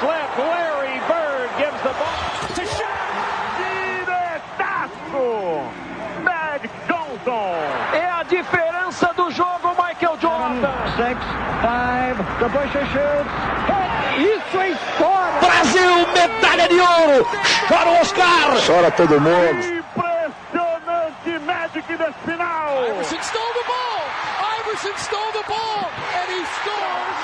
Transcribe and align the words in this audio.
slip. 0.00 0.30
Larry 0.38 0.98
Bird 1.08 1.50
gives 1.58 1.80
the 1.82 1.94
ball 1.98 2.48
to 2.54 2.64
Shaq. 2.76 3.10
Diretaço! 3.58 5.28
Mag 6.22 6.70
Johnson. 6.88 7.54
É 7.92 8.10
a 8.10 8.22
diferença 8.22 9.12
do 9.14 9.30
jogo, 9.30 9.68
Michael 9.76 10.16
Jordan. 10.20 10.72
Six, 10.96 11.18
five, 11.62 12.16
the 12.38 12.48
Busher 12.48 12.86
shoots. 12.92 13.32
Isso 14.18 14.56
é 14.58 14.70
história! 14.70 15.38
Brasil, 15.40 16.06
medalha 16.12 16.68
de 16.68 16.80
ouro! 16.80 17.26
Chora 17.68 17.90
o 17.90 18.00
Oscar! 18.00 18.56
Chora 18.66 18.90
todo 18.90 19.20
mundo. 19.20 19.78
Impressionante 19.78 21.38
Magic 21.46 21.88
nesse 21.92 22.18
final. 22.24 22.84
Iverson 22.88 23.22
stole 23.22 23.52
the 23.54 23.64
ball. 23.66 24.02
Iverson 24.58 24.96
stole 24.96 25.32
the 25.32 25.44
ball, 25.46 25.90
and 26.18 26.28
he 26.32 26.44
scores. 26.58 27.18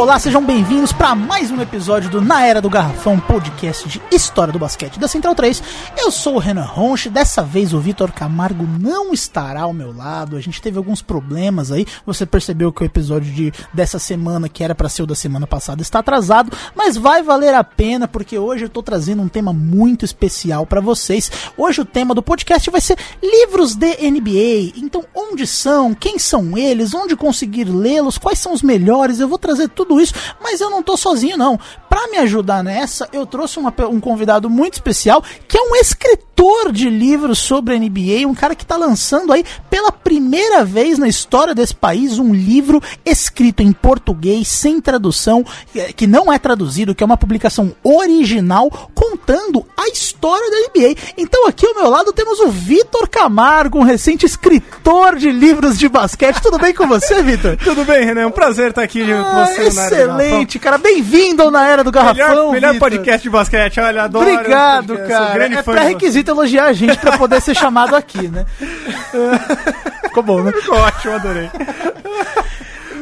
Olá, 0.00 0.18
sejam 0.18 0.42
bem-vindos 0.42 0.94
para 0.94 1.14
mais 1.14 1.50
um 1.50 1.60
episódio 1.60 2.08
do 2.08 2.22
Na 2.22 2.42
Era 2.42 2.62
do 2.62 2.70
Garrafão, 2.70 3.20
podcast 3.20 3.86
de 3.86 4.00
história 4.10 4.50
do 4.50 4.58
basquete 4.58 4.98
da 4.98 5.06
Central 5.06 5.34
3. 5.34 5.62
Eu 5.98 6.10
sou 6.10 6.36
o 6.36 6.38
Renan 6.38 6.64
Ronche, 6.64 7.10
dessa 7.10 7.42
vez 7.42 7.74
o 7.74 7.78
Vitor 7.78 8.10
Camargo 8.10 8.66
não 8.80 9.12
estará 9.12 9.60
ao 9.60 9.74
meu 9.74 9.94
lado. 9.94 10.38
A 10.38 10.40
gente 10.40 10.62
teve 10.62 10.78
alguns 10.78 11.02
problemas 11.02 11.70
aí. 11.70 11.84
Você 12.06 12.24
percebeu 12.24 12.72
que 12.72 12.82
o 12.82 12.86
episódio 12.86 13.30
de, 13.30 13.52
dessa 13.74 13.98
semana, 13.98 14.48
que 14.48 14.64
era 14.64 14.74
para 14.74 14.88
ser 14.88 15.02
o 15.02 15.06
da 15.06 15.14
semana 15.14 15.46
passada, 15.46 15.82
está 15.82 15.98
atrasado, 15.98 16.50
mas 16.74 16.96
vai 16.96 17.22
valer 17.22 17.52
a 17.52 17.62
pena 17.62 18.08
porque 18.08 18.38
hoje 18.38 18.64
eu 18.64 18.70
tô 18.70 18.82
trazendo 18.82 19.22
um 19.22 19.28
tema 19.28 19.52
muito 19.52 20.06
especial 20.06 20.64
para 20.64 20.80
vocês. 20.80 21.30
Hoje 21.58 21.82
o 21.82 21.84
tema 21.84 22.14
do 22.14 22.22
podcast 22.22 22.70
vai 22.70 22.80
ser 22.80 22.96
livros 23.22 23.74
de 23.74 24.10
NBA. 24.10 24.78
Então, 24.78 25.04
onde 25.14 25.46
são? 25.46 25.92
Quem 25.92 26.18
são 26.18 26.56
eles? 26.56 26.94
Onde 26.94 27.14
conseguir 27.14 27.64
lê-los? 27.64 28.16
Quais 28.16 28.38
são 28.38 28.54
os 28.54 28.62
melhores? 28.62 29.20
Eu 29.20 29.28
vou 29.28 29.36
trazer 29.38 29.68
tudo 29.68 29.89
isso, 29.98 30.12
mas 30.42 30.60
eu 30.60 30.68
não 30.68 30.82
tô 30.82 30.96
sozinho 30.96 31.38
não. 31.38 31.58
Para 31.88 32.06
me 32.08 32.18
ajudar 32.18 32.62
nessa, 32.62 33.08
eu 33.12 33.26
trouxe 33.26 33.58
uma 33.58 33.74
um 33.90 33.98
convidado 33.98 34.50
muito 34.50 34.74
especial, 34.74 35.24
que 35.48 35.56
é 35.56 35.62
um 35.62 35.74
escritor 35.74 36.70
de 36.70 36.88
livros 36.88 37.38
sobre 37.38 37.78
NBA, 37.78 38.28
um 38.28 38.34
cara 38.34 38.54
que 38.54 38.64
tá 38.64 38.76
lançando 38.76 39.32
aí 39.32 39.44
pela 39.68 39.90
primeira 39.90 40.64
vez 40.64 40.98
na 40.98 41.08
história 41.08 41.54
desse 41.54 41.74
país 41.74 42.18
um 42.18 42.32
livro 42.32 42.82
escrito 43.04 43.62
em 43.62 43.72
português, 43.72 44.48
sem 44.48 44.80
tradução, 44.80 45.44
eh, 45.74 45.92
que 45.92 46.06
não 46.06 46.32
é 46.32 46.38
traduzido, 46.38 46.94
que 46.94 47.02
é 47.02 47.06
uma 47.06 47.16
publicação 47.16 47.74
original 47.82 48.70
contando 48.94 49.66
a 49.76 49.88
história 49.88 50.50
da 50.50 50.68
NBA. 50.68 50.96
Então 51.16 51.46
aqui 51.46 51.66
ao 51.66 51.74
meu 51.74 51.90
lado 51.90 52.12
temos 52.12 52.40
o 52.40 52.48
Vitor 52.48 53.08
Camargo, 53.08 53.78
um 53.78 53.82
recente 53.82 54.24
escritor 54.24 55.16
de 55.16 55.30
livros 55.30 55.78
de 55.78 55.88
basquete. 55.88 56.40
Tudo 56.40 56.58
bem 56.58 56.74
com 56.74 56.86
você, 56.86 57.22
Vitor? 57.22 57.56
Tudo 57.62 57.84
bem, 57.84 58.04
Renan? 58.04 58.22
É 58.22 58.26
um 58.26 58.30
prazer 58.30 58.70
estar 58.70 58.82
aqui 58.82 59.04
junto 59.04 59.22
com 59.22 59.36
Ah, 59.36 59.46
você 59.46 59.60
Era 59.60 59.70
do 59.70 59.74
excelente, 59.86 60.58
cara. 60.58 60.78
Bem-vindo 60.78 61.42
ao 61.42 61.50
na 61.50 61.66
era 61.66 61.84
do 61.84 61.90
Garrafão. 61.90 62.52
Melhor, 62.52 62.52
melhor 62.52 62.78
podcast 62.78 63.22
de 63.22 63.30
basquete, 63.30 63.80
olha, 63.80 64.04
adoro. 64.04 64.30
Obrigado, 64.30 64.96
cara. 65.08 65.44
É 65.44 65.48
de 65.48 65.62
pré-requisito 65.62 66.30
elogiar 66.30 66.66
a 66.66 66.72
gente 66.72 66.96
pra 66.98 67.16
poder 67.18 67.40
ser 67.40 67.54
chamado 67.54 67.94
aqui, 67.96 68.28
né? 68.28 68.46
Ficou 70.04 70.22
bom, 70.22 70.42
né? 70.42 70.52
Ficou 70.52 70.76
ótimo, 70.78 71.14
adorei. 71.14 71.50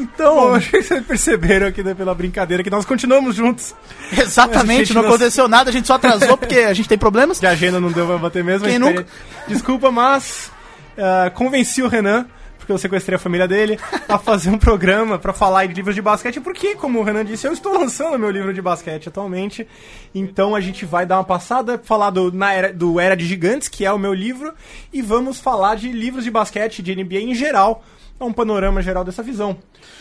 Então, 0.00 0.34
Bom, 0.34 0.54
acho 0.54 0.70
que 0.70 0.82
vocês 0.82 1.04
perceberam 1.04 1.66
aqui 1.66 1.82
né, 1.82 1.94
pela 1.94 2.14
brincadeira 2.14 2.62
que 2.62 2.70
nós 2.70 2.84
continuamos 2.84 3.34
juntos. 3.36 3.74
exatamente, 4.16 4.92
não 4.94 5.02
não- 5.02 5.08
aconteceu 5.08 5.48
nada, 5.48 5.70
a 5.70 5.72
gente 5.72 5.86
só 5.86 5.94
atrasou 5.94 6.36
porque 6.36 6.58
a 6.60 6.74
gente 6.74 6.88
tem 6.88 6.98
problemas. 6.98 7.42
A 7.42 7.50
agenda 7.50 7.80
não 7.80 7.90
deu 7.90 8.06
pra 8.06 8.18
bater 8.18 8.42
mesmo. 8.44 8.66
Quem 8.66 8.78
nunca? 8.78 9.06
Desculpa, 9.46 9.90
mas 9.90 10.50
ah, 10.98 11.30
convenci 11.34 11.82
o 11.82 11.88
Renan, 11.88 12.26
porque 12.68 12.72
eu 12.74 12.78
sequestrei 12.78 13.16
a 13.16 13.18
família 13.18 13.48
dele, 13.48 13.78
a 14.06 14.18
fazer 14.18 14.50
um 14.50 14.58
programa 14.58 15.18
pra 15.18 15.32
falar 15.32 15.66
de 15.66 15.72
livros 15.72 15.94
de 15.94 16.02
basquete, 16.02 16.38
porque, 16.38 16.74
como 16.74 16.98
o 16.98 17.02
Renan 17.02 17.24
disse, 17.24 17.46
eu 17.46 17.52
estou 17.52 17.72
lançando 17.72 18.18
meu 18.18 18.30
livro 18.30 18.52
de 18.52 18.60
basquete 18.60 19.08
atualmente. 19.08 19.66
Então 20.14 20.54
a 20.54 20.60
gente 20.60 20.84
vai 20.84 21.06
dar 21.06 21.16
uma 21.16 21.24
passada, 21.24 21.80
falar 21.82 22.10
do, 22.10 22.30
na 22.30 22.52
era, 22.52 22.70
do 22.70 23.00
Era 23.00 23.16
de 23.16 23.24
Gigantes, 23.24 23.68
que 23.68 23.86
é 23.86 23.92
o 23.92 23.98
meu 23.98 24.12
livro, 24.12 24.52
e 24.92 25.00
vamos 25.00 25.40
falar 25.40 25.76
de 25.76 25.90
livros 25.90 26.24
de 26.24 26.30
basquete, 26.30 26.82
de 26.82 26.94
NBA 26.94 27.20
em 27.20 27.34
geral. 27.34 27.82
É 28.20 28.24
um 28.24 28.32
panorama 28.32 28.82
geral 28.82 29.04
dessa 29.04 29.22
visão. 29.22 29.56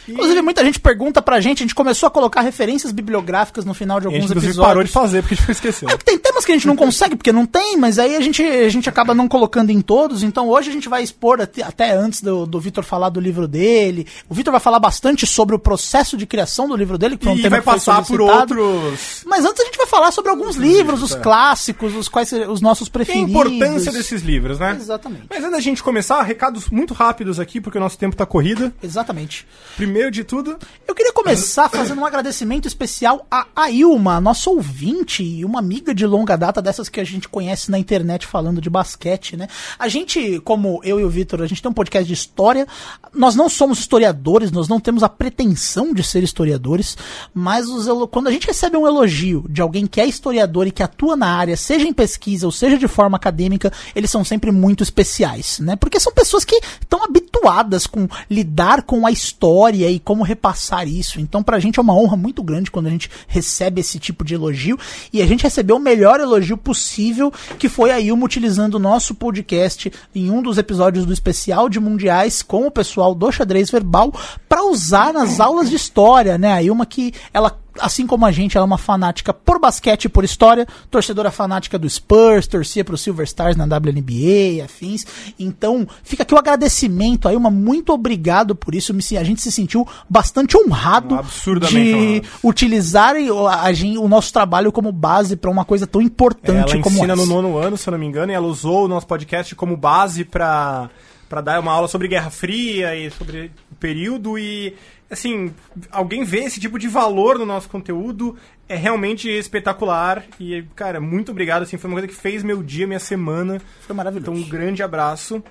E 0.07 0.11
Inclusive, 0.11 0.41
muita 0.41 0.63
gente 0.65 0.79
pergunta 0.79 1.21
pra 1.21 1.39
gente, 1.39 1.59
a 1.59 1.65
gente 1.65 1.75
começou 1.75 2.07
a 2.07 2.09
colocar 2.09 2.41
referências 2.41 2.91
bibliográficas 2.91 3.63
no 3.63 3.73
final 3.73 3.99
de 3.99 4.07
a 4.07 4.09
gente, 4.09 4.21
alguns 4.21 4.31
episódios. 4.31 4.65
parou 4.65 4.83
de 4.83 4.91
fazer, 4.91 5.21
porque 5.21 5.35
a 5.35 5.37
gente 5.37 5.51
esqueceu. 5.51 5.89
É 5.89 5.97
que 5.97 6.05
tem 6.05 6.17
temas 6.17 6.43
que 6.45 6.51
a 6.51 6.55
gente 6.55 6.65
não 6.65 6.75
consegue, 6.75 7.15
porque 7.15 7.31
não 7.31 7.45
tem, 7.45 7.77
mas 7.77 7.99
aí 7.99 8.15
a 8.15 8.21
gente, 8.21 8.41
a 8.41 8.69
gente 8.69 8.89
acaba 8.89 9.13
não 9.13 9.27
colocando 9.27 9.69
em 9.69 9.81
todos. 9.81 10.23
Então 10.23 10.47
hoje 10.49 10.69
a 10.69 10.73
gente 10.73 10.89
vai 10.89 11.03
expor 11.03 11.41
até, 11.41 11.61
até 11.61 11.91
antes 11.91 12.21
do, 12.21 12.45
do 12.45 12.59
Vitor 12.59 12.83
falar 12.83 13.09
do 13.09 13.19
livro 13.19 13.47
dele. 13.47 14.07
O 14.27 14.33
Vitor 14.33 14.51
vai 14.51 14.61
falar 14.61 14.79
bastante 14.79 15.27
sobre 15.27 15.55
o 15.55 15.59
processo 15.59 16.17
de 16.17 16.25
criação 16.25 16.67
do 16.67 16.75
livro 16.75 16.97
dele, 16.97 17.17
que 17.17 17.25
foi 17.25 17.33
um 17.33 17.37
E 17.37 17.41
tema 17.41 17.57
vai 17.57 17.59
que 17.59 17.65
foi 17.65 17.73
passar 17.75 18.03
por 18.03 18.21
outros 18.21 19.23
Mas 19.25 19.45
antes 19.45 19.61
a 19.61 19.65
gente 19.65 19.77
vai 19.77 19.87
falar 19.87 20.11
sobre 20.11 20.31
alguns 20.31 20.55
livros, 20.55 21.03
os 21.03 21.13
é. 21.13 21.19
clássicos, 21.19 21.93
os 21.95 22.07
quais 22.07 22.31
os 22.31 22.61
nossos 22.61 22.87
E 22.87 22.89
a 22.89 22.93
preferidos. 22.93 23.29
importância 23.29 23.91
desses 23.91 24.21
livros, 24.21 24.57
né? 24.57 24.75
Exatamente. 24.79 25.25
Mas 25.29 25.39
antes 25.39 25.51
da 25.51 25.59
gente 25.59 25.83
começar, 25.83 26.21
recados 26.23 26.69
muito 26.69 26.93
rápidos 26.93 27.39
aqui, 27.39 27.59
porque 27.59 27.77
o 27.77 27.81
nosso 27.81 27.97
tempo 27.97 28.06
tá 28.15 28.25
corrida. 28.25 28.73
Exatamente. 28.81 29.45
Primeiro 29.75 30.11
de 30.11 30.23
tudo, 30.23 30.57
Eu 30.87 30.95
queria 30.95 31.13
começar 31.13 31.69
fazendo 31.69 31.99
um 31.99 32.05
agradecimento 32.05 32.67
especial 32.67 33.25
a 33.29 33.45
Ailma, 33.55 34.21
nossa 34.21 34.49
ouvinte 34.49 35.23
e 35.23 35.43
uma 35.43 35.59
amiga 35.59 35.93
de 35.93 36.05
longa 36.05 36.35
data 36.35 36.61
dessas 36.61 36.87
que 36.89 36.99
a 36.99 37.03
gente 37.03 37.27
conhece 37.27 37.69
na 37.69 37.77
internet 37.77 38.25
falando 38.25 38.61
de 38.61 38.69
basquete, 38.69 39.35
né? 39.35 39.47
A 39.77 39.87
gente, 39.87 40.39
como 40.39 40.79
eu 40.83 40.99
e 40.99 41.03
o 41.03 41.09
Vitor, 41.09 41.41
a 41.41 41.47
gente 41.47 41.61
tem 41.61 41.69
um 41.69 41.73
podcast 41.73 42.07
de 42.07 42.13
história. 42.13 42.65
Nós 43.13 43.35
não 43.35 43.49
somos 43.49 43.79
historiadores, 43.79 44.51
nós 44.51 44.67
não 44.67 44.79
temos 44.79 45.03
a 45.03 45.09
pretensão 45.09 45.93
de 45.93 46.03
ser 46.03 46.23
historiadores, 46.23 46.97
mas 47.33 47.67
os 47.67 47.87
quando 48.09 48.27
a 48.27 48.31
gente 48.31 48.47
recebe 48.47 48.77
um 48.77 48.87
elogio 48.87 49.45
de 49.49 49.61
alguém 49.61 49.87
que 49.87 49.99
é 49.99 50.05
historiador 50.05 50.67
e 50.67 50.71
que 50.71 50.83
atua 50.83 51.15
na 51.15 51.27
área, 51.27 51.57
seja 51.57 51.87
em 51.87 51.93
pesquisa 51.93 52.45
ou 52.45 52.51
seja 52.51 52.77
de 52.77 52.87
forma 52.87 53.17
acadêmica, 53.17 53.71
eles 53.95 54.11
são 54.11 54.23
sempre 54.23 54.51
muito 54.51 54.83
especiais, 54.83 55.59
né? 55.59 55.75
Porque 55.75 55.99
são 55.99 56.13
pessoas 56.13 56.45
que 56.45 56.59
estão 56.81 57.03
habituadas 57.03 57.87
com 57.87 57.96
lidar 58.29 58.83
com 58.83 59.07
a 59.07 59.11
história 59.11 59.89
e 59.89 59.99
como 59.99 60.23
repassar 60.23 60.87
isso. 60.87 61.19
Então, 61.19 61.41
pra 61.41 61.59
gente 61.59 61.79
é 61.79 61.81
uma 61.81 61.95
honra 61.95 62.17
muito 62.17 62.43
grande 62.43 62.69
quando 62.69 62.87
a 62.87 62.89
gente 62.89 63.09
recebe 63.27 63.79
esse 63.81 63.97
tipo 63.97 64.25
de 64.25 64.33
elogio. 64.33 64.77
E 65.13 65.21
a 65.21 65.25
gente 65.25 65.43
recebeu 65.43 65.77
o 65.77 65.79
melhor 65.79 66.19
elogio 66.19 66.57
possível, 66.57 67.31
que 67.57 67.69
foi 67.69 67.91
a 67.91 67.99
Ilma 67.99 68.25
utilizando 68.25 68.75
o 68.75 68.79
nosso 68.79 69.15
podcast 69.15 69.91
em 70.13 70.29
um 70.29 70.41
dos 70.41 70.57
episódios 70.57 71.05
do 71.05 71.13
especial 71.13 71.69
de 71.69 71.79
mundiais 71.79 72.41
com 72.41 72.67
o 72.67 72.71
pessoal 72.71 73.15
do 73.15 73.31
xadrez 73.31 73.71
verbal 73.71 74.13
para 74.49 74.63
usar 74.65 75.13
nas 75.13 75.39
aulas 75.39 75.69
de 75.69 75.75
história, 75.75 76.37
né? 76.37 76.51
A 76.51 76.61
Ilma 76.61 76.85
que 76.85 77.13
ela 77.33 77.57
assim 77.79 78.05
como 78.07 78.25
a 78.25 78.31
gente, 78.31 78.57
ela 78.57 78.65
é 78.65 78.67
uma 78.67 78.77
fanática 78.77 79.33
por 79.33 79.59
basquete 79.59 80.05
e 80.05 80.09
por 80.09 80.23
história, 80.23 80.67
torcedora 80.91 81.31
fanática 81.31 81.77
do 81.77 81.89
Spurs, 81.89 82.47
torcia 82.47 82.83
pro 82.83 82.97
Silver 82.97 83.25
Stars 83.25 83.55
na 83.55 83.65
WNBA 83.65 84.11
e 84.55 84.61
afins. 84.61 85.05
Então, 85.39 85.87
fica 86.03 86.23
aqui 86.23 86.33
o 86.33 86.37
agradecimento 86.37 87.27
aí, 87.27 87.35
uma 87.35 87.49
muito 87.51 87.91
obrigado 87.93 88.55
por 88.55 88.73
isso. 88.75 88.93
A 89.19 89.23
gente 89.23 89.41
se 89.41 89.51
sentiu 89.51 89.87
bastante 90.09 90.57
honrado 90.57 91.15
Absurdamente 91.15 91.83
de 91.83 91.95
honrado. 91.95 92.27
utilizarem 92.43 93.29
o, 93.31 93.47
a 93.47 93.71
gen- 93.73 93.97
o 93.97 94.07
nosso 94.07 94.31
trabalho 94.33 94.71
como 94.71 94.91
base 94.91 95.35
para 95.35 95.49
uma 95.51 95.63
coisa 95.65 95.85
tão 95.87 96.01
importante 96.01 96.73
ela 96.73 96.81
como 96.83 96.97
ensina 96.97 97.13
essa. 97.13 97.21
no 97.25 97.27
nono 97.27 97.57
ano, 97.57 97.77
se 97.77 97.87
eu 97.87 97.91
não 97.91 97.97
me 97.99 98.05
engano, 98.05 98.31
e 98.31 98.35
ela 98.35 98.47
usou 98.47 98.85
o 98.85 98.87
nosso 98.87 99.05
podcast 99.07 99.55
como 99.55 99.75
base 99.77 100.23
pra, 100.25 100.89
pra 101.29 101.41
dar 101.41 101.59
uma 101.59 101.71
aula 101.71 101.87
sobre 101.87 102.07
Guerra 102.07 102.29
Fria 102.29 102.95
e 102.95 103.09
sobre 103.11 103.51
o 103.71 103.75
período 103.75 104.37
e, 104.37 104.73
assim, 105.09 105.53
alguém 105.91 106.23
vê 106.23 106.39
esse 106.39 106.59
tipo 106.59 106.77
de 106.77 106.87
valor 106.87 107.37
no 107.37 107.45
nosso 107.45 107.69
conteúdo 107.69 108.35
é 108.67 108.75
realmente 108.75 109.29
espetacular 109.29 110.23
e, 110.39 110.63
cara, 110.75 110.99
muito 110.99 111.31
obrigado, 111.31 111.63
assim, 111.63 111.77
foi 111.77 111.89
uma 111.89 111.95
coisa 111.95 112.07
que 112.07 112.15
fez 112.15 112.43
meu 112.43 112.61
dia, 112.61 112.85
minha 112.85 112.99
semana. 112.99 113.61
Foi 113.81 113.95
maravilhoso. 113.95 114.31
Então, 114.31 114.43
um 114.43 114.47
grande 114.47 114.83
abraço. 114.83 115.41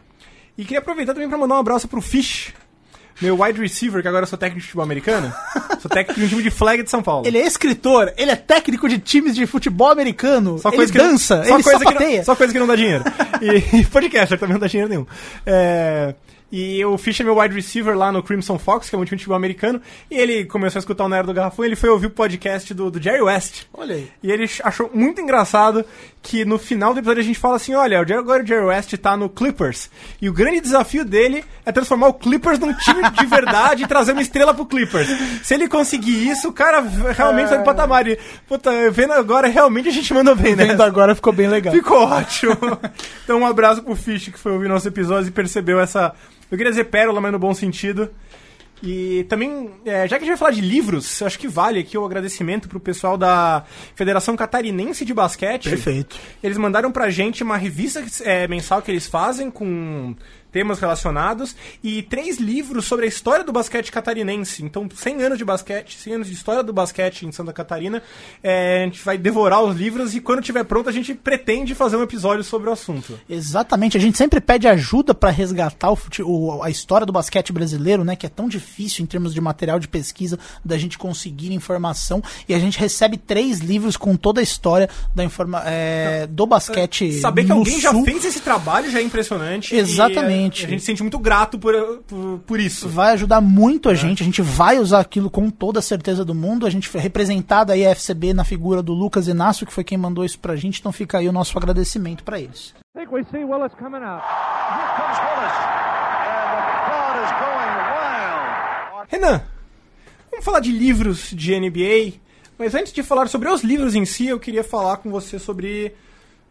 E 0.56 0.64
queria 0.64 0.78
aproveitar 0.78 1.14
também 1.14 1.28
pra 1.28 1.38
mandar 1.38 1.56
um 1.56 1.58
abraço 1.58 1.86
pro 1.86 2.00
Fish, 2.00 2.52
meu 3.20 3.40
wide 3.40 3.60
receiver, 3.60 4.02
que 4.02 4.08
agora 4.08 4.24
eu 4.24 4.26
sou 4.26 4.38
técnico 4.38 4.60
de 4.60 4.66
futebol 4.66 4.84
americano. 4.84 5.32
sou 5.80 5.90
técnico 5.90 6.20
de 6.20 6.26
um 6.26 6.28
time 6.28 6.42
de 6.42 6.50
flag 6.50 6.82
de 6.82 6.90
São 6.90 7.02
Paulo. 7.02 7.26
Ele 7.26 7.38
é 7.38 7.46
escritor, 7.46 8.12
ele 8.16 8.30
é 8.30 8.36
técnico 8.36 8.88
de 8.88 8.98
times 8.98 9.34
de 9.34 9.46
futebol 9.46 9.90
americano, 9.90 10.58
Só 10.58 10.68
ele 10.68 10.76
coisa 10.76 10.92
que 10.92 10.98
dança, 10.98 11.44
só 11.44 11.54
ele 11.54 11.62
coisa 11.62 11.84
que 11.84 11.94
não, 11.94 12.24
Só 12.24 12.36
coisa 12.36 12.52
que 12.52 12.58
não 12.58 12.66
dá 12.66 12.76
dinheiro. 12.76 13.04
E, 13.42 13.80
e 13.80 13.84
podcaster 13.92 14.38
também 14.38 14.54
não 14.54 14.60
dá 14.60 14.66
dinheiro 14.66 14.88
nenhum. 14.88 15.06
É, 15.44 16.14
E 16.50 16.84
o 16.84 16.96
Fish 16.96 17.20
é 17.20 17.24
meu 17.24 17.38
wide 17.38 17.54
receiver 17.54 17.96
lá 17.96 18.12
no 18.12 18.22
Crimson 18.22 18.58
Fox, 18.58 18.88
que 18.88 18.94
é 18.94 18.98
um 18.98 19.04
time 19.04 19.16
de 19.16 19.24
futebol 19.24 19.36
americano. 19.36 19.80
E 20.10 20.16
ele 20.16 20.44
começou 20.44 20.78
a 20.78 20.80
escutar 20.80 21.04
o 21.04 21.08
Nero 21.08 21.26
do 21.26 21.34
Garrafão 21.34 21.64
e 21.64 21.68
ele 21.68 21.76
foi 21.76 21.90
ouvir 21.90 22.06
o 22.06 22.10
podcast 22.10 22.72
do, 22.72 22.90
do 22.90 23.02
Jerry 23.02 23.22
West. 23.22 23.64
Olha 23.74 23.96
aí. 23.96 24.10
E 24.22 24.30
ele 24.30 24.48
achou 24.62 24.90
muito 24.94 25.20
engraçado 25.20 25.84
que 26.26 26.44
no 26.44 26.58
final 26.58 26.92
do 26.92 26.98
episódio 26.98 27.22
a 27.22 27.24
gente 27.24 27.38
fala 27.38 27.54
assim: 27.54 27.74
olha, 27.74 28.00
agora 28.00 28.42
o 28.42 28.46
Jerry 28.46 28.66
West 28.66 28.92
tá 28.96 29.16
no 29.16 29.28
Clippers. 29.28 29.88
E 30.20 30.28
o 30.28 30.32
grande 30.32 30.60
desafio 30.60 31.04
dele 31.04 31.44
é 31.64 31.70
transformar 31.70 32.08
o 32.08 32.14
Clippers 32.14 32.58
num 32.58 32.72
time 32.74 33.08
de 33.10 33.24
verdade 33.26 33.84
e 33.84 33.86
trazer 33.86 34.10
uma 34.10 34.20
estrela 34.20 34.52
pro 34.52 34.66
Clippers. 34.66 35.08
Se 35.44 35.54
ele 35.54 35.68
conseguir 35.68 36.28
isso, 36.28 36.48
o 36.48 36.52
cara 36.52 36.80
realmente 37.16 37.48
sai 37.48 37.58
do 37.58 37.64
patamar. 37.64 38.08
E, 38.08 38.18
puta, 38.48 38.90
vendo 38.90 39.12
agora, 39.12 39.46
realmente 39.46 39.88
a 39.88 39.92
gente 39.92 40.12
mandou 40.12 40.34
bem, 40.34 40.56
né? 40.56 40.66
Vendo 40.66 40.82
agora 40.82 41.14
ficou 41.14 41.32
bem 41.32 41.46
legal. 41.46 41.72
Ficou 41.72 42.02
ótimo. 42.02 42.56
Então, 43.24 43.40
um 43.40 43.46
abraço 43.46 43.82
pro 43.82 43.96
Fish 43.96 44.28
que 44.28 44.38
foi 44.38 44.52
ouvir 44.52 44.68
nosso 44.68 44.86
episódio 44.86 45.28
e 45.28 45.32
percebeu 45.32 45.80
essa. 45.80 46.14
Eu 46.48 46.56
queria 46.56 46.70
dizer 46.70 46.84
pérola, 46.84 47.20
mas 47.20 47.32
no 47.32 47.40
bom 47.40 47.52
sentido. 47.52 48.08
E 48.82 49.24
também, 49.24 49.70
é, 49.84 50.06
já 50.06 50.18
que 50.18 50.24
a 50.24 50.26
gente 50.26 50.28
vai 50.28 50.36
falar 50.36 50.50
de 50.50 50.60
livros, 50.60 51.22
acho 51.22 51.38
que 51.38 51.48
vale 51.48 51.80
aqui 51.80 51.96
o 51.96 52.04
agradecimento 52.04 52.68
pro 52.68 52.78
pessoal 52.78 53.16
da 53.16 53.64
Federação 53.94 54.36
Catarinense 54.36 55.04
de 55.04 55.14
Basquete. 55.14 55.70
Perfeito. 55.70 56.16
Eles 56.42 56.58
mandaram 56.58 56.92
pra 56.92 57.08
gente 57.08 57.42
uma 57.42 57.56
revista 57.56 58.04
é, 58.22 58.46
mensal 58.46 58.82
que 58.82 58.90
eles 58.90 59.06
fazem 59.06 59.50
com 59.50 60.14
temas 60.56 60.78
relacionados 60.80 61.54
e 61.84 62.00
três 62.02 62.38
livros 62.38 62.86
sobre 62.86 63.04
a 63.04 63.08
história 63.08 63.44
do 63.44 63.52
basquete 63.52 63.92
catarinense. 63.92 64.64
Então, 64.64 64.88
100 64.90 65.22
anos 65.22 65.36
de 65.36 65.44
basquete, 65.44 65.98
100 65.98 66.14
anos 66.14 66.28
de 66.28 66.32
história 66.32 66.62
do 66.62 66.72
basquete 66.72 67.26
em 67.26 67.30
Santa 67.32 67.52
Catarina. 67.52 68.02
É, 68.42 68.80
a 68.80 68.84
gente 68.86 69.04
vai 69.04 69.18
devorar 69.18 69.62
os 69.62 69.76
livros 69.76 70.14
e 70.14 70.20
quando 70.20 70.40
tiver 70.40 70.64
pronto 70.64 70.88
a 70.88 70.92
gente 70.92 71.12
pretende 71.14 71.74
fazer 71.74 71.96
um 71.98 72.02
episódio 72.02 72.42
sobre 72.42 72.70
o 72.70 72.72
assunto. 72.72 73.20
Exatamente, 73.28 73.98
a 73.98 74.00
gente 74.00 74.16
sempre 74.16 74.40
pede 74.40 74.66
ajuda 74.66 75.14
pra 75.14 75.28
resgatar 75.28 75.90
o, 75.92 75.98
o- 76.24 76.62
a 76.62 76.70
história 76.70 77.04
do 77.06 77.12
basquete 77.12 77.52
brasileiro, 77.52 78.02
né? 78.02 78.16
Que 78.16 78.24
é 78.24 78.30
tão 78.30 78.48
difícil 78.48 79.02
em 79.02 79.06
termos 79.06 79.34
de 79.34 79.40
material 79.42 79.78
de 79.78 79.86
pesquisa 79.86 80.38
da 80.64 80.78
gente 80.78 80.96
conseguir 80.96 81.52
informação. 81.52 82.22
E 82.48 82.54
a 82.54 82.58
gente 82.58 82.78
recebe 82.78 83.18
três 83.18 83.58
livros 83.58 83.94
com 83.98 84.16
toda 84.16 84.40
a 84.40 84.42
história 84.42 84.88
da 85.14 85.22
informa 85.22 85.62
é, 85.66 86.26
do 86.26 86.46
basquete. 86.46 87.20
Saber 87.20 87.44
que 87.44 87.52
alguém 87.52 87.78
já 87.78 87.90
Sul. 87.90 88.04
fez 88.06 88.24
esse 88.24 88.40
trabalho 88.40 88.90
já 88.90 89.00
é 89.00 89.02
impressionante. 89.02 89.74
Exatamente. 89.76 90.06
E, 90.06 90.45
é, 90.46 90.66
a 90.66 90.68
gente 90.68 90.80
se 90.80 90.86
sente 90.86 91.02
muito 91.02 91.18
grato 91.18 91.58
por, 91.58 91.74
por, 92.06 92.40
por 92.46 92.60
isso. 92.60 92.88
vai 92.88 93.12
ajudar 93.12 93.40
muito 93.40 93.88
a 93.88 93.94
gente. 93.94 94.22
A 94.22 94.26
gente 94.26 94.42
vai 94.42 94.78
usar 94.78 95.00
aquilo 95.00 95.30
com 95.30 95.50
toda 95.50 95.78
a 95.78 95.82
certeza 95.82 96.24
do 96.24 96.34
mundo. 96.34 96.66
A 96.66 96.70
gente 96.70 96.88
foi 96.88 97.00
representado 97.00 97.72
aí 97.72 97.86
a 97.86 97.90
FCB 97.90 98.34
na 98.34 98.44
figura 98.44 98.82
do 98.82 98.92
Lucas 98.92 99.28
Inácio, 99.28 99.66
que 99.66 99.72
foi 99.72 99.84
quem 99.84 99.98
mandou 99.98 100.24
isso 100.24 100.38
pra 100.38 100.56
gente. 100.56 100.80
Então 100.80 100.92
fica 100.92 101.18
aí 101.18 101.28
o 101.28 101.32
nosso 101.32 101.56
agradecimento 101.56 102.22
pra 102.24 102.40
eles. 102.40 102.74
I 102.94 103.00
think 103.00 103.12
we 103.12 103.24
see 103.30 103.44
Willis 103.44 103.72
coming 103.78 104.02
out. 104.02 104.22
Here 104.24 104.88
comes 104.96 105.18
Willis. 105.18 105.56
And 106.24 106.48
the 106.56 106.64
crowd 106.86 107.16
is 107.24 107.32
going 107.44 107.72
wild. 107.92 109.06
Renan, 109.08 109.42
vamos 110.30 110.44
falar 110.44 110.60
de 110.60 110.72
livros 110.72 111.30
de 111.30 111.58
NBA. 111.60 112.20
Mas 112.58 112.74
antes 112.74 112.92
de 112.92 113.02
falar 113.02 113.28
sobre 113.28 113.48
os 113.50 113.62
livros 113.62 113.94
em 113.94 114.06
si, 114.06 114.26
eu 114.28 114.40
queria 114.40 114.64
falar 114.64 114.96
com 114.98 115.10
você 115.10 115.38
sobre. 115.38 115.94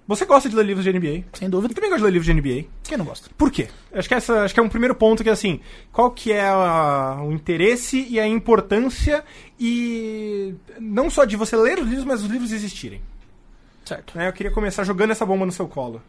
Você 0.07 0.23
gosta 0.25 0.47
de 0.47 0.55
ler 0.55 0.65
livros 0.65 0.83
de 0.83 0.93
NBA? 0.93 1.23
Sem 1.33 1.49
dúvida. 1.49 1.71
Eu 1.71 1.75
também 1.75 1.89
gosto 1.89 2.01
de 2.01 2.05
ler 2.05 2.11
livros 2.11 2.25
de 2.27 2.33
NBA. 2.33 2.67
Quem 2.83 2.97
não 2.97 3.05
gosta? 3.05 3.29
Por 3.35 3.49
quê? 3.51 3.67
Acho 3.91 4.07
que, 4.07 4.13
essa, 4.13 4.41
acho 4.43 4.53
que 4.53 4.59
é 4.59 4.63
um 4.63 4.69
primeiro 4.69 4.93
ponto 4.93 5.23
que 5.23 5.29
é 5.29 5.31
assim, 5.31 5.59
qual 5.91 6.11
que 6.11 6.31
é 6.31 6.41
a- 6.47 7.19
o 7.23 7.31
interesse 7.31 8.05
e 8.07 8.19
a 8.19 8.27
importância 8.27 9.23
e 9.59 10.53
não 10.79 11.09
só 11.09 11.25
de 11.25 11.35
você 11.35 11.55
ler 11.55 11.79
os 11.79 11.87
livros, 11.87 12.05
mas 12.05 12.21
os 12.21 12.29
livros 12.29 12.51
existirem. 12.51 13.01
Certo. 13.83 14.17
né? 14.17 14.27
Eu 14.27 14.33
queria 14.33 14.51
começar 14.51 14.83
jogando 14.83 15.11
essa 15.11 15.25
bomba 15.25 15.45
no 15.45 15.51
seu 15.51 15.67
colo. 15.67 16.01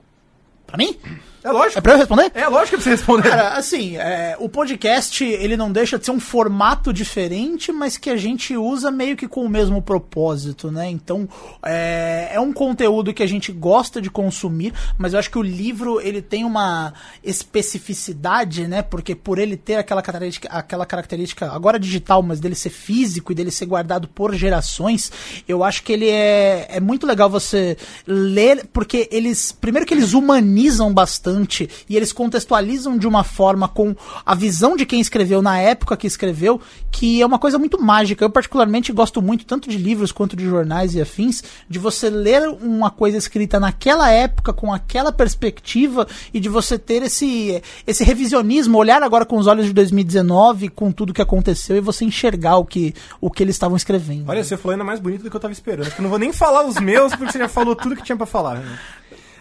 Pra 0.66 0.76
mim? 0.76 0.96
É 1.44 1.52
lógico. 1.52 1.78
É 1.78 1.80
pra 1.80 1.92
eu 1.92 1.98
responder? 1.98 2.32
É 2.34 2.48
lógico 2.48 2.76
que 2.76 2.82
você 2.82 2.90
responder. 2.90 3.30
Cara, 3.30 3.50
assim, 3.50 3.96
é, 3.96 4.36
o 4.40 4.48
podcast, 4.48 5.22
ele 5.22 5.56
não 5.56 5.70
deixa 5.70 5.96
de 5.96 6.04
ser 6.04 6.10
um 6.10 6.18
formato 6.18 6.92
diferente, 6.92 7.70
mas 7.70 7.96
que 7.96 8.10
a 8.10 8.16
gente 8.16 8.56
usa 8.56 8.90
meio 8.90 9.16
que 9.16 9.28
com 9.28 9.44
o 9.44 9.48
mesmo 9.48 9.80
propósito, 9.80 10.72
né? 10.72 10.90
Então, 10.90 11.28
é, 11.64 12.30
é 12.32 12.40
um 12.40 12.52
conteúdo 12.52 13.14
que 13.14 13.22
a 13.22 13.28
gente 13.28 13.52
gosta 13.52 14.02
de 14.02 14.10
consumir, 14.10 14.74
mas 14.98 15.12
eu 15.12 15.20
acho 15.20 15.30
que 15.30 15.38
o 15.38 15.42
livro, 15.42 16.00
ele 16.00 16.20
tem 16.20 16.44
uma 16.44 16.92
especificidade, 17.22 18.66
né? 18.66 18.82
Porque 18.82 19.14
por 19.14 19.38
ele 19.38 19.56
ter 19.56 19.76
aquela 19.76 20.02
característica, 20.02 20.48
aquela 20.48 20.84
característica 20.84 21.48
agora 21.52 21.78
digital, 21.78 22.24
mas 22.24 22.40
dele 22.40 22.56
ser 22.56 22.70
físico 22.70 23.30
e 23.30 23.36
dele 23.36 23.52
ser 23.52 23.66
guardado 23.66 24.08
por 24.08 24.34
gerações, 24.34 25.12
eu 25.46 25.62
acho 25.62 25.84
que 25.84 25.92
ele 25.92 26.10
é, 26.10 26.66
é 26.70 26.80
muito 26.80 27.06
legal 27.06 27.30
você 27.30 27.76
ler, 28.04 28.66
porque 28.72 29.08
eles, 29.12 29.52
primeiro 29.52 29.86
que 29.86 29.94
eles 29.94 30.12
humanizam 30.12 30.55
bastante 30.92 31.68
e 31.88 31.96
eles 31.96 32.12
contextualizam 32.12 32.96
de 32.96 33.06
uma 33.06 33.22
forma 33.22 33.68
com 33.68 33.94
a 34.24 34.34
visão 34.34 34.76
de 34.76 34.86
quem 34.86 35.00
escreveu 35.00 35.42
na 35.42 35.58
época 35.58 35.96
que 35.96 36.06
escreveu, 36.06 36.60
que 36.90 37.20
é 37.20 37.26
uma 37.26 37.38
coisa 37.38 37.58
muito 37.58 37.80
mágica. 37.80 38.24
Eu 38.24 38.30
particularmente 38.30 38.92
gosto 38.92 39.20
muito 39.20 39.44
tanto 39.44 39.68
de 39.68 39.76
livros 39.76 40.12
quanto 40.12 40.36
de 40.36 40.44
jornais 40.44 40.94
e 40.94 41.00
afins, 41.00 41.42
de 41.68 41.78
você 41.78 42.08
ler 42.08 42.48
uma 42.62 42.90
coisa 42.90 43.18
escrita 43.18 43.60
naquela 43.60 44.10
época 44.10 44.52
com 44.52 44.72
aquela 44.72 45.12
perspectiva 45.12 46.06
e 46.32 46.40
de 46.40 46.48
você 46.48 46.78
ter 46.78 47.02
esse 47.02 47.62
esse 47.86 48.02
revisionismo, 48.02 48.78
olhar 48.78 49.02
agora 49.02 49.24
com 49.24 49.36
os 49.36 49.46
olhos 49.46 49.66
de 49.66 49.72
2019, 49.72 50.68
com 50.70 50.90
tudo 50.90 51.12
que 51.12 51.22
aconteceu 51.22 51.76
e 51.76 51.80
você 51.80 52.04
enxergar 52.04 52.56
o 52.56 52.64
que 52.64 52.94
o 53.20 53.30
que 53.30 53.42
eles 53.42 53.54
estavam 53.54 53.76
escrevendo. 53.76 54.28
Olha, 54.28 54.42
você 54.42 54.56
falou 54.56 54.72
ainda 54.72 54.84
mais 54.84 55.00
bonito 55.00 55.22
do 55.22 55.30
que 55.30 55.36
eu 55.36 55.40
tava 55.40 55.52
esperando. 55.52 55.92
Eu 55.96 56.02
não 56.02 56.10
vou 56.10 56.18
nem 56.18 56.32
falar 56.32 56.66
os 56.66 56.76
meus, 56.76 57.14
porque 57.14 57.32
você 57.32 57.38
já 57.38 57.48
falou 57.48 57.74
tudo 57.76 57.96
que 57.96 58.02
tinha 58.02 58.16
pra 58.16 58.26
falar. 58.26 58.56
né? 58.56 58.78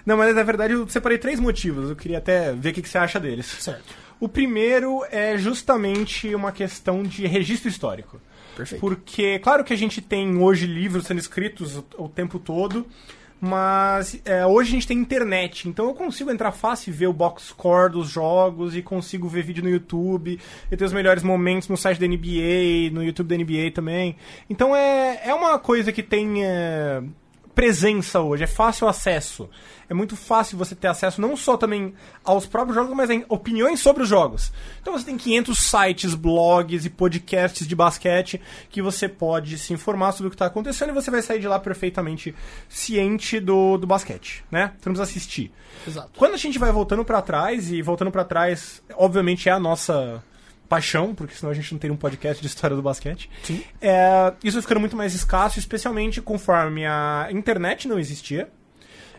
Não, 0.05 0.17
mas 0.17 0.35
na 0.35 0.43
verdade 0.43 0.73
eu 0.73 0.87
separei 0.87 1.17
três 1.17 1.39
motivos. 1.39 1.89
Eu 1.89 1.95
queria 1.95 2.19
até 2.19 2.53
ver 2.53 2.69
o 2.69 2.73
que 2.73 2.81
que 2.81 2.89
você 2.89 2.97
acha 2.97 3.19
deles. 3.19 3.45
Certo. 3.45 3.93
O 4.19 4.29
primeiro 4.29 5.03
é 5.11 5.37
justamente 5.37 6.33
uma 6.33 6.51
questão 6.51 7.03
de 7.03 7.27
registro 7.27 7.67
histórico. 7.67 8.21
Perfeito. 8.55 8.79
Porque, 8.79 9.39
claro 9.39 9.63
que 9.63 9.73
a 9.73 9.77
gente 9.77 10.01
tem 10.01 10.37
hoje 10.37 10.65
livros 10.65 11.05
sendo 11.05 11.19
escritos 11.19 11.75
o, 11.75 11.85
o 11.97 12.07
tempo 12.07 12.39
todo, 12.39 12.87
mas 13.39 14.19
é, 14.23 14.45
hoje 14.45 14.69
a 14.69 14.71
gente 14.71 14.87
tem 14.87 14.97
internet, 14.97 15.67
então 15.67 15.87
eu 15.87 15.93
consigo 15.93 16.31
entrar 16.31 16.53
fácil 16.53 16.89
e 16.89 16.93
ver 16.93 17.07
o 17.07 17.13
box 17.13 17.47
score 17.49 17.91
dos 17.91 18.09
jogos 18.09 18.75
e 18.75 18.81
consigo 18.81 19.27
ver 19.27 19.43
vídeo 19.43 19.61
no 19.61 19.69
YouTube, 19.69 20.39
eu 20.71 20.77
tenho 20.77 20.87
os 20.87 20.93
melhores 20.93 21.21
momentos 21.21 21.67
no 21.67 21.75
site 21.75 21.99
da 21.99 22.07
NBA, 22.07 22.91
no 22.93 23.03
YouTube 23.03 23.27
da 23.27 23.37
NBA 23.37 23.71
também. 23.73 24.15
Então 24.49 24.73
é, 24.73 25.21
é 25.25 25.33
uma 25.33 25.59
coisa 25.59 25.91
que 25.91 26.01
tem 26.01 26.45
é, 26.45 27.03
presença 27.55 28.19
hoje, 28.19 28.43
é 28.43 28.47
fácil 28.47 28.87
acesso. 28.87 29.49
É 29.89 29.93
muito 29.93 30.15
fácil 30.15 30.57
você 30.57 30.75
ter 30.75 30.87
acesso 30.87 31.21
não 31.21 31.37
só 31.37 31.55
também 31.55 31.93
aos 32.23 32.45
próprios 32.45 32.75
jogos, 32.75 32.95
mas 32.95 33.09
em 33.09 33.23
opiniões 33.29 33.79
sobre 33.79 34.03
os 34.03 34.09
jogos. 34.09 34.51
Então 34.81 34.93
você 34.93 35.05
tem 35.05 35.15
500 35.15 35.57
sites, 35.57 36.13
blogs 36.13 36.85
e 36.85 36.89
podcasts 36.89 37.65
de 37.65 37.75
basquete 37.75 38.41
que 38.69 38.81
você 38.81 39.07
pode 39.07 39.57
se 39.57 39.73
informar 39.73 40.11
sobre 40.11 40.27
o 40.27 40.29
que 40.29 40.35
está 40.35 40.47
acontecendo 40.47 40.89
e 40.89 40.93
você 40.93 41.09
vai 41.09 41.21
sair 41.21 41.39
de 41.39 41.47
lá 41.47 41.59
perfeitamente 41.59 42.35
ciente 42.67 43.39
do, 43.39 43.77
do 43.77 43.87
basquete, 43.87 44.43
né? 44.51 44.73
Você 44.79 44.89
não 44.89 44.95
precisa 44.95 45.03
assistir. 45.03 45.51
Exato. 45.87 46.11
Quando 46.17 46.33
a 46.33 46.37
gente 46.37 46.59
vai 46.59 46.71
voltando 46.71 47.05
pra 47.05 47.21
trás, 47.21 47.71
e 47.71 47.81
voltando 47.81 48.11
pra 48.11 48.25
trás, 48.25 48.83
obviamente 48.95 49.47
é 49.47 49.51
a 49.51 49.59
nossa 49.59 50.21
paixão, 50.67 51.13
porque 51.13 51.35
senão 51.35 51.51
a 51.51 51.55
gente 51.55 51.71
não 51.71 51.79
teria 51.79 51.93
um 51.93 51.97
podcast 51.97 52.41
de 52.41 52.47
história 52.47 52.75
do 52.75 52.81
basquete. 52.81 53.29
Sim. 53.43 53.63
É, 53.81 54.33
isso 54.43 54.61
ficando 54.61 54.79
muito 54.79 54.95
mais 54.95 55.13
escasso, 55.13 55.59
especialmente 55.59 56.21
conforme 56.21 56.85
a 56.85 57.27
internet 57.31 57.87
não 57.87 57.99
existia. 57.99 58.49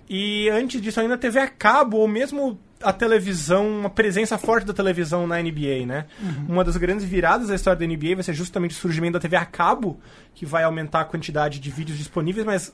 E 0.08 0.48
antes 0.50 0.80
disso 0.80 1.00
ainda 1.00 1.14
a 1.14 1.18
TV 1.18 1.40
a 1.40 1.48
cabo, 1.48 1.98
ou 1.98 2.06
mesmo 2.06 2.58
a 2.82 2.92
televisão, 2.92 3.68
uma 3.80 3.90
presença 3.90 4.38
forte 4.38 4.66
da 4.66 4.72
televisão 4.72 5.26
na 5.26 5.40
NBA, 5.40 5.86
né? 5.86 6.06
Uma 6.48 6.62
das 6.62 6.76
grandes 6.76 7.04
viradas 7.04 7.48
da 7.48 7.54
história 7.54 7.78
da 7.78 7.86
NBA 7.86 8.14
vai 8.14 8.22
ser 8.22 8.34
justamente 8.34 8.72
o 8.72 8.74
surgimento 8.74 9.14
da 9.14 9.20
TV 9.20 9.36
a 9.36 9.44
cabo, 9.44 9.98
que 10.34 10.46
vai 10.46 10.62
aumentar 10.62 11.00
a 11.00 11.04
quantidade 11.04 11.58
de 11.58 11.70
vídeos 11.70 11.98
disponíveis, 11.98 12.46
mas 12.46 12.72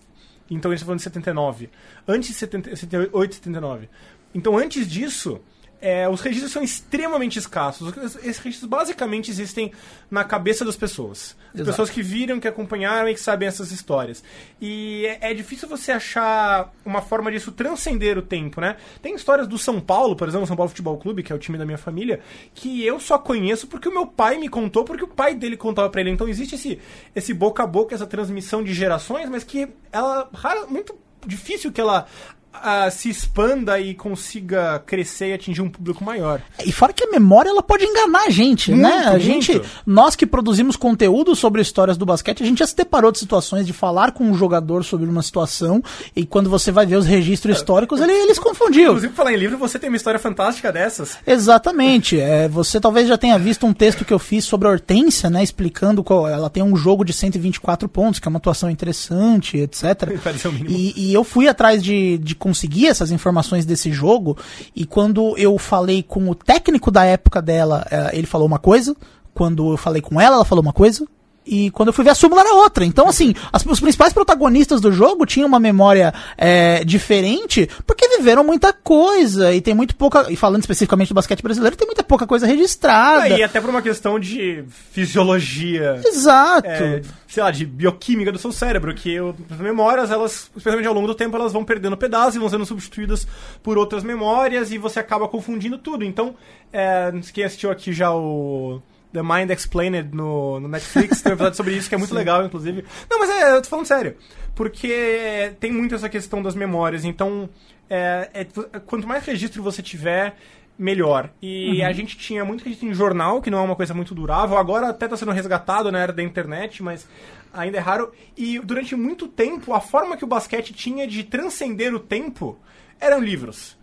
então 0.50 0.70
tá 0.70 0.78
falando 0.78 0.98
de 0.98 1.04
79. 1.04 1.70
Antes 2.06 2.30
de 2.30 2.34
70, 2.34 2.76
78, 2.76 3.34
79. 3.36 3.88
Então 4.34 4.56
antes 4.58 4.86
disso, 4.86 5.40
é, 5.82 6.08
os 6.08 6.20
registros 6.20 6.52
são 6.52 6.62
extremamente 6.62 7.38
escassos. 7.38 7.92
Esses 8.22 8.38
registros 8.38 8.70
basicamente 8.70 9.30
existem 9.30 9.72
na 10.08 10.22
cabeça 10.24 10.64
das 10.64 10.76
pessoas. 10.76 11.36
As 11.48 11.56
Exato. 11.56 11.70
pessoas 11.70 11.90
que 11.90 12.02
viram, 12.02 12.40
que 12.40 12.48
acompanharam 12.48 13.08
e 13.08 13.14
que 13.14 13.20
sabem 13.20 13.48
essas 13.48 13.70
histórias. 13.72 14.22
E 14.60 15.04
é, 15.20 15.32
é 15.32 15.34
difícil 15.34 15.68
você 15.68 15.92
achar 15.92 16.72
uma 16.84 17.02
forma 17.02 17.30
disso 17.30 17.50
transcender 17.52 18.16
o 18.16 18.22
tempo, 18.22 18.60
né? 18.60 18.76
Tem 19.02 19.14
histórias 19.14 19.46
do 19.48 19.58
São 19.58 19.80
Paulo, 19.80 20.14
por 20.16 20.28
exemplo, 20.28 20.44
o 20.44 20.46
São 20.46 20.56
Paulo 20.56 20.70
Futebol 20.70 20.96
Clube, 20.96 21.22
que 21.22 21.32
é 21.32 21.36
o 21.36 21.38
time 21.38 21.58
da 21.58 21.66
minha 21.66 21.76
família, 21.76 22.20
que 22.54 22.82
eu 22.86 23.00
só 23.00 23.18
conheço 23.18 23.66
porque 23.66 23.88
o 23.88 23.92
meu 23.92 24.06
pai 24.06 24.38
me 24.38 24.48
contou, 24.48 24.84
porque 24.84 25.04
o 25.04 25.08
pai 25.08 25.34
dele 25.34 25.56
contava 25.56 25.90
pra 25.90 26.00
ele. 26.00 26.10
Então 26.10 26.28
existe 26.28 26.54
esse, 26.54 26.78
esse 27.14 27.34
boca 27.34 27.64
a 27.64 27.66
boca, 27.66 27.94
essa 27.94 28.06
transmissão 28.06 28.62
de 28.62 28.72
gerações, 28.72 29.28
mas 29.28 29.42
que 29.42 29.68
ela 29.90 30.30
rara- 30.32 30.66
muito 30.66 30.96
difícil 31.26 31.70
que 31.72 31.80
ela 31.80 32.06
ah, 32.52 32.90
se 32.90 33.08
expanda 33.08 33.80
e 33.80 33.94
consiga 33.94 34.78
crescer 34.84 35.30
e 35.30 35.32
atingir 35.32 35.62
um 35.62 35.68
público 35.68 36.04
maior. 36.04 36.40
E 36.64 36.72
fora 36.72 36.92
que 36.92 37.04
a 37.04 37.10
memória 37.10 37.50
ela 37.50 37.62
pode 37.62 37.84
enganar 37.84 38.26
a 38.26 38.30
gente, 38.30 38.70
Muito, 38.70 38.82
né? 38.82 39.04
A 39.06 39.10
muito. 39.10 39.24
gente, 39.24 39.62
nós 39.86 40.14
que 40.14 40.26
produzimos 40.26 40.76
conteúdo 40.76 41.34
sobre 41.34 41.62
histórias 41.62 41.96
do 41.96 42.06
basquete, 42.06 42.42
a 42.42 42.46
gente 42.46 42.58
já 42.58 42.66
se 42.66 42.76
deparou 42.76 43.10
de 43.10 43.18
situações 43.18 43.66
de 43.66 43.72
falar 43.72 44.12
com 44.12 44.24
um 44.24 44.34
jogador 44.34 44.84
sobre 44.84 45.08
uma 45.08 45.22
situação 45.22 45.82
e 46.14 46.24
quando 46.26 46.50
você 46.50 46.70
vai 46.70 46.86
ver 46.86 46.96
os 46.96 47.06
registros 47.06 47.56
históricos, 47.56 48.00
ele, 48.00 48.12
eles 48.12 48.38
confundiu. 48.38 48.90
Inclusive, 48.90 49.14
falar 49.14 49.32
em 49.32 49.36
livro, 49.36 49.58
você 49.58 49.78
tem 49.78 49.88
uma 49.88 49.96
história 49.96 50.18
fantástica 50.18 50.72
dessas. 50.72 51.16
Exatamente. 51.26 52.18
É, 52.20 52.48
você 52.48 52.80
talvez 52.80 53.08
já 53.08 53.16
tenha 53.16 53.38
visto 53.38 53.66
um 53.66 53.72
texto 53.72 54.04
que 54.04 54.12
eu 54.12 54.18
fiz 54.18 54.44
sobre 54.44 54.68
a 54.68 54.70
Hortência, 54.72 55.30
né? 55.30 55.42
Explicando 55.42 56.02
qual. 56.02 56.28
Ela 56.28 56.50
tem 56.50 56.62
um 56.62 56.76
jogo 56.76 57.04
de 57.04 57.12
124 57.12 57.88
pontos, 57.88 58.20
que 58.20 58.28
é 58.28 58.30
uma 58.30 58.38
atuação 58.38 58.70
interessante, 58.70 59.56
etc. 59.58 59.82
E, 60.68 61.08
e 61.08 61.14
eu 61.14 61.24
fui 61.24 61.48
atrás 61.48 61.82
de, 61.82 62.18
de 62.18 62.34
conseguir 62.42 62.88
essas 62.88 63.12
informações 63.12 63.64
desse 63.64 63.92
jogo. 63.92 64.36
E 64.74 64.84
quando 64.84 65.38
eu 65.38 65.56
falei 65.58 66.02
com 66.02 66.28
o 66.28 66.34
técnico 66.34 66.90
da 66.90 67.04
época 67.04 67.40
dela, 67.40 67.86
eh, 67.88 68.10
ele 68.14 68.26
falou 68.26 68.48
uma 68.48 68.58
coisa. 68.58 68.96
Quando 69.32 69.70
eu 69.70 69.76
falei 69.76 70.02
com 70.02 70.20
ela, 70.20 70.34
ela 70.34 70.44
falou 70.44 70.60
uma 70.60 70.72
coisa. 70.72 71.06
E 71.44 71.70
quando 71.72 71.88
eu 71.88 71.92
fui 71.92 72.04
ver 72.04 72.10
a 72.10 72.14
súmula 72.14 72.42
era 72.42 72.54
outra. 72.54 72.84
Então, 72.84 73.08
assim, 73.08 73.34
as- 73.52 73.64
os 73.66 73.80
principais 73.80 74.12
protagonistas 74.12 74.80
do 74.80 74.92
jogo 74.92 75.26
tinham 75.26 75.48
uma 75.48 75.58
memória 75.58 76.14
é, 76.38 76.84
diferente 76.84 77.68
porque 77.86 78.06
viveram 78.16 78.44
muita 78.44 78.72
coisa. 78.72 79.52
E 79.52 79.60
tem 79.60 79.74
muito 79.74 79.96
pouca. 79.96 80.26
E 80.30 80.36
falando 80.36 80.60
especificamente 80.62 81.08
do 81.08 81.14
basquete 81.14 81.42
brasileiro, 81.42 81.76
tem 81.76 81.86
muita 81.86 82.04
pouca 82.04 82.26
coisa 82.26 82.46
registrada. 82.46 83.28
e 83.28 83.42
até 83.42 83.60
por 83.60 83.70
uma 83.70 83.82
questão 83.82 84.18
de 84.20 84.64
fisiologia. 84.92 86.00
Exato. 86.04 86.66
é, 86.68 87.02
sei 87.28 87.42
lá, 87.42 87.50
de 87.50 87.64
bioquímica 87.64 88.30
do 88.32 88.38
seu 88.38 88.52
cérebro, 88.52 88.94
que 88.94 89.18
o- 89.20 89.34
as 89.50 89.58
memórias, 89.58 90.10
elas, 90.10 90.50
especialmente 90.56 90.86
ao 90.86 90.94
longo 90.94 91.06
do 91.06 91.14
tempo, 91.14 91.36
elas 91.36 91.52
vão 91.52 91.64
perdendo 91.64 91.96
pedaços 91.96 92.36
e 92.36 92.38
vão 92.38 92.48
sendo 92.48 92.64
substituídas 92.66 93.26
por 93.62 93.76
outras 93.78 94.02
memórias 94.04 94.70
e 94.70 94.78
você 94.78 94.98
acaba 95.00 95.26
confundindo 95.28 95.78
tudo. 95.78 96.04
Então, 96.04 96.34
é, 96.72 97.12
quem 97.32 97.44
assistiu 97.44 97.70
aqui 97.70 97.92
já 97.92 98.12
o 98.14 98.80
The 99.12 99.22
Mind 99.22 99.50
Explained 99.50 100.14
no, 100.14 100.58
no 100.60 100.68
Netflix, 100.68 101.20
tem 101.22 101.32
um 101.32 101.34
episódio 101.34 101.56
sobre 101.56 101.74
isso 101.76 101.88
que 101.88 101.94
é 101.94 101.98
muito 101.98 102.14
legal, 102.16 102.44
inclusive. 102.44 102.84
Não, 103.10 103.18
mas 103.18 103.30
é, 103.30 103.56
eu 103.56 103.62
tô 103.62 103.68
falando 103.68 103.86
sério. 103.86 104.16
Porque 104.54 105.52
tem 105.60 105.72
muito 105.72 105.94
essa 105.94 106.08
questão 106.08 106.42
das 106.42 106.54
memórias, 106.54 107.04
então, 107.04 107.48
é, 107.88 108.30
é- 108.34 108.44
quanto 108.80 109.06
mais 109.06 109.24
registro 109.24 109.62
você 109.62 109.82
tiver, 109.82 110.36
melhor. 110.78 111.30
E 111.40 111.82
a 111.82 111.92
gente 111.92 112.16
tinha 112.18 112.44
muito 112.44 112.64
registro 112.64 112.88
em 112.88 112.94
jornal, 112.94 113.40
que 113.40 113.50
não 113.50 113.58
é 113.58 113.62
uma 113.62 113.76
coisa 113.76 113.94
muito 113.94 114.14
durável. 114.14 114.56
Agora 114.56 114.88
até 114.88 115.04
está 115.06 115.16
sendo 115.16 115.32
resgatado 115.32 115.92
na 115.92 115.98
era 116.00 116.12
da 116.12 116.22
internet, 116.22 116.82
mas 116.82 117.06
ainda 117.52 117.76
é 117.78 117.80
raro. 117.80 118.12
E 118.36 118.58
durante 118.58 118.96
muito 118.96 119.28
tempo, 119.28 119.74
a 119.74 119.80
forma 119.80 120.16
que 120.16 120.24
o 120.24 120.26
basquete 120.28 120.72
tinha 120.72 121.06
de 121.06 121.22
transcender 121.24 121.94
o 121.94 122.00
tempo 122.00 122.58
eram 122.98 123.20
livros. 123.20 123.76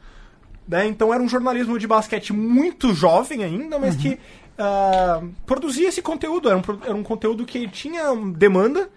né? 0.68 0.88
Então 0.88 1.14
era 1.14 1.22
um 1.22 1.30
jornalismo 1.30 1.78
de 1.80 1.88
basquete 1.88 2.34
muito 2.34 2.94
jovem 2.94 3.44
ainda, 3.44 3.80
mas 3.80 3.96
que 3.96 4.20
produzia 5.46 5.89
esse 5.89 6.01
conteúdo. 6.01 6.50
Era 6.50 6.58
um, 6.58 6.63
era 6.84 6.96
um 6.96 7.04
conteúdo 7.04 7.46
que 7.46 7.68
tinha 7.68 8.16
demanda 8.36 8.89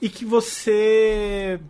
e 0.00 0.08
que 0.08 0.24
você 0.24 1.60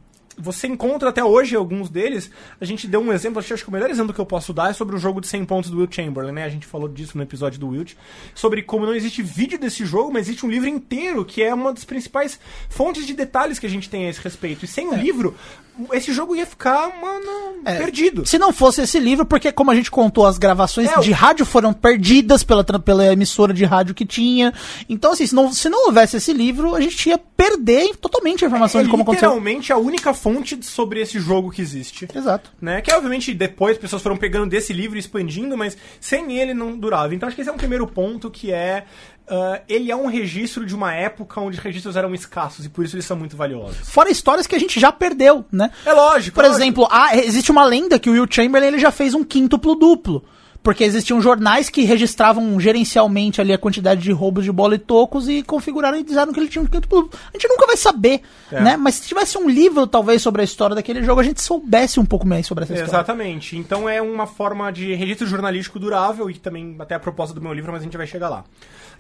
você 0.40 0.66
encontra 0.66 1.09
até 1.11 1.23
hoje 1.23 1.54
alguns 1.54 1.88
deles. 1.88 2.30
A 2.61 2.64
gente 2.64 2.87
deu 2.87 3.00
um 3.00 3.12
exemplo, 3.12 3.38
acho 3.38 3.54
que 3.56 3.68
o 3.68 3.73
melhor 3.73 3.90
exemplo 3.90 4.12
que 4.14 4.20
eu 4.20 4.26
posso 4.26 4.52
dar 4.52 4.70
é 4.70 4.73
sobre 4.73 4.97
o 4.97 4.99
jogo 4.99 5.20
de 5.20 5.26
100 5.26 5.44
pontos 5.44 5.70
do 5.70 5.78
Will 5.78 5.88
Chamberlain, 5.90 6.32
né? 6.32 6.44
A 6.44 6.49
gente 6.49 6.66
falou 6.66 6.88
disso 6.88 7.16
no 7.16 7.23
episódio 7.23 7.59
do 7.59 7.68
Wilt, 7.68 7.92
sobre 8.35 8.62
como 8.62 8.87
não 8.87 8.94
existe 8.94 9.23
vídeo 9.23 9.59
desse 9.59 9.85
jogo, 9.85 10.12
mas 10.12 10.26
existe 10.28 10.44
um 10.47 10.50
livro 10.50 10.68
inteiro, 10.68 11.25
que 11.25 11.42
é 11.42 11.52
uma 11.52 11.73
das 11.73 11.85
principais 11.85 12.38
fontes 12.68 13.06
de 13.06 13.12
detalhes 13.14 13.59
que 13.59 13.66
a 13.66 13.70
gente 13.70 13.88
tem 13.90 14.06
a 14.06 14.11
esse 14.11 14.20
respeito. 14.20 14.64
E 14.64 14.68
sem 14.68 14.88
o 14.88 14.94
livro, 14.94 15.35
esse 15.92 16.12
jogo 16.12 16.35
ia 16.37 16.47
ficar, 16.47 16.88
mano, 17.00 17.61
É, 17.64 17.76
perdido. 17.76 18.26
Se 18.26 18.38
não 18.38 18.52
fosse 18.52 18.82
esse 18.82 18.99
livro, 18.99 19.25
porque 19.26 19.50
como 19.52 19.70
a 19.70 19.75
gente 19.75 19.90
contou, 19.90 20.26
as 20.26 20.38
gravações 20.38 20.90
É, 20.90 21.00
de 21.00 21.12
rádio 21.12 21.44
foram 21.44 21.73
perdidas 21.73 22.42
pela, 22.42 22.64
pela 22.64 23.12
emissora 23.12 23.52
de 23.52 23.64
rádio 23.64 23.94
que 23.94 24.04
tinha. 24.06 24.52
Então, 24.88 25.12
assim, 25.12 25.26
se 25.26 25.35
não, 25.35 25.52
se 25.52 25.68
não 25.68 25.87
houvesse 25.87 26.16
esse 26.16 26.32
livro, 26.32 26.75
a 26.75 26.80
gente 26.80 27.09
ia 27.09 27.18
perder 27.18 27.97
totalmente 27.97 28.44
a 28.44 28.49
informação 28.49 28.80
é 28.80 28.85
de 28.85 28.90
como 28.90 29.02
aconteceu. 29.02 29.28
literalmente 29.30 29.73
a 29.73 29.76
única 29.78 30.12
fonte 30.12 30.29
sobre 30.62 31.00
esse 31.00 31.18
jogo 31.18 31.50
que 31.50 31.60
existe. 31.62 32.06
Exato. 32.14 32.50
Né? 32.60 32.80
Que 32.80 32.92
obviamente 32.92 33.32
depois 33.34 33.72
as 33.72 33.78
pessoas 33.78 34.02
foram 34.02 34.16
pegando 34.16 34.49
desse 34.50 34.72
livro 34.72 34.96
e 34.96 35.00
expandindo, 35.00 35.56
mas 35.56 35.76
sem 36.00 36.38
ele 36.38 36.54
não 36.54 36.76
durava. 36.78 37.14
Então 37.14 37.26
acho 37.26 37.34
que 37.37 37.42
esse 37.42 37.50
é 37.50 37.52
um 37.52 37.56
primeiro 37.56 37.87
ponto 37.87 38.30
que 38.30 38.52
é. 38.52 38.84
ah, 39.28 39.60
ele 39.68 39.90
é 39.90 39.96
um 39.96 40.06
registro 40.06 40.64
de 40.66 40.75
uma 40.75 40.92
época 40.94 41.40
onde 41.40 41.58
registros 41.58 41.96
eram 41.96 42.14
escassos 42.14 42.64
e 42.64 42.68
por 42.68 42.84
isso 42.84 42.96
eles 42.96 43.04
são 43.06 43.16
muito 43.16 43.37
valiosos. 43.37 43.88
Fora 43.88 44.10
histórias 44.10 44.46
que 44.46 44.54
a 44.54 44.58
gente 44.60 44.78
já 44.80 44.90
perdeu, 44.92 45.44
né? 45.52 45.70
É 45.84 45.92
lógico. 45.92 46.34
Por 46.34 46.44
é 46.44 46.49
lógico. 46.49 46.62
exemplo, 46.62 46.88
há- 46.90 47.16
existe 47.16 47.50
uma 47.50 47.64
lenda 47.64 47.99
que 47.99 48.08
o 48.10 48.12
Will 48.12 48.26
Chamberlain 48.30 48.68
ele 48.68 48.78
já 48.78 48.90
fez 48.90 49.14
um 49.14 49.25
quíntuplo 49.25 49.75
duplo. 49.75 50.25
Porque 50.62 50.85
existiam 50.85 51.21
jornais 51.23 51.71
que 51.71 51.85
registravam 51.85 52.61
gerencialmente 52.61 53.40
ali 53.40 53.52
a 53.52 53.59
quantidade 53.59 54.02
de 54.02 54.12
roubos 54.12 54.45
de 54.45 54.52
bola 54.52 54.75
e 54.75 54.79
tocos 54.79 55.29
e 55.29 55.43
configuraram 55.43 55.99
e 55.99 56.02
disseram 56.02 56.33
que 56.33 56.40
ele 56.40 56.49
tinha 56.49 56.62
um 56.62 56.67
duplo. 56.67 57.09
A 57.12 57.37
gente 57.37 57.49
nunca 57.49 57.67
vai 57.67 57.76
saber, 57.76 58.21
É. 58.52 58.61
né? 58.61 58.76
Mas 58.76 58.97
se 58.97 59.09
tivesse 59.09 59.38
um 59.38 59.49
livro, 59.49 59.87
talvez, 59.87 60.21
sobre 60.21 60.43
a 60.43 60.45
história 60.45 60.76
daquele 60.76 61.02
jogo, 61.02 61.21
a 61.21 61.25
gente 61.25 61.40
soubesse 61.40 61.99
um 61.99 62.05
pouco 62.05 62.26
mais 62.26 62.47
sobre 62.47 62.64
essa 62.64 62.75
história. 62.75 62.90
Exatamente. 62.90 63.57
Então 63.57 63.88
é 63.88 64.02
uma 64.02 64.26
forma 64.26 64.71
de 64.71 64.95
registro 64.95 65.26
jornalístico 65.26 65.79
durável 65.79 66.29
e 66.31 66.35
também 66.35 66.76
até 66.79 66.95
a 66.95 67.00
proposta 67.00 67.35
do 67.35 67.40
meu 67.40 67.52
livro, 67.55 67.73
mas 67.73 67.81
a 67.81 67.85
gente 67.85 67.97
vai 67.97 68.07
chegar 68.07 68.29
lá. 68.29 68.45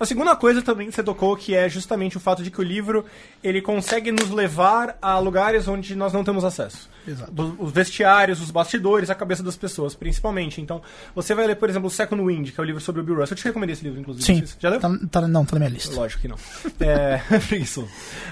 A 0.00 0.06
segunda 0.06 0.34
coisa 0.34 0.62
também 0.62 0.88
que 0.88 0.94
você 0.94 1.02
tocou, 1.02 1.36
que 1.36 1.54
é 1.54 1.68
justamente 1.68 2.16
o 2.16 2.20
fato 2.20 2.42
de 2.42 2.50
que 2.50 2.58
o 2.58 2.64
livro 2.64 3.04
ele 3.44 3.60
consegue 3.60 4.10
nos 4.10 4.30
levar 4.30 4.96
a 5.02 5.18
lugares 5.18 5.68
onde 5.68 5.94
nós 5.94 6.10
não 6.12 6.24
temos 6.24 6.42
acesso. 6.42 6.88
Exato. 7.06 7.56
Os 7.58 7.70
vestiários, 7.72 8.40
os 8.40 8.50
bastidores, 8.50 9.10
a 9.10 9.14
cabeça 9.14 9.42
das 9.42 9.56
pessoas, 9.56 9.94
principalmente. 9.94 10.60
Então, 10.60 10.80
você 11.14 11.34
vai 11.34 11.46
ler, 11.46 11.56
por 11.56 11.68
exemplo, 11.68 11.88
o 11.88 11.90
Second 11.90 12.22
Wind, 12.22 12.50
que 12.50 12.60
é 12.60 12.62
o 12.62 12.64
livro 12.64 12.80
sobre 12.80 13.00
o 13.00 13.04
Bill 13.04 13.16
Russell. 13.16 13.34
Eu 13.34 13.38
te 13.38 13.44
recomendei 13.44 13.74
esse 13.74 13.84
livro, 13.84 14.00
inclusive. 14.00 14.24
Sim. 14.24 14.44
Já 14.58 14.70
leu? 14.70 14.80
Tá, 14.80 14.90
tá- 15.10 15.28
não, 15.28 15.44
tá 15.44 15.52
na 15.56 15.58
minha 15.60 15.70
lista. 15.70 15.94
Lógico 15.94 16.22
que 16.22 16.28
não. 16.28 16.36
É, 16.80 17.20
preguiçoso. 17.48 17.88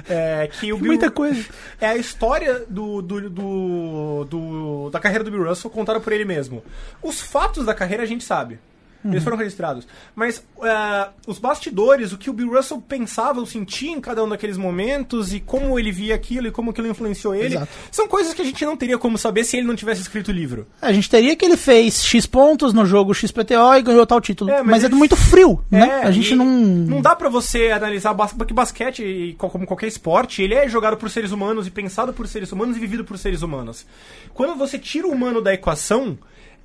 É, 0.08 0.46
que 0.50 0.72
o 0.72 0.76
Bill, 0.78 0.87
Muita 0.88 1.10
coisa. 1.10 1.44
É 1.80 1.87
a 1.88 1.96
história 1.96 2.64
do, 2.68 3.02
do, 3.02 3.28
do- 3.30 4.25
do- 4.25 4.90
da 4.90 5.00
carreira 5.00 5.22
do 5.25 5.30
Bill 5.30 5.44
Russell 5.48 5.70
contada 5.70 6.00
por 6.00 6.12
ele 6.12 6.25
mesmo. 6.25 6.62
Os 7.02 7.20
fatos 7.20 7.66
da 7.66 7.75
carreira 7.75 8.02
a 8.02 8.06
gente 8.06 8.25
sabe. 8.25 8.58
Uhum. 9.04 9.12
Eles 9.12 9.22
foram 9.22 9.36
registrados. 9.36 9.86
Mas 10.14 10.42
é, 10.62 11.08
os 11.26 11.38
bastidores, 11.38 12.12
o 12.12 12.18
que 12.18 12.28
o 12.28 12.32
Bill 12.32 12.50
Russell 12.54 12.80
pensava 12.80 13.38
ou 13.38 13.46
sentia 13.46 13.92
em 13.92 14.00
cada 14.00 14.24
um 14.24 14.28
daqueles 14.28 14.56
momentos 14.56 15.32
e 15.32 15.38
como 15.38 15.78
ele 15.78 15.92
via 15.92 16.16
aquilo 16.16 16.48
e 16.48 16.50
como 16.50 16.70
aquilo 16.70 16.88
influenciou 16.88 17.32
ele, 17.34 17.54
Exato. 17.54 17.68
são 17.92 18.08
coisas 18.08 18.34
que 18.34 18.42
a 18.42 18.44
gente 18.44 18.64
não 18.64 18.76
teria 18.76 18.98
como 18.98 19.16
saber 19.16 19.44
se 19.44 19.56
ele 19.56 19.66
não 19.68 19.76
tivesse 19.76 20.00
escrito 20.02 20.28
o 20.28 20.32
livro. 20.32 20.66
A 20.82 20.92
gente 20.92 21.08
teria 21.08 21.36
que 21.36 21.44
ele 21.44 21.56
fez 21.56 22.02
X 22.04 22.26
pontos 22.26 22.72
no 22.72 22.84
jogo 22.84 23.14
XPTO 23.14 23.74
e 23.78 23.82
ganhou 23.82 24.04
tal 24.04 24.20
título. 24.20 24.50
É, 24.50 24.62
mas 24.62 24.78
mas 24.78 24.84
é 24.84 24.88
muito 24.88 25.16
frio, 25.16 25.62
né? 25.70 26.00
É, 26.02 26.06
A 26.06 26.10
gente 26.10 26.34
não. 26.34 26.44
Não 26.46 27.00
dá 27.00 27.14
pra 27.14 27.28
você 27.28 27.70
analisar 27.70 28.12
bas- 28.14 28.32
porque 28.32 28.52
basquete, 28.54 29.34
co- 29.38 29.48
como 29.50 29.66
qualquer 29.66 29.86
esporte, 29.86 30.42
ele 30.42 30.54
é 30.54 30.68
jogado 30.68 30.96
por 30.96 31.08
seres 31.10 31.30
humanos 31.32 31.66
e 31.66 31.70
pensado 31.70 32.12
por 32.12 32.26
seres 32.28 32.50
humanos 32.52 32.76
e 32.76 32.80
vivido 32.80 33.04
por 33.04 33.16
seres 33.18 33.42
humanos. 33.42 33.86
Quando 34.34 34.56
você 34.56 34.78
tira 34.78 35.06
o 35.06 35.10
humano 35.12 35.40
da 35.40 35.54
equação, 35.54 36.18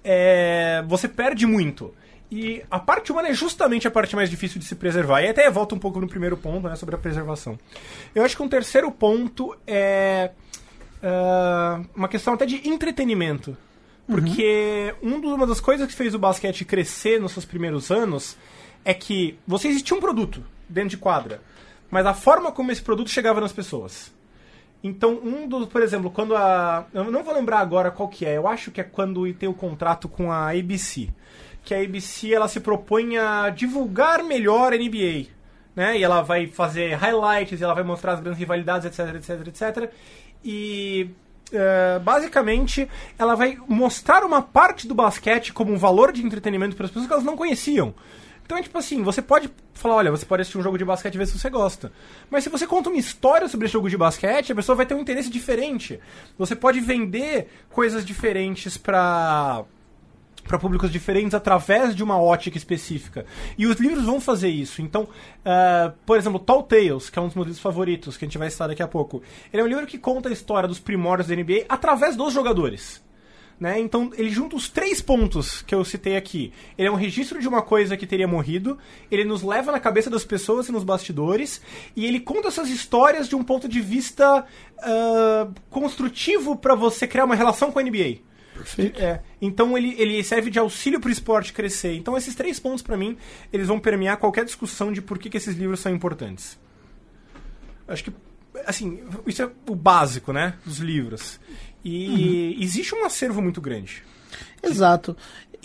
é, 0.03 0.83
você 0.87 1.07
perde 1.07 1.45
muito. 1.45 1.93
E 2.35 2.63
a 2.71 2.79
parte 2.79 3.11
humana 3.11 3.27
é 3.27 3.33
justamente 3.33 3.87
a 3.87 3.91
parte 3.91 4.15
mais 4.15 4.27
difícil 4.27 4.57
de 4.59 4.65
se 4.65 4.73
preservar. 4.73 5.21
E 5.21 5.27
até 5.29 5.47
volta 5.51 5.75
um 5.75 5.77
pouco 5.79 6.01
no 6.01 6.07
primeiro 6.07 6.35
ponto, 6.35 6.67
né, 6.67 6.75
sobre 6.75 6.95
a 6.95 6.97
preservação. 6.97 7.59
Eu 8.15 8.23
acho 8.23 8.35
que 8.35 8.41
um 8.41 8.49
terceiro 8.49 8.89
ponto 8.91 9.55
é 9.67 10.31
ah, 11.03 11.81
uma 11.95 12.07
questão 12.07 12.33
até 12.33 12.45
de 12.47 12.67
entretenimento. 12.67 13.55
Porque 14.07 14.95
um 15.01 15.21
dos- 15.21 15.31
uma 15.31 15.45
das 15.45 15.59
coisas 15.61 15.87
que 15.87 15.93
fez 15.93 16.15
o 16.15 16.19
basquete 16.19 16.65
crescer 16.65 17.21
nos 17.21 17.33
seus 17.33 17.45
primeiros 17.45 17.91
anos 17.91 18.35
é 18.83 18.93
que 18.95 19.37
você 19.47 19.67
existia 19.67 19.95
um 19.95 19.99
produto 20.01 20.43
dentro 20.67 20.89
de 20.89 20.97
quadra, 20.97 21.39
mas 21.91 22.05
a 22.05 22.13
forma 22.15 22.51
como 22.51 22.71
esse 22.71 22.81
produto 22.81 23.09
chegava 23.09 23.39
nas 23.39 23.53
pessoas. 23.53 24.11
Então, 24.83 25.17
um 25.23 25.47
dos, 25.47 25.67
por 25.67 25.81
exemplo, 25.81 26.09
quando 26.11 26.35
a. 26.35 26.85
Eu 26.93 27.09
não 27.09 27.23
vou 27.23 27.33
lembrar 27.33 27.59
agora 27.59 27.91
qual 27.91 28.09
que 28.09 28.25
é, 28.25 28.35
eu 28.35 28.45
acho 28.47 28.71
que 28.71 28.81
é 28.81 28.83
quando 28.83 29.31
tem 29.35 29.47
o 29.47 29.53
contrato 29.53 30.09
com 30.09 30.29
a 30.31 30.49
ABC. 30.51 31.09
Que 31.63 31.73
a 31.73 31.81
ABC 31.81 32.33
ela 32.33 32.47
se 32.47 32.59
propõe 32.59 33.17
a 33.17 33.49
divulgar 33.49 34.23
melhor 34.23 34.73
a 34.73 34.77
NBA. 34.77 35.27
Né? 35.75 35.97
E 35.97 36.03
ela 36.03 36.21
vai 36.21 36.47
fazer 36.47 36.93
highlights, 36.93 37.61
ela 37.61 37.73
vai 37.73 37.83
mostrar 37.83 38.13
as 38.13 38.19
grandes 38.19 38.39
rivalidades, 38.39 38.85
etc, 38.85 39.15
etc, 39.15 39.47
etc. 39.47 39.91
E 40.43 41.09
é, 41.51 41.99
basicamente 41.99 42.89
ela 43.17 43.35
vai 43.35 43.57
mostrar 43.67 44.23
uma 44.23 44.41
parte 44.41 44.87
do 44.87 44.95
basquete 44.95 45.53
como 45.53 45.71
um 45.71 45.77
valor 45.77 46.11
de 46.11 46.25
entretenimento 46.25 46.75
para 46.75 46.85
as 46.85 46.91
pessoas 46.91 47.07
que 47.07 47.13
elas 47.13 47.25
não 47.25 47.37
conheciam. 47.37 47.93
Então 48.45 48.57
é 48.57 48.61
tipo 48.61 48.77
assim, 48.77 49.01
você 49.03 49.21
pode 49.21 49.49
falar, 49.73 49.95
olha, 49.95 50.11
você 50.11 50.25
pode 50.25 50.41
assistir 50.41 50.57
um 50.57 50.63
jogo 50.63 50.77
de 50.77 50.83
basquete 50.83 51.15
e 51.15 51.17
ver 51.17 51.27
se 51.27 51.37
você 51.39 51.49
gosta. 51.49 51.91
Mas 52.29 52.43
se 52.43 52.49
você 52.49 52.67
conta 52.67 52.89
uma 52.89 52.99
história 52.99 53.47
sobre 53.47 53.65
esse 53.65 53.73
jogo 53.73 53.89
de 53.89 53.97
basquete, 53.97 54.51
a 54.51 54.55
pessoa 54.55 54.75
vai 54.75 54.85
ter 54.85 54.93
um 54.93 54.99
interesse 54.99 55.29
diferente. 55.29 55.99
Você 56.37 56.55
pode 56.55 56.81
vender 56.81 57.47
coisas 57.69 58.03
diferentes 58.03 58.77
para 58.77 59.63
para 60.43 60.59
públicos 60.59 60.91
diferentes 60.91 61.33
através 61.33 61.95
de 61.95 62.03
uma 62.03 62.19
ótica 62.19 62.57
específica. 62.57 63.25
E 63.57 63.65
os 63.65 63.77
livros 63.77 64.05
vão 64.05 64.19
fazer 64.19 64.49
isso. 64.49 64.81
Então, 64.81 65.07
ah, 65.45 65.93
por 66.05 66.17
exemplo, 66.17 66.39
Tall 66.39 66.63
Tales, 66.63 67.09
que 67.09 67.17
é 67.17 67.21
um 67.21 67.27
dos 67.27 67.35
meus 67.35 67.47
livros 67.47 67.63
favoritos, 67.63 68.17
que 68.17 68.25
a 68.25 68.27
gente 68.27 68.37
vai 68.37 68.49
citar 68.49 68.67
daqui 68.67 68.83
a 68.83 68.87
pouco. 68.87 69.21
Ele 69.51 69.61
é 69.61 69.65
um 69.65 69.67
livro 69.67 69.87
que 69.87 69.97
conta 69.97 70.29
a 70.29 70.31
história 70.31 70.67
dos 70.67 70.79
primórdios 70.79 71.27
da 71.27 71.35
NBA 71.35 71.65
através 71.69 72.15
dos 72.15 72.33
jogadores. 72.33 73.01
Né? 73.59 73.79
Então 73.79 74.11
ele 74.17 74.29
junta 74.29 74.55
os 74.55 74.67
três 74.67 74.99
pontos 74.99 75.61
que 75.61 75.73
eu 75.73 75.85
citei 75.85 76.17
aqui. 76.17 76.51
Ele 76.77 76.87
é 76.87 76.91
um 76.91 76.95
registro 76.95 77.39
de 77.39 77.47
uma 77.47 77.61
coisa 77.61 77.95
que 77.95 78.05
teria 78.05 78.27
morrido, 78.27 78.77
ele 79.09 79.23
nos 79.23 79.43
leva 79.43 79.71
na 79.71 79.79
cabeça 79.79 80.09
das 80.09 80.25
pessoas 80.25 80.67
e 80.67 80.71
nos 80.71 80.83
bastidores, 80.83 81.61
e 81.95 82.05
ele 82.05 82.19
conta 82.19 82.47
essas 82.47 82.69
histórias 82.69 83.29
de 83.29 83.35
um 83.35 83.43
ponto 83.43 83.69
de 83.69 83.79
vista 83.79 84.45
ah, 84.79 85.47
construtivo 85.69 86.55
para 86.55 86.75
você 86.75 87.07
criar 87.07 87.25
uma 87.25 87.35
relação 87.35 87.71
com 87.71 87.79
a 87.79 87.83
NBA. 87.83 88.32
Perfeito. 88.53 88.99
É, 89.01 89.21
então 89.41 89.77
ele, 89.77 89.95
ele 89.97 90.23
serve 90.23 90.49
de 90.49 90.59
auxílio 90.59 90.99
pro 90.99 91.11
esporte 91.11 91.53
crescer. 91.53 91.95
Então 91.95 92.15
esses 92.15 92.35
três 92.35 92.59
pontos, 92.59 92.81
pra 92.81 92.97
mim, 92.97 93.17
eles 93.51 93.67
vão 93.67 93.79
permear 93.79 94.17
qualquer 94.17 94.45
discussão 94.45 94.91
de 94.91 95.01
por 95.01 95.17
que, 95.17 95.29
que 95.29 95.37
esses 95.37 95.55
livros 95.55 95.79
são 95.79 95.93
importantes. 95.93 96.59
Acho 97.87 98.05
que, 98.05 98.13
assim, 98.65 99.03
isso 99.27 99.41
é 99.43 99.51
o 99.67 99.75
básico, 99.75 100.31
né, 100.31 100.55
dos 100.65 100.77
livros. 100.77 101.39
E 101.83 102.57
existe 102.63 102.95
um 102.95 103.05
acervo 103.05 103.41
muito 103.41 103.59
grande. 103.59 104.03
Exato. 104.63 105.17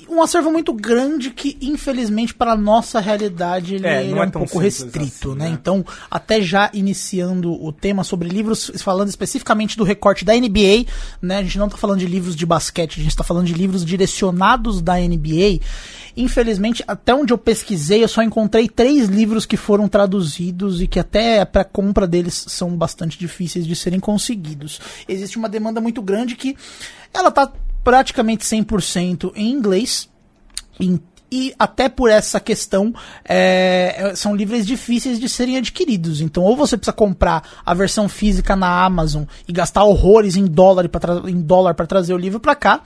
Um 0.09 0.23
acervo 0.23 0.51
muito 0.51 0.73
grande 0.73 1.31
que, 1.31 1.57
infelizmente, 1.61 2.35
para 2.35 2.53
a 2.53 2.57
nossa 2.57 3.01
realidade, 3.01 3.75
ele 3.75 3.87
É, 3.87 4.05
é, 4.05 4.11
é 4.11 4.23
um 4.23 4.31
pouco 4.31 4.59
restrito, 4.59 5.31
assim, 5.31 5.39
né? 5.39 5.49
né? 5.49 5.51
Então, 5.51 5.85
até 6.11 6.41
já 6.41 6.71
iniciando 6.73 7.53
o 7.53 7.73
tema 7.73 8.05
sobre 8.05 8.29
livros, 8.29 8.71
falando 8.79 9.09
especificamente 9.09 9.77
do 9.77 9.85
recorte 9.85 10.25
da 10.25 10.35
NBA, 10.35 10.87
né? 11.21 11.39
A 11.39 11.43
gente 11.43 11.59
não 11.59 11.67
está 11.67 11.79
falando 11.79 12.01
de 12.01 12.07
livros 12.07 12.37
de 12.37 12.47
basquete, 12.47 13.01
a 13.01 13.03
gente 13.03 13.13
está 13.13 13.25
falando 13.25 13.47
de 13.47 13.55
livros 13.55 13.85
direcionados 13.85 14.81
da 14.81 14.97
NBA. 14.97 15.61
Infelizmente, 16.17 16.83
até 16.89 17.15
onde 17.15 17.33
eu 17.33 17.39
pesquisei, 17.39 18.03
eu 18.03 18.09
só 18.09 18.23
encontrei 18.23 18.69
três 18.69 19.09
livros 19.09 19.47
que 19.47 19.57
foram 19.57 19.89
traduzidos 19.89 20.83
e 20.83 20.89
que 20.89 20.99
até 20.99 21.45
para 21.45 21.65
compra 21.65 22.07
deles 22.07 22.45
são 22.49 22.77
bastante 22.77 23.19
difíceis 23.19 23.67
de 23.67 23.77
serem 23.77 24.01
conseguidos. 24.01 24.81
Existe 25.09 25.39
uma 25.39 25.49
demanda 25.49 25.81
muito 25.81 26.03
grande 26.03 26.35
que 26.35 26.57
ela 27.15 27.31
tá 27.31 27.53
praticamente 27.85 28.45
100% 28.45 29.33
em 29.35 29.51
inglês. 29.51 30.09
Em- 30.81 31.01
e 31.31 31.55
até 31.59 31.89
por 31.89 32.11
essa 32.11 32.41
questão, 32.41 32.95
é, 33.25 34.13
são 34.17 34.35
livros 34.35 34.67
difíceis 34.67 35.21
de 35.21 35.29
serem 35.29 35.57
adquiridos. 35.59 36.21
Então, 36.21 36.43
ou 36.43 36.57
você 36.57 36.77
precisa 36.77 36.93
comprar 36.93 37.43
a 37.65 37.75
versão 37.75 38.09
física 38.09 38.57
na 38.57 38.85
Amazon 38.85 39.25
e 39.47 39.53
gastar 39.53 39.85
horrores 39.85 40.37
em 40.37 40.47
dólar 40.47 40.89
para 40.89 41.29
em 41.29 41.41
dólar 41.41 41.75
para 41.75 41.87
trazer 41.87 42.15
o 42.15 42.19
livro 42.19 42.41
para 42.41 42.55
cá, 42.55 42.81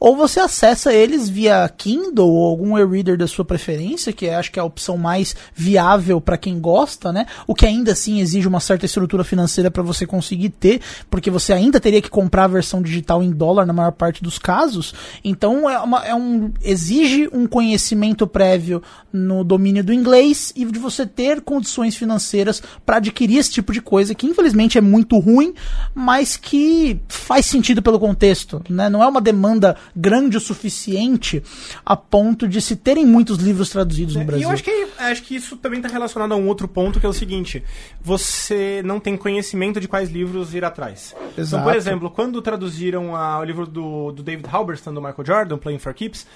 ou 0.00 0.16
você 0.16 0.40
acessa 0.40 0.92
eles 0.92 1.28
via 1.28 1.68
Kindle 1.78 2.28
ou 2.28 2.46
algum 2.46 2.76
e-reader 2.76 3.16
da 3.16 3.26
sua 3.28 3.44
preferência, 3.44 4.12
que 4.12 4.26
é, 4.26 4.34
acho 4.34 4.50
que 4.50 4.58
é 4.58 4.62
a 4.62 4.64
opção 4.64 4.98
mais 4.98 5.36
viável 5.54 6.20
para 6.20 6.36
quem 6.36 6.58
gosta, 6.58 7.12
né? 7.12 7.26
O 7.46 7.54
que 7.54 7.64
ainda 7.64 7.92
assim 7.92 8.20
exige 8.20 8.48
uma 8.48 8.60
certa 8.60 8.86
estrutura 8.86 9.22
financeira 9.22 9.70
para 9.70 9.82
você 9.82 10.06
conseguir 10.06 10.50
ter, 10.50 10.80
porque 11.08 11.30
você 11.30 11.52
ainda 11.52 11.78
teria 11.78 12.02
que 12.02 12.10
comprar 12.10 12.44
a 12.44 12.48
versão 12.48 12.82
digital 12.82 13.22
em 13.22 13.30
dólar 13.30 13.64
na 13.66 13.72
maior 13.72 13.92
parte 13.92 14.22
dos 14.22 14.38
casos. 14.38 14.92
Então 15.22 15.70
é, 15.70 15.78
uma- 15.78 16.04
é 16.04 16.14
um 16.14 16.52
exige 16.62 17.28
um 17.32 17.46
conhecimento 17.46 17.83
prévio 18.26 18.82
no 19.12 19.44
domínio 19.44 19.82
do 19.84 19.92
inglês 19.92 20.52
e 20.56 20.64
de 20.64 20.78
você 20.78 21.06
ter 21.06 21.40
condições 21.40 21.96
financeiras 21.96 22.62
para 22.86 22.96
adquirir 22.96 23.38
esse 23.38 23.50
tipo 23.50 23.72
de 23.72 23.80
coisa 23.80 24.14
que 24.14 24.26
infelizmente 24.26 24.78
é 24.78 24.80
muito 24.80 25.18
ruim, 25.18 25.52
mas 25.94 26.36
que 26.36 27.00
faz 27.08 27.46
sentido 27.46 27.82
pelo 27.82 27.98
contexto, 27.98 28.62
né? 28.68 28.88
Não 28.88 29.02
é 29.02 29.06
uma 29.06 29.20
demanda 29.20 29.76
grande 29.94 30.36
o 30.36 30.40
suficiente 30.40 31.42
a 31.84 31.96
ponto 31.96 32.46
de 32.48 32.60
se 32.60 32.76
terem 32.76 33.04
muitos 33.06 33.38
livros 33.38 33.68
traduzidos 33.70 34.14
no 34.14 34.22
E 34.22 34.24
Brasil. 34.24 34.48
eu 34.48 34.50
acho 34.52 34.62
que, 34.64 34.86
acho 34.98 35.22
que 35.22 35.34
isso 35.36 35.56
também 35.56 35.80
está 35.80 35.88
relacionado 35.88 36.32
a 36.32 36.36
um 36.36 36.46
outro 36.48 36.66
ponto, 36.68 37.00
que 37.00 37.06
é 37.06 37.08
o 37.08 37.12
seguinte: 37.12 37.62
você 38.02 38.82
não 38.84 39.00
tem 39.00 39.16
conhecimento 39.16 39.80
de 39.80 39.88
quais 39.88 40.10
livros 40.10 40.54
ir 40.54 40.64
atrás. 40.64 41.14
Então, 41.32 41.42
Exato. 41.44 41.64
por 41.64 41.74
exemplo, 41.74 42.10
quando 42.10 42.40
traduziram 42.42 43.16
a- 43.16 43.38
o 43.40 43.44
livro 43.44 43.66
do, 43.66 44.12
do 44.12 44.22
David 44.22 44.46
Halberstam, 44.50 44.92
do 44.94 45.00
Michael 45.00 45.24
Jordan, 45.26 45.58
Playing 45.58 45.78
for 45.78 45.94
Keeps, 45.94 46.26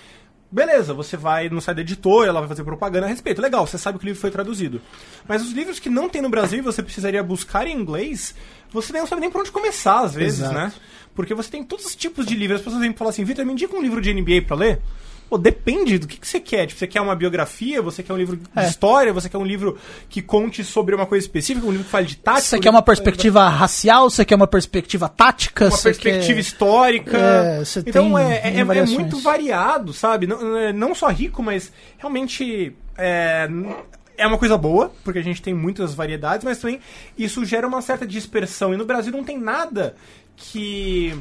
beleza, 0.51 0.95
você 0.95 1.17
vai 1.17 1.49
no 1.49 1.61
site 1.61 1.77
da 1.77 1.83
editora, 1.83 2.29
ela 2.29 2.41
vai 2.41 2.49
fazer 2.49 2.65
propaganda 2.65 3.07
a 3.07 3.09
respeito. 3.09 3.41
Legal, 3.41 3.67
você 3.67 3.79
sabe 3.79 3.99
que 3.99 4.05
o 4.05 4.07
livro 4.07 4.21
foi 4.21 4.31
traduzido. 4.31 4.81
Mas 5.27 5.43
os 5.43 5.53
livros 5.53 5.79
que 5.79 5.91
não 5.91 6.09
tem 6.09 6.23
no 6.23 6.29
Brasil 6.29 6.59
e 6.59 6.63
você 6.63 6.83
precisaria 6.83 7.23
buscar 7.23 7.67
em 7.67 7.77
inglês, 7.77 8.35
você 8.71 8.93
não 8.93 9.07
sabe 9.07 9.21
nem 9.21 9.31
por 9.31 9.41
onde 9.41 9.53
começar, 9.53 10.01
às 10.01 10.15
vezes, 10.15 10.41
Exato. 10.41 10.55
né? 10.55 10.73
Porque 11.15 11.35
você 11.35 11.51
tem 11.51 11.65
todos 11.65 11.85
os 11.85 11.97
tipos 11.97 12.25
de 12.25 12.35
livros. 12.35 12.61
As 12.61 12.65
pessoas 12.65 12.81
vêm 12.83 12.93
falar 12.95 13.11
assim, 13.11 13.25
Vitor, 13.25 13.45
me 13.45 13.53
indica 13.53 13.77
um 13.77 13.83
livro 13.83 14.01
de 14.01 14.15
NBA 14.15 14.43
pra 14.47 14.57
ler. 14.57 14.81
Pô, 15.29 15.37
depende 15.37 15.99
do 15.99 16.07
que, 16.07 16.17
que 16.19 16.27
você 16.27 16.41
quer. 16.41 16.67
Tipo, 16.67 16.79
você 16.79 16.87
quer 16.87 17.01
uma 17.03 17.15
biografia, 17.15 17.83
você 17.83 18.03
quer 18.03 18.13
um 18.13 18.17
livro 18.17 18.37
de 18.37 18.43
É. 18.57 18.67
história, 18.67 19.13
você 19.13 19.29
quer 19.29 19.37
um 19.39 19.45
livro 19.45 19.77
que 20.09 20.23
conte 20.23 20.65
sobre 20.65 20.95
uma 20.95 21.05
coisa 21.05 21.25
específica, 21.27 21.67
um 21.67 21.71
livro 21.71 21.85
que 21.85 21.91
fale 21.91 22.07
de 22.07 22.17
tática. 22.17 22.41
Você 22.47 22.57
um 22.57 22.61
quer 22.61 22.71
uma 22.71 22.79
que 22.83 22.91
de- 22.91 22.97
perspectiva 22.97 23.49
racial? 23.49 24.09
Você 24.09 24.25
quer 24.25 24.35
uma 24.37 24.47
perspectiva 24.47 25.09
tática? 25.09 25.67
uma 25.67 25.71
perspectiva 25.79 26.25
quer- 26.35 26.39
histórica. 26.39 27.19
É, 27.19 27.63
então 27.87 28.19
é, 28.19 28.41
é- 28.43 28.57
é 28.61 28.65
variações. 28.65 28.99
muito 28.99 29.19
variado, 29.21 29.93
sabe? 29.93 30.27
Não, 30.27 30.57
é- 30.59 30.73
não 30.73 30.95
só 30.95 31.09
rico, 31.09 31.43
mas 31.43 31.71
realmente 31.99 32.75
é, 32.97 33.49
é 34.17 34.27
uma 34.27 34.39
coisa 34.39 34.57
boa, 34.57 34.91
porque 35.05 35.19
a 35.19 35.23
gente 35.23 35.43
tem 35.43 35.53
muitas 35.53 35.93
variedades, 35.95 36.43
mas 36.43 36.59
também 36.59 36.81
isso 37.19 37.45
gera 37.45 37.69
uma 37.69 37.83
certa 37.83 38.07
dispersão. 38.07 38.73
E 38.73 38.77
no 38.77 38.85
Brasil 38.87 39.13
não 39.13 39.23
tem 39.23 39.39
nada 39.39 39.95
que 40.37 41.15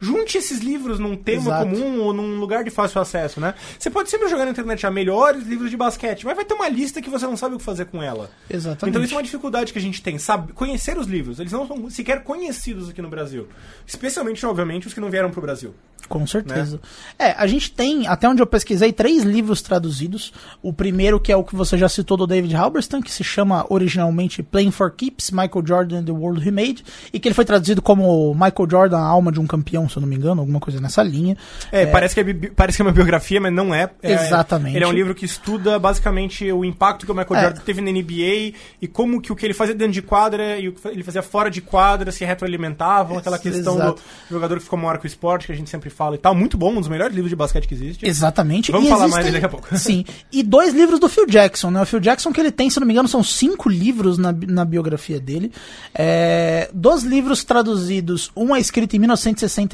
junte 0.00 0.38
esses 0.38 0.60
livros 0.60 0.98
num 0.98 1.16
tema 1.16 1.42
Exato. 1.42 1.70
comum 1.70 2.00
ou 2.00 2.12
num 2.12 2.38
lugar 2.38 2.64
de 2.64 2.70
fácil 2.70 3.00
acesso, 3.00 3.40
né? 3.40 3.54
Você 3.78 3.90
pode 3.90 4.10
sempre 4.10 4.28
jogar 4.28 4.44
na 4.44 4.50
internet 4.50 4.86
a 4.86 4.90
melhores 4.90 5.46
livros 5.46 5.70
de 5.70 5.76
basquete, 5.76 6.24
mas 6.24 6.36
vai 6.36 6.44
ter 6.44 6.54
uma 6.54 6.68
lista 6.68 7.00
que 7.00 7.10
você 7.10 7.26
não 7.26 7.36
sabe 7.36 7.54
o 7.54 7.58
que 7.58 7.64
fazer 7.64 7.86
com 7.86 8.02
ela. 8.02 8.30
Exatamente. 8.48 8.90
Então 8.90 9.02
isso 9.02 9.14
é 9.14 9.16
uma 9.16 9.22
dificuldade 9.22 9.72
que 9.72 9.78
a 9.78 9.82
gente 9.82 10.02
tem, 10.02 10.18
sabe? 10.18 10.52
Conhecer 10.52 10.98
os 10.98 11.06
livros. 11.06 11.38
Eles 11.38 11.52
não 11.52 11.66
são 11.66 11.88
sequer 11.90 12.22
conhecidos 12.22 12.88
aqui 12.90 13.02
no 13.02 13.08
Brasil. 13.08 13.48
Especialmente, 13.86 14.44
obviamente, 14.44 14.86
os 14.86 14.94
que 14.94 15.00
não 15.00 15.10
vieram 15.10 15.30
pro 15.30 15.40
Brasil. 15.40 15.74
Com 16.08 16.26
certeza. 16.26 16.80
É, 17.18 17.32
a 17.32 17.46
gente 17.46 17.72
tem, 17.72 18.06
até 18.06 18.28
onde 18.28 18.40
eu 18.40 18.46
pesquisei, 18.46 18.92
três 18.92 19.24
livros 19.24 19.60
traduzidos. 19.60 20.32
O 20.62 20.72
primeiro, 20.72 21.18
que 21.18 21.32
é 21.32 21.36
o 21.36 21.42
que 21.42 21.56
você 21.56 21.76
já 21.76 21.88
citou 21.88 22.16
do 22.16 22.26
David 22.26 22.54
Halberstam, 22.54 23.02
que 23.02 23.10
se 23.10 23.24
chama 23.24 23.66
originalmente 23.68 24.42
Playing 24.42 24.70
for 24.70 24.90
Keeps, 24.90 25.30
Michael 25.30 25.66
Jordan 25.66 25.98
and 25.98 26.04
the 26.04 26.12
World 26.12 26.46
He 26.46 26.50
Made, 26.50 26.84
e 27.12 27.18
que 27.18 27.28
ele 27.28 27.34
foi 27.34 27.44
traduzido 27.44 27.82
como 27.82 28.32
Michael 28.34 28.70
Jordan, 28.70 28.98
a 28.98 29.04
alma 29.04 29.32
de 29.32 29.40
um 29.40 29.46
campeão, 29.46 29.85
se 29.88 29.96
eu 29.96 30.00
não 30.00 30.08
me 30.08 30.16
engano, 30.16 30.40
alguma 30.40 30.60
coisa 30.60 30.80
nessa 30.80 31.02
linha. 31.02 31.36
É, 31.72 31.86
Parece, 31.86 32.14
que 32.14 32.20
é, 32.20 32.50
parece 32.54 32.76
que 32.76 32.82
é 32.82 32.84
uma 32.84 32.92
biografia, 32.92 33.40
mas 33.40 33.52
não 33.52 33.74
é. 33.74 33.90
É- 34.02 34.12
Exatamente. 34.12 34.76
Ele 34.76 34.84
é 34.84 34.88
um 34.88 34.92
livro 34.92 35.14
que 35.14 35.24
estuda 35.24 35.78
basicamente 35.78 36.50
o 36.52 36.64
impacto 36.64 37.06
que 37.06 37.12
o 37.12 37.14
Michael 37.14 37.36
É. 37.40 37.42
Jordan 37.44 37.60
teve 37.62 37.80
na 37.80 37.90
NBA 37.90 38.52
e 38.82 38.86
como 38.92 39.20
que 39.20 39.32
o 39.32 39.36
que 39.36 39.44
ele 39.46 39.54
fazia 39.54 39.74
dentro 39.74 39.92
de 39.94 40.02
quadra 40.02 40.58
e 40.58 40.68
o 40.68 40.72
que 40.72 40.88
ele 40.88 41.02
fazia 41.02 41.22
fora 41.22 41.50
de 41.50 41.60
quadra 41.60 42.10
se 42.12 42.24
retroalimentavam, 42.24 43.18
aquela 43.18 43.38
questão 43.38 43.74
Exato. 43.76 44.02
do 44.28 44.34
jogador 44.34 44.56
que 44.58 44.64
ficou 44.64 44.78
maior 44.78 44.98
que 44.98 45.06
o 45.06 45.08
esporte, 45.08 45.46
que 45.46 45.52
a 45.52 45.56
gente 45.56 45.70
sempre 45.70 45.90
fala 45.90 46.14
e 46.14 46.18
tal. 46.18 46.34
Muito 46.34 46.56
bom, 46.56 46.72
um 46.72 46.80
dos 46.80 46.88
melhores 46.88 47.14
livros 47.14 47.30
de 47.30 47.36
basquete 47.36 47.66
que 47.68 47.74
existe. 47.74 48.06
Exatamente. 48.06 48.70
Vamos 48.72 48.86
E 48.86 48.90
falar 48.90 49.04
existem- 49.06 49.14
mais 49.22 49.24
dele 49.26 49.40
daqui 49.40 49.46
a 49.46 49.48
pouco. 49.60 49.76
Sim. 49.78 50.04
E 50.32 50.42
dois 50.42 50.74
livros 50.74 50.98
do 51.00 51.08
Phil 51.08 51.26
Jackson, 51.26 51.70
né? 51.70 51.82
O 51.82 51.86
Phil 51.86 52.00
Jackson 52.00 52.32
que 52.32 52.40
ele 52.40 52.50
tem, 52.50 52.68
se 52.70 52.78
não 52.80 52.86
me 52.86 52.92
engano, 52.92 53.08
são 53.08 53.22
cinco 53.22 53.68
livros 53.68 54.18
na, 54.18 54.32
na 54.32 54.64
biografia 54.64 55.20
dele. 55.20 55.52
É, 55.94 56.68
dos 56.72 57.02
livros 57.02 57.44
traduzidos, 57.44 58.30
um 58.36 58.54
é 58.54 58.60
escrito 58.60 58.94
em 58.94 58.98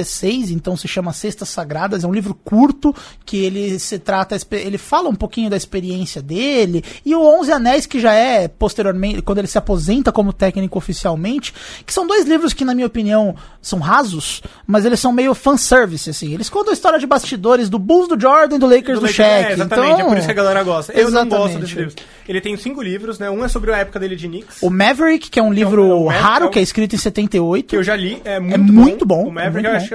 1966, 0.02 0.50
então 0.50 0.76
se 0.76 0.86
chama 0.88 1.12
Cestas 1.12 1.48
Sagradas. 1.48 2.04
É 2.04 2.06
um 2.06 2.12
livro 2.12 2.34
curto 2.34 2.94
que 3.24 3.38
ele 3.44 3.78
se 3.78 3.98
trata, 3.98 4.36
ele 4.52 4.78
fala 4.78 5.08
um 5.08 5.14
pouquinho 5.14 5.48
da 5.48 5.56
experiência 5.56 6.20
dele. 6.20 6.84
E 7.04 7.14
o 7.14 7.22
Onze 7.22 7.52
Anéis, 7.52 7.86
que 7.86 8.00
já 8.00 8.12
é 8.12 8.48
posteriormente, 8.48 9.22
quando 9.22 9.38
ele 9.38 9.46
se 9.46 9.58
aposenta 9.58 10.12
como 10.12 10.32
técnico 10.32 10.78
oficialmente, 10.78 11.54
que 11.86 11.92
são 11.92 12.06
dois 12.06 12.26
livros 12.26 12.52
que, 12.52 12.64
na 12.64 12.74
minha 12.74 12.86
opinião, 12.86 13.34
são 13.60 13.78
rasos, 13.78 14.42
mas 14.66 14.84
eles 14.84 15.00
são 15.00 15.12
meio 15.12 15.34
fanservice, 15.34 16.10
assim. 16.10 16.32
Eles 16.34 16.48
contam 16.48 16.70
a 16.70 16.74
história 16.74 16.98
de 16.98 17.06
bastidores 17.06 17.68
do 17.68 17.78
Bulls 17.78 18.08
do 18.08 18.20
Jordan 18.20 18.58
do 18.58 18.66
Lakers 18.66 18.98
do, 18.98 19.06
Lakers, 19.06 19.14
Shaq. 19.14 19.30
É, 19.30 19.52
exatamente, 19.52 19.92
então, 19.92 20.06
é 20.06 20.08
por 20.08 20.16
isso 20.18 20.26
que 20.26 20.32
a 20.32 20.34
galera 20.34 20.62
gosta. 20.62 20.92
Eu 20.92 21.10
não 21.10 21.26
gosto 21.28 21.32
Exatamente. 21.32 21.60
desses 21.60 21.76
livros. 21.76 21.96
Ele 22.28 22.40
tem 22.40 22.56
cinco 22.56 22.82
livros, 22.82 23.18
né? 23.18 23.30
Um 23.30 23.44
é 23.44 23.48
sobre 23.48 23.72
a 23.72 23.78
época 23.78 23.98
dele 23.98 24.16
de 24.16 24.28
Knicks. 24.28 24.62
O 24.62 24.70
Maverick, 24.70 25.30
que 25.30 25.38
é 25.38 25.42
um 25.42 25.52
livro 25.52 25.82
o 25.84 26.04
Maverick 26.06 26.22
raro, 26.22 26.44
é 26.44 26.48
um- 26.48 26.50
que 26.50 26.58
é 26.58 26.62
escrito 26.62 26.94
em 26.94 26.98
78. 26.98 27.68
que 27.68 27.76
eu 27.76 27.82
já 27.82 27.96
li, 27.96 28.20
é 28.24 28.38
muito, 28.38 28.54
É 28.54 28.58
muito 28.58 29.06
bom, 29.06 29.26
O 29.28 29.32
Maverick, 29.32 29.66
é 29.66 29.70
eu 29.70 29.72
muito 29.74 29.84
acho 29.84 29.91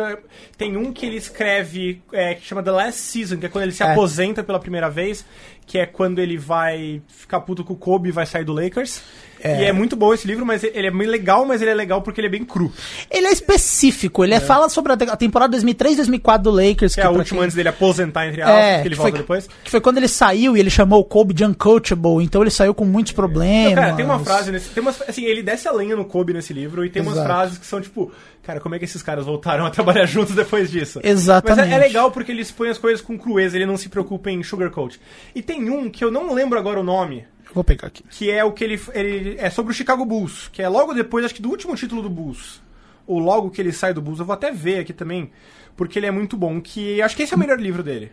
tem 0.57 0.75
um 0.77 0.91
que 0.93 1.05
ele 1.05 1.17
escreve, 1.17 2.01
é, 2.11 2.33
que 2.35 2.45
chama 2.45 2.61
The 2.63 2.71
Last 2.71 2.99
Season, 3.01 3.37
que 3.37 3.45
é 3.45 3.49
quando 3.49 3.63
ele 3.63 3.71
se 3.73 3.83
É. 3.83 3.91
aposenta 3.91 4.43
pela 4.43 4.59
primeira 4.59 4.89
vez, 4.89 5.25
que 5.65 5.77
é 5.77 5.85
quando 5.85 6.19
ele 6.19 6.37
vai 6.37 7.01
ficar 7.07 7.41
puto 7.41 7.63
com 7.63 7.73
o 7.73 7.77
Kobe 7.77 8.09
e 8.09 8.11
vai 8.11 8.25
sair 8.25 8.43
do 8.43 8.53
Lakers. 8.53 9.01
É. 9.43 9.61
E 9.61 9.65
é 9.65 9.71
muito 9.71 9.95
bom 9.95 10.13
esse 10.13 10.25
livro, 10.27 10.45
mas 10.45 10.63
ele 10.63 10.87
é 10.87 10.91
bem 10.91 11.07
legal, 11.07 11.45
mas 11.45 11.61
ele 11.61 11.71
é 11.71 11.73
legal 11.73 12.01
porque 12.01 12.19
ele 12.19 12.27
é 12.27 12.31
bem 12.31 12.43
cru. 12.43 12.71
Ele 13.09 13.27
é 13.27 13.31
específico, 13.31 14.23
ele 14.23 14.33
é. 14.33 14.39
fala 14.39 14.69
sobre 14.69 14.93
a, 14.93 14.97
te- 14.97 15.03
a 15.09 15.15
temporada 15.15 15.57
2003-2004 15.57 16.37
do 16.41 16.51
Lakers. 16.51 16.95
Que 16.95 17.01
é 17.01 17.03
a 17.05 17.09
última 17.09 17.37
quem- 17.39 17.43
antes 17.45 17.55
dele 17.55 17.69
aposentar, 17.69 18.27
entre 18.27 18.41
aspas, 18.41 18.57
É, 18.57 18.81
que 18.81 18.87
ele 18.87 18.95
que 18.95 18.95
volta 18.95 19.11
foi, 19.11 19.19
depois. 19.19 19.49
que 19.63 19.71
foi 19.71 19.81
quando 19.81 19.97
ele 19.97 20.07
saiu 20.07 20.55
e 20.57 20.59
ele 20.59 20.69
chamou 20.69 20.99
o 20.99 21.03
Kobe 21.05 21.33
de 21.33 21.45
uncoachable, 21.45 22.23
então 22.23 22.41
ele 22.41 22.49
saiu 22.51 22.73
com 22.73 22.85
muitos 22.85 23.11
problemas. 23.13 23.75
Cara, 23.75 23.93
tem 23.93 24.05
uma 24.05 24.19
frase 24.19 24.51
nesse. 24.51 24.69
Tem 24.69 24.81
umas, 24.81 25.01
assim, 25.07 25.23
ele 25.25 25.43
desce 25.43 25.67
a 25.67 25.71
lenha 25.71 25.95
no 25.95 26.05
Kobe 26.05 26.33
nesse 26.33 26.53
livro 26.53 26.83
e 26.85 26.89
tem 26.89 27.01
umas 27.01 27.13
Exato. 27.13 27.27
frases 27.27 27.57
que 27.57 27.65
são 27.65 27.81
tipo. 27.81 28.11
Cara, 28.43 28.61
como 28.61 28.75
é 28.75 28.79
que 28.79 28.85
esses 28.85 29.03
caras 29.03 29.25
voltaram 29.25 29.65
a 29.65 29.69
trabalhar 29.69 30.05
juntos 30.07 30.33
depois 30.33 30.71
disso? 30.71 31.01
Exatamente. 31.03 31.67
Mas 31.69 31.69
é, 31.71 31.75
é 31.75 31.77
legal 31.87 32.11
porque 32.11 32.31
ele 32.31 32.41
expõe 32.41 32.69
as 32.69 32.77
coisas 32.77 33.01
com 33.01 33.17
crueza, 33.17 33.57
ele 33.57 33.65
não 33.65 33.75
se 33.75 33.89
preocupa 33.89 34.31
em 34.31 34.41
sugarcoat. 34.41 34.99
E 35.35 35.41
tem 35.41 35.69
um 35.69 35.89
que 35.89 36.01
eu 36.03 36.09
não 36.09 36.33
lembro 36.33 36.57
agora 36.57 36.79
o 36.79 36.83
nome, 36.83 37.25
Vou 37.53 37.63
pegar 37.63 37.87
aqui. 37.87 38.03
que 38.09 38.29
é 38.29 38.43
o 38.43 38.51
que 38.51 38.63
ele, 38.63 38.79
ele. 38.93 39.35
É 39.39 39.49
sobre 39.49 39.71
o 39.71 39.75
Chicago 39.75 40.05
Bulls, 40.05 40.49
que 40.51 40.61
é 40.61 40.69
logo 40.69 40.93
depois, 40.93 41.25
acho 41.25 41.33
que 41.35 41.41
do 41.41 41.49
último 41.49 41.75
título 41.75 42.01
do 42.01 42.09
Bulls. 42.09 42.61
ou 43.07 43.19
logo 43.19 43.49
que 43.49 43.61
ele 43.61 43.71
sai 43.71 43.93
do 43.93 44.01
Bulls, 44.01 44.19
eu 44.19 44.25
vou 44.25 44.33
até 44.33 44.51
ver 44.51 44.79
aqui 44.79 44.91
também, 44.93 45.31
porque 45.75 45.97
ele 45.97 46.05
é 46.05 46.11
muito 46.11 46.35
bom, 46.35 46.59
que 46.61 47.01
acho 47.01 47.15
que 47.15 47.23
esse 47.23 47.33
é 47.33 47.37
o 47.37 47.39
melhor 47.39 47.59
livro 47.59 47.81
dele. 47.81 48.11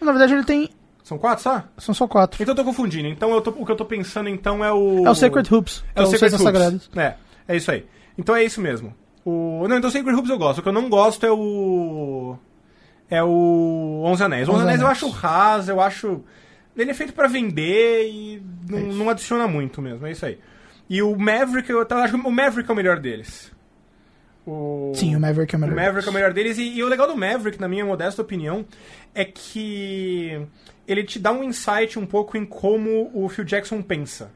Na 0.00 0.12
verdade, 0.12 0.34
ele 0.34 0.44
tem. 0.44 0.68
São 1.02 1.18
quatro 1.18 1.42
só? 1.42 1.64
São 1.78 1.94
só 1.94 2.06
quatro. 2.06 2.40
Então 2.42 2.52
eu 2.52 2.56
tô 2.56 2.64
confundindo. 2.64 3.08
Então 3.08 3.32
eu 3.32 3.40
tô- 3.40 3.50
o 3.50 3.64
que 3.66 3.72
eu 3.72 3.76
tô 3.76 3.84
pensando 3.84 4.28
então 4.28 4.64
é 4.64 4.72
o. 4.72 5.06
É 5.06 5.10
o 5.10 5.14
Sacred 5.14 5.52
Hoops. 5.52 5.82
É 5.94 6.02
o 6.02 6.06
Secret 6.06 6.18
Ciências 6.30 6.40
Hoops. 6.40 6.44
Sagradas. 6.44 6.90
É, 6.96 7.14
é 7.48 7.56
isso 7.56 7.70
aí. 7.70 7.84
Então 8.16 8.36
é 8.36 8.44
isso 8.44 8.60
mesmo. 8.60 8.94
O... 9.24 9.66
Não, 9.68 9.76
então 9.78 9.88
o 9.88 9.92
Sacred 9.92 10.14
Hoops 10.16 10.30
eu 10.30 10.38
gosto. 10.38 10.58
O 10.58 10.62
que 10.62 10.68
eu 10.68 10.72
não 10.72 10.88
gosto 10.88 11.24
é 11.26 11.30
o. 11.32 12.36
É 13.08 13.22
o 13.24 14.02
Onze 14.04 14.22
Anéis. 14.22 14.46
O 14.48 14.52
Onze 14.52 14.58
Onze 14.60 14.64
Anéis 14.68 14.80
eu 14.80 14.86
Anéis. 14.86 15.02
acho 15.02 15.08
raso, 15.10 15.70
eu 15.72 15.80
acho. 15.80 16.22
Ele 16.80 16.90
é 16.90 16.94
feito 16.94 17.12
pra 17.12 17.28
vender 17.28 18.08
e 18.08 18.42
não, 18.68 18.80
não 18.80 19.10
adiciona 19.10 19.46
muito 19.46 19.80
mesmo, 19.82 20.06
é 20.06 20.12
isso 20.12 20.26
aí. 20.26 20.38
E 20.88 21.02
o 21.02 21.16
Maverick, 21.16 21.70
eu 21.70 21.86
acho 21.88 22.18
que 22.18 22.26
o 22.26 22.30
Maverick 22.32 22.68
é 22.68 22.72
o 22.72 22.76
melhor 22.76 22.98
deles. 22.98 23.52
O... 24.46 24.92
Sim, 24.94 25.14
o 25.14 25.20
Maverick 25.20 25.54
é 25.54 25.58
o 25.58 25.60
melhor. 25.60 25.72
O 25.72 25.76
Maverick 25.76 26.08
é 26.08 26.10
o 26.10 26.14
melhor 26.14 26.32
deles. 26.32 26.58
E, 26.58 26.78
e 26.78 26.82
o 26.82 26.88
legal 26.88 27.06
do 27.06 27.16
Maverick, 27.16 27.60
na 27.60 27.68
minha 27.68 27.84
modesta 27.84 28.22
opinião, 28.22 28.64
é 29.14 29.24
que 29.24 30.40
ele 30.88 31.04
te 31.04 31.18
dá 31.18 31.30
um 31.30 31.44
insight 31.44 31.98
um 31.98 32.06
pouco 32.06 32.36
em 32.36 32.44
como 32.44 33.10
o 33.14 33.28
Phil 33.28 33.44
Jackson 33.44 33.80
pensa. 33.82 34.32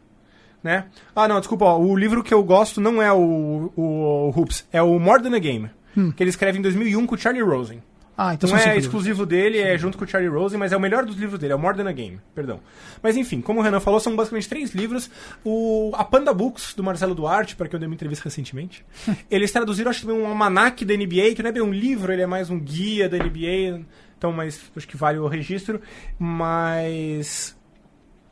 Né? 0.62 0.86
Ah, 1.14 1.28
não, 1.28 1.40
desculpa, 1.40 1.64
ó, 1.66 1.78
o 1.78 1.94
livro 1.96 2.22
que 2.22 2.32
eu 2.32 2.42
gosto 2.42 2.80
não 2.80 3.02
é 3.02 3.12
o, 3.12 3.70
o, 3.76 4.32
Hoops, 4.34 4.66
é 4.72 4.80
o 4.80 4.98
More 4.98 5.22
Than 5.22 5.36
a 5.36 5.38
Game, 5.38 5.70
que 6.16 6.22
ele 6.22 6.30
escreve 6.30 6.58
em 6.58 6.62
2001 6.62 7.06
com 7.06 7.14
o 7.14 7.18
Charlie 7.18 7.42
Rosen. 7.42 7.82
Ah, 8.16 8.34
então 8.34 8.48
Não 8.48 8.56
é 8.56 8.76
exclusivo 8.76 9.26
dele, 9.26 9.58
é 9.58 9.76
junto 9.76 9.98
com 9.98 10.04
o 10.04 10.08
Charlie 10.08 10.30
Rosen, 10.30 10.58
mas 10.58 10.72
é 10.72 10.76
o 10.76 10.80
melhor 10.80 11.04
dos 11.04 11.16
livros 11.16 11.38
dele, 11.38 11.52
é 11.52 11.56
o 11.56 11.58
More 11.58 11.76
Than 11.76 11.88
a 11.88 11.92
Game, 11.92 12.20
perdão. 12.34 12.60
Mas 13.02 13.16
enfim, 13.16 13.40
como 13.40 13.58
o 13.58 13.62
Renan 13.62 13.80
falou, 13.80 13.98
são 13.98 14.14
basicamente 14.14 14.48
três 14.48 14.72
livros. 14.72 15.10
O, 15.44 15.90
a 15.94 16.04
Panda 16.04 16.32
Books, 16.32 16.74
do 16.74 16.84
Marcelo 16.84 17.14
Duarte, 17.14 17.56
para 17.56 17.68
quem 17.68 17.76
eu 17.76 17.80
dei 17.80 17.88
uma 17.88 17.94
entrevista 17.94 18.24
recentemente, 18.24 18.84
eles 19.28 19.50
traduziram, 19.50 19.90
acho 19.90 20.06
que 20.06 20.12
um 20.12 20.26
almanac 20.26 20.84
da 20.84 20.94
NBA, 20.94 21.34
que 21.34 21.42
não 21.42 21.50
é 21.50 21.52
bem 21.52 21.62
um 21.62 21.72
livro, 21.72 22.12
ele 22.12 22.22
é 22.22 22.26
mais 22.26 22.50
um 22.50 22.60
guia 22.60 23.08
da 23.08 23.18
NBA, 23.18 23.84
então, 24.16 24.30
mas 24.32 24.60
acho 24.76 24.86
que 24.86 24.96
vale 24.96 25.18
o 25.18 25.26
registro, 25.26 25.80
mas 26.16 27.56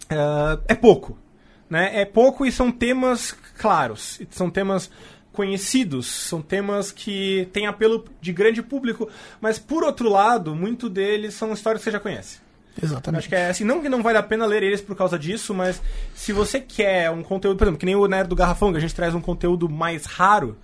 ah, 0.08 0.58
é 0.68 0.74
pouco. 0.74 1.18
Né? 1.68 2.02
É 2.02 2.04
pouco 2.04 2.44
e 2.44 2.52
são 2.52 2.70
temas 2.70 3.32
claros, 3.58 4.20
são 4.30 4.50
temas 4.50 4.90
conhecidos, 5.32 6.06
são 6.06 6.42
temas 6.42 6.92
que 6.92 7.48
têm 7.52 7.66
apelo 7.66 8.04
de 8.20 8.32
grande 8.32 8.62
público, 8.62 9.08
mas 9.40 9.58
por 9.58 9.82
outro 9.82 10.08
lado, 10.08 10.54
muito 10.54 10.88
deles 10.88 11.34
são 11.34 11.52
histórias 11.52 11.80
que 11.80 11.84
você 11.84 11.90
já 11.90 12.00
conhece. 12.00 12.40
Exatamente. 12.82 13.20
Acho 13.20 13.28
que 13.28 13.34
é 13.34 13.48
assim, 13.50 13.64
não 13.64 13.80
que 13.82 13.88
não 13.88 14.02
vale 14.02 14.18
a 14.18 14.22
pena 14.22 14.46
ler 14.46 14.62
eles 14.62 14.80
por 14.80 14.96
causa 14.96 15.18
disso, 15.18 15.52
mas 15.52 15.80
se 16.14 16.32
você 16.32 16.58
quer 16.60 17.10
um 17.10 17.22
conteúdo, 17.22 17.56
por 17.58 17.64
exemplo, 17.64 17.78
que 17.78 17.86
nem 17.86 17.94
o 17.96 18.06
Nerd 18.06 18.28
do 18.28 18.36
Garrafão, 18.36 18.70
que 18.72 18.78
a 18.78 18.80
gente 18.80 18.94
traz 18.94 19.14
um 19.14 19.20
conteúdo 19.20 19.68
mais 19.68 20.04
raro, 20.06 20.56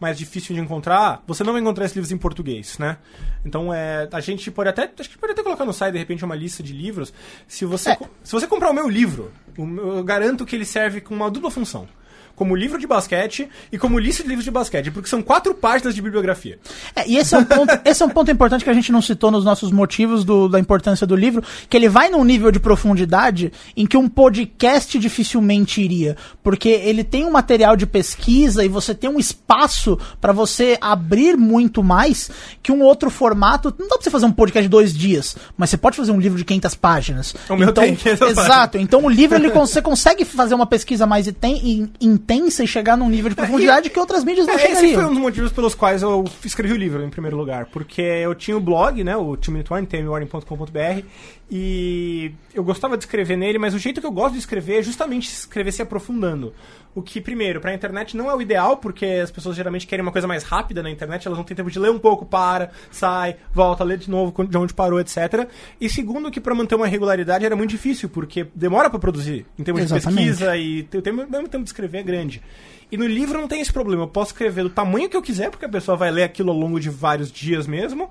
mais 0.00 0.16
difícil 0.16 0.54
de 0.54 0.60
encontrar, 0.60 1.22
você 1.26 1.42
não 1.42 1.52
vai 1.52 1.60
encontrar 1.60 1.84
esses 1.84 1.96
livros 1.96 2.12
em 2.12 2.16
português, 2.18 2.78
né? 2.78 2.98
Então, 3.44 3.74
é, 3.74 4.08
a 4.12 4.20
gente 4.20 4.48
pode 4.48 4.68
até, 4.68 4.88
acho 4.98 5.10
que 5.10 5.18
pode 5.18 5.32
até 5.32 5.42
colocar 5.42 5.64
no 5.64 5.72
site 5.72 5.94
de 5.94 5.98
repente 5.98 6.24
uma 6.24 6.36
lista 6.36 6.62
de 6.62 6.72
livros. 6.72 7.12
Se 7.48 7.64
você, 7.64 7.90
É. 7.90 7.98
se 8.22 8.30
você 8.30 8.46
comprar 8.46 8.70
o 8.70 8.74
meu 8.74 8.88
livro, 8.88 9.32
eu 9.56 10.04
garanto 10.04 10.46
que 10.46 10.54
ele 10.54 10.64
serve 10.64 11.00
com 11.00 11.14
uma 11.14 11.28
dupla 11.28 11.50
função. 11.50 11.88
Como 12.36 12.54
livro 12.54 12.78
de 12.78 12.86
basquete 12.86 13.48
e 13.72 13.78
como 13.78 13.98
lista 13.98 14.22
de 14.22 14.28
livros 14.28 14.44
de 14.44 14.50
basquete, 14.50 14.90
porque 14.90 15.08
são 15.08 15.20
quatro 15.22 15.54
páginas 15.54 15.94
de 15.94 16.00
bibliografia. 16.02 16.58
É, 16.94 17.08
e 17.08 17.16
esse 17.16 17.34
é, 17.34 17.38
um 17.38 17.44
ponto, 17.44 17.78
esse 17.84 18.02
é 18.02 18.06
um 18.06 18.10
ponto 18.10 18.30
importante 18.30 18.62
que 18.64 18.70
a 18.70 18.74
gente 18.74 18.92
não 18.92 19.02
citou 19.02 19.30
nos 19.30 19.44
nossos 19.44 19.70
motivos 19.72 20.24
do- 20.24 20.48
da 20.48 20.58
importância 20.60 21.06
do 21.06 21.16
livro, 21.16 21.42
que 21.68 21.76
ele 21.76 21.88
vai 21.88 22.08
num 22.10 22.24
nível 22.24 22.50
de 22.50 22.60
profundidade 22.60 23.52
em 23.76 23.86
que 23.86 23.96
um 23.96 24.08
podcast 24.08 24.98
dificilmente 24.98 25.80
iria, 25.80 26.16
porque 26.42 26.68
ele 26.68 27.02
tem 27.04 27.24
um 27.24 27.30
material 27.30 27.76
de 27.76 27.86
pesquisa 27.86 28.64
e 28.64 28.68
você 28.68 28.94
tem 28.94 29.10
um 29.10 29.18
espaço 29.18 29.98
pra 30.20 30.32
você 30.32 30.78
abrir 30.80 31.36
muito 31.36 31.82
mais 31.82 32.30
que 32.62 32.70
um 32.72 32.82
outro 32.82 33.10
formato. 33.10 33.74
Não 33.78 33.88
dá 33.88 33.96
pra 33.96 34.04
você 34.04 34.10
fazer 34.10 34.26
um 34.26 34.32
podcast 34.32 34.62
de 34.62 34.68
dois 34.68 34.94
dias, 34.94 35.36
mas 35.56 35.70
você 35.70 35.76
pode 35.76 35.96
fazer 35.96 36.12
um 36.12 36.20
livro 36.20 36.38
de 36.38 36.44
500 36.44 36.74
páginas. 36.74 37.34
O 37.48 37.56
meu 37.56 37.70
então, 37.70 37.82
tem 37.84 37.94
500 37.94 38.28
Exato. 38.30 38.48
páginas. 38.48 38.74
Então 38.82 39.04
o 39.04 39.08
livro 39.08 39.36
ele, 39.36 39.48
você 39.50 39.82
consegue 39.82 40.24
fazer 40.24 40.54
uma 40.54 40.66
pesquisa 40.66 41.06
mais 41.06 41.26
iten- 41.26 41.60
in- 41.62 41.90
intensa 42.28 42.62
e 42.62 42.66
chegar 42.66 42.96
num 42.96 43.08
nível 43.08 43.30
de 43.30 43.34
profundidade 43.36 43.88
que 43.90 43.98
outras 43.98 44.22
mídias 44.22 44.46
não 44.46 44.54
É, 44.54 44.56
esse 44.56 44.66
foi 44.74 44.80
chegariam. 44.88 45.10
um 45.10 45.14
dos 45.14 45.22
motivos 45.22 45.50
pelos 45.50 45.74
quais 45.74 46.02
eu 46.02 46.24
escrevi 46.44 46.74
o 46.74 46.76
livro, 46.76 47.02
em 47.02 47.08
primeiro 47.08 47.36
lugar. 47.36 47.66
Porque 47.66 48.02
eu 48.02 48.34
tinha 48.34 48.56
o 48.56 48.60
blog, 48.60 49.02
né, 49.02 49.16
o 49.16 49.36
Two 49.36 49.52
Minute 49.52 49.72
Warning, 49.72 49.86
tmwarning.com.br, 49.86 51.02
e 51.50 52.32
eu 52.52 52.62
gostava 52.62 52.96
de 52.96 53.04
escrever 53.04 53.36
nele, 53.36 53.58
mas 53.58 53.72
o 53.72 53.78
jeito 53.78 54.00
que 54.00 54.06
eu 54.06 54.12
gosto 54.12 54.34
de 54.34 54.38
escrever 54.38 54.80
é 54.80 54.82
justamente 54.82 55.28
escrever 55.28 55.72
se 55.72 55.80
aprofundando. 55.80 56.52
O 56.94 57.02
que, 57.02 57.20
primeiro, 57.20 57.60
pra 57.60 57.72
internet 57.72 58.16
não 58.16 58.30
é 58.30 58.34
o 58.34 58.42
ideal, 58.42 58.76
porque 58.76 59.06
as 59.06 59.30
pessoas 59.30 59.56
geralmente 59.56 59.86
querem 59.86 60.02
uma 60.02 60.12
coisa 60.12 60.26
mais 60.26 60.42
rápida 60.42 60.82
na 60.82 60.90
internet, 60.90 61.26
elas 61.26 61.38
não 61.38 61.44
têm 61.44 61.56
tempo 61.56 61.70
de 61.70 61.78
ler 61.78 61.90
um 61.90 61.98
pouco, 61.98 62.26
para, 62.26 62.70
sai, 62.90 63.36
volta, 63.52 63.84
lê 63.84 63.96
de 63.96 64.10
novo 64.10 64.44
de 64.44 64.56
onde 64.56 64.74
parou, 64.74 65.00
etc. 65.00 65.48
E 65.80 65.88
segundo, 65.88 66.30
que 66.30 66.40
pra 66.40 66.54
manter 66.54 66.74
uma 66.74 66.86
regularidade 66.86 67.44
era 67.44 67.56
muito 67.56 67.70
difícil, 67.70 68.08
porque 68.08 68.48
demora 68.54 68.90
pra 68.90 68.98
produzir, 68.98 69.46
em 69.58 69.62
termos 69.62 69.82
Exatamente. 69.82 70.22
de 70.22 70.28
pesquisa, 70.30 70.56
e 70.56 70.80
o 70.92 71.02
tempo, 71.02 71.16
mesmo 71.30 71.48
tempo 71.48 71.64
de 71.64 71.70
escrever 71.70 71.98
é 71.98 72.02
grande. 72.02 72.42
E 72.90 72.96
no 72.96 73.06
livro 73.06 73.38
não 73.38 73.48
tem 73.48 73.60
esse 73.60 73.72
problema. 73.72 74.04
Eu 74.04 74.08
posso 74.08 74.32
escrever 74.32 74.62
do 74.62 74.70
tamanho 74.70 75.08
que 75.08 75.16
eu 75.16 75.22
quiser, 75.22 75.50
porque 75.50 75.66
a 75.66 75.68
pessoa 75.68 75.96
vai 75.96 76.10
ler 76.10 76.22
aquilo 76.22 76.50
ao 76.50 76.56
longo 76.56 76.80
de 76.80 76.88
vários 76.88 77.30
dias 77.30 77.66
mesmo. 77.66 78.08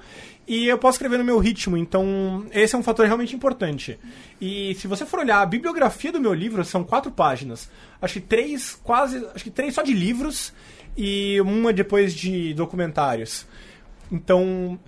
E 0.47 0.67
eu 0.67 0.77
posso 0.77 0.95
escrever 0.95 1.17
no 1.17 1.23
meu 1.23 1.39
ritmo. 1.39 1.75
Então, 1.75 2.45
esse 2.51 2.75
é 2.75 2.77
um 2.77 2.83
fator 2.83 3.05
realmente 3.05 3.35
importante. 3.35 3.99
E 4.39 4.75
se 4.75 4.87
você 4.87 5.05
for 5.05 5.19
olhar 5.19 5.41
a 5.41 5.45
bibliografia 5.45 6.11
do 6.11 6.21
meu 6.21 6.33
livro, 6.33 6.63
são 6.63 6.83
quatro 6.83 7.11
páginas. 7.11 7.69
Acho 8.01 8.15
que 8.15 8.21
três, 8.21 8.79
quase. 8.83 9.25
Acho 9.33 9.43
que 9.43 9.51
três 9.51 9.73
só 9.73 9.81
de 9.81 9.93
livros 9.93 10.53
e 10.95 11.41
uma 11.41 11.73
depois 11.73 12.13
de 12.13 12.53
documentários. 12.53 13.47
Então, 14.11 14.79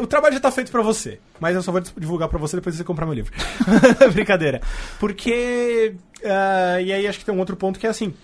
o 0.00 0.06
trabalho 0.06 0.34
já 0.34 0.40
tá 0.40 0.50
feito 0.50 0.70
pra 0.70 0.82
você. 0.82 1.18
Mas 1.40 1.56
eu 1.56 1.62
só 1.62 1.72
vou 1.72 1.80
divulgar 1.80 2.28
pra 2.28 2.38
você 2.38 2.56
depois 2.56 2.74
de 2.74 2.78
você 2.78 2.84
comprar 2.84 3.06
meu 3.06 3.14
livro. 3.14 3.32
Brincadeira. 4.12 4.60
Porque. 5.00 5.94
ah, 6.24 6.80
e 6.80 6.92
aí 6.92 7.06
acho 7.06 7.18
que 7.18 7.24
tem 7.24 7.34
um 7.34 7.38
outro 7.38 7.56
ponto 7.56 7.80
que 7.80 7.86
é 7.86 7.90
assim. 7.90 8.14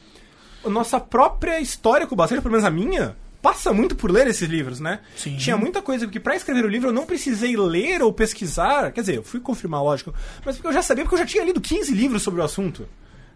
A 0.64 0.68
nossa 0.68 1.00
própria 1.00 1.60
história 1.60 2.06
com 2.06 2.14
o 2.14 2.16
basquete, 2.16 2.40
pelo 2.40 2.52
menos 2.52 2.66
a 2.66 2.70
minha, 2.70 3.16
passa 3.40 3.72
muito 3.72 3.96
por 3.96 4.10
ler 4.10 4.26
esses 4.26 4.48
livros, 4.48 4.80
né? 4.80 5.00
Sim. 5.16 5.36
Tinha 5.36 5.56
muita 5.56 5.80
coisa 5.80 6.06
que 6.06 6.20
pra 6.20 6.36
escrever 6.36 6.64
o 6.64 6.68
livro 6.68 6.88
eu 6.88 6.92
não 6.92 7.06
precisei 7.06 7.56
ler 7.56 8.02
ou 8.02 8.12
pesquisar. 8.12 8.92
Quer 8.92 9.00
dizer, 9.00 9.16
eu 9.16 9.22
fui 9.22 9.40
confirmar, 9.40 9.82
lógico. 9.82 10.14
Mas 10.44 10.56
porque 10.56 10.68
eu 10.68 10.72
já 10.72 10.82
sabia, 10.82 11.04
porque 11.04 11.14
eu 11.14 11.20
já 11.20 11.26
tinha 11.26 11.44
lido 11.44 11.60
15 11.60 11.92
livros 11.94 12.22
sobre 12.22 12.40
o 12.40 12.44
assunto. 12.44 12.86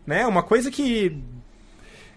Né? 0.06 0.26
Uma 0.26 0.42
coisa 0.42 0.70
que 0.70 1.18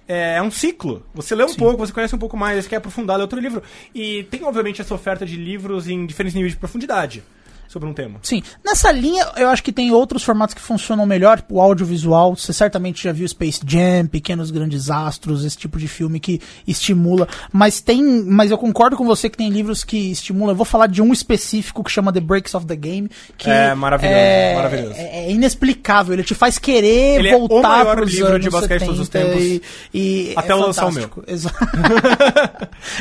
é, 0.07 0.35
é 0.35 0.41
um 0.41 0.51
ciclo. 0.51 1.05
Você 1.13 1.33
lê 1.35 1.43
um 1.43 1.53
pouco, 1.53 1.77
você 1.85 1.93
conhece 1.93 2.15
um 2.15 2.19
pouco 2.19 2.35
mais, 2.35 2.63
você 2.63 2.69
quer 2.69 2.77
aprofundar, 2.77 3.17
lê 3.17 3.21
outro 3.21 3.39
livro. 3.39 3.63
E 3.95 4.23
tem, 4.23 4.43
obviamente, 4.43 4.81
essa 4.81 4.93
oferta 4.93 5.25
de 5.25 5.37
livros 5.37 5.87
em 5.87 6.05
diferentes 6.05 6.35
níveis 6.35 6.53
de 6.53 6.59
profundidade 6.59 7.23
sobre 7.67 7.87
um 7.87 7.93
tema. 7.93 8.19
Sim. 8.23 8.41
Nessa 8.65 8.91
linha, 8.91 9.27
eu 9.35 9.49
acho 9.49 9.63
que 9.63 9.71
tem 9.71 9.91
outros 9.91 10.23
formatos 10.23 10.53
que 10.53 10.61
funcionam 10.61 11.05
melhor, 11.05 11.41
o 11.49 11.61
audiovisual. 11.61 12.35
Você 12.35 12.53
certamente 12.53 13.03
já 13.03 13.11
viu 13.11 13.27
Space 13.27 13.59
Jam, 13.65 14.07
Pequenos 14.07 14.51
Grandes 14.51 14.89
Astros, 14.89 15.43
esse 15.43 15.57
tipo 15.57 15.77
de 15.77 15.87
filme 15.87 16.19
que 16.19 16.41
estimula. 16.67 17.27
Mas 17.51 17.81
tem. 17.81 18.03
Mas 18.23 18.51
eu 18.51 18.57
concordo 18.57 18.95
com 18.95 19.05
você 19.05 19.29
que 19.29 19.37
tem 19.37 19.49
livros 19.49 19.83
que 19.83 20.11
estimulam. 20.11 20.51
Eu 20.51 20.55
vou 20.55 20.65
falar 20.65 20.87
de 20.87 21.01
um 21.01 21.11
específico 21.11 21.83
que 21.83 21.91
chama 21.91 22.11
The 22.11 22.19
Breaks 22.19 22.53
of 22.55 22.65
the 22.65 22.75
Game. 22.75 23.09
Que 23.37 23.49
É 23.49 23.73
maravilhoso, 23.75 24.17
é, 24.17 24.55
maravilhoso. 24.55 24.93
É, 24.95 25.25
é 25.25 25.31
inexplicável. 25.31 26.13
Ele 26.13 26.23
te 26.23 26.35
faz 26.35 26.57
querer 26.57 27.19
Ele 27.19 27.29
é 27.29 27.35
o 27.35 27.47
voltar 27.47 27.69
maior 27.69 27.95
pros 27.97 28.11
livro 28.11 28.27
anos 28.29 28.41
de 28.41 28.49
basquete 28.49 28.79
de 28.79 28.85
todos 28.85 28.99
os 29.01 29.07
70 29.07 29.27
tempos. 29.27 29.43
E, 29.43 29.61
e 29.93 30.33
Até 30.35 30.49
é 30.51 30.53
eu 30.53 30.59
lançar 30.59 30.87
o 30.87 30.91
meu. 30.91 31.09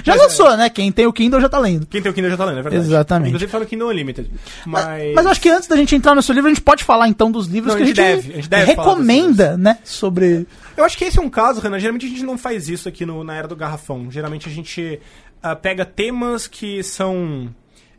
já 0.04 0.14
lançou, 0.14 0.56
né? 0.56 0.68
Quem 0.70 0.90
tem 0.92 1.06
o 1.06 1.12
Kindle 1.12 1.40
já 1.40 1.48
tá 1.48 1.58
lendo. 1.58 1.86
Quem 1.86 2.02
tem 2.02 2.10
o 2.10 2.14
Kindle 2.14 2.30
já 2.30 2.36
tá 2.36 2.44
lendo, 2.44 2.58
é 2.58 2.62
verdade. 2.62 2.86
Exatamente. 2.86 3.28
Inclusive 3.28 3.50
fala 3.50 3.66
Kindle 3.66 3.88
Unlimited. 3.88 4.30
Mas, 4.68 5.14
Mas 5.14 5.24
eu 5.24 5.30
acho 5.30 5.40
que 5.40 5.48
antes 5.48 5.68
da 5.68 5.76
gente 5.76 5.94
entrar 5.94 6.14
no 6.14 6.22
seu 6.22 6.34
livro, 6.34 6.50
a 6.50 6.54
gente 6.54 6.62
pode 6.62 6.84
falar 6.84 7.08
então 7.08 7.30
dos 7.30 7.46
livros 7.46 7.72
Não, 7.72 7.78
que 7.78 7.82
a 7.82 7.86
gente, 7.86 7.96
deve, 7.96 8.32
a 8.32 8.36
gente 8.36 8.48
deve 8.48 8.64
recomenda, 8.66 9.56
né? 9.56 9.78
Sobre. 9.84 10.46
Eu 10.76 10.84
acho 10.84 10.96
que 10.98 11.04
esse 11.04 11.18
é 11.18 11.22
um 11.22 11.30
caso, 11.30 11.60
Renan. 11.60 11.78
Geralmente 11.78 12.06
a 12.06 12.08
gente 12.08 12.22
não 12.24 12.36
faz 12.36 12.68
isso 12.68 12.88
aqui 12.88 13.06
no- 13.06 13.24
na 13.24 13.34
Era 13.34 13.48
do 13.48 13.56
Garrafão. 13.56 14.10
Geralmente 14.10 14.48
a 14.48 14.52
gente 14.52 15.00
ah, 15.42 15.54
pega 15.56 15.84
temas 15.84 16.46
que 16.46 16.82
são 16.82 17.48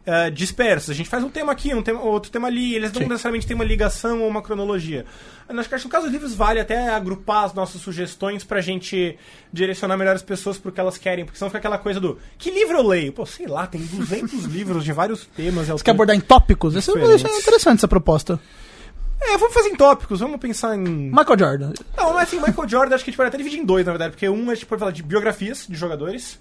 ah, 0.08 0.30
dispersos. 0.30 0.92
A 0.92 0.94
gente 0.94 1.10
faz 1.10 1.22
um 1.22 1.28
tema 1.28 1.52
aqui, 1.52 1.76
um 1.76 1.84
tema, 1.84 2.02
outro 2.02 2.32
tema 2.32 2.48
ali. 2.48 2.74
Eles 2.74 2.94
não 2.94 3.02
Sim. 3.02 3.10
necessariamente 3.10 3.46
têm 3.46 3.56
uma 3.56 3.66
ligação 3.66 4.22
ou 4.22 4.30
uma 4.30 4.42
cronologia. 4.42 5.06
Acho 5.50 5.70
que, 5.70 5.84
no 5.84 5.90
caso 5.90 6.06
dos 6.06 6.14
livros 6.14 6.34
vale 6.34 6.62
até 6.62 6.90
agrupar 6.90 7.44
as 7.44 7.54
nossas 7.54 7.82
sugestões 7.82 8.42
pra 8.46 8.62
gente 8.62 9.18
direcionar 9.52 9.98
melhor 9.98 10.16
as 10.16 10.22
pessoas 10.22 10.58
pro 10.58 10.72
que 10.72 10.80
elas 10.80 10.98
querem. 10.98 11.26
Porque 11.26 11.38
senão 11.38 11.50
fica 11.50 11.58
aquela 11.58 11.78
coisa 11.78 12.00
do 12.00 12.18
que 12.38 12.50
livro 12.50 12.78
eu 12.78 12.88
leio? 12.88 13.12
Pô, 13.12 13.26
sei 13.26 13.48
lá, 13.48 13.68
tem 13.68 13.82
200 13.82 14.46
livros 14.48 14.86
de 14.86 14.94
vários 14.94 15.26
temas. 15.26 15.68
Você 15.68 15.84
quer 15.84 15.92
abordar 15.92 16.16
em 16.16 16.22
tópicos? 16.22 16.74
Eu 16.74 16.80
Diferentes. 16.80 17.26
achei 17.26 17.40
interessante 17.40 17.80
essa 17.80 17.88
proposta. 17.88 18.40
É, 19.20 19.38
vamos 19.38 19.54
fazer 19.54 19.68
em 19.68 19.76
tópicos. 19.76 20.22
Vamos 20.22 20.40
pensar 20.40 20.74
em... 20.74 21.12
Michael 21.12 21.38
Jordan. 21.38 21.74
Não, 21.98 22.18
é 22.18 22.24
assim, 22.24 22.38
Michael 22.38 22.70
Jordan, 22.70 22.96
acho 22.96 23.04
que 23.04 23.10
a 23.10 23.12
gente 23.12 23.18
pode 23.18 23.28
até 23.28 23.38
dividir 23.38 23.60
em 23.60 23.66
dois, 23.66 23.86
na 23.86 23.92
verdade, 23.92 24.12
porque 24.12 24.30
um 24.30 24.50
a 24.50 24.54
gente 24.54 24.66
pode 24.66 24.80
falar 24.80 24.92
de 24.92 25.04
biografias 25.04 25.66
de 25.68 25.76
jogadores. 25.76 26.40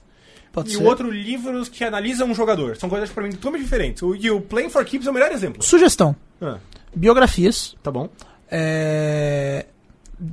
Pode 0.56 0.70
e 0.70 0.72
ser. 0.76 0.82
o 0.82 0.86
outro, 0.86 1.10
livros 1.10 1.68
que 1.68 1.84
analisam 1.84 2.28
um 2.30 2.34
jogador. 2.34 2.76
São 2.76 2.88
coisas, 2.88 3.10
pra 3.10 3.22
mim, 3.22 3.30
totalmente 3.32 3.62
diferentes. 3.62 4.02
O, 4.02 4.14
e 4.14 4.30
o 4.30 4.40
Playing 4.40 4.70
for 4.70 4.84
Keeps 4.84 5.06
é 5.06 5.10
o 5.10 5.14
melhor 5.14 5.30
exemplo. 5.30 5.62
Sugestão: 5.62 6.16
Ah, 6.40 6.58
biografias. 6.94 7.76
tá 7.82 7.90
bom. 7.90 8.08
é, 8.50 9.66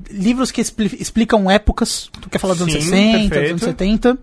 Livros 0.09 0.49
que 0.49 0.61
expli- 0.61 0.95
explicam 0.97 1.51
épocas. 1.51 2.09
Tu 2.21 2.29
quer 2.29 2.39
falar 2.39 2.53
dos 2.53 2.61
anos 2.63 2.73
Sim, 2.73 2.79
60, 2.89 3.17
dos 3.19 3.29
perfeito. 3.29 3.49
anos 3.51 3.61
70. 3.63 4.17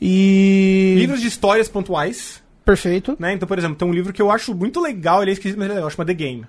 E. 0.00 0.94
Livros 0.98 1.20
de 1.20 1.26
histórias 1.28 1.68
pontuais, 1.68 2.42
Perfeito. 2.64 3.14
né? 3.18 3.34
Então, 3.34 3.46
por 3.46 3.58
exemplo, 3.58 3.76
tem 3.76 3.86
um 3.86 3.92
livro 3.92 4.12
que 4.12 4.22
eu 4.22 4.30
acho 4.30 4.54
muito 4.54 4.80
legal, 4.80 5.20
ele 5.22 5.30
é 5.30 5.34
esquisito, 5.34 5.58
mas 5.58 5.66
ele 5.66 5.72
é 5.74 5.76
legal, 5.76 5.90
chama 5.90 6.06
The 6.06 6.14
Game. 6.14 6.46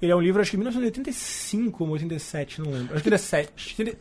Ele 0.00 0.12
é 0.12 0.16
um 0.16 0.20
livro, 0.20 0.40
acho 0.40 0.50
que 0.52 0.56
de 0.56 0.62
1985 0.62 1.84
ou 1.84 1.90
87, 1.90 2.60
não 2.62 2.70
lembro. 2.70 2.94
Acho 2.94 3.02
que 3.02 3.08
ele 3.08 3.16
é 3.16 3.18
7. 3.18 3.94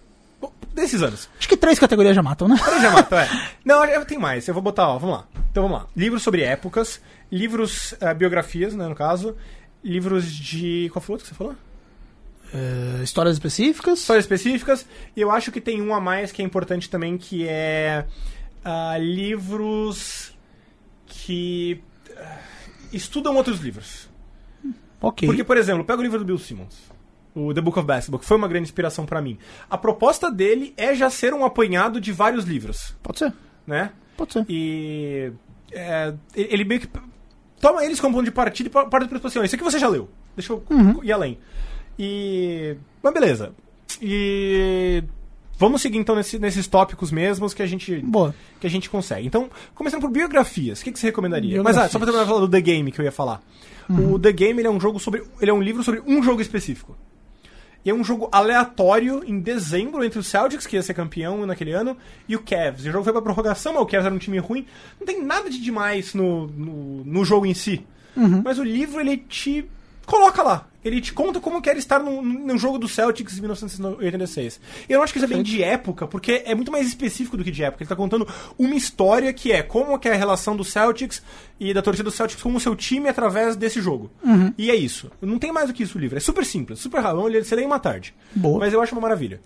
Desses 0.73 1.01
anos. 1.01 1.29
Acho 1.37 1.49
que 1.49 1.57
três 1.57 1.77
categorias 1.77 2.15
já 2.15 2.23
matam, 2.23 2.47
né? 2.47 2.55
Ele 2.71 2.81
já 2.81 2.91
matou, 2.91 3.17
é. 3.17 3.27
Não, 3.65 3.83
eu 3.85 4.05
tenho 4.05 4.21
mais. 4.21 4.47
Eu 4.47 4.53
vou 4.53 4.63
botar, 4.63 4.87
ó, 4.87 4.97
vamos 4.97 5.17
lá. 5.17 5.27
Então 5.51 5.63
vamos 5.63 5.79
lá. 5.79 5.87
Livros 5.95 6.23
sobre 6.23 6.41
épocas, 6.43 7.01
livros, 7.31 7.93
eh, 7.99 8.13
biografias, 8.13 8.73
né, 8.73 8.87
no 8.87 8.95
caso. 8.95 9.35
Livros 9.83 10.31
de. 10.31 10.89
Qual 10.93 11.01
foi 11.01 11.13
o 11.13 11.15
outro 11.15 11.27
que 11.27 11.33
você 11.33 11.37
falou? 11.37 11.55
É, 12.53 13.03
histórias 13.03 13.35
específicas. 13.35 13.99
Histórias 13.99 14.25
específicas. 14.25 14.85
E 15.15 15.21
eu 15.21 15.31
acho 15.31 15.51
que 15.51 15.61
tem 15.61 15.81
um 15.81 15.93
a 15.93 16.01
mais 16.01 16.31
que 16.31 16.41
é 16.41 16.45
importante 16.45 16.89
também, 16.89 17.17
que 17.17 17.47
é. 17.47 18.05
ah, 18.63 18.97
livros 18.97 20.33
que. 21.05 21.81
ah, 22.17 22.37
estudam 22.91 23.35
outros 23.35 23.59
livros. 23.59 24.09
Ok. 25.01 25.27
Porque, 25.27 25.43
por 25.43 25.57
exemplo, 25.57 25.83
pega 25.83 25.99
o 25.99 26.03
livro 26.03 26.19
do 26.19 26.25
Bill 26.25 26.37
Simmons, 26.37 26.75
o 27.47 27.53
The 27.53 27.61
Book 27.61 27.77
of 27.79 27.85
Basketball, 27.87 28.19
que 28.19 28.25
foi 28.25 28.37
uma 28.37 28.47
grande 28.47 28.63
inspiração 28.65 29.05
pra 29.05 29.21
mim. 29.21 29.37
A 29.69 29.77
proposta 29.77 30.31
dele 30.31 30.73
é 30.77 30.93
já 30.95 31.09
ser 31.09 31.33
um 31.33 31.45
apanhado 31.45 31.99
de 32.01 32.11
vários 32.11 32.45
livros, 32.45 32.95
Pode 33.03 33.19
ser. 33.19 33.33
né? 33.65 33.91
Pode 34.17 34.33
ser. 34.33 34.45
E 34.49 35.31
é, 35.71 36.13
ele 36.35 36.63
meio 36.65 36.81
que 36.81 36.89
toma 37.61 37.83
eles 37.85 37.99
como 37.99 38.15
ponto 38.15 38.25
de 38.25 38.31
partida 38.31 38.67
e 38.67 38.71
parte 38.71 39.07
para 39.07 39.17
assim, 39.27 39.43
isso 39.43 39.55
aqui 39.55 39.63
você 39.63 39.79
já 39.79 39.87
leu. 39.87 40.09
Deixa 40.35 40.53
eu 40.53 40.63
ir 41.03 41.11
além. 41.11 41.37
E 41.97 42.75
mas 43.03 43.13
beleza. 43.13 43.51
E 44.01 45.03
vamos 45.57 45.81
seguir 45.81 45.97
então 45.97 46.15
nesse- 46.15 46.39
nesses 46.39 46.67
tópicos 46.67 47.11
mesmos 47.11 47.53
que 47.53 47.61
a 47.61 47.67
gente 47.67 47.97
Boa. 47.99 48.33
que 48.59 48.65
a 48.67 48.69
gente 48.69 48.89
consegue. 48.89 49.27
Então, 49.27 49.49
começando 49.75 50.01
por 50.01 50.09
biografias, 50.09 50.79
o 50.79 50.83
que, 50.83 50.91
que 50.91 50.99
você 50.99 51.07
recomendaria? 51.07 51.61
Mas 51.61 51.77
ah, 51.77 51.89
só 51.89 51.97
pra 51.99 52.05
terminar 52.07 52.25
falar 52.27 52.39
do 52.39 52.47
The 52.49 52.61
Game 52.61 52.91
que 52.91 52.99
eu 53.01 53.05
ia 53.05 53.11
falar. 53.11 53.41
O 53.89 54.19
The 54.19 54.31
Game 54.31 54.61
é 54.63 54.69
um 54.69 54.79
jogo 54.79 54.99
sobre. 54.99 55.23
Ele 55.41 55.49
é 55.49 55.53
um 55.53 55.61
livro 55.61 55.83
sobre 55.83 56.01
um 56.05 56.21
jogo 56.21 56.41
específico. 56.41 56.95
E 57.83 57.89
é 57.89 57.93
um 57.93 58.03
jogo 58.03 58.27
aleatório 58.31 59.23
em 59.25 59.39
dezembro 59.39 60.03
entre 60.03 60.19
o 60.19 60.23
Celtics, 60.23 60.67
que 60.67 60.75
ia 60.75 60.83
ser 60.83 60.93
campeão 60.93 61.45
naquele 61.45 61.71
ano, 61.71 61.95
e 62.27 62.35
o 62.35 62.41
Cavs. 62.41 62.85
E 62.85 62.89
o 62.89 62.91
jogo 62.91 63.03
foi 63.03 63.13
pra 63.13 63.21
prorrogação, 63.21 63.73
mas 63.73 63.81
o 63.81 63.85
Cavs 63.85 64.05
era 64.05 64.13
um 64.13 64.19
time 64.19 64.37
ruim. 64.37 64.65
Não 64.99 65.07
tem 65.07 65.23
nada 65.23 65.49
de 65.49 65.61
demais 65.61 66.13
no, 66.13 66.47
no, 66.47 67.03
no 67.05 67.25
jogo 67.25 67.45
em 67.45 67.53
si. 67.53 67.85
Mas 68.43 68.59
o 68.59 68.63
livro, 68.63 68.99
ele 68.99 69.17
te 69.17 69.65
coloca 70.09 70.41
lá. 70.41 70.67
Ele 70.83 71.01
te 71.01 71.13
conta 71.13 71.39
como 71.39 71.61
que 71.61 71.69
era 71.69 71.77
estar 71.77 71.99
num, 71.99 72.21
num 72.21 72.57
jogo 72.57 72.77
do 72.77 72.87
Celtics 72.87 73.37
em 73.37 73.41
1986. 73.41 74.59
E 74.87 74.93
eu 74.93 74.97
não 74.97 75.03
acho 75.03 75.13
que 75.13 75.19
isso 75.19 75.25
é 75.25 75.29
bem 75.29 75.43
de 75.43 75.61
época, 75.61 76.07
porque 76.07 76.41
é 76.45 76.55
muito 76.55 76.71
mais 76.71 76.87
específico 76.87 77.35
do 77.35 77.43
que 77.43 77.51
de 77.51 77.63
época. 77.63 77.83
Ele 77.83 77.89
tá 77.89 77.95
contando 77.95 78.27
uma 78.57 78.73
história 78.75 79.31
que 79.33 79.51
é 79.51 79.61
como 79.61 79.99
que 79.99 80.07
é 80.07 80.13
a 80.13 80.17
relação 80.17 80.55
do 80.55 80.63
Celtics 80.63 81.21
e 81.59 81.73
da 81.73 81.81
torcida 81.81 82.09
do 82.09 82.15
Celtics 82.15 82.41
com 82.41 82.53
o 82.55 82.59
seu 82.59 82.75
time 82.75 83.09
através 83.09 83.55
desse 83.55 83.81
jogo. 83.81 84.09
E 84.57 84.71
é 84.71 84.75
isso. 84.75 85.11
Não 85.21 85.37
tem 85.37 85.51
mais 85.51 85.67
do 85.67 85.73
que 85.73 85.83
isso 85.83 85.97
o 85.97 86.01
livro. 86.01 86.17
É 86.17 86.21
super 86.21 86.45
simples, 86.45 86.79
super 86.79 87.01
rápido. 87.01 87.43
Você 87.43 87.55
lê 87.55 87.63
em 87.63 87.65
uma 87.65 87.79
tarde. 87.79 88.15
Boa. 88.33 88.59
Mas 88.59 88.73
eu 88.73 88.81
acho 88.81 88.95
uma 88.95 89.01
maravilha. 89.01 89.41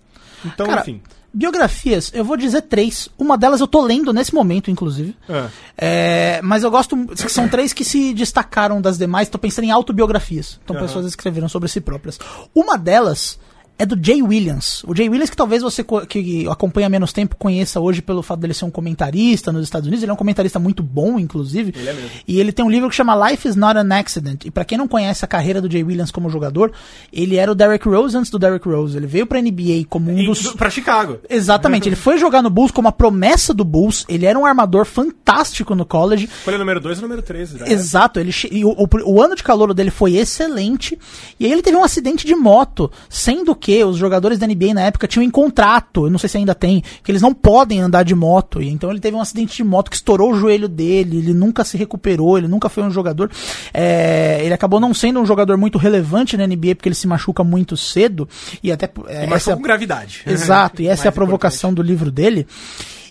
Então, 0.45 0.67
Cara, 0.67 0.81
enfim. 0.81 1.01
Biografias, 1.33 2.11
eu 2.13 2.23
vou 2.23 2.37
dizer 2.37 2.61
três. 2.61 3.09
Uma 3.17 3.35
delas 3.37 3.59
eu 3.59 3.67
tô 3.67 3.81
lendo 3.81 4.13
nesse 4.13 4.33
momento, 4.35 4.69
inclusive. 4.69 5.15
Ah. 5.27 5.49
É, 5.75 6.39
mas 6.43 6.63
eu 6.63 6.69
gosto. 6.69 6.95
São 7.27 7.47
três 7.47 7.73
que 7.73 7.83
se 7.83 8.13
destacaram 8.13 8.79
das 8.79 8.97
demais. 8.99 9.29
Tô 9.29 9.39
pensando 9.39 9.65
em 9.65 9.71
autobiografias. 9.71 10.59
Então, 10.63 10.75
Aham. 10.75 10.85
pessoas 10.85 11.05
escreveram 11.07 11.49
sobre 11.49 11.67
si 11.69 11.81
próprias. 11.81 12.19
Uma 12.53 12.77
delas 12.77 13.39
é 13.77 13.85
do 13.85 13.97
Jay 14.01 14.21
Williams. 14.21 14.83
O 14.85 14.95
Jay 14.95 15.09
Williams, 15.09 15.29
que 15.29 15.35
talvez 15.35 15.61
você 15.63 15.83
que 16.07 16.47
acompanha 16.47 16.87
há 16.87 16.89
menos 16.89 17.11
tempo 17.11 17.35
conheça 17.35 17.79
hoje 17.79 18.01
pelo 18.01 18.21
fato 18.21 18.39
dele 18.39 18.53
ser 18.53 18.65
um 18.65 18.71
comentarista 18.71 19.51
nos 19.51 19.63
Estados 19.63 19.87
Unidos. 19.87 20.03
Ele 20.03 20.11
é 20.11 20.13
um 20.13 20.17
comentarista 20.17 20.59
muito 20.59 20.83
bom, 20.83 21.19
inclusive. 21.19 21.73
Ele 21.75 21.89
é 21.89 21.93
mesmo. 21.93 22.09
E 22.27 22.39
ele 22.39 22.51
tem 22.51 22.63
um 22.63 22.69
livro 22.69 22.89
que 22.89 22.95
chama 22.95 23.29
Life 23.29 23.47
is 23.47 23.55
Not 23.55 23.77
an 23.77 23.89
Accident. 23.97 24.45
E 24.45 24.51
pra 24.51 24.63
quem 24.63 24.77
não 24.77 24.87
conhece 24.87 25.25
a 25.25 25.27
carreira 25.27 25.59
do 25.61 25.69
Jay 25.71 25.83
Williams 25.83 26.11
como 26.11 26.29
jogador, 26.29 26.71
ele 27.11 27.35
era 27.35 27.51
o 27.51 27.55
Derrick 27.55 27.87
Rose 27.87 28.15
antes 28.15 28.29
do 28.31 28.37
Derrick 28.39 28.67
Rose. 28.67 28.95
Ele 28.95 29.07
veio 29.07 29.25
pra 29.25 29.39
NBA 29.41 29.85
como 29.89 30.11
um 30.11 30.17
Em- 30.19 30.25
dos. 30.25 30.41
do- 30.43 30.55
pra 30.55 30.69
Chicago. 30.69 31.17
Exatamente, 31.29 31.89
ele 31.89 31.95
foi 31.95 32.17
jogar 32.17 32.41
no 32.41 32.49
Bulls 32.49 32.71
como 32.71 32.87
a 32.87 32.91
promessa 32.91 33.53
do 33.53 33.63
Bulls. 33.65 34.05
Ele 34.07 34.25
era 34.25 34.37
um 34.37 34.45
armador 34.45 34.85
fantástico 34.85 35.73
no 35.75 35.85
college. 35.85 36.25
Escolha 36.25 36.57
número 36.57 36.79
2 36.79 36.99
e 36.99 37.01
número 37.01 37.21
13. 37.21 37.57
Já 37.59 37.67
Exato, 37.67 38.19
ele 38.19 38.31
che- 38.31 38.49
e 38.51 38.63
o, 38.63 38.69
o, 38.69 38.87
o 39.05 39.21
ano 39.21 39.35
de 39.35 39.43
calor 39.43 39.73
dele 39.73 39.89
foi 39.91 40.15
excelente. 40.15 40.97
E 41.39 41.45
aí 41.45 41.51
ele 41.51 41.61
teve 41.61 41.75
um 41.77 41.83
acidente 41.83 42.25
de 42.25 42.35
moto, 42.35 42.91
sendo 43.09 43.55
que 43.63 43.81
os 43.81 43.95
jogadores 43.95 44.37
da 44.37 44.45
NBA 44.45 44.73
na 44.73 44.81
época 44.81 45.07
tinham 45.07 45.23
em 45.23 45.29
contrato, 45.29 46.05
eu 46.05 46.09
não 46.11 46.19
sei 46.19 46.27
se 46.27 46.37
ainda 46.37 46.53
tem, 46.53 46.83
que 47.01 47.09
eles 47.09 47.21
não 47.21 47.33
podem 47.33 47.79
andar 47.79 48.03
de 48.03 48.13
moto. 48.13 48.61
E 48.61 48.67
então 48.69 48.89
ele 48.91 48.99
teve 48.99 49.15
um 49.15 49.21
acidente 49.21 49.55
de 49.55 49.63
moto 49.63 49.89
que 49.89 49.95
estourou 49.95 50.33
o 50.33 50.35
joelho 50.37 50.67
dele, 50.67 51.19
ele 51.19 51.33
nunca 51.33 51.63
se 51.63 51.77
recuperou, 51.77 52.37
ele 52.37 52.49
nunca 52.49 52.67
foi 52.67 52.83
um 52.83 52.91
jogador. 52.91 53.31
é, 53.73 54.41
ele 54.43 54.53
acabou 54.53 54.81
não 54.81 54.93
sendo 54.93 55.21
um 55.21 55.25
jogador 55.25 55.55
muito 55.57 55.77
relevante 55.77 56.35
na 56.35 56.45
NBA 56.45 56.75
porque 56.75 56.89
ele 56.89 56.95
se 56.95 57.07
machuca 57.07 57.41
muito 57.41 57.77
cedo. 57.77 58.27
E 58.61 58.69
até. 58.69 58.89
é, 59.07 59.29
E 59.29 59.33
essa- 59.33 59.55
com 59.55 59.61
gravidade. 59.61 60.23
Exato, 60.27 60.81
e 60.81 60.87
essa 60.89 61.07
é 61.07 61.09
a 61.09 61.11
provocação 61.13 61.73
do 61.73 61.81
livro 61.81 62.11
dele. 62.11 62.45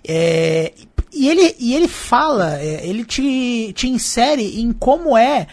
É, 0.07 0.73
e, 1.15 1.29
ele, 1.29 1.55
e 1.59 1.75
ele 1.75 1.89
fala, 1.89 2.59
é, 2.59 2.87
ele 2.87 3.05
te, 3.05 3.73
te 3.75 3.89
insere 3.89 4.61
em 4.61 4.73
como 4.73 5.17
é, 5.17 5.47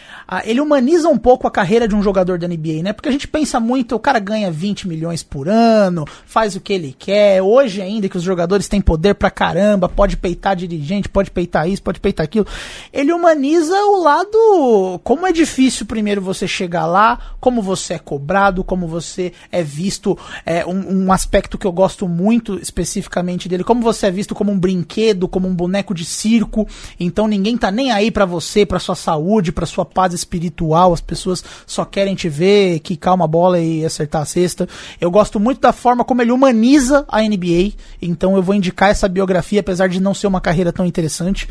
ele 0.46 0.62
humaniza 0.62 1.10
um 1.10 1.18
pouco 1.18 1.48
a 1.48 1.52
carreira 1.52 1.88
de 1.88 1.96
um 1.96 2.04
jogador 2.04 2.38
da 2.38 2.48
NBA, 2.48 2.84
né? 2.84 2.94
Porque 2.94 3.10
a 3.10 3.12
gente 3.12 3.28
pensa 3.28 3.60
muito, 3.60 3.96
o 3.96 4.00
cara 4.00 4.20
ganha 4.20 4.52
20 4.52 4.88
milhões 4.88 5.24
por 5.24 5.50
ano, 5.50 6.06
faz 6.26 6.56
o 6.56 6.62
que 6.62 6.72
ele 6.72 6.96
quer, 6.98 7.42
hoje 7.42 7.82
ainda 7.82 8.08
que 8.08 8.18
os 8.18 8.24
jogadores 8.24 8.68
têm 8.68 8.80
poder 8.80 9.16
pra 9.16 9.32
caramba, 9.32 9.90
pode 9.90 10.16
peitar 10.18 10.56
dirigente, 10.56 11.10
pode 11.10 11.32
peitar 11.32 11.68
isso, 11.68 11.82
pode 11.82 12.00
peitar 12.00 12.24
aquilo. 12.24 12.46
Ele 12.94 13.12
humaniza 13.12 13.76
o 13.76 14.04
lado, 14.04 15.00
como 15.04 15.26
é 15.26 15.32
difícil 15.32 15.86
primeiro 15.86 16.22
você 16.22 16.48
chegar 16.48 16.86
lá, 16.86 17.18
como 17.40 17.62
você 17.62 17.96
é 17.96 18.00
cobrado, 18.00 18.64
como 18.64 18.88
você 18.88 19.34
é 19.52 19.64
visto, 19.64 20.18
é 20.46 20.66
um, 20.66 21.06
um 21.06 21.12
aspecto 21.12 21.58
que 21.58 21.66
eu 21.66 21.72
gosto 21.72 22.08
muito 22.08 22.60
especificamente 22.60 23.50
dele, 23.50 23.64
como 23.64 23.82
você 23.82 24.08
é 24.08 24.12
visto 24.12 24.36
como 24.36 24.52
um 24.52 24.60
brinquedo, 24.60 25.28
como 25.28 25.48
um 25.48 25.56
boneco 25.56 25.94
de 25.94 26.06
circo, 26.06 26.68
então 27.00 27.28
ninguém 27.28 27.58
tá 27.58 27.72
nem 27.72 27.92
aí 27.92 28.12
pra 28.12 28.26
você, 28.26 28.66
pra 28.66 28.80
sua 28.80 28.96
saúde, 28.96 29.52
pra 29.52 29.66
sua 29.66 29.86
paz 29.86 30.19
espiritual, 30.20 30.94
as 30.94 31.02
pessoas 31.02 31.44
só 31.66 31.84
querem 31.84 32.16
te 32.16 32.30
ver, 32.30 32.80
quicar 32.80 33.14
uma 33.16 33.28
bola 33.28 33.60
e 33.60 33.84
acertar 33.86 34.22
a 34.22 34.26
cesta. 34.26 34.68
Eu 35.02 35.10
gosto 35.12 35.40
muito 35.40 35.60
da 35.62 35.74
forma 35.74 36.04
como 36.06 36.22
ele 36.22 36.32
humaniza 36.32 37.06
a 37.08 37.22
NBA, 37.22 37.74
então 38.02 38.36
eu 38.36 38.44
vou 38.44 38.56
indicar 38.56 38.90
essa 38.90 39.08
biografia, 39.10 39.60
apesar 39.60 39.88
de 39.90 40.00
não 40.00 40.14
ser 40.14 40.28
uma 40.28 40.42
carreira 40.42 40.72
tão 40.72 40.86
interessante. 40.86 41.48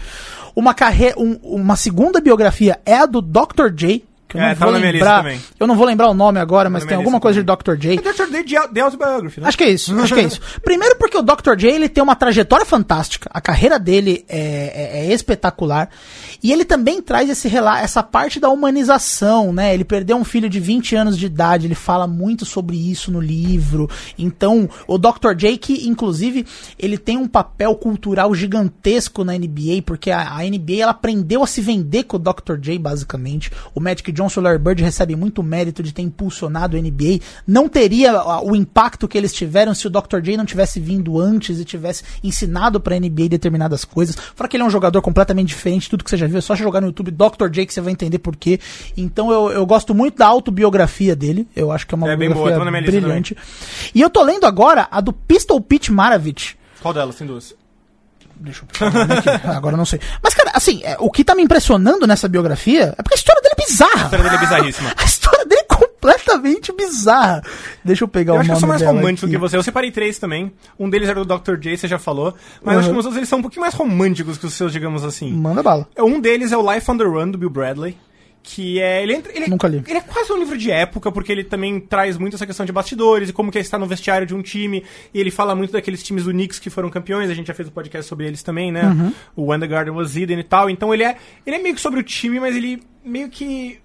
Uma 0.55 0.75
carreira, 0.75 1.19
um- 1.19 1.39
uma 1.43 1.77
segunda 1.77 2.21
biografia 2.21 2.81
é 2.85 2.95
a 2.95 3.07
do 3.07 3.21
Dr. 3.23 3.71
J, 3.75 4.05
que 4.29 4.37
eu 4.37 4.41
É, 4.41 4.51
não 4.51 4.55
tá 4.57 4.65
vou 4.67 4.73
na 4.73 4.79
minha 4.79 4.93
lista 4.93 5.05
lembrar. 5.07 5.23
também. 5.23 5.41
Eu 5.59 5.67
não 5.67 5.75
vou 5.77 5.87
lembrar 5.87 6.09
o 6.09 6.15
nome 6.15 6.39
agora, 6.39 6.69
mas 6.69 6.83
na 6.85 6.89
tem 6.89 6.97
alguma 6.99 7.19
coisa 7.19 7.43
também. 7.43 7.57
de 7.57 7.65
Dr. 7.65 7.77
J. 7.77 7.95
É 7.95 8.13
Dr. 8.13 8.31
Day 8.31 8.45
de, 8.45 8.55
de 8.73 8.81
autobiography, 8.81 9.41
né? 9.41 9.49
Acho 9.49 9.57
que 9.59 9.65
é 9.65 9.71
isso, 9.71 9.99
acho 9.99 10.15
que 10.15 10.21
é 10.21 10.25
isso. 10.25 10.41
Primeiro 10.63 10.97
porque 10.97 11.17
o 11.17 11.23
Dr. 11.23 11.57
J 11.57 11.69
ele 11.71 11.89
tem 11.89 12.03
uma 12.03 12.15
trajetória 12.15 12.67
fantástica, 12.67 13.31
a 13.33 13.41
carreira 13.41 13.79
dele 13.79 14.25
é, 14.29 14.39
é- 14.39 15.07
é 15.11 15.13
espetacular, 15.15 15.89
e 16.43 16.53
ele 16.53 16.65
também 16.65 17.01
traz 17.01 17.29
esse 17.31 17.49
rela 17.49 17.81
essa 17.81 18.03
parte 18.03 18.39
da 18.39 18.49
humanização, 18.49 19.53
né? 19.53 19.73
Ele 19.75 19.85
perdeu 19.85 20.17
um 20.17 20.25
filho 20.25 20.49
de 20.49 20.61
20 20.61 20.95
anos 20.95 21.19
de 21.19 21.27
idade, 21.27 21.67
ele 21.67 21.75
fala 21.75 22.07
muito 22.07 22.45
sobre 22.45 22.77
isso 22.77 23.11
no 23.11 23.21
livro. 23.21 23.89
Então, 24.19 24.69
o 24.87 24.99
Dr. 24.99 25.35
J 25.37 25.57
que 25.59 25.89
inclusive 25.89 26.47
ele 26.79 26.99
tem 26.99 27.17
um 27.17 27.27
papel 27.29 27.75
cultural 27.75 28.35
gigantesco 28.35 29.25
na 29.25 29.33
NBA, 29.37 29.83
porque 29.85 30.11
a, 30.11 30.37
a 30.37 30.43
NBA 30.45 30.81
ela 30.83 30.91
aprendeu 30.93 31.43
a 31.43 31.47
se 31.47 31.61
vender 31.61 32.05
com 32.05 32.17
o 32.17 32.21
Dr. 32.21 32.57
J 32.61 32.79
basicamente. 32.79 33.51
O 33.75 33.81
Magic 33.81 34.11
Johnson 34.19 34.41
e 34.41 34.43
o 34.43 34.45
Larry 34.45 34.59
Bird 34.59 34.83
recebem 34.83 35.15
muito 35.15 35.43
mérito 35.43 35.83
de 35.83 35.93
ter 35.93 36.03
impulsionado 36.03 36.77
a 36.77 36.81
NBA. 36.81 37.21
Não 37.47 37.69
teria 37.69 38.21
o 38.43 38.57
impacto 38.57 39.07
que 39.07 39.17
eles 39.17 39.33
tiveram 39.33 39.75
se 39.75 39.87
o 39.87 39.91
Dr. 39.91 40.21
J 40.21 40.37
não 40.37 40.45
tivesse 40.45 40.81
vindo 40.81 41.21
antes 41.21 41.61
e 41.61 41.65
tivesse 41.65 42.03
ensinado 42.23 42.81
pra 42.81 42.99
NBA 42.99 43.29
determinadas 43.29 43.85
coisas. 43.85 44.17
Fora 44.35 44.49
que 44.49 44.57
ele 44.57 44.65
é 44.65 44.67
um 44.67 44.71
jogador 44.71 45.01
completamente 45.01 45.49
diferente 45.49 45.83
de 45.83 45.91
tudo 45.91 46.05
que 46.05 46.11
você 46.11 46.17
já 46.17 46.27
viu. 46.27 46.39
É 46.39 46.41
só 46.41 46.55
jogar 46.57 46.81
no 46.81 46.89
YouTube 46.89 47.13
Dr. 47.13 47.49
J 47.51 47.67
que 47.67 47.73
você 47.73 47.81
vai 47.81 47.93
entender 47.93 48.19
por 48.19 48.35
quê. 48.35 48.59
Então 48.97 49.31
eu, 49.31 49.51
eu 49.51 49.65
gosto 49.65 49.95
muito 49.95 50.19
da 50.19 50.27
autobiografia 50.27 51.15
dele. 51.15 51.47
Eu 51.55 51.71
acho 51.71 51.87
que 51.87 51.95
é 51.95 51.97
uma 51.97 52.11
É 52.11 52.17
boa, 52.17 52.29
biografia 52.29 52.81
lista 52.81 52.91
brilhante. 52.91 53.37
E 53.95 54.01
eu 54.01 54.11
tô 54.11 54.23
lendo 54.23 54.47
agora 54.47 54.89
a 54.91 55.01
do 55.01 55.13
Pistol 55.13 55.61
Pete 55.61 55.93
Maravich. 55.93 56.57
Qual 56.81 56.95
delas? 56.95 57.17
Tem 57.17 57.27
duas. 57.27 57.55
Deixa 58.41 58.63
eu 58.81 58.91
nome 58.91 59.13
aqui. 59.15 59.29
Agora 59.49 59.75
eu 59.75 59.79
não 59.79 59.85
sei. 59.85 60.01
Mas, 60.23 60.35
cara, 60.35 60.51
assim, 60.55 60.81
é, 60.85 60.97
o 61.01 61.11
que 61.11 61.25
tá 61.25 61.35
me 61.35 61.43
impressionando 61.43 62.07
nessa 62.07 62.29
biografia 62.29 62.95
é 62.97 63.03
porque 63.03 63.15
a 63.15 63.19
história 63.19 63.43
dele 63.43 63.55
é 63.59 63.65
bizarra. 63.67 63.93
A 64.03 64.05
história 64.05 64.25
dele 64.25 64.37
é 64.37 64.39
bizarríssima. 64.39 64.93
A 64.99 65.05
história 65.05 65.45
dele 65.47 65.61
é 65.63 65.75
completamente 65.75 66.73
bizarra. 66.73 67.43
Deixa 67.85 68.05
eu 68.05 68.09
pegar 68.09 68.33
Eu 68.33 68.37
o 68.37 68.41
acho 68.41 68.47
que 68.47 68.53
nome 68.53 68.57
eu 68.57 68.61
sou 68.61 68.69
mais 68.69 68.83
romântico 68.83 69.27
aqui. 69.27 69.35
que 69.35 69.39
você. 69.41 69.57
Eu 69.57 69.63
separei 69.63 69.91
três 69.91 70.19
também. 70.19 70.53
Um 70.79 70.89
deles 70.89 71.09
era 71.09 71.25
do 71.25 71.39
Dr. 71.39 71.57
J, 71.57 71.77
você 71.77 71.89
já 71.89 71.99
falou. 71.99 72.35
Mas 72.63 72.75
eu 72.75 72.81
acho 72.81 72.89
Uhum. 72.89 72.95
que 72.95 73.01
os 73.01 73.05
outros 73.07 73.17
eles 73.17 73.29
são 73.29 73.39
um 73.41 73.43
pouquinho 73.43 73.63
mais 73.63 73.75
românticos 73.75 74.39
que 74.39 74.47
os 74.47 74.55
seus, 74.55 74.73
digamos 74.73 75.05
assim. 75.05 75.33
Manda 75.33 75.63
bala. 75.63 75.87
Um 75.99 76.21
deles 76.21 76.53
é 76.53 76.57
o 76.57 76.73
Life 76.75 76.91
on 76.91 76.97
the 76.97 77.05
Run, 77.05 77.31
do 77.33 77.39
Bill 77.39 77.51
Bradley. 77.51 77.97
Que 78.51 78.81
é 78.81 79.03
ele, 79.03 79.15
entra, 79.15 79.31
ele 79.35 79.45
é- 79.45 79.49
Nunca 79.49 79.69
li. 79.69 79.83
Ele 79.87 79.99
é 79.99 80.01
quase 80.01 80.33
um 80.33 80.39
livro 80.39 80.57
de 80.57 80.71
época 80.71 81.13
porque 81.13 81.31
ele 81.31 81.45
também 81.45 81.79
traz 81.79 82.17
muito 82.17 82.35
essa 82.35 82.47
questão 82.47 82.65
de 82.65 82.73
bastidores 82.73 83.29
e 83.29 83.33
como 83.33 83.51
que 83.53 83.59
é 83.59 83.61
estar 83.61 83.79
no 83.79 83.87
vestiário 83.87 84.27
de 84.27 84.35
um 84.35 84.41
time 84.41 84.83
e 85.13 85.21
ele 85.21 85.31
fala 85.31 85.55
muito 85.55 85.73
daqueles 85.73 86.03
times 86.03 86.25
do 86.25 86.31
Knicks 86.31 86.59
que 86.59 86.71
foram 86.71 86.89
campeões. 86.89 87.29
A 87.29 87.35
gente 87.35 87.49
já 87.49 87.55
fez 87.55 87.69
um 87.69 87.73
podcast 87.73 88.09
sobre 88.09 88.27
eles 88.27 88.43
também, 88.43 88.73
né? 88.73 88.85
Uhum. 88.87 89.13
O 89.37 89.47
When 89.51 89.61
the 89.61 89.67
Garden 89.67 89.93
Was 89.93 90.17
Hidden 90.17 90.39
e 90.41 90.45
tal. 90.45 90.71
Então 90.71 90.95
ele 90.95 91.03
é 91.05 91.17
ele 91.47 91.57
é 91.57 91.59
meio 91.59 91.75
que 91.75 91.81
sobre 91.81 92.01
o 92.01 92.03
time, 92.03 92.41
mas 92.41 92.57
ele 92.57 92.83
meio 93.05 93.29
que 93.29 93.79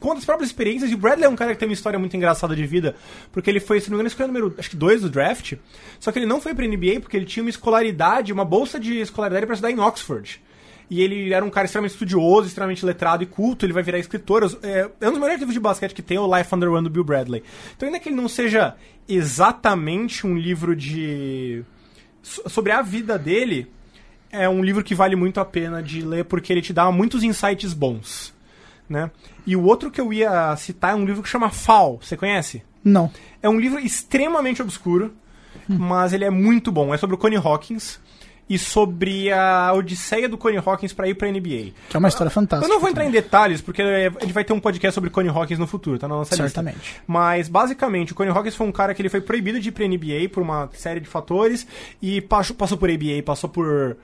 conta 0.00 0.18
as 0.18 0.24
próprias 0.24 0.48
experiências. 0.50 0.90
E 0.90 0.94
o 0.94 0.98
Bradley 0.98 1.26
é 1.26 1.28
um 1.28 1.36
cara 1.36 1.52
que 1.52 1.58
tem 1.58 1.68
uma 1.68 1.74
história 1.74 1.98
muito 1.98 2.16
engraçada 2.16 2.56
de 2.56 2.66
vida, 2.66 2.94
porque 3.32 3.50
ele 3.50 3.60
foi, 3.60 3.80
se 3.80 3.88
não 3.90 3.96
me 3.96 4.00
engano, 4.00 4.08
escolhido 4.08 4.32
número, 4.32 4.54
acho 4.58 4.70
que 4.70 4.76
dois 4.76 5.02
do 5.02 5.10
draft. 5.10 5.54
Só 6.00 6.10
que 6.12 6.18
ele 6.18 6.26
não 6.26 6.40
foi 6.40 6.54
pra 6.54 6.66
NBA 6.66 7.00
porque 7.00 7.16
ele 7.16 7.26
tinha 7.26 7.42
uma 7.42 7.50
escolaridade, 7.50 8.32
uma 8.32 8.44
bolsa 8.44 8.78
de 8.80 8.98
escolaridade 9.00 9.46
pra 9.46 9.54
estudar 9.54 9.70
em 9.70 9.78
Oxford. 9.80 10.40
E 10.88 11.02
ele 11.02 11.32
era 11.32 11.44
um 11.44 11.50
cara 11.50 11.64
extremamente 11.66 11.92
estudioso, 11.92 12.46
extremamente 12.46 12.86
letrado 12.86 13.22
e 13.22 13.26
culto, 13.26 13.66
ele 13.66 13.72
vai 13.72 13.82
virar 13.82 13.98
escritor. 13.98 14.44
É, 14.62 14.88
é 15.00 15.08
um 15.08 15.10
dos 15.10 15.18
melhores 15.20 15.40
livros 15.40 15.54
de 15.54 15.58
basquete 15.60 15.92
que 15.92 16.02
tem, 16.02 16.16
é 16.16 16.20
o 16.20 16.36
Life 16.36 16.54
on 16.54 16.60
the 16.60 16.66
Run 16.66 16.82
do 16.84 16.90
Bill 16.90 17.02
Bradley. 17.02 17.42
Então, 17.76 17.88
ainda 17.88 17.98
que 17.98 18.08
ele 18.08 18.14
não 18.16 18.28
seja 18.28 18.76
exatamente 19.08 20.26
um 20.26 20.36
livro 20.36 20.74
de. 20.76 21.62
so- 22.22 22.48
sobre 22.48 22.72
a 22.72 22.82
vida 22.82 23.18
dele, 23.18 23.70
é 24.30 24.48
um 24.48 24.62
livro 24.62 24.82
que 24.84 24.94
vale 24.94 25.16
muito 25.16 25.40
a 25.40 25.44
pena 25.44 25.82
de 25.82 26.02
ler 26.02 26.24
porque 26.24 26.52
ele 26.52 26.62
te 26.62 26.72
dá 26.72 26.90
muitos 26.92 27.22
insights 27.22 27.72
bons. 27.72 28.34
Né? 28.88 29.10
E 29.44 29.56
o 29.56 29.64
outro 29.64 29.90
que 29.90 30.00
eu 30.00 30.12
ia 30.12 30.54
citar 30.56 30.92
é 30.92 30.94
um 30.94 31.04
livro 31.04 31.22
que 31.22 31.28
chama 31.28 31.50
Fall. 31.50 31.98
Você 32.00 32.16
conhece? 32.16 32.62
Não. 32.84 33.10
É 33.42 33.48
um 33.48 33.58
livro 33.58 33.80
extremamente 33.80 34.62
obscuro, 34.62 35.12
mas 35.68 36.12
ele 36.12 36.24
é 36.24 36.30
muito 36.30 36.70
bom. 36.70 36.94
É 36.94 36.96
sobre 36.96 37.16
o 37.16 37.18
Connie 37.18 37.36
Hawkins 37.38 37.98
e 38.48 38.58
sobre 38.58 39.32
a 39.32 39.72
odisseia 39.74 40.28
do 40.28 40.38
Connie 40.38 40.62
Hawkins 40.64 40.92
para 40.92 41.08
ir 41.08 41.14
pra 41.14 41.28
NBA. 41.30 41.72
Que 41.88 41.96
é 41.96 41.98
uma 41.98 42.08
história 42.08 42.30
fantástica. 42.30 42.64
Eu 42.70 42.72
não 42.74 42.80
vou 42.80 42.88
entrar 42.88 43.04
em 43.04 43.10
detalhes, 43.10 43.60
porque 43.60 43.82
é, 43.82 44.06
a 44.06 44.20
gente 44.24 44.32
vai 44.32 44.44
ter 44.44 44.52
um 44.52 44.60
podcast 44.60 44.94
sobre 44.94 45.10
Connie 45.10 45.30
Hawkins 45.30 45.58
no 45.58 45.66
futuro, 45.66 45.98
tá 45.98 46.06
na 46.06 46.14
nossa 46.14 46.36
Certamente. 46.36 46.76
lista. 46.76 47.02
Mas, 47.06 47.48
basicamente, 47.48 48.12
o 48.12 48.14
Connie 48.14 48.30
Hawkins 48.30 48.54
foi 48.54 48.66
um 48.66 48.72
cara 48.72 48.94
que 48.94 49.02
ele 49.02 49.08
foi 49.08 49.20
proibido 49.20 49.58
de 49.58 49.68
ir 49.70 49.72
pra 49.72 49.84
NBA 49.86 50.28
por 50.32 50.42
uma 50.42 50.70
série 50.74 51.00
de 51.00 51.08
fatores 51.08 51.66
e 52.00 52.20
passou, 52.20 52.54
passou 52.54 52.78
por 52.78 52.88
ABA, 52.90 53.22
passou 53.24 53.50
por 53.50 53.96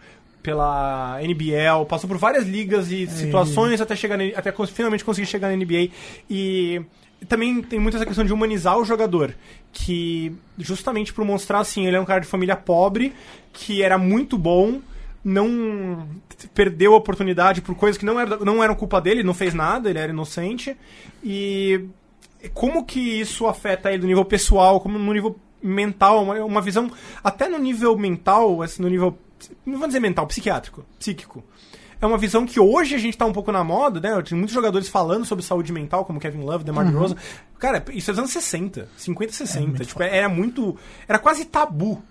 pela 0.43 1.19
NBL, 1.23 1.87
passou 1.89 2.09
por 2.09 2.19
várias 2.19 2.47
ligas 2.49 2.91
e 2.91 3.07
situações 3.07 3.81
até 3.81 3.95
chegar 3.95 4.17
na- 4.19 4.37
até 4.37 4.53
finalmente 4.67 5.05
conseguir 5.05 5.27
chegar 5.29 5.49
na 5.49 5.55
NBA 5.57 5.91
e 6.29 6.83
também 7.29 7.63
tem 7.63 7.79
muito 7.79 7.97
essa 7.97 8.05
questão 8.05 8.25
de 8.25 8.33
humanizar 8.33 8.77
o 8.77 8.85
jogador, 8.85 9.33
que 9.73 10.33
justamente 10.59 11.13
por 11.13 11.25
mostrar 11.25 11.61
assim, 11.61 11.87
ele 11.87 11.97
é 11.97 12.01
um 12.01 12.05
cara 12.05 12.21
de 12.21 12.27
família 12.27 12.55
pobre, 12.55 13.15
que 13.53 13.83
era 13.83 13.97
muito 13.97 14.37
bom, 14.37 14.81
não 15.25 16.07
perdeu 16.55 16.95
a 16.95 16.97
oportunidade 16.97 17.63
por 17.63 17.75
coisas 17.75 17.97
que 17.97 18.05
não, 18.05 18.19
era, 18.21 18.37
não 18.39 18.63
eram 18.63 18.75
culpa 18.75 19.01
dele, 19.01 19.23
não 19.23 19.35
fez 19.35 19.55
nada, 19.55 19.89
ele 19.89 19.99
era 19.99 20.13
inocente. 20.13 20.77
E 21.25 21.87
como 22.53 22.85
que 22.85 23.01
isso 23.01 23.47
afeta 23.47 23.91
ele 23.91 24.03
no 24.03 24.09
nível 24.09 24.25
pessoal, 24.25 24.81
como 24.81 24.99
no 24.99 25.13
nível 25.13 25.37
mental, 25.63 26.25
uma, 26.25 26.45
uma 26.45 26.61
visão, 26.61 26.91
até 27.23 27.49
no 27.49 27.59
nível 27.59 27.97
mental, 27.97 28.63
assim, 28.63 28.83
no 28.83 28.89
nível, 28.89 29.17
não 29.65 29.79
vou 29.79 29.87
dizer 29.87 30.01
mental, 30.01 30.27
psiquiátrico, 30.27 30.85
psíquico. 30.99 31.45
É 32.03 32.07
uma 32.07 32.19
visão 32.19 32.45
que 32.45 32.59
hoje 32.59 32.97
a 32.97 32.99
gente 32.99 33.17
tá 33.17 33.25
um 33.25 33.33
pouco 33.33 33.53
na 33.53 33.63
moda, 33.63 34.01
né? 34.01 34.21
Tem 34.23 34.37
muitos 34.37 34.53
jogadores 34.53 34.89
falando 34.89 35.25
sobre 35.25 35.45
saúde 35.45 35.73
mental, 35.73 36.05
como 36.05 36.19
Kevin 36.19 36.41
Love, 36.41 36.65
DeMar 36.65 36.85
DeRozan. 36.85 37.15
Cara, 37.61 37.83
isso 37.93 38.11
é 38.11 38.13
dos 38.13 38.19
anos 38.19 38.33
60, 38.33 38.89
50, 38.97 39.33
60. 39.33 39.85
tipo, 39.85 40.03
era 40.03 40.29
muito... 40.29 40.77
Era 41.07 41.21
quase 41.21 41.45
tabu 41.45 42.03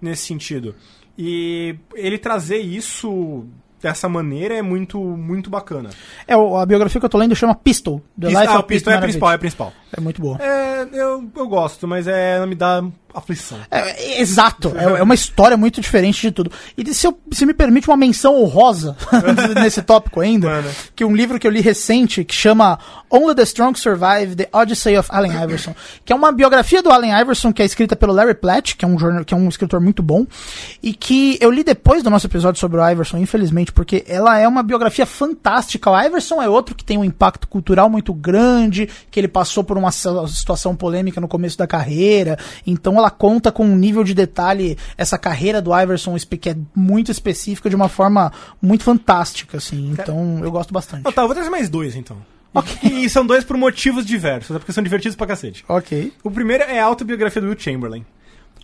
nesse 0.00 0.26
sentido. 0.26 0.76
E 1.18 1.76
ele 1.94 2.18
trazer 2.18 2.58
isso 2.58 3.44
dessa 3.80 4.08
maneira 4.08 4.54
é 4.54 4.62
muito, 4.62 5.00
muito 5.00 5.50
bacana. 5.50 5.90
É, 6.26 6.34
a 6.34 6.64
biografia 6.64 7.00
que 7.00 7.04
eu 7.04 7.10
tô 7.10 7.18
lendo 7.18 7.34
chama 7.34 7.52
Pistol. 7.52 8.00
The 8.18 8.28
Pist- 8.28 8.40
Life 8.40 8.52
ah, 8.52 8.54
of 8.54 8.60
o 8.60 8.66
Pistol 8.68 8.92
é 8.92 8.96
a 8.96 9.00
principal, 9.00 9.32
é 9.32 9.34
a 9.34 9.38
principal. 9.38 9.72
É 9.96 10.00
muito 10.00 10.20
boa. 10.20 10.38
É, 10.40 10.88
eu, 10.92 11.30
eu 11.36 11.48
gosto, 11.48 11.86
mas 11.86 12.06
é, 12.06 12.44
me 12.46 12.54
dá 12.54 12.82
aflição. 13.14 13.58
É, 13.70 13.78
é, 13.78 14.20
exato, 14.20 14.72
é, 14.76 14.84
é 14.84 15.02
uma 15.02 15.14
história 15.14 15.56
muito 15.56 15.80
diferente 15.80 16.20
de 16.20 16.30
tudo. 16.30 16.50
E 16.76 16.94
se, 16.94 17.06
eu, 17.06 17.18
se 17.30 17.44
me 17.44 17.54
permite 17.54 17.88
uma 17.88 17.96
menção 17.96 18.40
honrosa 18.40 18.96
nesse 19.60 19.82
tópico 19.82 20.20
ainda, 20.20 20.48
Mano. 20.48 20.70
que 20.96 21.04
um 21.04 21.14
livro 21.14 21.38
que 21.38 21.46
eu 21.46 21.50
li 21.50 21.60
recente 21.60 22.24
que 22.24 22.34
chama 22.34 22.78
Only 23.10 23.34
the 23.34 23.42
Strong 23.42 23.78
Survive: 23.78 24.36
The 24.36 24.48
Odyssey 24.52 24.96
of 24.96 25.08
Allen 25.12 25.32
Iverson, 25.44 25.74
que 26.04 26.12
é 26.12 26.16
uma 26.16 26.32
biografia 26.32 26.82
do 26.82 26.90
Allen 26.90 27.12
Iverson 27.20 27.52
que 27.52 27.62
é 27.62 27.64
escrita 27.64 27.94
pelo 27.94 28.12
Larry 28.12 28.34
Platt, 28.34 28.76
que 28.76 28.84
é 28.84 28.88
um 28.88 28.98
jornal, 28.98 29.24
que 29.24 29.34
é 29.34 29.36
um 29.36 29.48
escritor 29.48 29.80
muito 29.80 30.02
bom, 30.02 30.26
e 30.82 30.92
que 30.92 31.38
eu 31.40 31.50
li 31.50 31.62
depois 31.62 32.02
do 32.02 32.10
nosso 32.10 32.26
episódio 32.26 32.58
sobre 32.58 32.80
o 32.80 32.88
Iverson, 32.88 33.18
infelizmente, 33.18 33.72
porque 33.72 34.04
ela 34.08 34.38
é 34.38 34.48
uma 34.48 34.62
biografia 34.62 35.06
fantástica. 35.06 35.90
O 35.90 36.00
Iverson 36.00 36.40
é 36.40 36.48
outro 36.48 36.74
que 36.74 36.84
tem 36.84 36.96
um 36.96 37.04
impacto 37.04 37.46
cultural 37.46 37.90
muito 37.90 38.14
grande, 38.14 38.88
que 39.10 39.20
ele 39.20 39.28
passou 39.28 39.62
por 39.62 39.76
uma 39.82 39.92
situação 40.28 40.74
polêmica 40.74 41.20
no 41.20 41.28
começo 41.28 41.58
da 41.58 41.66
carreira, 41.66 42.38
então 42.66 42.96
ela 42.96 43.10
conta 43.10 43.52
com 43.52 43.64
um 43.64 43.76
nível 43.76 44.04
de 44.04 44.14
detalhe 44.14 44.76
essa 44.96 45.18
carreira 45.18 45.60
do 45.60 45.78
Iverson 45.78 46.16
que 46.40 46.50
é 46.50 46.56
muito 46.74 47.10
específica 47.10 47.68
de 47.68 47.76
uma 47.76 47.88
forma 47.88 48.32
muito 48.60 48.84
fantástica, 48.84 49.58
assim. 49.58 49.90
Então 49.92 50.40
eu 50.42 50.50
gosto 50.50 50.72
bastante. 50.72 51.02
Ah, 51.04 51.12
tá, 51.12 51.22
eu 51.22 51.26
vou 51.26 51.34
trazer 51.34 51.50
mais 51.50 51.68
dois 51.68 51.94
então. 51.96 52.16
E, 52.82 53.04
e 53.04 53.10
são 53.10 53.24
dois 53.24 53.44
por 53.44 53.56
motivos 53.56 54.04
diversos, 54.04 54.54
é 54.54 54.58
porque 54.58 54.72
são 54.72 54.84
divertidos 54.84 55.16
pra 55.16 55.26
cacete. 55.26 55.64
Ok. 55.68 56.12
O 56.22 56.30
primeiro 56.30 56.64
é 56.64 56.78
a 56.78 56.84
autobiografia 56.84 57.40
do 57.40 57.48
Will 57.48 57.58
Chamberlain, 57.58 58.04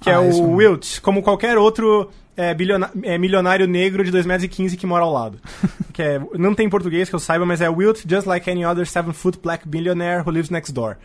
que 0.00 0.10
Ah, 0.10 0.14
é 0.14 0.18
o. 0.18 0.52
Wilt, 0.52 1.00
como 1.00 1.22
qualquer 1.22 1.58
outro 1.58 2.10
é, 2.36 2.54
é, 3.02 3.18
milionário 3.18 3.66
negro 3.66 4.04
de 4.04 4.12
2,15 4.12 4.26
metros 4.26 4.74
que 4.76 4.86
mora 4.86 5.04
ao 5.04 5.12
lado. 5.12 5.40
que 5.92 6.02
é, 6.02 6.20
não 6.34 6.54
tem 6.54 6.66
em 6.66 6.70
português 6.70 7.08
que 7.08 7.14
eu 7.14 7.20
saiba, 7.20 7.44
mas 7.44 7.60
é 7.60 7.68
Wilt, 7.68 8.04
just 8.08 8.26
like 8.26 8.48
any 8.48 8.64
other 8.64 8.86
seven-foot 8.86 9.40
black 9.42 9.66
billionaire 9.66 10.22
who 10.22 10.30
lives 10.30 10.50
next 10.50 10.72
door. 10.72 10.96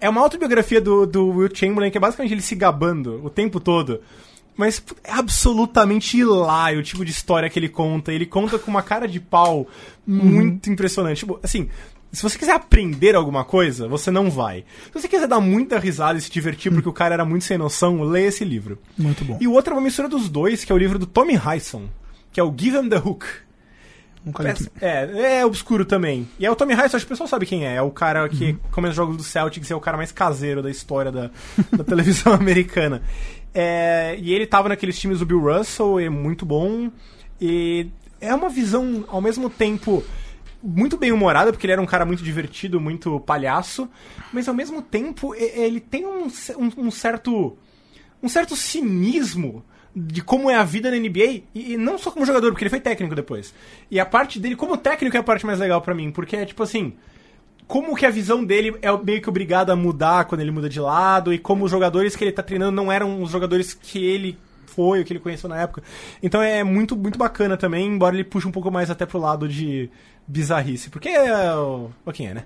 É 0.00 0.08
uma 0.08 0.20
autobiografia 0.20 0.80
do, 0.80 1.06
do 1.06 1.28
Will 1.28 1.50
Chamberlain 1.54 1.90
que 1.90 1.98
é 1.98 2.00
basicamente 2.00 2.34
ele 2.34 2.42
se 2.42 2.56
gabando 2.56 3.24
o 3.24 3.30
tempo 3.30 3.60
todo. 3.60 4.00
Mas 4.56 4.82
é 5.04 5.12
absolutamente 5.12 6.16
hilário 6.16 6.80
o 6.80 6.82
tipo 6.82 7.04
de 7.04 7.10
história 7.10 7.48
que 7.48 7.58
ele 7.58 7.68
conta. 7.68 8.12
Ele 8.12 8.24
conta 8.24 8.58
com 8.58 8.70
uma 8.70 8.82
cara 8.82 9.06
de 9.06 9.20
pau 9.20 9.68
muito 10.06 10.70
impressionante. 10.70 11.18
Tipo, 11.18 11.38
assim, 11.42 11.68
se 12.16 12.22
você 12.22 12.38
quiser 12.38 12.52
aprender 12.52 13.14
alguma 13.14 13.44
coisa, 13.44 13.86
você 13.86 14.10
não 14.10 14.30
vai. 14.30 14.64
Se 14.86 14.94
você 14.94 15.06
quiser 15.06 15.28
dar 15.28 15.38
muita 15.38 15.78
risada 15.78 16.18
e 16.18 16.22
se 16.22 16.30
divertir 16.30 16.72
porque 16.72 16.88
o 16.88 16.92
cara 16.92 17.12
era 17.12 17.26
muito 17.26 17.44
sem 17.44 17.58
noção, 17.58 18.02
leia 18.02 18.28
esse 18.28 18.42
livro. 18.42 18.78
Muito 18.96 19.22
bom. 19.22 19.36
E 19.38 19.46
o 19.46 19.52
outro 19.52 19.74
é 19.74 19.76
uma 19.76 19.82
mistura 19.82 20.08
dos 20.08 20.30
dois, 20.30 20.64
que 20.64 20.72
é 20.72 20.74
o 20.74 20.78
livro 20.78 20.98
do 20.98 21.04
Tommy 21.04 21.34
Hyson, 21.34 21.90
que 22.32 22.40
é 22.40 22.42
o 22.42 22.54
Give 22.56 22.78
'em 22.78 22.88
the 22.88 22.96
Hook. 22.96 23.26
É, 24.80 25.40
é 25.40 25.46
obscuro 25.46 25.84
também. 25.84 26.26
E 26.38 26.46
é 26.46 26.50
o 26.50 26.56
Tommy 26.56 26.72
Hyson, 26.72 26.96
acho 26.96 27.04
que 27.04 27.12
o 27.12 27.14
pessoal 27.14 27.28
sabe 27.28 27.44
quem 27.44 27.66
é. 27.66 27.76
É 27.76 27.82
o 27.82 27.90
cara 27.90 28.26
que 28.30 28.54
começa 28.72 28.92
os 28.92 28.96
jogos 28.96 29.18
do 29.18 29.22
Celtics, 29.22 29.70
é 29.70 29.76
o 29.76 29.80
cara 29.80 29.98
mais 29.98 30.10
caseiro 30.10 30.62
da 30.62 30.70
história 30.70 31.12
da, 31.12 31.30
da 31.70 31.84
televisão 31.84 32.32
americana. 32.32 33.02
É, 33.52 34.16
e 34.18 34.32
ele 34.32 34.46
tava 34.46 34.70
naqueles 34.70 34.98
times 34.98 35.18
do 35.18 35.26
Bill 35.26 35.40
Russell, 35.40 36.00
é 36.00 36.08
muito 36.08 36.46
bom. 36.46 36.90
E 37.38 37.88
é 38.22 38.34
uma 38.34 38.48
visão, 38.48 39.04
ao 39.06 39.20
mesmo 39.20 39.50
tempo, 39.50 40.02
muito 40.62 40.96
bem 40.96 41.12
humorada, 41.12 41.52
porque 41.52 41.66
ele 41.66 41.72
era 41.74 41.82
um 41.82 41.86
cara 41.86 42.04
muito 42.04 42.22
divertido, 42.22 42.80
muito 42.80 43.20
palhaço. 43.20 43.88
Mas 44.32 44.48
ao 44.48 44.54
mesmo 44.54 44.80
tempo, 44.82 45.34
ele 45.34 45.80
tem 45.80 46.04
um, 46.06 46.26
um- 46.58 46.86
um 46.86 46.90
certo 46.90 47.56
um 48.22 48.28
certo 48.28 48.56
cinismo 48.56 49.62
de 49.94 50.22
como 50.22 50.50
é 50.50 50.56
a 50.56 50.64
vida 50.64 50.90
na 50.90 50.96
NBA, 50.96 51.42
e, 51.54 51.72
e 51.72 51.76
não 51.76 51.96
só 51.98 52.10
como 52.10 52.26
jogador, 52.26 52.50
porque 52.50 52.64
ele 52.64 52.70
foi 52.70 52.80
técnico 52.80 53.14
depois. 53.14 53.54
E 53.90 54.00
a 54.00 54.04
parte 54.06 54.38
dele 54.40 54.56
como 54.56 54.76
técnico 54.76 55.16
é 55.16 55.20
a 55.20 55.22
parte 55.22 55.46
mais 55.46 55.58
legal 55.58 55.80
pra 55.80 55.94
mim, 55.94 56.10
porque 56.10 56.36
é 56.36 56.44
tipo 56.44 56.62
assim, 56.62 56.94
como 57.66 57.94
que 57.96 58.04
a 58.06 58.10
visão 58.10 58.44
dele 58.44 58.76
é 58.82 58.94
meio 58.96 59.20
que 59.22 59.28
obrigada 59.28 59.72
a 59.72 59.76
mudar 59.76 60.24
quando 60.24 60.40
ele 60.40 60.50
muda 60.50 60.68
de 60.68 60.80
lado, 60.80 61.32
e 61.32 61.38
como 61.38 61.64
os 61.64 61.70
jogadores 61.70 62.14
que 62.16 62.24
ele 62.24 62.32
tá 62.32 62.42
treinando 62.42 62.72
não 62.72 62.90
eram 62.90 63.22
os 63.22 63.30
jogadores 63.30 63.72
que 63.74 64.04
ele 64.04 64.38
foi, 64.66 65.00
o 65.00 65.04
que 65.04 65.12
ele 65.12 65.20
conheceu 65.20 65.48
na 65.48 65.60
época. 65.60 65.82
Então 66.22 66.42
é 66.42 66.62
muito, 66.64 66.94
muito 66.96 67.18
bacana 67.18 67.56
também, 67.56 67.86
embora 67.86 68.14
ele 68.14 68.24
puxe 68.24 68.46
um 68.46 68.52
pouco 68.52 68.70
mais 68.70 68.90
até 68.90 69.06
pro 69.06 69.18
lado 69.18 69.48
de 69.48 69.88
bizarrice, 70.26 70.90
porque 70.90 71.08
é 71.08 71.54
o, 71.54 71.90
o 72.04 72.12
quem 72.12 72.28
é, 72.28 72.34
né? 72.34 72.44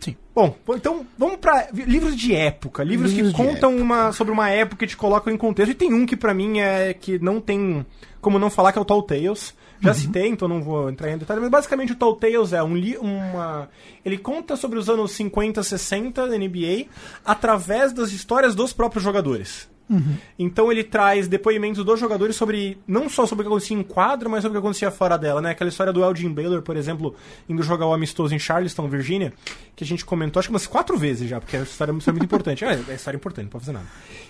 Sim. 0.00 0.16
Bom, 0.34 0.54
então 0.70 1.06
vamos 1.16 1.36
pra 1.36 1.68
livros 1.72 2.14
de 2.14 2.34
época, 2.34 2.84
livros, 2.84 3.12
Livros 3.12 3.32
que 3.32 3.42
contam 3.42 3.74
uma, 3.76 4.12
sobre 4.12 4.32
uma 4.32 4.50
época 4.50 4.84
e 4.84 4.88
te 4.88 4.96
colocam 4.96 5.32
em 5.32 5.36
contexto. 5.36 5.70
E 5.70 5.74
tem 5.74 5.94
um 5.94 6.04
que 6.04 6.16
pra 6.16 6.34
mim 6.34 6.58
é 6.60 6.92
que 6.92 7.18
não 7.18 7.40
tem 7.40 7.86
como 8.20 8.38
não 8.38 8.50
falar 8.50 8.72
que 8.72 8.78
é 8.78 8.82
o 8.82 8.84
Tall 8.84 9.02
Tales. 9.02 9.54
Já 9.80 9.90
Uhum. 9.90 9.96
citei, 9.96 10.28
então 10.28 10.46
não 10.48 10.62
vou 10.62 10.88
entrar 10.88 11.10
em 11.10 11.18
detalhe, 11.18 11.40
mas 11.40 11.50
basicamente 11.50 11.92
o 11.92 11.96
Tall 11.96 12.16
Tales 12.16 12.52
é 12.52 12.62
um 12.62 12.74
li 12.74 12.96
uma 12.96 13.68
ele 14.04 14.16
conta 14.16 14.56
sobre 14.56 14.78
os 14.78 14.88
anos 14.88 15.10
50, 15.12 15.62
60 15.62 16.28
da 16.28 16.38
NBA 16.38 16.86
através 17.24 17.92
das 17.92 18.10
histórias 18.12 18.54
dos 18.54 18.72
próprios 18.72 19.02
jogadores. 19.02 19.68
Uhum. 19.88 20.16
Então 20.38 20.72
ele 20.72 20.82
traz 20.82 21.28
depoimentos 21.28 21.84
dos 21.84 22.00
jogadores 22.00 22.36
sobre 22.36 22.78
não 22.86 23.08
só 23.08 23.26
sobre 23.26 23.42
o 23.42 23.44
que 23.44 23.52
acontecia 23.52 23.76
em 23.76 23.82
quadra, 23.82 24.28
mas 24.28 24.42
sobre 24.42 24.56
o 24.56 24.60
que 24.60 24.66
acontecia 24.66 24.90
fora 24.90 25.18
dela, 25.18 25.42
né? 25.42 25.50
Aquela 25.50 25.68
história 25.68 25.92
do 25.92 26.02
Elgin 26.02 26.32
Baylor, 26.32 26.62
por 26.62 26.76
exemplo, 26.76 27.14
indo 27.48 27.62
jogar 27.62 27.86
o 27.86 27.92
amistoso 27.92 28.34
em 28.34 28.38
Charleston, 28.38 28.88
Virgínia, 28.88 29.32
que 29.76 29.84
a 29.84 29.86
gente 29.86 30.04
comentou 30.04 30.40
acho 30.40 30.48
que 30.48 30.54
umas 30.54 30.66
quatro 30.66 30.96
vezes 30.96 31.28
já, 31.28 31.40
porque 31.40 31.56
a 31.56 31.62
história 31.62 31.90
é 31.90 31.92
muito 31.92 32.24
importante. 32.24 32.64
É, 32.64 32.80
é 32.88 32.94
história 32.94 33.16
importante, 33.16 33.44
não 33.44 33.50
pode 33.50 33.66
fazer 33.66 33.76
nada. 33.76 33.86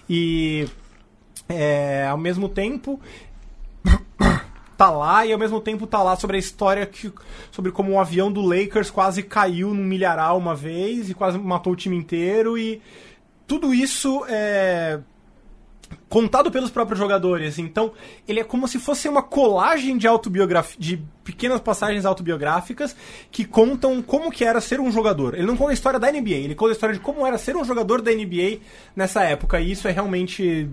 E 0.08 0.66
é, 1.48 2.06
ao 2.08 2.18
mesmo 2.18 2.48
tempo 2.48 3.00
tá 4.76 4.90
lá 4.90 5.24
e 5.24 5.32
ao 5.32 5.38
mesmo 5.38 5.60
tempo 5.60 5.86
tá 5.86 6.02
lá 6.02 6.16
sobre 6.16 6.36
a 6.36 6.40
história 6.40 6.84
que, 6.84 7.12
sobre 7.52 7.70
como 7.70 7.92
o 7.92 8.00
avião 8.00 8.32
do 8.32 8.42
Lakers 8.42 8.90
quase 8.90 9.22
caiu 9.22 9.72
num 9.72 9.84
milharal 9.84 10.36
uma 10.36 10.54
vez 10.54 11.08
e 11.10 11.14
quase 11.14 11.38
matou 11.38 11.74
o 11.74 11.76
time 11.76 11.96
inteiro 11.96 12.58
e 12.58 12.82
tudo 13.46 13.72
isso 13.72 14.24
é 14.28 14.98
contado 16.08 16.50
pelos 16.50 16.70
próprios 16.70 16.98
jogadores. 16.98 17.58
Então, 17.58 17.92
ele 18.26 18.40
é 18.40 18.44
como 18.44 18.68
se 18.68 18.78
fosse 18.78 19.08
uma 19.08 19.22
colagem 19.22 19.96
de 19.96 20.06
autobiografia, 20.06 20.76
de 20.78 21.02
pequenas 21.22 21.60
passagens 21.60 22.04
autobiográficas 22.04 22.94
que 23.30 23.44
contam 23.44 24.02
como 24.02 24.30
que 24.30 24.44
era 24.44 24.60
ser 24.60 24.80
um 24.80 24.92
jogador. 24.92 25.34
Ele 25.34 25.46
não 25.46 25.56
conta 25.56 25.70
a 25.70 25.74
história 25.74 25.98
da 25.98 26.10
NBA, 26.10 26.34
ele 26.34 26.54
conta 26.54 26.72
a 26.72 26.74
história 26.74 26.94
de 26.94 27.00
como 27.00 27.26
era 27.26 27.38
ser 27.38 27.56
um 27.56 27.64
jogador 27.64 28.02
da 28.02 28.12
NBA 28.12 28.58
nessa 28.94 29.22
época. 29.24 29.60
E 29.60 29.70
isso 29.70 29.88
é 29.88 29.90
realmente 29.90 30.68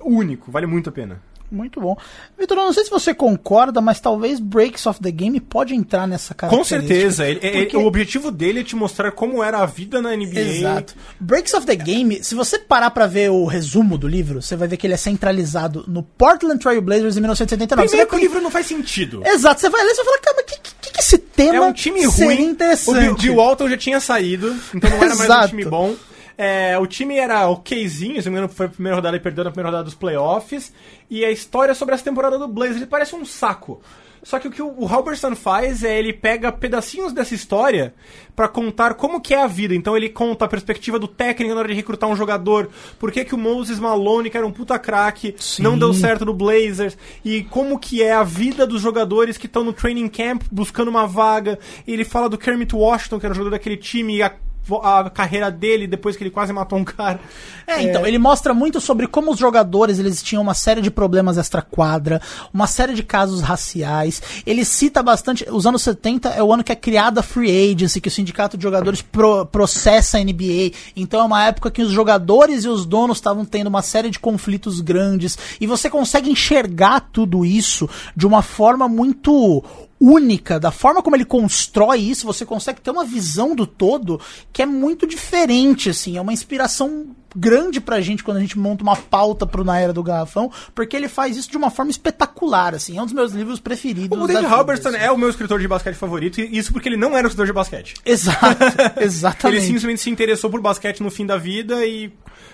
único, 0.00 0.50
vale 0.50 0.66
muito 0.66 0.90
a 0.90 0.92
pena. 0.92 1.22
Muito 1.50 1.80
bom. 1.80 1.96
Vitor, 2.38 2.58
eu 2.58 2.64
não 2.64 2.72
sei 2.72 2.84
se 2.84 2.90
você 2.90 3.14
concorda, 3.14 3.80
mas 3.80 4.00
talvez 4.00 4.40
Breaks 4.40 4.84
of 4.86 5.00
the 5.00 5.10
Game 5.10 5.38
pode 5.40 5.74
entrar 5.74 6.06
nessa 6.06 6.34
Com 6.34 6.40
característica. 6.48 6.80
certeza. 6.88 7.26
Ele- 7.28 7.40
ele- 7.42 7.62
Porque- 7.64 7.76
o 7.76 7.86
objetivo 7.86 8.30
dele 8.32 8.60
é 8.60 8.64
te 8.64 8.74
mostrar 8.74 9.12
como 9.12 9.42
era 9.42 9.58
a 9.58 9.66
vida 9.66 10.02
na 10.02 10.12
NBA. 10.16 10.40
Exato. 10.40 10.94
Breaks 11.20 11.54
of 11.54 11.64
the 11.66 11.76
Game, 11.76 12.22
se 12.22 12.34
você 12.34 12.58
parar 12.58 12.90
pra 12.90 13.06
ver 13.06 13.30
o 13.30 13.44
resumo 13.44 13.96
do 13.96 14.08
livro, 14.08 14.42
você 14.42 14.56
vai 14.56 14.66
ver 14.66 14.76
que 14.76 14.86
ele 14.86 14.94
é 14.94 14.96
centralizado 14.96 15.84
no 15.86 16.02
Portland 16.02 16.58
Trail 16.58 16.82
Blazers 16.82 17.16
em 17.16 17.20
1979. 17.20 17.88
Você 17.88 17.96
Primeiro 17.96 18.10
que 18.10 18.16
o 18.16 18.18
livro 18.18 18.40
não 18.42 18.50
faz 18.50 18.66
sentido. 18.66 19.22
Exato, 19.24 19.60
você 19.60 19.70
vai 19.70 19.82
ler 19.84 19.90
e 19.90 19.94
você 19.94 20.02
vai 20.02 20.04
falar, 20.06 20.18
cara, 20.18 20.36
mas 20.36 20.46
que, 20.46 20.60
que, 20.82 20.92
que 20.92 21.00
esse 21.00 21.18
tema 21.18 21.56
É 21.56 21.60
um 21.60 21.72
time 21.72 22.04
ruim. 22.06 22.26
O 22.26 22.50
interessante? 22.50 23.22
Bill 23.22 23.36
Walton 23.36 23.68
já 23.68 23.76
tinha 23.76 24.00
saído, 24.00 24.54
então 24.74 24.90
não 24.90 24.96
era 25.02 25.14
mais 25.14 25.44
um 25.44 25.48
time 25.48 25.64
bom. 25.64 25.94
É, 26.38 26.78
o 26.78 26.86
time 26.86 27.16
era 27.16 27.48
okzinho, 27.48 28.20
se 28.20 28.28
não 28.28 28.32
me 28.32 28.38
engano, 28.38 28.48
foi 28.48 28.66
a 28.66 28.68
primeira 28.68 28.96
rodada 28.96 29.16
e 29.16 29.20
perdeu 29.20 29.44
na 29.44 29.50
primeira 29.50 29.70
rodada 29.70 29.84
dos 29.84 29.94
playoffs. 29.94 30.72
E 31.08 31.24
a 31.24 31.30
história 31.30 31.74
sobre 31.74 31.94
essa 31.94 32.04
temporada 32.04 32.38
do 32.38 32.48
Blazers 32.48 32.76
ele 32.76 32.86
parece 32.86 33.14
um 33.14 33.24
saco. 33.24 33.80
Só 34.26 34.40
que 34.40 34.48
o 34.48 34.50
que 34.50 34.60
o 34.60 34.88
Halberstam 34.88 35.36
faz 35.36 35.84
é 35.84 36.00
ele 36.00 36.12
pega 36.12 36.50
pedacinhos 36.50 37.12
dessa 37.12 37.32
história 37.32 37.94
pra 38.34 38.48
contar 38.48 38.94
como 38.94 39.20
que 39.20 39.32
é 39.32 39.40
a 39.40 39.46
vida. 39.46 39.72
Então 39.72 39.96
ele 39.96 40.08
conta 40.08 40.44
a 40.44 40.48
perspectiva 40.48 40.98
do 40.98 41.06
técnico 41.06 41.54
na 41.54 41.60
hora 41.60 41.68
de 41.68 41.74
recrutar 41.74 42.10
um 42.10 42.16
jogador, 42.16 42.68
por 42.98 43.12
que, 43.12 43.24
que 43.24 43.36
o 43.36 43.38
Moses 43.38 43.78
Malone, 43.78 44.28
que 44.28 44.36
era 44.36 44.44
um 44.44 44.50
puta 44.50 44.80
craque, 44.80 45.36
não 45.60 45.78
deu 45.78 45.94
certo 45.94 46.24
no 46.24 46.34
Blazers, 46.34 46.98
e 47.24 47.44
como 47.44 47.78
que 47.78 48.02
é 48.02 48.14
a 48.14 48.24
vida 48.24 48.66
dos 48.66 48.82
jogadores 48.82 49.38
que 49.38 49.46
estão 49.46 49.62
no 49.62 49.72
training 49.72 50.08
camp 50.08 50.42
buscando 50.50 50.88
uma 50.88 51.06
vaga. 51.06 51.56
E 51.86 51.92
ele 51.92 52.04
fala 52.04 52.28
do 52.28 52.36
Kermit 52.36 52.74
Washington, 52.74 53.20
que 53.20 53.26
era 53.26 53.32
o 53.32 53.36
jogador 53.36 53.52
daquele 53.52 53.76
time, 53.76 54.16
e 54.16 54.22
a, 54.24 54.34
a 54.82 55.08
carreira 55.10 55.50
dele 55.50 55.86
depois 55.86 56.16
que 56.16 56.22
ele 56.22 56.30
quase 56.30 56.52
matou 56.52 56.78
um 56.78 56.84
cara. 56.84 57.20
É, 57.66 57.82
então, 57.82 58.06
ele 58.06 58.18
mostra 58.18 58.52
muito 58.54 58.80
sobre 58.80 59.06
como 59.06 59.32
os 59.32 59.38
jogadores, 59.38 59.98
eles 59.98 60.22
tinham 60.22 60.42
uma 60.42 60.54
série 60.54 60.80
de 60.80 60.90
problemas 60.90 61.38
extra-quadra, 61.38 62.20
uma 62.52 62.66
série 62.66 62.94
de 62.94 63.02
casos 63.02 63.40
raciais. 63.40 64.22
Ele 64.46 64.64
cita 64.64 65.02
bastante, 65.02 65.46
os 65.50 65.66
anos 65.66 65.82
70 65.82 66.30
é 66.30 66.42
o 66.42 66.52
ano 66.52 66.64
que 66.64 66.72
é 66.72 66.76
criada 66.76 67.20
a 67.20 67.22
Free 67.22 67.72
Agency, 67.72 68.00
que 68.00 68.08
o 68.08 68.10
sindicato 68.12 68.56
de 68.56 68.62
jogadores 68.62 69.02
pro- 69.02 69.46
processa 69.46 70.18
a 70.18 70.20
NBA. 70.24 70.72
Então 70.94 71.20
é 71.20 71.24
uma 71.24 71.44
época 71.46 71.70
que 71.70 71.82
os 71.82 71.90
jogadores 71.90 72.64
e 72.64 72.68
os 72.68 72.86
donos 72.86 73.18
estavam 73.18 73.44
tendo 73.44 73.66
uma 73.68 73.82
série 73.82 74.10
de 74.10 74.18
conflitos 74.18 74.80
grandes. 74.80 75.38
E 75.60 75.66
você 75.66 75.88
consegue 75.90 76.30
enxergar 76.30 77.00
tudo 77.12 77.44
isso 77.44 77.88
de 78.16 78.26
uma 78.26 78.42
forma 78.42 78.88
muito 78.88 79.62
única, 80.00 80.60
da 80.60 80.70
forma 80.70 81.02
como 81.02 81.16
ele 81.16 81.24
constrói 81.24 81.98
isso, 81.98 82.26
você 82.26 82.44
consegue 82.44 82.80
ter 82.80 82.90
uma 82.90 83.04
visão 83.04 83.54
do 83.54 83.66
todo 83.66 84.20
que 84.52 84.62
é 84.62 84.66
muito 84.66 85.06
diferente, 85.06 85.90
assim, 85.90 86.16
é 86.16 86.20
uma 86.20 86.32
inspiração 86.32 87.06
grande 87.34 87.80
pra 87.80 88.00
gente 88.00 88.24
quando 88.24 88.38
a 88.38 88.40
gente 88.40 88.58
monta 88.58 88.82
uma 88.82 88.96
pauta 88.96 89.46
pro 89.46 89.64
Na 89.64 89.78
Era 89.78 89.92
do 89.92 90.02
Garrafão, 90.02 90.50
porque 90.74 90.96
ele 90.96 91.08
faz 91.08 91.36
isso 91.36 91.50
de 91.50 91.56
uma 91.56 91.70
forma 91.70 91.90
espetacular, 91.90 92.74
assim, 92.74 92.96
é 92.96 93.02
um 93.02 93.04
dos 93.04 93.14
meus 93.14 93.32
livros 93.32 93.60
preferidos. 93.60 94.18
O 94.18 94.26
da 94.26 94.34
David 94.34 94.52
Halberstam 94.52 94.92
assim. 94.94 95.04
é 95.04 95.10
o 95.10 95.18
meu 95.18 95.28
escritor 95.28 95.60
de 95.60 95.68
basquete 95.68 95.96
favorito, 95.96 96.40
e 96.40 96.56
isso 96.56 96.72
porque 96.72 96.88
ele 96.88 96.96
não 96.96 97.16
era 97.16 97.26
um 97.26 97.28
escritor 97.28 97.46
de 97.46 97.52
basquete. 97.52 97.94
Exato, 98.04 98.64
Ele 98.96 99.04
exatamente. 99.04 99.62
simplesmente 99.62 100.00
se 100.00 100.10
interessou 100.10 100.50
por 100.50 100.60
basquete 100.60 101.02
no 101.02 101.10
fim 101.10 101.26
da 101.26 101.36
vida 101.36 101.84
e 101.84 102.10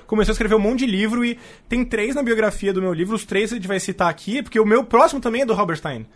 começou 0.06 0.32
a 0.32 0.34
escrever 0.34 0.54
um 0.56 0.60
monte 0.60 0.80
de 0.80 0.86
livro 0.86 1.24
e 1.24 1.38
tem 1.68 1.84
três 1.84 2.14
na 2.14 2.22
biografia 2.22 2.72
do 2.72 2.82
meu 2.82 2.92
livro, 2.92 3.14
os 3.14 3.24
três 3.24 3.52
a 3.52 3.56
gente 3.56 3.68
vai 3.68 3.78
citar 3.78 4.08
aqui, 4.08 4.42
porque 4.42 4.58
o 4.58 4.66
meu 4.66 4.84
próximo 4.84 5.20
também 5.20 5.42
é 5.42 5.46
do 5.46 5.52
Halberstein, 5.52 6.06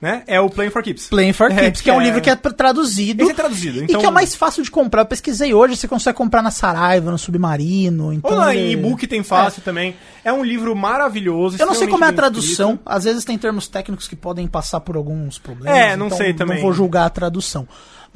né? 0.00 0.22
É 0.26 0.38
o 0.40 0.50
Playing 0.50 0.70
for 0.70 0.82
Keeps. 0.82 1.08
Playing 1.08 1.32
for 1.32 1.48
Keeps, 1.50 1.80
que 1.80 1.88
é 1.90 1.92
um 1.92 2.00
livro 2.00 2.20
que 2.20 2.28
é 2.30 2.36
traduzido. 2.36 3.22
Esse 3.22 3.32
é 3.32 3.34
traduzido, 3.34 3.80
E 3.80 3.84
então- 3.84 4.00
que 4.00 4.06
é 4.06 4.08
o 4.08 4.12
mais 4.12 4.34
fácil 4.34 4.62
de 4.62 4.70
comprar. 4.70 5.02
Eu 5.02 5.06
pesquisei 5.06 5.54
hoje, 5.54 5.76
você 5.76 5.88
consegue 5.88 6.16
comprar 6.16 6.42
na 6.42 6.50
Saraiva, 6.50 7.10
no 7.10 7.18
Submarino. 7.18 8.12
Então 8.12 8.30
Ou 8.32 8.36
na 8.38 8.54
ele- 8.54 8.72
e-book 8.72 9.06
tem 9.06 9.22
fácil 9.22 9.62
também. 9.62 9.96
É 10.24 10.32
um 10.32 10.42
livro 10.44 10.74
maravilhoso. 10.76 11.56
Eu 11.58 11.66
não 11.66 11.74
sei 11.74 11.86
como 11.88 12.04
é 12.04 12.08
a 12.08 12.12
tradução. 12.12 12.70
escrito. 12.72 12.82
Às 12.86 13.04
vezes 13.04 13.24
tem 13.24 13.38
termos 13.38 13.68
técnicos 13.68 14.06
que 14.08 14.16
podem 14.16 14.46
passar 14.46 14.80
por 14.80 14.96
alguns 14.96 15.38
problemas. 15.38 15.78
É, 15.78 15.96
não 15.96 16.06
então 16.06 16.18
sei 16.18 16.34
também. 16.34 16.56
Não 16.56 16.62
vou 16.64 16.72
julgar 16.72 17.06
a 17.06 17.10
tradução. 17.10 17.66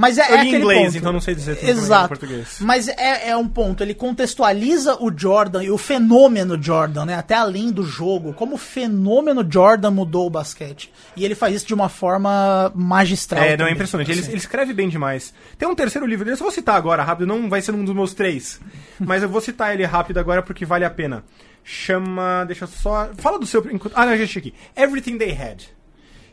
Mas 0.01 0.19
é, 0.19 0.23
é 0.33 0.45
em 0.45 0.55
inglês, 0.55 0.87
ponto. 0.87 0.97
então 0.97 1.13
não 1.13 1.21
sei 1.21 1.35
dizer 1.35 1.59
é 1.63 1.67
em 1.67 1.69
Exato. 1.69 2.09
português. 2.09 2.57
Mas 2.61 2.89
é, 2.89 3.29
é 3.29 3.37
um 3.37 3.47
ponto. 3.47 3.83
Ele 3.83 3.95
contextualiza 3.95 4.97
o 5.01 5.13
Jordan 5.15 5.63
e 5.63 5.71
o 5.71 5.77
fenômeno 5.79 6.61
Jordan, 6.61 7.05
né? 7.05 7.15
Até 7.15 7.35
além 7.35 7.71
do 7.71 7.85
jogo. 7.85 8.33
Como 8.33 8.55
o 8.55 8.59
fenômeno 8.59 9.47
Jordan 9.49 9.91
mudou 9.91 10.27
o 10.27 10.31
basquete. 10.31 10.91
E 11.15 11.25
ele 11.25 11.35
faz 11.35 11.57
isso 11.57 11.67
de 11.67 11.75
uma 11.75 11.89
forma 11.89 12.73
magistral. 12.75 13.43
É, 13.43 13.49
não, 13.49 13.53
é 13.53 13.57
também, 13.59 13.75
impressionante. 13.75 14.11
Ele, 14.11 14.21
assim. 14.21 14.31
ele 14.31 14.39
escreve 14.39 14.73
bem 14.73 14.89
demais. 14.89 15.35
Tem 15.59 15.69
um 15.69 15.75
terceiro 15.75 16.07
livro 16.07 16.25
dele, 16.25 16.35
eu 16.35 16.39
só 16.39 16.45
vou 16.45 16.53
citar 16.53 16.77
agora 16.77 17.03
rápido, 17.03 17.27
não 17.27 17.49
vai 17.49 17.61
ser 17.61 17.73
um 17.73 17.85
dos 17.85 17.95
meus 17.95 18.15
três. 18.15 18.61
mas 18.99 19.23
eu 19.23 19.29
vou 19.29 19.41
citar 19.41 19.75
ele 19.75 19.85
rápido 19.85 20.19
agora 20.19 20.43
porque 20.43 20.65
vale 20.65 20.85
a 20.85 20.91
pena. 20.91 21.23
Chama. 21.63 22.45
Deixa 22.47 22.65
eu 22.65 22.69
só. 22.69 23.11
Fala 23.19 23.39
do 23.39 23.47
seu. 23.47 23.65
Ah, 23.95 24.07
não, 24.07 24.17
gente, 24.17 24.39
aqui. 24.39 24.55
Everything 24.77 25.19
They 25.19 25.33
Had. 25.33 25.80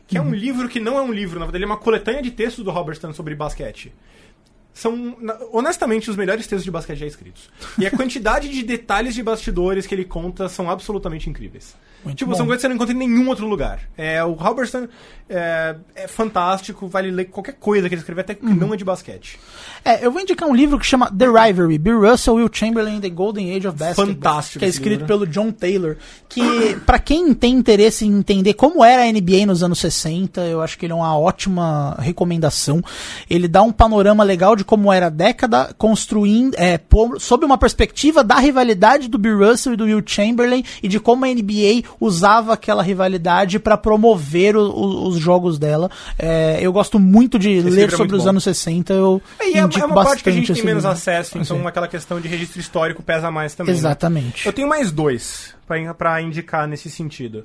Que 0.08 0.16
é 0.16 0.22
um 0.22 0.34
livro 0.34 0.68
que 0.68 0.80
não 0.80 0.96
é 0.96 1.02
um 1.02 1.12
livro, 1.12 1.38
na 1.38 1.44
verdade, 1.44 1.62
ele 1.62 1.70
é 1.70 1.72
uma 1.74 1.76
coletânea 1.76 2.22
de 2.22 2.30
textos 2.30 2.64
do 2.64 2.70
Robertson 2.70 3.12
sobre 3.12 3.34
basquete. 3.34 3.92
São, 4.72 5.16
honestamente, 5.52 6.08
os 6.08 6.16
melhores 6.16 6.46
textos 6.46 6.64
de 6.64 6.70
basquete 6.70 6.98
já 6.98 7.06
escritos. 7.06 7.50
E 7.76 7.86
a 7.86 7.90
quantidade 7.94 8.48
de 8.48 8.62
detalhes 8.62 9.14
de 9.14 9.22
bastidores 9.22 9.86
que 9.86 9.94
ele 9.94 10.04
conta 10.04 10.48
são 10.48 10.70
absolutamente 10.70 11.28
incríveis. 11.28 11.76
Muito 12.04 12.16
tipo, 12.16 12.30
bom. 12.30 12.36
são 12.36 12.46
coisas 12.46 12.60
que 12.60 12.62
você 12.62 12.68
não 12.68 12.76
encontra 12.76 12.94
em 12.94 12.98
nenhum 12.98 13.28
outro 13.28 13.46
lugar. 13.46 13.80
É, 13.98 14.24
o 14.24 14.34
Halberstam 14.38 14.88
é, 15.28 15.76
é 15.94 16.08
fantástico, 16.08 16.86
vale 16.88 17.10
ler 17.10 17.26
qualquer 17.26 17.54
coisa 17.54 17.88
que 17.88 17.94
ele 17.94 18.00
escrever, 18.00 18.22
até 18.22 18.34
que 18.34 18.44
Uhum. 18.46 18.54
não 18.54 18.74
é 18.74 18.76
de 18.76 18.84
basquete. 18.84 19.38
É, 19.84 20.04
eu 20.04 20.10
vou 20.10 20.20
indicar 20.20 20.48
um 20.48 20.54
livro 20.54 20.78
que 20.78 20.86
chama 20.86 21.10
The 21.10 21.26
Rivalry, 21.26 21.78
Bill 21.78 22.00
Russell, 22.00 22.34
Will 22.34 22.48
Chamberlain, 22.52 23.00
The 23.00 23.08
Golden 23.10 23.54
Age 23.54 23.68
of 23.68 23.78
Basketball. 23.78 24.06
Fantástico 24.14 24.58
Que 24.60 24.64
é 24.64 24.68
escrito 24.68 25.00
livro. 25.00 25.06
pelo 25.06 25.26
John 25.26 25.50
Taylor. 25.52 25.96
Que, 26.28 26.76
pra 26.86 26.98
quem 26.98 27.32
tem 27.34 27.54
interesse 27.54 28.04
em 28.06 28.12
entender 28.18 28.54
como 28.54 28.84
era 28.84 29.02
a 29.02 29.06
NBA 29.12 29.46
nos 29.46 29.62
anos 29.62 29.78
60, 29.78 30.40
eu 30.42 30.60
acho 30.60 30.76
que 30.78 30.86
ele 30.86 30.92
é 30.92 30.96
uma 30.96 31.16
ótima 31.18 31.96
recomendação. 31.98 32.82
Ele 33.30 33.48
dá 33.48 33.62
um 33.62 33.72
panorama 33.72 34.24
legal 34.24 34.54
de 34.56 34.64
como 34.64 34.92
era 34.92 35.06
a 35.06 35.10
década, 35.10 35.74
construindo, 35.78 36.54
é, 36.56 36.76
pô- 36.78 37.18
sob 37.18 37.44
uma 37.44 37.56
perspectiva 37.58 38.22
da 38.24 38.36
rivalidade 38.36 39.08
do 39.08 39.18
Bill 39.18 39.38
Russell 39.38 39.72
e 39.72 39.76
do 39.76 39.84
Will 39.84 40.02
Chamberlain 40.04 40.62
e 40.82 40.88
de 40.88 40.98
como 41.00 41.24
a 41.24 41.28
NBA 41.28 41.82
usava 42.00 42.52
aquela 42.52 42.82
rivalidade 42.82 43.58
pra 43.58 43.76
promover 43.76 44.56
o- 44.56 44.70
o- 44.70 45.08
os 45.08 45.17
jogos 45.20 45.58
dela. 45.58 45.90
É, 46.18 46.58
eu 46.60 46.72
gosto 46.72 46.98
muito 46.98 47.38
de 47.38 47.48
ler 47.60 47.70
livro 47.70 47.84
é 47.86 47.90
sobre 47.90 47.98
muito 48.04 48.16
os 48.16 48.24
bom. 48.24 48.30
anos 48.30 48.44
60, 48.44 48.92
eu 48.92 49.22
E 49.40 49.54
é, 49.54 49.58
é 49.58 49.64
uma 49.64 49.68
bastante 49.68 49.94
parte 50.04 50.22
que 50.24 50.28
a 50.30 50.32
gente 50.32 50.46
tem 50.46 50.56
esse 50.56 50.64
menos 50.66 50.84
livro. 50.84 50.92
acesso, 50.96 51.38
então 51.38 51.56
Assim. 51.58 51.66
aquela 51.66 51.88
questão 51.88 52.20
de 52.20 52.28
registro 52.28 52.60
histórico 52.60 53.02
pesa 53.02 53.30
mais 53.30 53.54
também. 53.54 53.74
né? 53.74 53.78
Exatamente. 53.78 54.46
Eu 54.46 54.52
tenho 54.52 54.68
mais 54.68 54.90
dois 54.90 55.54
pra 55.98 56.20
indicar 56.22 56.66
nesse 56.66 56.90
sentido. 56.90 57.44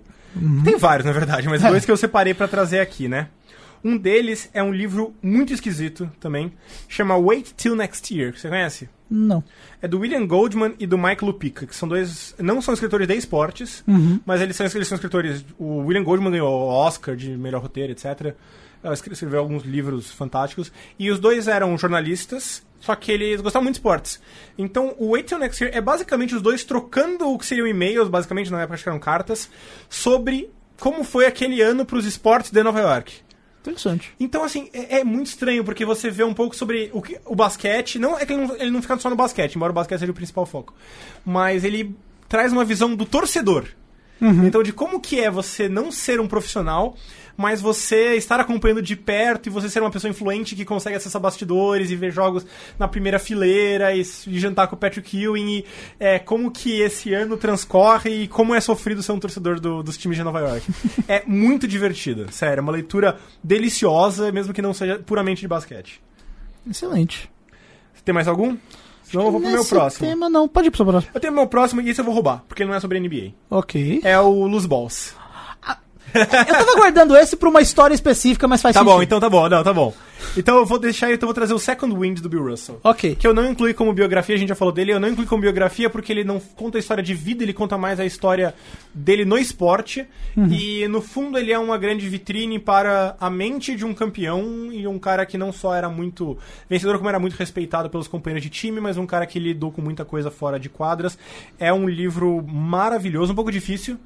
Tem 0.63 0.77
vários, 0.77 1.05
na 1.05 1.11
verdade, 1.11 1.47
mas 1.47 1.61
dois 1.61 1.85
que 1.85 1.91
eu 1.91 1.97
separei 1.97 2.33
pra 2.33 2.47
trazer 2.47 2.79
aqui, 2.79 3.07
né? 3.07 3.27
Um 3.83 3.97
deles 3.97 4.49
é 4.53 4.63
um 4.63 4.71
livro 4.71 5.13
muito 5.21 5.51
esquisito 5.53 6.09
também, 6.19 6.53
chama 6.87 7.17
Wait 7.17 7.51
Till 7.57 7.75
Next 7.75 8.17
Year. 8.17 8.33
Você 8.33 8.47
conhece? 8.47 8.87
Não. 9.15 9.43
É 9.79 9.87
do 9.87 9.99
William 9.99 10.25
Goldman 10.25 10.73
e 10.79 10.87
do 10.87 10.97
Mike 10.97 11.23
Lupica, 11.23 11.67
que 11.67 11.75
são 11.75 11.87
dois. 11.87 12.33
Não 12.39 12.59
são 12.63 12.73
escritores 12.73 13.07
de 13.07 13.15
esportes, 13.15 13.83
mas 14.25 14.41
eles 14.41 14.55
são, 14.55 14.65
eles 14.65 14.87
são 14.87 14.95
escritores. 14.95 15.45
O 15.59 15.85
William 15.85 16.03
Goldman 16.03 16.31
ganhou 16.31 16.51
o 16.51 16.67
Oscar 16.67 17.15
de 17.15 17.37
melhor 17.37 17.61
roteiro, 17.61 17.91
etc. 17.91 18.33
Escreveu 18.91 19.39
alguns 19.39 19.63
livros 19.63 20.09
fantásticos. 20.09 20.71
E 20.97 21.11
os 21.11 21.19
dois 21.19 21.47
eram 21.47 21.77
jornalistas, 21.77 22.65
só 22.79 22.95
que 22.95 23.11
eles 23.11 23.39
gostavam 23.39 23.65
muito 23.65 23.75
de 23.75 23.81
esportes. 23.81 24.19
Então, 24.57 24.95
o 24.97 25.11
Wait 25.11 25.27
Till 25.27 25.37
Next 25.37 25.63
Year 25.63 25.77
é 25.77 25.79
basicamente 25.79 26.33
os 26.33 26.41
dois 26.41 26.63
trocando 26.63 27.29
o 27.29 27.37
que 27.37 27.45
seriam 27.45 27.67
e-mails, 27.67 28.09
basicamente, 28.09 28.51
na 28.51 28.63
época 28.63 28.79
que 28.79 28.89
eram 28.89 28.99
cartas, 28.99 29.47
sobre 29.87 30.49
como 30.79 31.03
foi 31.03 31.27
aquele 31.27 31.61
ano 31.61 31.85
para 31.85 31.99
os 31.99 32.05
esportes 32.05 32.49
de 32.49 32.63
Nova 32.63 32.79
York. 32.79 33.13
Interessante. 33.63 34.13
Então, 34.19 34.43
assim, 34.43 34.69
é, 34.73 34.99
é 34.99 35.03
muito 35.05 35.27
estranho, 35.27 35.63
porque 35.63 35.85
você 35.85 36.11
vê 36.11 36.23
um 36.23 36.33
pouco 36.33 36.53
sobre 36.53 36.91
o, 36.93 37.01
que, 37.01 37.17
o 37.25 37.33
basquete. 37.33 37.97
Não 37.97 38.19
é 38.19 38.25
que 38.25 38.33
ele 38.33 38.45
não, 38.45 38.55
ele 38.57 38.71
não 38.71 38.81
fica 38.81 38.99
só 38.99 39.09
no 39.09 39.15
basquete, 39.15 39.55
embora 39.55 39.71
o 39.71 39.75
basquete 39.75 39.99
seja 39.99 40.11
o 40.11 40.15
principal 40.15 40.45
foco. 40.45 40.73
Mas 41.25 41.63
ele 41.63 41.95
traz 42.27 42.51
uma 42.51 42.65
visão 42.65 42.93
do 42.93 43.05
torcedor. 43.05 43.67
Então, 44.45 44.63
de 44.63 44.71
como 44.71 45.01
que 45.01 45.19
é 45.19 45.29
você 45.29 45.67
não 45.67 45.91
ser 45.91 46.19
um 46.19 46.27
profissional, 46.27 46.95
mas 47.35 47.61
você 47.61 48.15
estar 48.15 48.39
acompanhando 48.39 48.81
de 48.81 48.95
perto 48.95 49.47
e 49.47 49.49
você 49.49 49.69
ser 49.69 49.79
uma 49.81 49.89
pessoa 49.91 50.09
influente 50.11 50.55
que 50.55 50.63
consegue 50.65 50.95
acessar 50.95 51.21
bastidores 51.21 51.89
e 51.91 51.95
ver 51.95 52.11
jogos 52.11 52.45
na 52.77 52.87
primeira 52.87 53.17
fileira 53.19 53.95
e, 53.95 54.01
e 54.01 54.39
jantar 54.39 54.67
com 54.67 54.75
o 54.75 54.79
Patrick 54.79 55.17
Ewing 55.19 55.49
e 55.59 55.65
é, 55.99 56.19
como 56.19 56.51
que 56.51 56.81
esse 56.81 57.13
ano 57.13 57.35
transcorre 57.37 58.23
e 58.23 58.27
como 58.27 58.53
é 58.53 58.61
sofrido 58.61 59.01
ser 59.01 59.11
um 59.13 59.19
torcedor 59.19 59.59
do- 59.59 59.81
dos 59.83 59.97
times 59.97 60.17
de 60.17 60.23
Nova 60.23 60.39
York. 60.39 60.65
é 61.07 61.23
muito 61.25 61.67
divertido, 61.67 62.31
sério, 62.31 62.59
é 62.59 62.61
uma 62.61 62.71
leitura 62.71 63.17
deliciosa, 63.43 64.31
mesmo 64.31 64.53
que 64.53 64.61
não 64.61 64.73
seja 64.73 64.99
puramente 64.99 65.41
de 65.41 65.47
basquete. 65.47 66.01
Excelente. 66.69 67.29
Tem 68.05 68.13
mais 68.13 68.27
algum? 68.27 68.57
Senão 69.03 69.25
eu 69.25 69.31
vou 69.31 69.39
pro 69.41 69.49
meu 69.49 69.63
próximo. 69.65 70.07
tema 70.07 70.29
não, 70.29 70.47
pode 70.47 70.67
ir 70.67 70.71
pro 70.71 70.77
seu 70.77 70.85
próximo. 70.85 71.11
Eu 71.13 71.21
tenho 71.21 71.33
meu 71.33 71.47
próximo 71.47 71.81
e 71.81 71.89
esse 71.89 72.01
eu 72.01 72.05
vou 72.05 72.13
roubar, 72.13 72.43
porque 72.47 72.63
ele 72.63 72.69
não 72.69 72.75
é 72.77 72.79
sobre 72.79 72.99
NBA. 72.99 73.33
Ok. 73.49 74.01
É 74.03 74.19
o 74.19 74.45
Lose 74.47 74.67
Balls. 74.67 75.15
Eu 76.47 76.53
tava 76.55 76.75
guardando 76.75 77.15
esse 77.17 77.35
pra 77.35 77.49
uma 77.49 77.61
história 77.61 77.93
específica, 77.93 78.47
mas 78.47 78.61
faz 78.61 78.73
Tá 78.73 78.79
sentido. 78.81 78.95
bom, 78.95 79.03
então 79.03 79.19
tá 79.19 79.29
bom, 79.29 79.49
não, 79.49 79.63
tá 79.63 79.73
bom. 79.73 79.93
Então 80.37 80.55
eu 80.57 80.65
vou 80.65 80.79
deixar, 80.79 81.07
então 81.11 81.25
eu 81.25 81.27
vou 81.27 81.33
trazer 81.33 81.53
o 81.53 81.59
Second 81.59 81.93
Wind 81.95 82.19
do 82.21 82.29
Bill 82.29 82.43
Russell. 82.47 82.79
Ok. 82.83 83.15
Que 83.15 83.27
eu 83.27 83.33
não 83.33 83.45
incluí 83.51 83.73
como 83.73 83.91
biografia, 83.93 84.33
a 84.35 84.37
gente 84.37 84.49
já 84.49 84.55
falou 84.55 84.73
dele, 84.73 84.93
eu 84.93 84.99
não 84.99 85.09
incluí 85.09 85.27
como 85.27 85.41
biografia 85.41 85.89
porque 85.89 86.11
ele 86.13 86.23
não 86.23 86.39
conta 86.39 86.77
a 86.77 86.79
história 86.79 87.03
de 87.03 87.13
vida, 87.13 87.43
ele 87.43 87.51
conta 87.53 87.77
mais 87.77 87.99
a 87.99 88.05
história 88.05 88.55
dele 88.93 89.25
no 89.25 89.37
esporte. 89.37 90.05
E 90.49 90.87
no 90.87 91.01
fundo 91.01 91.37
ele 91.37 91.51
é 91.51 91.59
uma 91.59 91.77
grande 91.77 92.07
vitrine 92.07 92.57
para 92.57 93.15
a 93.19 93.29
mente 93.29 93.75
de 93.75 93.85
um 93.85 93.93
campeão 93.93 94.69
e 94.71 94.87
um 94.87 94.97
cara 94.97 95.25
que 95.25 95.37
não 95.37 95.51
só 95.51 95.75
era 95.75 95.89
muito 95.89 96.37
vencedor, 96.69 96.97
como 96.97 97.09
era 97.09 97.19
muito 97.19 97.33
respeitado 97.35 97.89
pelos 97.89 98.07
companheiros 98.07 98.43
de 98.43 98.49
time, 98.49 98.79
mas 98.79 98.97
um 98.97 99.05
cara 99.05 99.25
que 99.27 99.37
lidou 99.39 99.71
com 99.71 99.81
muita 99.81 100.05
coisa 100.05 100.31
fora 100.31 100.57
de 100.59 100.69
quadras. 100.69 101.17
É 101.59 101.71
um 101.73 101.87
livro 101.87 102.41
maravilhoso, 102.47 103.33
um 103.33 103.35
pouco 103.35 103.51
difícil. 103.51 103.97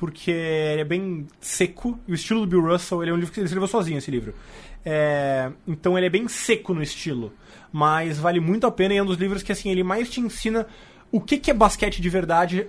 Porque 0.00 0.30
ele 0.30 0.80
é 0.80 0.84
bem 0.84 1.28
seco, 1.40 2.00
e 2.08 2.12
o 2.12 2.14
estilo 2.14 2.40
do 2.40 2.46
Bill 2.46 2.72
Russell, 2.72 3.02
ele 3.02 3.10
é 3.10 3.14
um 3.14 3.18
livro 3.18 3.32
que 3.32 3.38
ele 3.38 3.44
escreveu 3.44 3.68
sozinho, 3.68 3.98
esse 3.98 4.10
livro. 4.10 4.34
É, 4.82 5.52
então 5.68 5.96
ele 5.98 6.06
é 6.06 6.10
bem 6.10 6.26
seco 6.26 6.72
no 6.72 6.82
estilo, 6.82 7.34
mas 7.70 8.18
vale 8.18 8.40
muito 8.40 8.66
a 8.66 8.70
pena 8.70 8.94
e 8.94 8.96
é 8.96 9.02
um 9.02 9.06
dos 9.06 9.18
livros 9.18 9.42
que 9.42 9.52
assim 9.52 9.70
ele 9.70 9.84
mais 9.84 10.08
te 10.08 10.18
ensina 10.20 10.66
o 11.12 11.20
que, 11.20 11.36
que 11.36 11.50
é 11.50 11.54
basquete 11.54 12.00
de 12.00 12.08
verdade. 12.08 12.66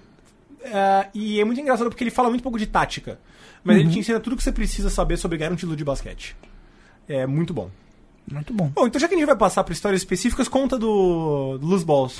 é, 0.62 1.08
e 1.14 1.40
é 1.40 1.46
muito 1.46 1.62
engraçado 1.62 1.90
porque 1.90 2.04
ele 2.04 2.12
fala 2.12 2.30
muito 2.30 2.44
pouco 2.44 2.60
de 2.60 2.68
tática, 2.68 3.18
mas 3.64 3.78
ele 3.78 3.90
te 3.90 4.00
ensina 4.00 4.20
tudo 4.20 4.36
que 4.36 4.44
você 4.44 4.52
precisa 4.52 4.90
saber 4.90 5.16
sobre 5.16 5.38
ganhar 5.38 5.54
um 5.54 5.56
título 5.56 5.76
de 5.76 5.86
basquete. 5.86 6.36
É 7.08 7.26
muito 7.26 7.54
bom. 7.54 7.72
Muito 8.30 8.54
bom. 8.54 8.72
Bom, 8.74 8.88
então 8.88 9.00
já 9.00 9.08
que 9.08 9.14
a 9.16 9.18
gente 9.18 9.26
vai 9.26 9.36
passar 9.36 9.64
para 9.64 9.74
histórias 9.74 10.02
específicas, 10.02 10.48
conta 10.48 10.78
do, 10.78 11.58
do 11.58 11.66
Lose 11.68 11.84
Balls, 11.86 12.18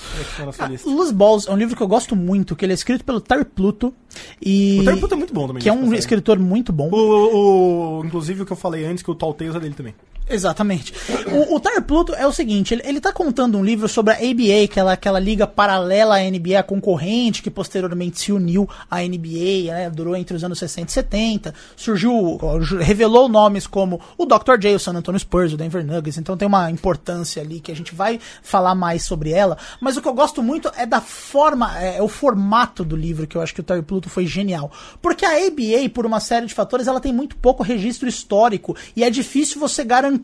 é 0.60 0.68
lista. 0.68 0.90
Loose 0.90 1.14
Balls 1.14 1.48
é 1.48 1.52
um 1.52 1.58
livro 1.58 1.76
que 1.76 1.82
eu 1.84 1.88
gosto 1.88 2.16
muito, 2.16 2.56
que 2.56 2.66
ele 2.66 2.74
é 2.74 2.76
escrito 2.76 3.04
pelo 3.06 3.22
Terry 3.22 3.46
Pluto 3.46 3.94
e 4.42 4.80
O 4.82 4.84
Terry 4.86 5.00
Pluto 5.00 5.14
é 5.14 5.18
muito 5.18 5.34
bom 5.34 5.48
também. 5.48 5.62
que 5.64 5.70
é 5.70 5.74
um 5.74 5.94
escritor 5.94 6.38
muito 6.40 6.74
bom. 6.74 6.90
O, 6.92 8.00
o- 8.00 8.06
inclusive 8.06 8.42
o 8.42 8.46
que 8.46 8.52
eu 8.52 8.58
falei 8.58 8.86
antes, 8.86 9.04
que 9.04 9.12
o 9.12 9.16
Tall 9.16 9.34
Tales 9.34 9.56
é 9.56 9.60
dele 9.60 9.74
também. 9.76 9.94
Exatamente. 10.32 10.94
O, 11.28 11.56
o 11.56 11.82
Pluto 11.82 12.14
é 12.16 12.26
o 12.26 12.32
seguinte, 12.32 12.74
ele, 12.74 12.84
ele 12.86 13.02
tá 13.02 13.12
contando 13.12 13.58
um 13.58 13.64
livro 13.64 13.88
sobre 13.88 14.14
a 14.14 14.18
ABA, 14.18 14.64
aquela, 14.64 14.94
aquela 14.94 15.20
liga 15.20 15.46
paralela 15.46 16.18
à 16.18 16.20
NBA, 16.20 16.60
a 16.60 16.64
concorrente, 16.64 17.42
que 17.42 17.52
posteriormente 17.52 18.20
se 18.20 18.32
uniu 18.32 18.68
à 18.90 19.02
NBA, 19.02 19.74
né, 19.74 19.90
durou 19.90 20.16
entre 20.16 20.36
os 20.36 20.44
anos 20.44 20.58
60 20.60 20.90
e 20.90 20.94
70, 20.94 21.54
surgiu, 21.76 22.40
revelou 22.80 23.28
nomes 23.28 23.68
como 23.68 24.00
o 24.18 24.26
Dr. 24.26 24.58
J, 24.60 24.76
o 24.76 24.80
San 24.80 24.94
Antonio 24.94 25.20
Spurs, 25.20 25.54
o 25.54 25.58
Denver 25.58 25.86
Nuggets, 25.86 26.18
então 26.18 26.38
tem 26.38 26.48
uma 26.48 26.72
importância 26.72 27.42
ali 27.42 27.60
que 27.60 27.72
a 27.72 27.76
gente 27.76 27.94
vai 27.94 28.20
falar 28.42 28.74
mais 28.74 29.04
sobre 29.04 29.32
ela, 29.32 29.58
mas 29.82 29.98
o 29.98 30.02
que 30.02 30.08
eu 30.08 30.14
gosto 30.14 30.42
muito 30.42 30.72
é 30.78 30.86
da 30.86 31.02
forma, 31.02 31.78
é, 31.78 31.98
é 31.98 32.02
o 32.02 32.08
formato 32.08 32.84
do 32.86 32.96
livro, 32.96 33.28
que 33.28 33.36
eu 33.36 33.42
acho 33.42 33.54
que 33.54 33.62
o 33.62 33.64
Terry 33.64 33.82
Pluto 33.82 34.10
foi 34.10 34.26
genial. 34.26 34.72
Porque 35.02 35.26
a 35.26 35.48
ABA, 35.48 35.90
por 35.94 36.06
uma 36.06 36.20
série 36.20 36.46
de 36.46 36.54
fatores, 36.54 36.88
ela 36.88 37.00
tem 37.00 37.12
muito 37.12 37.36
pouco 37.36 37.64
registro 37.64 38.08
histórico 38.08 38.76
e 38.96 39.04
é 39.04 39.10
difícil 39.10 39.60
você 39.60 39.84
garantir 39.84 40.21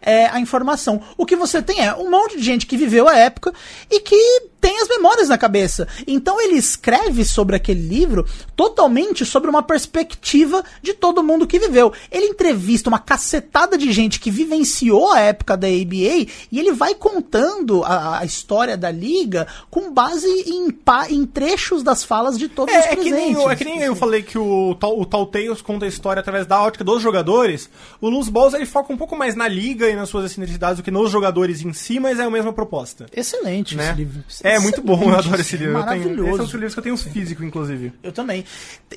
é, 0.00 0.26
a 0.26 0.40
informação. 0.40 1.00
O 1.16 1.24
que 1.24 1.36
você 1.36 1.62
tem 1.62 1.84
é 1.84 1.94
um 1.94 2.10
monte 2.10 2.36
de 2.36 2.42
gente 2.42 2.66
que 2.66 2.76
viveu 2.76 3.08
a 3.08 3.16
época 3.16 3.52
e 3.90 4.00
que 4.00 4.42
tem 4.60 4.80
as 4.80 4.88
memórias 4.88 5.28
na 5.28 5.38
cabeça. 5.38 5.86
Então 6.06 6.40
ele 6.40 6.56
escreve 6.56 7.24
sobre 7.24 7.56
aquele 7.56 7.80
livro 7.80 8.26
totalmente 8.56 9.24
sobre 9.24 9.48
uma 9.48 9.62
perspectiva 9.62 10.62
de 10.82 10.94
todo 10.94 11.22
mundo 11.22 11.46
que 11.46 11.58
viveu. 11.58 11.92
Ele 12.10 12.26
entrevista 12.26 12.88
uma 12.88 12.98
cacetada 12.98 13.76
de 13.78 13.92
gente 13.92 14.18
que 14.20 14.30
vivenciou 14.30 15.12
a 15.12 15.20
época 15.20 15.56
da 15.56 15.66
ABA 15.68 16.26
e 16.50 16.58
ele 16.58 16.72
vai 16.72 16.94
contando 16.94 17.82
a, 17.84 18.18
a 18.20 18.24
história 18.24 18.76
da 18.76 18.90
liga 18.90 19.46
com 19.70 19.92
base 19.92 20.26
em, 20.26 20.74
em 21.10 21.26
trechos 21.26 21.82
das 21.82 22.02
falas 22.04 22.38
de 22.38 22.48
todos 22.48 22.74
os 22.74 22.80
É, 22.84 22.92
é 22.92 22.96
que 22.96 23.10
nem, 23.10 23.12
presentes. 23.12 23.42
eu, 23.42 23.50
é 23.50 23.56
que 23.56 23.64
nem 23.64 23.80
eu 23.80 23.94
falei 23.96 24.22
que 24.22 24.38
o, 24.38 24.74
Tal- 24.74 24.98
o 24.98 25.06
Tall 25.06 25.26
Tales 25.26 25.62
conta 25.62 25.84
a 25.84 25.88
história 25.88 26.20
através 26.20 26.46
da 26.46 26.60
ótica 26.62 26.82
dos 26.84 27.02
jogadores. 27.02 27.68
O 28.00 28.08
Lose 28.08 28.30
Balls 28.30 28.54
ele 28.54 28.66
foca 28.66 28.92
um 28.92 28.96
pouco 28.96 29.16
mais 29.16 29.34
na 29.34 29.46
liga 29.48 29.88
e 29.88 29.94
nas 29.96 30.08
suas 30.08 30.24
excentricidades 30.30 30.78
do 30.78 30.82
que 30.82 30.90
nos 30.90 31.10
jogadores 31.10 31.62
em 31.62 31.72
si, 31.72 31.98
mas 32.00 32.18
é 32.18 32.24
a 32.24 32.30
mesma 32.30 32.52
proposta. 32.52 33.06
Excelente 33.14 33.76
Né? 33.76 33.88
esse 33.88 33.96
livro. 33.96 34.22
É 34.42 34.47
muito 34.60 34.80
bom, 34.82 35.02
eu 35.02 35.18
adoro 35.18 35.40
esse 35.40 35.56
livro. 35.56 35.78
Eu 35.78 35.84
tenho, 35.84 35.96
esse 35.96 36.08
é 36.08 36.12
um 36.12 36.16
Maravilhoso. 36.16 36.42
dos 36.44 36.52
livros 36.52 36.74
que 36.74 36.78
eu 36.80 36.84
tenho 36.84 36.96
físico, 36.96 37.44
inclusive. 37.44 37.92
Eu 38.02 38.12
também. 38.12 38.44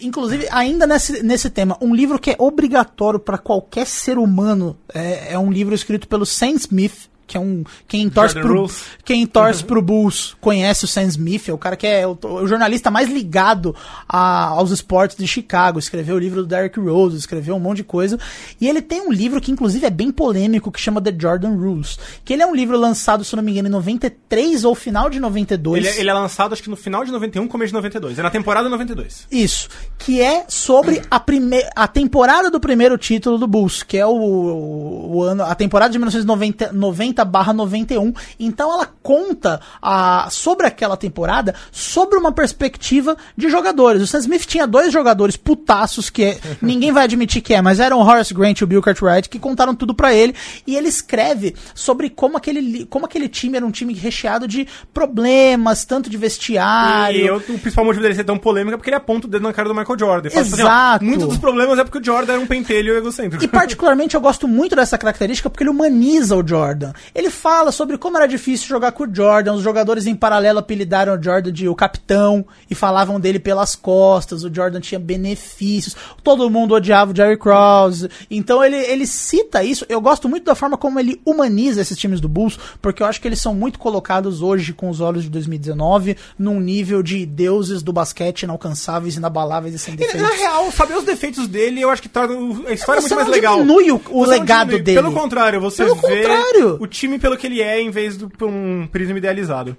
Inclusive, 0.01 0.47
ainda 0.51 0.85
nesse, 0.85 1.23
nesse 1.23 1.49
tema, 1.49 1.77
um 1.81 1.95
livro 1.95 2.19
que 2.19 2.31
é 2.31 2.35
obrigatório 2.37 3.19
para 3.19 3.37
qualquer 3.37 3.85
ser 3.85 4.17
humano 4.17 4.77
é, 4.93 5.33
é 5.33 5.39
um 5.39 5.51
livro 5.51 5.73
escrito 5.73 6.07
pelo 6.07 6.25
Sam 6.25 6.51
Smith. 6.51 7.10
Que 7.31 7.37
é 7.37 7.39
um. 7.39 7.63
Quem 7.87 8.09
torce, 8.09 8.33
Jordan 8.33 8.49
pro, 8.49 8.57
Rules. 8.59 8.83
quem 9.05 9.25
torce 9.25 9.63
pro 9.65 9.81
Bulls 9.81 10.35
conhece 10.41 10.83
o 10.83 10.87
Sam 10.87 11.03
Smith, 11.03 11.47
é 11.47 11.53
o 11.53 11.57
cara 11.57 11.77
que 11.77 11.87
é 11.87 12.05
o, 12.05 12.17
o 12.21 12.45
jornalista 12.45 12.91
mais 12.91 13.09
ligado 13.09 13.73
a- 14.07 14.47
aos 14.47 14.69
esportes 14.71 15.15
de 15.15 15.25
Chicago. 15.25 15.79
Escreveu 15.79 16.17
o 16.17 16.19
livro 16.19 16.41
do 16.41 16.47
Derrick 16.47 16.77
Rose, 16.77 17.15
escreveu 17.15 17.55
um 17.55 17.59
monte 17.59 17.77
de 17.77 17.83
coisa. 17.85 18.19
E 18.59 18.67
ele 18.67 18.81
tem 18.81 18.99
um 19.01 19.13
livro 19.13 19.39
que, 19.39 19.49
inclusive, 19.49 19.85
é 19.85 19.89
bem 19.89 20.11
polêmico, 20.11 20.69
que 20.71 20.79
chama 20.81 20.99
The 21.01 21.15
Jordan 21.17 21.55
Rules. 21.55 21.97
Que 22.25 22.33
ele 22.33 22.41
é 22.43 22.45
um 22.45 22.53
livro 22.53 22.77
lançado, 22.77 23.23
se 23.23 23.33
não 23.33 23.41
me 23.43 23.51
engano, 23.53 23.69
em 23.69 23.71
93 23.71 24.65
ou 24.65 24.75
final 24.75 25.09
de 25.09 25.17
92. 25.19 25.77
Ele, 25.85 25.87
é- 25.87 25.99
ele 26.01 26.09
é 26.09 26.13
lançado, 26.13 26.51
acho 26.51 26.61
que 26.63 26.69
no 26.69 26.75
final 26.75 27.05
de 27.05 27.11
91, 27.13 27.47
começo 27.47 27.69
de 27.69 27.75
92. 27.75 28.19
É 28.19 28.21
na 28.23 28.29
temporada 28.29 28.67
92. 28.67 29.25
Isso, 29.31 29.69
que 29.97 30.19
é 30.19 30.43
sobre 30.49 31.01
a, 31.09 31.17
prime 31.19 31.63
a 31.75 31.87
temporada 31.87 32.51
do 32.51 32.59
primeiro 32.59 32.97
título 32.97 33.37
do 33.37 33.47
Bulls, 33.47 33.83
que 33.83 33.97
é 33.97 34.05
o, 34.05 34.11
o, 34.11 35.15
o 35.17 35.23
ano, 35.23 35.43
a 35.43 35.55
temporada 35.55 35.91
de 35.93 35.97
1990 35.99 37.20
barra 37.25 37.53
91. 37.53 38.13
Então 38.39 38.73
ela 38.73 38.87
conta 39.03 39.59
a, 39.81 40.27
sobre 40.29 40.67
aquela 40.67 40.95
temporada, 40.97 41.55
sobre 41.71 42.17
uma 42.17 42.31
perspectiva 42.31 43.15
de 43.35 43.49
jogadores. 43.49 44.01
O 44.01 44.07
Sam 44.07 44.19
Smith 44.19 44.45
tinha 44.45 44.67
dois 44.67 44.91
jogadores 44.91 45.35
putaços, 45.37 46.09
que 46.09 46.23
é- 46.23 46.39
ninguém 46.61 46.91
vai 46.91 47.03
admitir 47.05 47.41
que 47.41 47.53
é, 47.53 47.61
mas 47.61 47.79
eram 47.79 47.99
o 47.99 48.03
Horace 48.05 48.33
Grant 48.33 48.59
e 48.59 48.63
o 48.63 48.67
Bill 48.67 48.81
Cartwright, 48.81 49.29
que 49.29 49.39
contaram 49.39 49.75
tudo 49.75 49.93
pra 49.93 50.13
ele. 50.13 50.35
E 50.67 50.75
ele 50.75 50.87
escreve 50.87 51.55
sobre 51.73 52.09
como 52.09 52.37
aquele, 52.37 52.85
como 52.85 53.05
aquele 53.05 53.27
time 53.29 53.57
era 53.57 53.65
um 53.65 53.71
time 53.71 53.93
recheado 53.93 54.47
de 54.47 54.67
problemas, 54.93 55.83
tanto 55.85 56.09
de 56.09 56.17
vestiário. 56.17 57.17
E 57.21 57.27
eu- 57.27 57.37
o 57.37 57.59
principal 57.59 57.83
motivo 57.85 58.03
dele 58.03 58.15
ser 58.15 58.23
tão 58.23 58.37
polêmico 58.37 58.73
é 58.75 58.77
porque 58.77 58.89
ele 58.89 58.95
aponta 58.97 59.27
o 59.27 59.29
dedo 59.29 59.43
na 59.43 59.51
cara 59.53 59.67
do 59.67 59.75
Michael 59.75 59.97
Jordan. 59.99 60.29
Fala 60.29 60.41
assim, 60.41 60.53
ó, 60.53 60.65
Exato. 60.65 61.05
Muitos 61.05 61.27
dos 61.27 61.37
problemas 61.37 61.77
é 61.79 61.83
porque 61.83 61.97
o 61.99 62.03
Jordan 62.03 62.33
era 62.33 62.41
um 62.41 62.45
pentelho 62.47 62.95
egocêntrico. 62.95 63.43
E 63.43 63.47
particularmente 63.47 64.15
eu 64.15 64.21
gosto 64.21 64.47
muito 64.47 64.75
dessa 64.75 64.97
característica 64.97 65.49
porque 65.49 65.63
ele 65.63 65.69
humaniza 65.71 66.35
o 66.35 66.47
Jordan. 66.47 66.93
Ele 67.13 67.29
fala 67.29 67.71
sobre 67.71 67.97
como 67.97 68.17
era 68.17 68.27
difícil 68.27 68.67
jogar 68.67 68.91
com 68.91 69.03
o 69.03 69.15
Jordan, 69.15 69.53
os 69.53 69.61
jogadores 69.63 70.05
em 70.07 70.15
paralelo 70.15 70.59
apelidaram 70.59 71.15
o 71.17 71.23
Jordan 71.23 71.51
de 71.51 71.67
o 71.67 71.75
capitão 71.75 72.45
e 72.69 72.75
falavam 72.75 73.19
dele 73.19 73.39
pelas 73.39 73.75
costas, 73.75 74.43
o 74.43 74.53
Jordan 74.53 74.79
tinha 74.79 74.99
benefícios, 74.99 75.95
todo 76.23 76.49
mundo 76.49 76.73
odiava 76.75 77.11
o 77.11 77.15
Jerry 77.15 77.37
Krause. 77.37 78.09
Então 78.29 78.63
ele, 78.63 78.75
ele 78.77 79.05
cita 79.07 79.63
isso. 79.63 79.85
Eu 79.89 80.01
gosto 80.01 80.27
muito 80.29 80.43
da 80.45 80.55
forma 80.55 80.77
como 80.77 80.99
ele 80.99 81.21
humaniza 81.25 81.81
esses 81.81 81.97
times 81.97 82.19
do 82.19 82.27
Bulls, 82.29 82.57
porque 82.81 83.01
eu 83.03 83.07
acho 83.07 83.19
que 83.21 83.27
eles 83.27 83.39
são 83.41 83.53
muito 83.53 83.79
colocados 83.79 84.41
hoje 84.41 84.73
com 84.73 84.89
os 84.89 84.99
olhos 85.01 85.23
de 85.23 85.29
2019 85.29 86.17
num 86.37 86.59
nível 86.59 87.01
de 87.03 87.25
deuses 87.25 87.81
do 87.83 87.93
basquete 87.93 88.43
inalcançáveis, 88.43 89.15
inabaláveis 89.15 89.75
e 89.75 89.79
sem 89.79 89.93
E, 89.93 89.97
defeitos. 89.97 90.21
na 90.21 90.35
real, 90.35 90.71
saber 90.71 90.97
os 90.97 91.03
defeitos 91.03 91.47
dele, 91.47 91.81
eu 91.81 91.89
acho 91.89 92.01
que 92.01 92.09
torna 92.09 92.35
a 92.67 92.73
história 92.73 93.01
Você 93.01 93.13
muito 93.13 93.15
mais 93.15 93.27
legal. 93.29 93.55
diminui 93.55 93.91
o- 93.91 94.01
o 94.09 94.25
legado 94.25 94.67
diminui. 94.69 94.83
dele. 94.83 95.01
Pelo 95.01 95.13
contrário, 95.13 95.59
você 95.61 95.83
Pelo 95.85 95.95
vê 95.95 96.01
contrário. 96.23 96.77
o 96.79 96.87
time 96.91 97.17
pelo 97.17 97.35
que 97.37 97.47
ele 97.47 97.61
é, 97.61 97.81
em 97.81 97.89
vez 97.89 98.17
do 98.17 98.29
por 98.29 98.47
um 98.47 98.85
prisma 98.91 99.17
idealizado. 99.17 99.75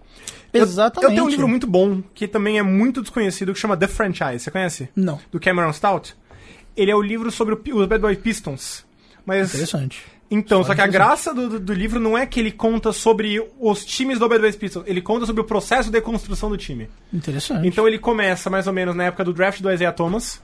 Eu- 0.52 0.62
Exatamente. 0.64 1.04
Eu 1.04 1.14
tenho 1.14 1.24
um 1.24 1.30
livro 1.30 1.46
muito 1.48 1.66
bom, 1.66 2.02
que 2.14 2.26
também 2.26 2.58
é 2.58 2.62
muito 2.62 3.00
desconhecido, 3.00 3.52
que 3.54 3.58
chama 3.60 3.76
The 3.76 3.86
Franchise. 3.88 4.40
Você 4.40 4.50
conhece? 4.50 4.88
Não. 4.96 5.18
Do 5.30 5.38
Cameron 5.40 5.72
Stout. 5.72 6.14
Ele 6.76 6.90
é 6.90 6.96
o 6.96 7.00
livro 7.02 7.30
sobre 7.30 7.54
o 7.54 7.76
os 7.78 7.86
Bad 7.86 8.00
Boy 8.02 8.16
Pistons. 8.16 8.84
Mas 9.24 9.54
Interessante. 9.54 10.02
então, 10.30 10.64
só 10.64 10.74
que 10.74 10.80
a 10.80 10.86
graça 10.86 11.32
do, 11.32 11.48
do- 11.48 11.60
do 11.60 11.72
livro 11.72 12.00
não 12.00 12.18
é 12.18 12.26
que 12.26 12.40
ele 12.40 12.50
conta 12.50 12.92
sobre 12.92 13.40
os 13.60 13.84
times 13.84 14.18
do 14.18 14.28
Bad 14.28 14.40
Boys 14.42 14.56
Pistons, 14.56 14.84
ele 14.86 15.00
conta 15.00 15.24
sobre 15.26 15.40
o 15.42 15.44
processo 15.44 15.90
de 15.90 16.00
construção 16.00 16.50
do 16.50 16.56
time. 16.56 16.88
Interessante. 17.12 17.66
Então 17.68 17.86
ele 17.86 17.98
começa 17.98 18.50
mais 18.50 18.66
ou 18.66 18.72
menos 18.72 18.94
na 18.96 19.04
época 19.04 19.22
do 19.24 19.32
draft 19.32 19.60
do 19.60 19.70
Isaiah 19.70 19.92
Thomas 19.92 20.42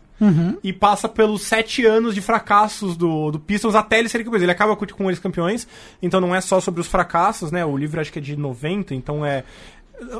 e 0.62 0.73
passa 0.73 1.09
pelos 1.09 1.43
sete 1.43 1.85
anos 1.85 2.14
de 2.14 2.21
fracassos 2.21 2.97
do, 2.97 3.31
do 3.31 3.39
Pistons 3.39 3.75
até 3.75 3.99
eles 3.99 4.11
serem 4.11 4.25
campeões. 4.25 4.43
Ele 4.43 4.53
acaba 4.53 4.77
com, 4.77 5.09
eles 5.09 5.19
campeões, 5.19 5.66
então 6.03 6.21
não 6.21 6.35
é 6.35 6.41
só 6.41 6.61
sobre 6.61 6.81
os 6.81 6.87
fracassos, 6.87 7.53
né? 7.53 7.64
O 7.64 7.77
livro 7.77 8.01
acho 8.01 8.12
que 8.12 8.19
é 8.19 8.23
de 8.23 8.37
90, 8.37 8.95
então 8.95 9.25
é. 9.25 9.45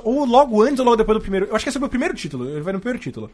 Ou 0.03 0.24
logo 0.24 0.61
antes 0.61 0.80
ou 0.80 0.84
logo 0.84 0.96
depois 0.96 1.18
do 1.18 1.22
primeiro. 1.22 1.46
Eu 1.46 1.55
acho 1.55 1.64
que 1.64 1.68
é 1.68 1.78
o 1.78 1.80
meu 1.80 1.88
primeiro 1.88 2.12
título. 2.12 2.49
Ele 2.49 2.61
vai 2.61 2.72
no 2.72 2.80
primeiro 2.80 2.99
título. 2.99 3.30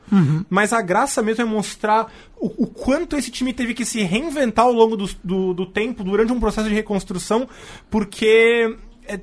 Mas 0.50 0.74
a 0.74 0.82
graça 0.82 1.22
mesmo 1.22 1.40
é 1.40 1.44
mostrar 1.46 2.12
o, 2.36 2.64
o 2.64 2.66
quanto 2.66 3.16
esse 3.16 3.30
time 3.30 3.52
teve 3.52 3.72
que 3.72 3.84
se 3.84 4.02
reinventar 4.02 4.66
ao 4.66 4.72
longo 4.72 4.94
do, 4.94 5.08
do, 5.24 5.54
do 5.54 5.66
tempo, 5.66 6.04
durante 6.04 6.32
um 6.32 6.40
processo 6.40 6.68
de 6.68 6.74
reconstrução, 6.74 7.48
porque. 7.90 8.76
É, 9.06 9.20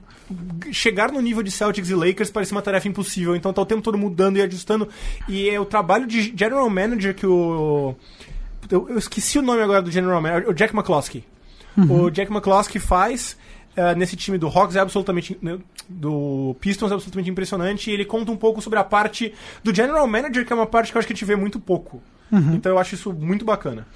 chegar 0.72 1.12
no 1.12 1.22
nível 1.22 1.44
de 1.44 1.52
Celtics 1.52 1.90
e 1.90 1.96
Lakers 1.96 2.30
parecia 2.30 2.56
uma 2.56 2.62
tarefa 2.62 2.88
impossível. 2.88 3.36
Então 3.36 3.54
tá 3.54 3.62
o 3.62 3.66
tempo 3.66 3.82
todo 3.82 3.98
mudando 3.98 4.38
e 4.38 4.42
ajustando. 4.42 4.88
E 5.28 5.50
é 5.50 5.60
o 5.60 5.66
trabalho 5.66 6.08
de 6.08 6.34
general 6.36 6.70
manager 6.70 7.16
que 7.16 7.26
o. 7.26 7.96
Eu, 8.70 8.90
eu 8.90 8.98
esqueci 8.98 9.38
o 9.40 9.42
nome 9.42 9.62
agora 9.62 9.82
do 9.82 9.92
general 9.92 10.22
manager, 10.22 10.50
o 10.50 10.54
Jack 10.54 10.74
McCloskey. 10.74 11.24
O 11.90 12.10
Jack 12.10 12.32
McCloskey 12.32 12.80
faz 12.80 13.38
eh, 13.76 13.96
nesse 13.96 14.18
time 14.18 14.38
do 14.38 14.48
Hawks 14.48 14.76
é 14.76 14.80
absolutamente 14.80 15.38
né, 15.42 15.58
do 15.88 16.56
Pistons 16.60 16.92
é 16.92 16.94
absolutamente 16.94 17.30
impressionante 17.30 17.90
e 17.90 17.94
ele 17.94 18.04
conta 18.04 18.30
um 18.32 18.36
pouco 18.36 18.62
sobre 18.62 18.78
a 18.78 18.84
parte 18.84 19.34
do 19.64 19.74
general 19.74 20.06
manager 20.06 20.46
que 20.46 20.52
é 20.52 20.56
uma 20.56 20.66
parte 20.66 20.92
que 20.92 20.98
eu 20.98 21.00
acho 21.00 21.08
que 21.08 21.14
a 21.14 21.16
gente 21.16 21.26
vê 21.26 21.36
muito 21.36 21.60
pouco. 21.60 22.02
Então 22.54 22.72
eu 22.72 22.78
acho 22.78 22.96
isso 22.96 23.14
muito 23.14 23.46
bacana. 23.46 23.88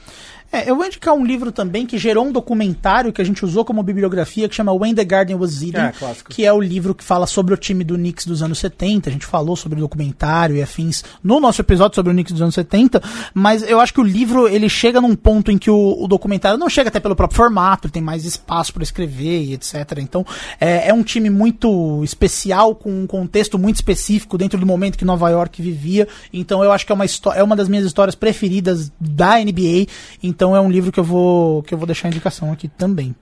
É, 0.55 0.69
eu 0.69 0.75
vou 0.77 0.85
indicar 0.85 1.13
um 1.13 1.25
livro 1.25 1.51
também 1.51 1.85
que 1.85 1.97
gerou 1.97 2.25
um 2.25 2.31
documentário 2.31 3.11
que 3.11 3.21
a 3.21 3.25
gente 3.25 3.43
usou 3.43 3.65
como 3.65 3.83
bibliografia, 3.83 4.47
que 4.47 4.55
chama 4.55 4.71
When 4.71 4.95
the 4.95 5.03
Garden 5.03 5.35
Was 5.35 5.61
Eden, 5.61 5.81
É, 5.81 6.33
que 6.33 6.45
é 6.45 6.53
o 6.53 6.61
livro 6.61 6.95
que 6.95 7.03
fala 7.03 7.27
sobre 7.27 7.53
o 7.53 7.57
time 7.57 7.83
do 7.83 7.95
Knicks 7.95 8.25
dos 8.25 8.41
anos 8.41 8.59
70. 8.59 9.09
A 9.09 9.13
gente 9.13 9.25
falou 9.25 9.57
sobre 9.57 9.79
o 9.79 9.81
documentário 9.81 10.55
e 10.55 10.61
afins 10.61 11.03
no 11.21 11.41
nosso 11.41 11.61
episódio 11.61 11.95
sobre 11.95 12.11
o 12.11 12.13
Knicks 12.13 12.31
dos 12.31 12.41
anos 12.41 12.55
70, 12.55 13.01
mas 13.33 13.63
eu 13.63 13.81
acho 13.81 13.93
que 13.93 13.99
o 13.99 14.03
livro 14.03 14.47
ele 14.47 14.69
chega 14.69 15.01
num 15.01 15.13
ponto 15.13 15.51
em 15.51 15.57
que 15.57 15.69
o, 15.69 16.03
o 16.03 16.07
documentário 16.07 16.57
não 16.57 16.69
chega 16.69 16.87
até 16.87 17.01
pelo 17.01 17.17
próprio 17.17 17.35
formato, 17.35 17.87
ele 17.87 17.91
tem 17.91 18.01
mais 18.01 18.23
espaço 18.23 18.73
para 18.73 18.83
escrever 18.83 19.43
e 19.43 19.53
etc. 19.53 19.97
Então 19.99 20.25
é, 20.59 20.87
é 20.87 20.93
um 20.93 21.03
time 21.03 21.29
muito 21.29 22.01
especial, 22.01 22.75
com 22.75 23.03
um 23.03 23.07
contexto 23.07 23.59
muito 23.59 23.75
específico 23.75 24.37
dentro 24.37 24.57
do 24.57 24.65
momento 24.65 24.97
que 24.97 25.03
Nova 25.03 25.29
York 25.29 25.61
vivia. 25.61 26.07
Então 26.31 26.63
eu 26.63 26.71
acho 26.71 26.85
que 26.85 26.91
é 26.93 26.95
uma, 26.95 27.05
é 27.35 27.43
uma 27.43 27.55
das 27.57 27.67
minhas 27.67 27.85
histórias 27.85 28.15
preferidas 28.15 28.91
da 28.99 29.37
NBA. 29.37 29.87
Então 30.23 30.44
é 30.53 30.59
um 30.59 30.69
livro 30.69 30.91
que 30.91 30.99
eu 30.99 31.03
vou 31.03 31.63
que 31.63 31.73
eu 31.73 31.77
vou 31.77 31.87
deixar 31.87 32.09
a 32.09 32.11
indicação 32.11 32.51
aqui 32.51 32.67
também. 32.67 33.15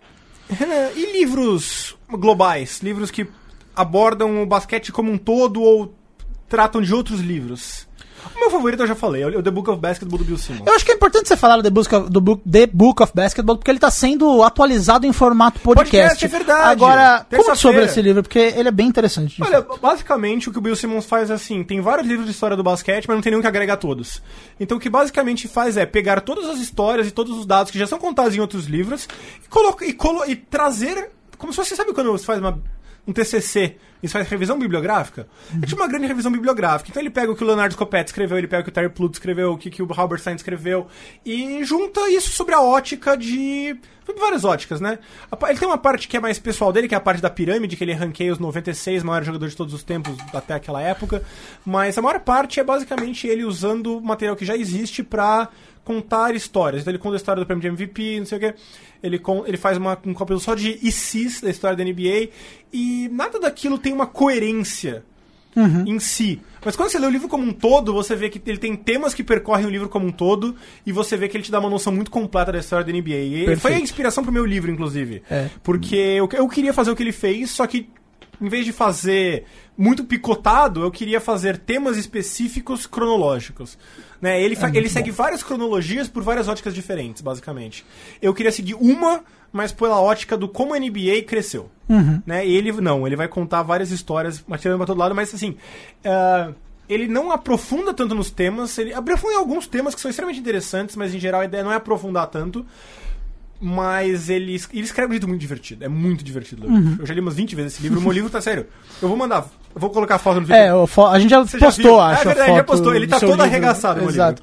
Renan, 0.50 0.90
e 0.96 1.14
livros 1.14 1.96
globais? 2.10 2.82
Livros 2.82 3.12
que 3.12 3.28
abordam 3.76 4.42
o 4.42 4.46
basquete 4.48 4.92
como 4.92 5.12
um 5.12 5.18
todo 5.18 5.62
ou 5.62 5.94
tratam 6.50 6.82
de 6.82 6.94
outros 6.94 7.20
livros? 7.20 7.88
O 8.36 8.40
meu 8.40 8.50
favorito 8.50 8.82
eu 8.82 8.88
já 8.88 8.96
falei, 8.96 9.24
é 9.24 9.28
o 9.28 9.44
The 9.44 9.52
Book 9.52 9.70
of 9.70 9.80
Basketball 9.80 10.18
do 10.20 10.26
Bill 10.26 10.38
Simmons. 10.38 10.66
Eu 10.66 10.74
acho 10.74 10.86
que 10.86 10.92
é 10.92 10.96
importante 10.96 11.28
você 11.28 11.38
falar 11.38 11.58
do 11.58 11.64
The 11.64 11.70
Book 11.70 11.96
of, 11.96 12.10
do 12.10 12.22
Book, 12.22 12.42
The 12.50 12.68
Book 12.68 13.02
of 13.04 13.12
Basketball, 13.16 13.58
porque 13.58 13.72
ele 13.72 13.78
está 13.78 13.90
sendo 13.92 14.44
atualizado 14.44 15.06
em 15.06 15.14
formato 15.14 15.60
podcast. 15.60 16.10
Podcast, 16.22 16.26
é 16.26 16.28
verdade. 16.28 16.72
Agora, 16.72 17.26
conte 17.30 17.58
sobre 17.60 17.86
esse 17.86 18.02
livro, 18.02 18.24
porque 18.24 18.40
ele 18.40 18.68
é 18.70 18.72
bem 18.72 18.88
interessante. 18.88 19.42
Olha, 19.42 19.62
fato. 19.62 19.80
basicamente 19.82 20.50
o 20.50 20.52
que 20.52 20.58
o 20.58 20.62
Bill 20.62 20.76
Simmons 20.76 21.06
faz 21.06 21.30
é 21.30 21.34
assim, 21.34 21.64
tem 21.64 21.82
vários 21.82 22.08
livros 22.08 22.26
de 22.26 22.32
história 22.32 22.56
do 22.58 22.64
basquete, 22.64 23.06
mas 23.08 23.16
não 23.16 23.22
tem 23.22 23.32
nenhum 23.32 23.42
que 23.42 23.48
agrega 23.48 23.76
todos. 23.78 24.22
Então 24.60 24.78
o 24.78 24.80
que 24.80 24.90
basicamente 24.90 25.48
faz 25.48 25.78
é 25.78 25.86
pegar 25.86 26.22
todas 26.22 26.50
as 26.50 26.60
histórias 26.60 27.08
e 27.08 27.12
todos 27.12 27.38
os 27.38 27.46
dados 27.46 27.72
que 27.72 27.80
já 27.80 27.88
são 27.88 28.00
contados 28.00 28.36
em 28.36 28.40
outros 28.40 28.66
livros 28.66 29.08
e, 29.44 29.48
coloca, 29.50 29.86
e, 29.86 29.94
colo- 29.94 30.26
e 30.28 30.36
trazer, 30.36 31.10
como 31.38 31.52
se 31.54 31.58
você 31.58 31.76
sabe 31.76 31.94
quando 31.94 32.12
você 32.12 32.26
faz 32.26 32.40
uma, 32.40 32.60
um 33.08 33.14
TCC 33.14 33.78
você 34.08 34.14
faz 34.14 34.28
revisão 34.28 34.60
bibliográfica? 34.60 35.28
É 35.62 35.66
tipo 35.66 35.82
uma 35.82 35.88
grande 35.88 36.08
revisão 36.08 36.32
bibliográfica. 36.32 36.90
Então 36.90 37.02
ele 37.02 37.10
pega 37.10 37.32
o 37.32 37.36
que 37.36 37.44
o 37.44 37.48
Leonardo 37.48 37.74
Scopetti 37.74 38.10
escreveu, 38.10 38.38
ele 38.38 38.48
pega 38.48 38.62
o 38.62 38.64
que 38.66 38.70
o 38.70 38.74
Terry 38.74 38.90
Pluto 38.90 39.14
escreveu, 39.14 39.54
o 39.54 39.58
que, 39.58 39.70
que 39.70 39.82
o 39.82 39.88
Halberstein 39.90 40.36
escreveu 40.36 40.88
e 41.26 41.64
junta 41.64 42.10
isso 42.10 42.32
sobre 42.32 42.54
a 42.54 42.62
ótica 42.62 43.16
de... 43.16 43.76
Várias 44.20 44.44
óticas, 44.44 44.82
né? 44.82 45.00
Ele 45.48 45.58
tem 45.58 45.66
uma 45.66 45.78
parte 45.78 46.10
que 46.10 46.18
é 46.18 46.20
mais 46.20 46.38
pessoal 46.38 46.74
dele, 46.74 46.90
que 46.90 46.94
é 46.94 46.98
a 46.98 47.02
parte 47.02 47.22
da 47.22 47.30
pirâmide, 47.30 47.78
que 47.78 47.86
ele 47.86 47.94
ranqueia 47.94 48.34
os 48.34 48.40
96 48.40 49.02
maiores 49.02 49.26
jogadores 49.26 49.54
de 49.54 49.58
todos 49.58 49.74
os 49.74 49.82
tempos 49.82 50.18
até 50.34 50.54
aquela 50.54 50.82
época. 50.82 51.24
Mas 51.66 51.98
a 51.98 52.02
maior 52.02 52.20
parte 52.20 52.60
é 52.60 52.64
basicamente 52.66 53.26
ele 53.28 53.46
usando 53.46 54.02
material 54.02 54.36
que 54.36 54.44
já 54.44 54.58
existe 54.58 55.02
pra 55.02 55.48
contar 55.84 56.36
histórias. 56.36 56.82
Então 56.82 56.92
ele 56.92 56.98
conta 57.00 57.16
a 57.16 57.18
história 57.18 57.42
do 57.42 57.46
prêmio 57.46 57.62
de 57.62 57.68
MVP, 57.68 58.20
não 58.20 58.26
sei 58.26 58.38
o 58.38 58.42
quê. 58.42 58.54
Ele, 59.02 59.20
con- 59.20 59.44
ele 59.46 59.58
faz 59.58 59.78
uma, 59.78 59.92
um 60.06 60.14
capítulo 60.14 60.40
só 60.40 60.56
de 60.56 60.80
ICs 60.82 61.42
da 61.42 61.50
história 61.50 61.76
da 61.78 61.84
NBA. 61.84 62.30
E 62.72 63.10
nada 63.12 63.40
daquilo 63.40 63.78
tem 63.78 63.92
uma 63.94 64.06
coerência 64.08 65.04
em 65.86 66.00
si. 66.00 66.42
Mas 66.66 66.76
quando 66.76 66.90
você 66.90 66.98
lê 66.98 67.06
o 67.06 67.10
livro 67.12 67.28
como 67.28 67.44
um 67.44 67.54
todo, 67.54 67.94
você 67.94 68.16
vê 68.16 68.28
que 68.28 68.42
ele 68.50 68.58
tem 68.58 68.76
temas 68.76 69.14
que 69.14 69.24
percorrem 69.24 69.68
o 69.68 69.70
livro 69.70 69.88
como 69.88 70.08
um 70.08 70.12
todo, 70.12 70.56
e 70.84 70.92
você 70.92 71.16
vê 71.16 71.28
que 71.28 71.38
ele 71.38 71.44
te 71.44 71.52
dá 71.52 71.60
uma 71.60 71.70
noção 71.70 71.94
muito 71.94 72.10
completa 72.10 72.52
da 72.52 72.58
história 72.58 72.84
da 72.84 72.92
NBA. 72.92 73.10
E 73.10 73.34
foi 73.36 73.42
a 73.44 73.46
Perfeito. 73.58 73.84
inspiração 73.84 74.24
pro 74.24 74.34
meu 74.34 74.46
livro, 74.48 74.72
inclusive. 74.72 75.22
É. 75.30 75.50
Porque 75.62 75.96
eu, 75.96 76.28
eu 76.34 76.48
queria 76.48 76.74
fazer 76.74 76.90
o 76.90 76.96
que 76.96 77.04
ele 77.04 77.12
fez, 77.12 77.52
só 77.52 77.68
que 77.68 77.88
em 78.44 78.50
vez 78.50 78.66
de 78.66 78.72
fazer 78.74 79.46
muito 79.78 80.04
picotado, 80.04 80.84
eu 80.84 80.92
queria 80.92 81.22
fazer 81.22 81.58
temas 81.58 81.96
específicos 81.98 82.86
cronológicos. 82.86 83.78
Né? 84.22 84.42
Ele, 84.42 84.56
fa- 84.56 84.70
ele 84.74 84.90
segue 84.90 85.12
várias 85.12 85.42
cronologias 85.42 86.08
por 86.08 86.22
várias 86.24 86.48
óticas 86.48 86.74
diferentes, 86.74 87.22
basicamente. 87.22 87.86
Eu 88.22 88.34
queria 88.34 88.52
seguir 88.52 88.74
uma, 88.76 89.24
mas 89.52 89.72
pela 89.72 90.00
ótica 90.00 90.36
do 90.38 90.48
como 90.48 90.74
a 90.74 90.80
NBA 90.80 91.24
cresceu. 91.26 91.70
Né? 92.26 92.46
E 92.46 92.54
ele 92.56 92.72
não, 92.74 93.08
ele 93.08 93.16
vai 93.16 93.28
contar 93.28 93.64
várias 93.64 93.92
histórias, 93.92 94.44
atirando 94.52 94.78
pra 94.80 94.88
todo 94.88 94.98
lado, 95.00 95.16
mas 95.16 95.34
assim. 95.34 95.56
ah, 96.06 96.52
ele 96.90 97.08
não 97.08 97.32
aprofunda 97.32 97.94
tanto 97.94 98.14
nos 98.14 98.30
temas, 98.30 98.78
ele 98.78 98.94
aprofunda 98.94 99.34
em 99.36 99.38
alguns 99.38 99.66
temas 99.68 99.96
que 99.96 100.02
são 100.02 100.10
extremamente 100.12 100.42
interessantes, 100.42 100.98
mas 100.98 101.16
em 101.16 101.20
geral 101.20 101.40
a 101.42 101.46
ideia 101.46 101.64
não 101.64 101.72
é 101.72 101.76
aprofundar 101.76 102.28
tanto. 102.28 102.66
Mas 103.66 104.30
ele, 104.30 104.62
ele 104.74 104.82
escreve 104.82 105.08
um 105.08 105.12
jeito 105.12 105.28
muito 105.28 105.40
divertido. 105.40 105.86
É 105.86 105.88
muito 105.88 106.22
divertido. 106.22 106.68
livro. 106.68 106.98
Eu 107.00 107.06
já 107.06 107.14
li 107.14 107.22
umas 107.22 107.36
20 107.36 107.56
vezes 107.56 107.74
esse 107.74 107.82
livro. 107.82 107.98
O 108.00 108.02
meu 108.02 108.12
livro 108.12 108.30
tá 108.30 108.42
sério. 108.42 108.68
Eu 109.02 109.08
vou 109.08 109.16
mandar. 109.16 109.50
Eu 109.76 109.82
vou 109.82 109.90
colocar 109.90 110.16
a 110.16 110.20
foto 110.20 110.42
no 110.42 110.54
É, 110.54 110.74
o 110.74 110.86
fo- 110.86 111.08
a 111.08 111.18
gente 111.20 111.30
já 111.32 111.40
Você 111.40 111.58
já 111.58 111.66
postou, 111.68 111.84
viu? 111.86 112.00
acho. 112.00 112.22
É 112.22 112.26
verdade, 112.26 112.52
a 112.52 112.54
já 112.54 112.60
foto 112.60 112.66
postou. 112.68 112.96
Ele 112.96 113.08
tá 113.08 113.20
todo 113.20 113.30
livro. 113.30 113.44
arregaçado, 113.44 114.04
Exato. 114.10 114.42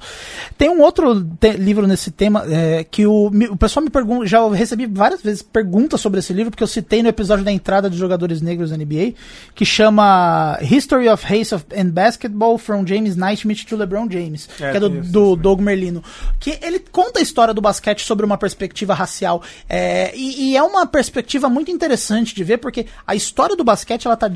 Tem 0.57 0.69
um 0.69 0.81
outro 0.81 1.23
te- 1.39 1.53
livro 1.53 1.87
nesse 1.87 2.11
tema 2.11 2.43
é, 2.49 2.83
que 2.83 3.05
o, 3.07 3.27
o 3.27 3.57
pessoal 3.57 3.83
me 3.83 3.89
pergunta. 3.89 4.25
Já 4.27 4.47
recebi 4.49 4.85
várias 4.85 5.21
vezes 5.21 5.41
perguntas 5.41 6.01
sobre 6.01 6.19
esse 6.19 6.33
livro, 6.33 6.51
porque 6.51 6.63
eu 6.63 6.67
citei 6.67 7.01
no 7.01 7.09
episódio 7.09 7.43
da 7.45 7.51
entrada 7.51 7.89
dos 7.89 7.97
jogadores 7.97 8.41
negros 8.41 8.69
da 8.71 8.77
NBA, 8.77 9.13
que 9.55 9.65
chama 9.65 10.57
History 10.61 11.07
of 11.09 11.25
Race 11.25 11.53
and 11.55 11.89
Basketball 11.89 12.57
from 12.57 12.85
James 12.85 13.15
Naismith 13.15 13.63
to 13.65 13.75
LeBron 13.75 14.07
James, 14.09 14.49
É, 14.59 14.71
que 14.71 14.77
é 14.77 14.79
do, 14.79 14.99
isso, 14.99 15.11
do 15.11 15.35
Doug 15.35 15.59
Merlino. 15.61 16.03
Que 16.39 16.59
ele 16.61 16.79
conta 16.79 17.19
a 17.19 17.21
história 17.21 17.53
do 17.53 17.61
basquete 17.61 18.01
sobre 18.05 18.25
uma 18.25 18.37
perspectiva 18.37 18.93
racial. 18.93 19.41
É, 19.69 20.11
e, 20.15 20.51
e 20.51 20.57
é 20.57 20.63
uma 20.63 20.85
perspectiva 20.85 21.49
muito 21.49 21.71
interessante 21.71 22.35
de 22.35 22.43
ver, 22.43 22.57
porque 22.57 22.85
a 23.07 23.15
história 23.15 23.55
do 23.55 23.63
basquete 23.63 24.05
ela 24.05 24.15
está 24.15 24.27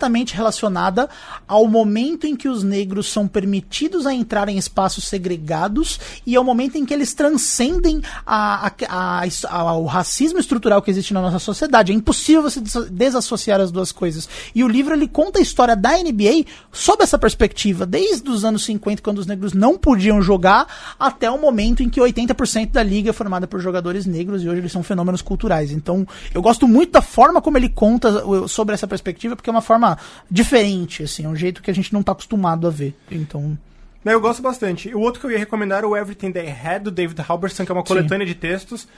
diretamente 0.00 0.34
relacionada 0.34 1.08
ao 1.46 1.66
momento 1.66 2.26
em 2.26 2.34
que 2.34 2.48
os 2.48 2.62
negros 2.62 3.12
são 3.12 3.28
permitidos 3.28 4.06
a 4.06 4.14
entrar 4.14 4.48
em 4.48 4.56
espaços 4.56 5.04
segregados 5.04 6.00
e 6.26 6.34
ao 6.34 6.42
momento 6.42 6.76
em 6.76 6.86
que 6.86 6.94
eles 6.94 7.12
transcendem 7.12 8.00
a, 8.26 8.72
a, 8.88 9.22
a, 9.48 9.76
o 9.76 9.84
racismo 9.84 10.38
estrutural 10.38 10.80
que 10.80 10.90
existe 10.90 11.12
na 11.12 11.20
nossa 11.20 11.38
sociedade. 11.38 11.92
É 11.92 11.94
impossível 11.94 12.42
você 12.42 12.60
des- 12.60 12.90
desassociar 12.90 13.60
as 13.60 13.70
duas 13.70 13.92
coisas. 13.92 14.28
E 14.54 14.64
o 14.64 14.68
livro 14.68 14.94
ele 14.94 15.06
conta 15.06 15.38
a 15.38 15.42
história 15.42 15.76
da 15.76 15.90
NBA 15.98 16.46
sob 16.72 17.02
essa 17.02 17.18
perspectiva, 17.18 17.84
desde 17.84 18.28
os 18.30 18.44
anos 18.44 18.64
50, 18.64 19.02
quando 19.02 19.18
os 19.18 19.26
negros 19.26 19.52
não 19.52 19.76
podiam 19.76 20.22
jogar, 20.22 20.66
até 20.98 21.30
o 21.30 21.38
momento 21.38 21.82
em 21.82 21.88
que 21.90 22.00
80% 22.00 22.70
da 22.70 22.82
liga 22.82 23.10
é 23.10 23.12
formada 23.12 23.46
por 23.46 23.60
jogadores 23.60 24.06
negros 24.06 24.42
e 24.42 24.48
hoje 24.48 24.60
eles 24.60 24.72
são 24.72 24.82
fenômenos 24.82 25.20
culturais. 25.20 25.70
Então, 25.72 26.06
eu 26.32 26.40
gosto 26.40 26.66
muito 26.66 26.92
da 26.92 27.02
forma 27.02 27.42
como 27.42 27.58
ele 27.58 27.68
conta 27.68 28.48
sobre 28.48 28.74
essa 28.74 28.86
perspectiva, 28.86 29.36
porque 29.36 29.50
é 29.50 29.52
uma 29.52 29.60
forma 29.60 29.89
diferente, 30.30 31.02
assim, 31.02 31.24
é 31.24 31.28
um 31.28 31.36
jeito 31.36 31.62
que 31.62 31.70
a 31.70 31.74
gente 31.74 31.92
não 31.92 32.02
tá 32.02 32.12
acostumado 32.12 32.66
a 32.66 32.70
ver. 32.70 32.94
Então, 33.10 33.56
eu 34.04 34.20
gosto 34.20 34.42
bastante. 34.42 34.94
O 34.94 35.00
outro 35.00 35.20
que 35.20 35.26
eu 35.26 35.30
ia 35.30 35.38
recomendar 35.38 35.78
era 35.78 35.88
o 35.88 35.96
Everything 35.96 36.32
They 36.32 36.48
Had, 36.50 36.82
do 36.84 36.90
David 36.90 37.20
Halberstam, 37.26 37.66
que 37.66 37.72
é 37.72 37.74
uma 37.74 37.84
coletânea 37.84 38.26
de 38.26 38.34
textos. 38.34 38.88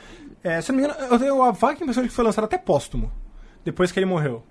É, 0.44 0.60
se 0.60 0.70
eu 0.70 0.76
não 0.76 0.82
me 0.82 0.88
engano, 0.88 1.06
eu 1.12 1.18
tenho 1.18 1.42
a 1.42 1.50
vaga 1.52 1.80
impressão 1.82 2.02
de 2.02 2.08
que 2.08 2.14
foi 2.14 2.24
lançado 2.24 2.44
até 2.44 2.58
póstumo, 2.58 3.12
depois 3.64 3.90
que 3.92 3.98
ele 3.98 4.06
morreu. 4.06 4.44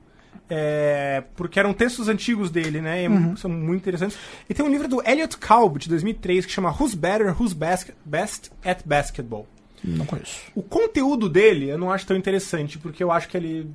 É, 0.50 1.24
porque 1.36 1.60
eram 1.60 1.74
textos 1.74 2.10
antigos 2.10 2.50
dele, 2.52 2.82
né? 2.82 3.06
e 3.06 3.38
São 3.38 3.50
muito 3.50 3.80
interessantes. 3.82 4.18
E 4.50 4.54
tem 4.54 4.66
um 4.66 4.70
livro 4.70 4.88
do 4.88 5.02
Elliot 5.08 5.38
Kalb, 5.38 5.78
de 5.78 5.88
2003, 5.90 6.46
que 6.46 6.52
chama 6.52 6.70
Who's 6.78 6.94
Better, 6.94 7.34
Who's 7.42 7.54
Bas- 7.54 7.88
Best 8.04 8.52
at 8.64 8.82
Basketball. 8.86 9.48
não 9.84 10.06
conheço. 10.06 10.42
O 10.54 10.62
conteúdo 10.62 11.30
dele 11.30 11.70
eu 11.70 11.78
não 11.78 11.92
acho 11.92 12.06
tão 12.06 12.18
interessante, 12.18 12.78
porque 12.78 13.02
eu 13.04 13.12
acho 13.12 13.30
que 13.30 13.38
ele 13.38 13.70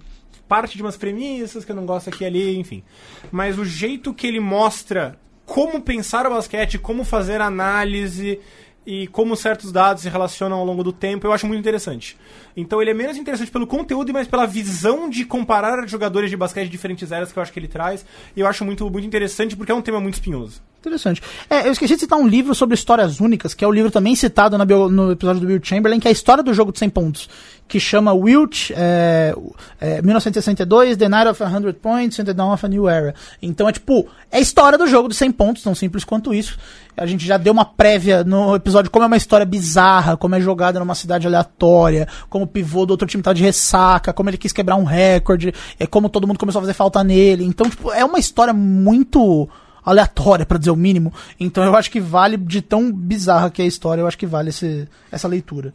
parte 0.49 0.77
de 0.77 0.83
umas 0.83 0.97
premissas 0.97 1.65
que 1.65 1.73
eu 1.73 1.77
não 1.77 1.87
gosto 1.87 2.09
aqui 2.09 2.25
ali, 2.25 2.59
enfim. 2.59 2.83
Mas 3.31 3.59
o 3.59 3.65
jeito 3.65 4.15
que 4.15 4.27
ele 4.27 4.41
mostra 4.41 5.19
como 5.45 5.81
pensar 5.81 6.27
o 6.27 6.31
basquete, 6.31 6.79
como 6.79 7.05
fazer 7.05 7.41
análise, 7.41 8.41
e 8.87 9.09
como 9.09 9.35
certos 9.35 9.73
dados 9.73 10.05
se 10.05 10.09
relacionam 10.09 10.59
ao 10.59 10.65
longo 10.65 10.85
do 10.85 10.93
tempo, 10.93 11.27
eu 11.27 11.33
acho 11.33 11.47
muito 11.47 11.59
interessante. 11.59 12.17
Então 12.57 12.81
ele 12.81 12.91
é 12.91 12.95
menos 12.95 13.17
interessante 13.17 13.51
pelo 13.51 13.67
conteúdo, 13.67 14.13
mas 14.13 14.27
pela 14.27 14.47
visão 14.47 15.11
de 15.11 15.25
comparar 15.25 15.87
jogadores 15.87 16.31
de 16.31 16.37
basquete 16.37 16.65
de 16.65 16.71
diferentes 16.71 17.13
eras 17.13 17.31
que 17.31 17.39
eu 17.39 17.43
acho 17.43 17.53
que 17.53 17.59
ele 17.59 17.69
traz. 17.69 18.05
E 18.35 18.41
eu 18.41 18.47
acho 18.47 18.65
muito, 18.65 18.89
muito 18.91 19.07
interessante 19.07 19.55
porque 19.55 19.71
é 19.71 19.75
um 19.75 19.83
tema 19.83 20.01
muito 20.01 20.15
espinhoso. 20.15 20.63
Interessante. 20.81 21.21
É, 21.51 21.67
eu 21.67 21.73
esqueci 21.73 21.95
de 21.95 22.01
citar 22.01 22.17
um 22.19 22.29
livro 22.29 22.55
sobre 22.55 22.75
histórias 22.77 23.19
únicas, 23.19 23.53
que 23.55 23.65
é 23.65 23.69
o 23.69 23.73
livro 23.73 23.91
também 23.91 24.15
citado 24.15 24.57
bio- 24.65 24.89
no 24.89 25.11
episódio 25.11 25.41
do 25.41 25.47
Will 25.49 25.61
Chamberlain, 25.61 25.99
que 25.99 26.07
é 26.07 26.11
a 26.11 26.13
história 26.13 26.45
do 26.45 26.55
jogo 26.55 26.71
de 26.71 26.79
100 26.79 26.91
pontos, 26.91 27.29
que 27.67 27.81
chama 27.81 28.13
Wilt, 28.13 28.71
é, 28.71 29.35
é, 29.81 30.01
1962, 30.03 30.97
The 30.97 31.09
Night 31.09 31.29
of 31.29 31.43
100 31.43 31.73
Points 31.75 32.21
and 32.21 32.25
the 32.27 32.33
Dawn 32.33 32.53
of 32.53 32.65
a 32.65 32.69
New 32.69 32.89
Era. 32.89 33.17
Então 33.43 33.69
é 33.69 33.73
tipo, 33.73 34.07
é 34.31 34.37
a 34.37 34.41
história 34.41 34.79
do 34.79 34.87
jogo 34.87 35.09
de 35.09 35.17
100 35.17 35.33
pontos, 35.33 35.63
tão 35.65 35.75
simples 35.75 36.05
quanto 36.05 36.33
isso. 36.33 36.57
A 36.97 37.05
gente 37.05 37.27
já 37.27 37.37
deu 37.37 37.53
uma 37.53 37.65
prévia 37.65 38.23
no 38.23 38.55
episódio 38.55 38.91
como 38.91 39.03
é 39.05 39.07
uma 39.09 39.17
história 39.17 39.45
bizarra, 39.45 40.17
como 40.17 40.37
é 40.37 40.41
jogada 40.41 40.79
numa 40.79 40.95
cidade 40.95 41.27
aleatória, 41.27 42.07
como 42.31 42.46
o 42.47 42.49
pivô 42.49 42.87
do 42.87 42.93
outro 42.93 43.07
time 43.07 43.23
tá 43.23 43.33
de 43.33 43.43
ressaca, 43.43 44.13
como 44.13 44.31
ele 44.31 44.39
quis 44.39 44.53
quebrar 44.53 44.77
um 44.77 44.85
recorde, 44.85 45.53
é 45.79 45.87
como 45.87 46.09
todo 46.09 46.27
mundo 46.27 46.39
começou 46.39 46.61
a 46.61 46.63
fazer 46.63 46.73
falta 46.75 47.03
nele. 47.05 47.45
Então, 47.45 47.69
tipo, 47.69 47.91
é 47.93 48.05
uma 48.05 48.19
história 48.19 48.53
muito 48.55 49.49
aleatória, 49.85 50.45
pra 50.47 50.59
dizer 50.59 50.71
o 50.71 50.77
mínimo. 50.77 51.13
Então 51.39 51.63
eu 51.65 51.77
acho 51.77 51.91
que 51.91 52.01
vale, 52.01 52.37
de 52.37 52.61
tão 52.63 52.91
bizarra 52.93 53.51
que 53.51 53.63
é 53.63 53.65
a 53.65 53.69
história, 53.69 54.01
eu 54.03 54.07
acho 54.07 54.19
que 54.19 54.27
vale 54.27 54.49
esse, 54.51 54.89
essa 55.13 55.29
leitura. 55.29 55.73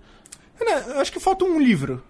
Renan, 0.59 0.81
eu 0.95 0.99
acho 0.99 1.11
que 1.11 1.19
falta 1.19 1.45
um 1.45 1.59
livro, 1.59 2.03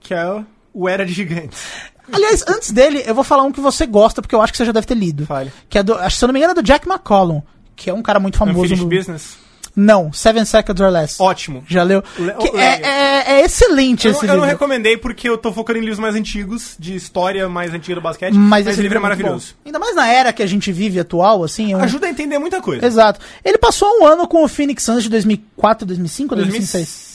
que 0.00 0.14
é 0.14 0.44
o 0.72 0.88
Era 0.88 1.04
de 1.04 1.12
Gigantes. 1.12 1.60
Aliás, 2.10 2.42
antes 2.48 2.70
dele, 2.72 3.02
eu 3.06 3.14
vou 3.14 3.22
falar 3.22 3.42
um 3.42 3.52
que 3.52 3.60
você 3.60 3.84
gosta, 3.86 4.22
porque 4.22 4.34
eu 4.34 4.40
acho 4.40 4.52
que 4.52 4.56
você 4.56 4.64
já 4.64 4.72
deve 4.72 4.86
ter 4.86 4.94
lido. 4.94 5.26
Fale. 5.26 5.52
Que 5.68 5.78
é 5.78 5.82
do, 5.82 5.94
acho 5.94 6.14
que 6.16 6.18
se 6.18 6.24
eu 6.24 6.28
não 6.28 6.32
me 6.32 6.38
engano, 6.38 6.52
é 6.52 6.54
do 6.54 6.62
Jack 6.62 6.88
McCollum, 6.88 7.42
que 7.76 7.90
é 7.90 7.92
um 7.94 8.00
cara 8.00 8.18
muito 8.18 8.38
famoso. 8.38 8.60
Unfinished 8.60 8.82
no- 8.84 8.88
Business. 8.88 9.36
Não, 9.80 10.12
Seven 10.12 10.44
Seconds 10.44 10.80
or 10.80 10.90
Less. 10.90 11.16
Ótimo. 11.22 11.62
Já 11.68 11.84
leu? 11.84 12.02
Le- 12.18 12.32
o- 12.32 12.58
é, 12.58 12.80
é- 12.82 13.32
é 13.40 13.44
excelente 13.44 14.06
Eu, 14.06 14.12
esse 14.12 14.24
eu 14.24 14.28
não 14.28 14.34
livro. 14.34 14.48
recomendei 14.50 14.96
porque 14.96 15.28
eu 15.28 15.38
tô 15.38 15.52
focando 15.52 15.78
em 15.78 15.82
livros 15.82 16.00
mais 16.00 16.14
antigos, 16.16 16.74
de 16.78 16.96
história 16.96 17.48
mais 17.48 17.72
antiga 17.72 17.94
do 17.94 18.00
basquete, 18.00 18.34
Mas, 18.34 18.64
mas, 18.64 18.66
esse 18.74 18.82
livro 18.82 18.98
é 18.98 19.00
muito 19.00 19.02
maravilhoso. 19.18 19.54
bom. 19.54 19.60
Ainda 19.66 19.78
mais 19.78 19.94
na 19.94 20.08
era 20.08 20.32
que 20.32 20.42
a 20.42 20.46
gente 20.46 20.72
vive 20.72 20.98
atual, 20.98 21.44
assim. 21.44 21.72
eu- 21.72 21.78
Ajuda 21.80 22.06
a 22.06 22.10
entender 22.10 22.38
muita 22.38 22.60
coisa. 22.60 22.84
Exato. 22.84 23.20
Ele 23.44 23.56
passou 23.58 23.88
um 24.00 24.04
ano 24.06 24.26
com 24.26 24.42
o 24.44 24.48
Phoenix 24.48 24.82
Suns 24.82 25.04
de 25.04 25.08
2004, 25.08 25.86
2005 25.86 26.34
ou 26.34 26.40
2006? 26.40 27.07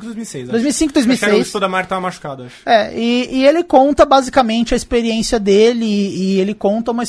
2005, 0.00 0.04
2006. 0.04 0.42
acho. 0.44 0.52
2005, 0.52 0.90
Acho 0.90 0.92
que 0.92 0.98
era 0.98 1.04
o 1.04 1.18
2006. 1.18 1.46
estudo 1.46 1.60
da 1.60 1.68
Marta 1.68 1.88
tava 1.90 2.00
machucado, 2.00 2.42
acho. 2.44 2.56
É, 2.66 2.92
e, 2.98 3.28
e 3.38 3.46
ele 3.46 3.62
conta 3.64 4.04
basicamente 4.04 4.74
a 4.74 4.76
experiência 4.76 5.38
dele 5.38 5.84
e, 5.84 6.34
e 6.36 6.40
ele 6.40 6.54
conta 6.54 6.90
uma 6.90 7.02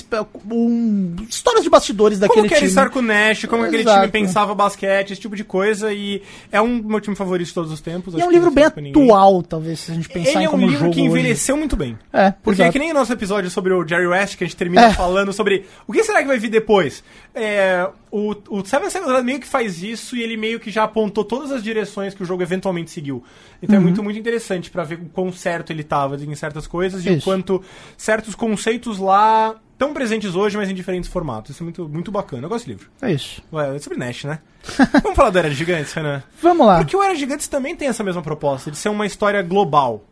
um, 0.51 1.15
histórias 1.29 1.63
de 1.63 1.69
bastidores 1.69 2.19
daquele 2.19 2.35
Como 2.41 2.47
que 2.47 2.53
era 2.53 2.59
time. 2.61 2.69
estar 2.69 2.89
com 2.89 2.99
o 2.99 3.01
Nash, 3.01 3.45
como 3.45 3.63
aquele 3.63 3.81
Exato. 3.83 3.99
time 4.01 4.11
pensava 4.11 4.53
basquete, 4.55 5.11
esse 5.11 5.21
tipo 5.21 5.35
de 5.35 5.43
coisa, 5.43 5.91
e 5.93 6.21
é 6.51 6.61
um 6.61 6.81
meu 6.81 6.99
time 6.99 7.15
favorito 7.15 7.47
de 7.47 7.53
todos 7.53 7.71
os 7.71 7.81
tempos. 7.81 8.13
E 8.13 8.21
é 8.21 8.25
um 8.25 8.31
livro 8.31 8.51
bem 8.51 8.65
atual, 8.65 9.41
talvez, 9.43 9.79
se 9.79 9.91
a 9.91 9.95
gente 9.95 10.09
pensar 10.09 10.29
Ele 10.31 10.39
em 10.39 10.43
é 10.45 10.47
um 10.47 10.51
como 10.51 10.65
livro 10.65 10.79
jogo 10.79 10.93
que 10.93 11.01
hoje. 11.01 11.09
envelheceu 11.09 11.57
muito 11.57 11.75
bem. 11.75 11.97
É, 12.13 12.31
Porque 12.31 12.61
exato. 12.61 12.69
é 12.69 12.71
que 12.71 12.79
nem 12.79 12.91
o 12.91 12.93
nosso 12.93 13.11
episódio 13.13 13.49
sobre 13.49 13.73
o 13.73 13.87
Jerry 13.87 14.07
West, 14.07 14.37
que 14.37 14.43
a 14.43 14.47
gente 14.47 14.55
termina 14.57 14.87
É. 14.87 14.93
falando 14.93 15.31
sobre 15.33 15.65
o 15.87 15.93
que 15.93 16.03
será 16.03 16.21
que 16.21 16.27
vai 16.27 16.37
vir 16.39 16.49
depois. 16.49 17.03
É, 17.33 17.87
o, 18.11 18.35
o 18.49 18.65
Seven 18.65 18.89
Seconds 18.89 19.11
Land 19.11 19.25
meio 19.25 19.39
que 19.39 19.47
faz 19.47 19.81
isso 19.83 20.15
e 20.15 20.21
ele 20.23 20.37
meio 20.37 20.59
que 20.59 20.71
já 20.71 20.83
apontou 20.83 21.23
todas 21.23 21.51
as 21.51 21.61
direções 21.63 22.13
que 22.13 22.23
o 22.23 22.25
jogo 22.25 22.41
eventualmente 22.43 22.91
seguiu. 22.91 23.23
Então 23.61 23.75
Uhum. 23.75 23.81
é 23.81 23.83
muito, 23.85 24.03
muito 24.03 24.19
interessante 24.19 24.69
pra 24.71 24.83
ver 24.83 24.95
o 24.99 25.05
quão 25.09 25.31
certo 25.31 25.71
ele 25.71 25.83
tava 25.83 26.15
em 26.15 26.35
certas 26.35 26.65
coisas 26.67 27.05
e 27.05 27.09
o 27.09 27.13
Isso. 27.13 27.23
quanto 27.25 27.61
certos 27.97 28.33
conceitos 28.35 28.97
lá 28.97 29.55
estão 29.73 29.93
presentes 29.93 30.33
hoje, 30.35 30.57
mas 30.57 30.69
em 30.69 30.73
diferentes 30.73 31.09
formatos. 31.09 31.51
Isso 31.51 31.61
é 31.61 31.65
muito, 31.65 31.87
muito 31.87 32.11
bacana. 32.11 32.43
Eu 32.45 32.49
gosto 32.49 32.65
desse 32.65 32.69
livro. 32.77 32.89
É 33.01 33.11
isso. 33.11 33.43
Ué, 33.53 33.75
é 33.75 33.79
sobre 33.79 33.97
Nash, 33.99 34.23
né? 34.23 34.39
Vamos 35.03 35.15
falar 35.15 35.29
do 35.29 35.37
Era 35.39 35.49
de 35.49 35.55
Gigantes, 35.55 35.93
Renan? 35.93 36.23
Vamos 36.41 36.65
lá. 36.65 36.77
Porque 36.79 36.95
o 36.97 37.03
Era 37.03 37.13
de 37.13 37.19
Gigantes 37.19 37.47
também 37.47 37.75
tem 37.75 37.87
essa 37.87 38.03
mesma 38.03 38.21
proposta, 38.23 38.71
de 38.71 38.77
ser 38.77 38.89
uma 38.89 39.05
história 39.05 39.41
global. 39.43 40.03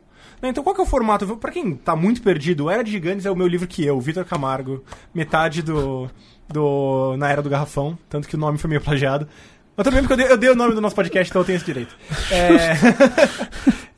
Né, 0.42 0.50
Então 0.50 0.64
qual 0.64 0.76
que 0.76 0.82
é 0.82 0.84
o 0.84 0.88
formato? 0.88 1.36
Pra 1.38 1.52
quem 1.52 1.76
tá 1.76 1.96
muito 1.96 2.22
perdido, 2.22 2.66
o 2.66 2.70
Era 2.70 2.84
de 2.84 2.92
Gigantes 2.92 3.26
é 3.26 3.32
o 3.32 3.36
meu 3.36 3.48
livro 3.48 3.68
que 3.68 3.84
eu, 3.84 4.00
Vitor 4.00 4.24
Camargo, 4.26 4.84
metade 5.14 5.62
do, 5.64 6.12
do... 6.48 7.16
na 7.18 7.30
Era 7.30 7.42
do 7.42 7.50
Garrafão, 7.50 7.98
tanto 8.10 8.28
que 8.28 8.36
o 8.36 8.40
nome 8.40 8.58
foi 8.58 8.70
meio 8.70 8.82
plagiado. 8.82 9.28
Mas 9.76 9.84
também 9.84 10.02
porque 10.02 10.14
eu 10.14 10.18
dei, 10.18 10.32
eu 10.32 10.38
dei 10.38 10.50
o 10.50 10.56
nome 10.56 10.74
do 10.74 10.82
nosso 10.82 10.96
podcast, 10.96 11.30
então 11.30 11.42
eu 11.42 11.46
tenho 11.46 11.58
esse 11.58 11.66
direito. 11.66 11.96
É, 12.32 12.74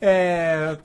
é, 0.00 0.78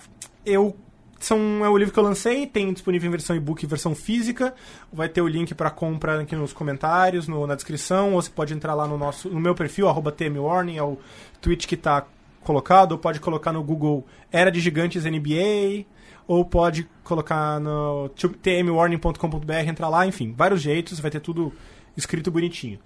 eu 0.46 0.76
são, 1.20 1.64
é 1.64 1.70
o 1.70 1.78
livro 1.78 1.94
que 1.94 2.00
eu 2.00 2.04
lancei, 2.04 2.46
tem 2.46 2.72
disponível 2.74 3.08
em 3.08 3.12
versão 3.12 3.36
e-book 3.36 3.64
e 3.64 3.66
versão 3.66 3.96
física. 3.96 4.54
Vai 4.92 5.08
ter 5.08 5.22
o 5.22 5.28
link 5.28 5.56
para 5.56 5.70
compra 5.70 6.22
aqui 6.22 6.36
nos 6.36 6.52
comentários, 6.54 7.28
no- 7.28 7.48
na 7.48 7.56
descrição, 7.56 8.14
ou 8.14 8.22
você 8.22 8.30
pode 8.30 8.54
entrar 8.54 8.74
lá 8.76 8.86
no 8.86 8.98
nosso 8.98 9.30
no 9.30 9.40
meu 9.40 9.56
perfil, 9.56 9.88
arroba 9.88 10.12
tmwarning, 10.12 10.78
é 10.78 10.84
o 10.84 10.98
tweet 11.42 11.66
que 11.68 11.76
está 11.76 12.06
colocado, 12.44 12.94
ou 12.94 12.98
pode 12.98 13.20
colocar 13.20 13.52
no 13.52 13.64
Google 13.64 14.06
Era 14.32 14.52
de 14.52 14.60
Gigantes 14.60 15.04
NBA, 15.04 15.86
ou 16.28 16.46
pode 16.46 16.88
colocar 17.04 17.60
no 17.60 18.10
tmwarning.com.br, 18.10 19.54
entrar 19.68 19.90
lá, 19.90 20.06
enfim, 20.06 20.34
vários 20.36 20.62
jeitos, 20.62 21.00
vai 21.00 21.12
ter 21.12 21.20
tudo 21.20 21.52
escrito 21.98 22.32
bonitinho. 22.32 22.80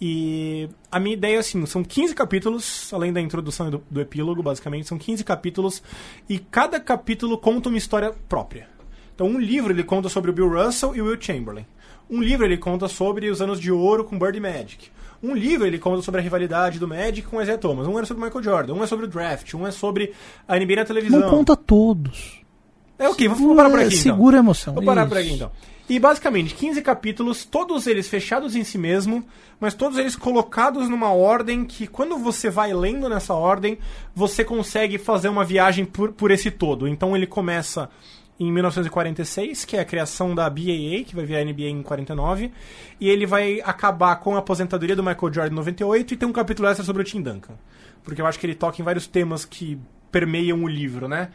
E 0.00 0.68
a 0.90 1.00
minha 1.00 1.14
ideia, 1.14 1.40
assim, 1.40 1.64
são 1.66 1.82
15 1.82 2.14
capítulos, 2.14 2.92
além 2.92 3.12
da 3.12 3.20
introdução 3.20 3.68
e 3.68 3.70
do, 3.72 3.82
do 3.90 4.00
epílogo, 4.00 4.42
basicamente, 4.42 4.86
são 4.86 4.96
15 4.96 5.24
capítulos, 5.24 5.82
e 6.28 6.38
cada 6.38 6.78
capítulo 6.78 7.36
conta 7.36 7.68
uma 7.68 7.78
história 7.78 8.14
própria. 8.28 8.68
Então, 9.14 9.26
um 9.26 9.40
livro 9.40 9.72
ele 9.72 9.82
conta 9.82 10.08
sobre 10.08 10.30
o 10.30 10.34
Bill 10.34 10.48
Russell 10.48 10.94
e 10.94 11.02
o 11.02 11.06
Will 11.06 11.20
Chamberlain. 11.20 11.66
Um 12.08 12.22
livro 12.22 12.46
ele 12.46 12.56
conta 12.56 12.86
sobre 12.86 13.28
os 13.28 13.42
anos 13.42 13.60
de 13.60 13.72
ouro 13.72 14.04
com 14.04 14.18
Bird 14.18 14.38
Magic. 14.38 14.90
Um 15.22 15.34
livro 15.34 15.66
ele 15.66 15.78
conta 15.78 16.02
sobre 16.02 16.20
a 16.20 16.22
rivalidade 16.22 16.78
do 16.78 16.86
Magic 16.86 17.22
com 17.22 17.38
o 17.38 17.42
Isaiah 17.42 17.58
Thomas. 17.58 17.86
Um 17.86 17.98
é 17.98 18.04
sobre 18.04 18.22
o 18.22 18.26
Michael 18.26 18.44
Jordan, 18.44 18.74
um 18.74 18.84
é 18.84 18.86
sobre 18.86 19.06
o 19.06 19.08
draft, 19.08 19.52
um 19.54 19.66
é 19.66 19.70
sobre 19.70 20.12
a 20.46 20.56
NBA 20.56 20.76
na 20.76 20.84
televisão. 20.84 21.20
Não 21.20 21.30
conta 21.30 21.56
todos. 21.56 22.38
É 22.98 23.08
ok, 23.08 23.28
vou, 23.28 23.36
vou 23.36 23.56
parar 23.56 23.70
por 23.70 23.78
aqui 23.78 23.88
então. 23.88 24.02
Segura 24.02 24.36
a 24.36 24.40
emoção. 24.40 24.74
Vou 24.74 24.84
parar 24.84 25.02
Isso. 25.02 25.08
por 25.08 25.18
aqui 25.18 25.32
então. 25.32 25.50
E 25.88 25.98
basicamente, 25.98 26.54
15 26.54 26.82
capítulos, 26.82 27.46
todos 27.46 27.86
eles 27.86 28.06
fechados 28.08 28.54
em 28.54 28.62
si 28.62 28.76
mesmo, 28.76 29.24
mas 29.58 29.72
todos 29.72 29.96
eles 29.96 30.14
colocados 30.14 30.86
numa 30.86 31.12
ordem 31.12 31.64
que, 31.64 31.86
quando 31.86 32.18
você 32.18 32.50
vai 32.50 32.74
lendo 32.74 33.08
nessa 33.08 33.32
ordem, 33.32 33.78
você 34.14 34.44
consegue 34.44 34.98
fazer 34.98 35.30
uma 35.30 35.44
viagem 35.44 35.86
por, 35.86 36.12
por 36.12 36.30
esse 36.30 36.50
todo. 36.50 36.86
Então 36.86 37.16
ele 37.16 37.26
começa 37.26 37.88
em 38.40 38.52
1946, 38.52 39.64
que 39.64 39.76
é 39.76 39.80
a 39.80 39.84
criação 39.84 40.34
da 40.34 40.48
BAA, 40.48 41.02
que 41.04 41.14
vai 41.14 41.24
vir 41.24 41.36
a 41.36 41.44
NBA 41.44 41.68
em 41.68 41.82
49, 41.82 42.52
e 43.00 43.08
ele 43.08 43.26
vai 43.26 43.60
acabar 43.64 44.16
com 44.16 44.36
a 44.36 44.38
aposentadoria 44.38 44.94
do 44.94 45.02
Michael 45.02 45.32
Jordan 45.32 45.52
em 45.52 45.56
98 45.56 46.14
e 46.14 46.16
tem 46.16 46.28
um 46.28 46.32
capítulo 46.32 46.68
extra 46.68 46.84
sobre 46.84 47.02
o 47.02 47.04
Tim 47.04 47.20
Duncan. 47.20 47.54
Porque 48.04 48.22
eu 48.22 48.26
acho 48.26 48.38
que 48.38 48.46
ele 48.46 48.54
toca 48.54 48.80
em 48.80 48.84
vários 48.84 49.06
temas 49.06 49.44
que 49.44 49.78
permeiam 50.12 50.62
o 50.62 50.68
livro, 50.68 51.08
né? 51.08 51.30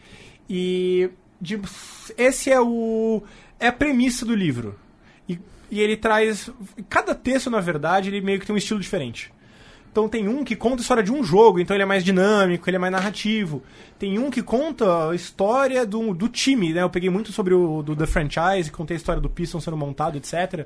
E 0.49 1.09
de- 1.39 1.59
esse 2.17 2.49
é 2.51 2.59
o 2.59 3.21
é 3.59 3.67
a 3.67 3.73
premissa 3.73 4.25
do 4.25 4.33
livro. 4.35 4.79
E, 5.27 5.37
e 5.69 5.81
ele 5.81 5.97
traz 5.97 6.49
cada 6.89 7.13
texto, 7.13 7.49
na 7.49 7.59
verdade, 7.59 8.09
ele 8.09 8.21
meio 8.21 8.39
que 8.39 8.45
tem 8.45 8.53
um 8.53 8.57
estilo 8.57 8.79
diferente. 8.79 9.31
Então 9.93 10.09
tem 10.09 10.27
um 10.27 10.43
que 10.43 10.55
conta 10.55 10.77
a 10.77 10.81
história 10.81 11.03
de 11.03 11.11
um 11.11 11.23
jogo, 11.23 11.59
então 11.59 11.75
ele 11.75 11.83
é 11.83 11.85
mais 11.85 12.03
dinâmico, 12.03 12.67
ele 12.67 12.77
é 12.77 12.79
mais 12.79 12.91
narrativo. 12.91 13.61
Tem 13.99 14.17
um 14.17 14.31
que 14.31 14.41
conta 14.41 15.11
a 15.11 15.15
história 15.15 15.85
do, 15.85 16.15
do 16.15 16.27
time, 16.27 16.73
né? 16.73 16.81
Eu 16.81 16.89
peguei 16.89 17.11
muito 17.11 17.31
sobre 17.31 17.53
o 17.53 17.83
do 17.83 17.95
The 17.95 18.07
Franchise, 18.07 18.71
contei 18.71 18.95
a 18.95 18.97
história 18.97 19.21
do 19.21 19.29
Pistons 19.29 19.63
sendo 19.63 19.77
montado, 19.77 20.17
etc. 20.17 20.65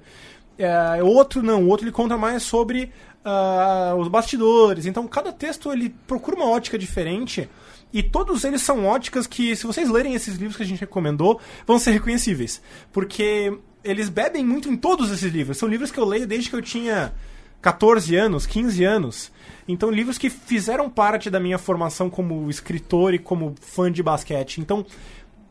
É, 0.58 1.04
outro 1.04 1.44
não, 1.44 1.66
o 1.66 1.68
outro 1.68 1.84
ele 1.84 1.92
conta 1.92 2.18
mais 2.18 2.44
sobre 2.44 2.90
ah, 3.26 3.96
os 3.98 4.08
bastidores. 4.08 4.86
Então 4.86 5.06
cada 5.10 5.34
texto 5.34 5.74
ele 5.74 5.94
procura 6.08 6.38
uma 6.38 6.50
ótica 6.50 6.78
diferente 6.78 7.50
e 7.92 8.02
todos 8.02 8.46
eles 8.46 8.62
são 8.62 8.86
óticas 8.86 9.28
que, 9.28 9.58
se 9.58 9.68
vocês 9.68 9.90
lerem 9.90 10.14
esses 10.14 10.38
livros 10.38 10.56
que 10.56 10.64
a 10.64 10.66
gente 10.66 10.80
recomendou, 10.80 11.42
vão 11.66 11.78
ser 11.78 11.92
reconhecíveis. 11.92 12.62
Porque 12.94 13.60
eles 13.84 14.08
bebem 14.08 14.46
muito 14.46 14.70
em 14.70 14.78
todos 14.78 15.12
esses 15.12 15.34
livros. 15.34 15.58
São 15.58 15.68
livros 15.68 15.92
que 15.92 16.00
eu 16.00 16.06
leio 16.06 16.26
desde 16.26 16.50
que 16.50 16.56
eu 16.56 16.62
tinha 16.62 17.14
14 17.62 18.16
anos, 18.16 18.46
15 18.46 18.84
anos. 18.84 19.32
Então, 19.68 19.92
livros 19.92 20.18
que 20.18 20.30
fizeram 20.30 20.90
parte 20.90 21.30
da 21.30 21.40
minha 21.40 21.58
formação 21.58 22.10
como 22.10 22.50
escritor 22.50 23.14
e 23.14 23.20
como 23.20 23.56
fã 23.60 23.92
de 23.92 24.02
basquete. 24.02 24.60
Então, 24.60 24.86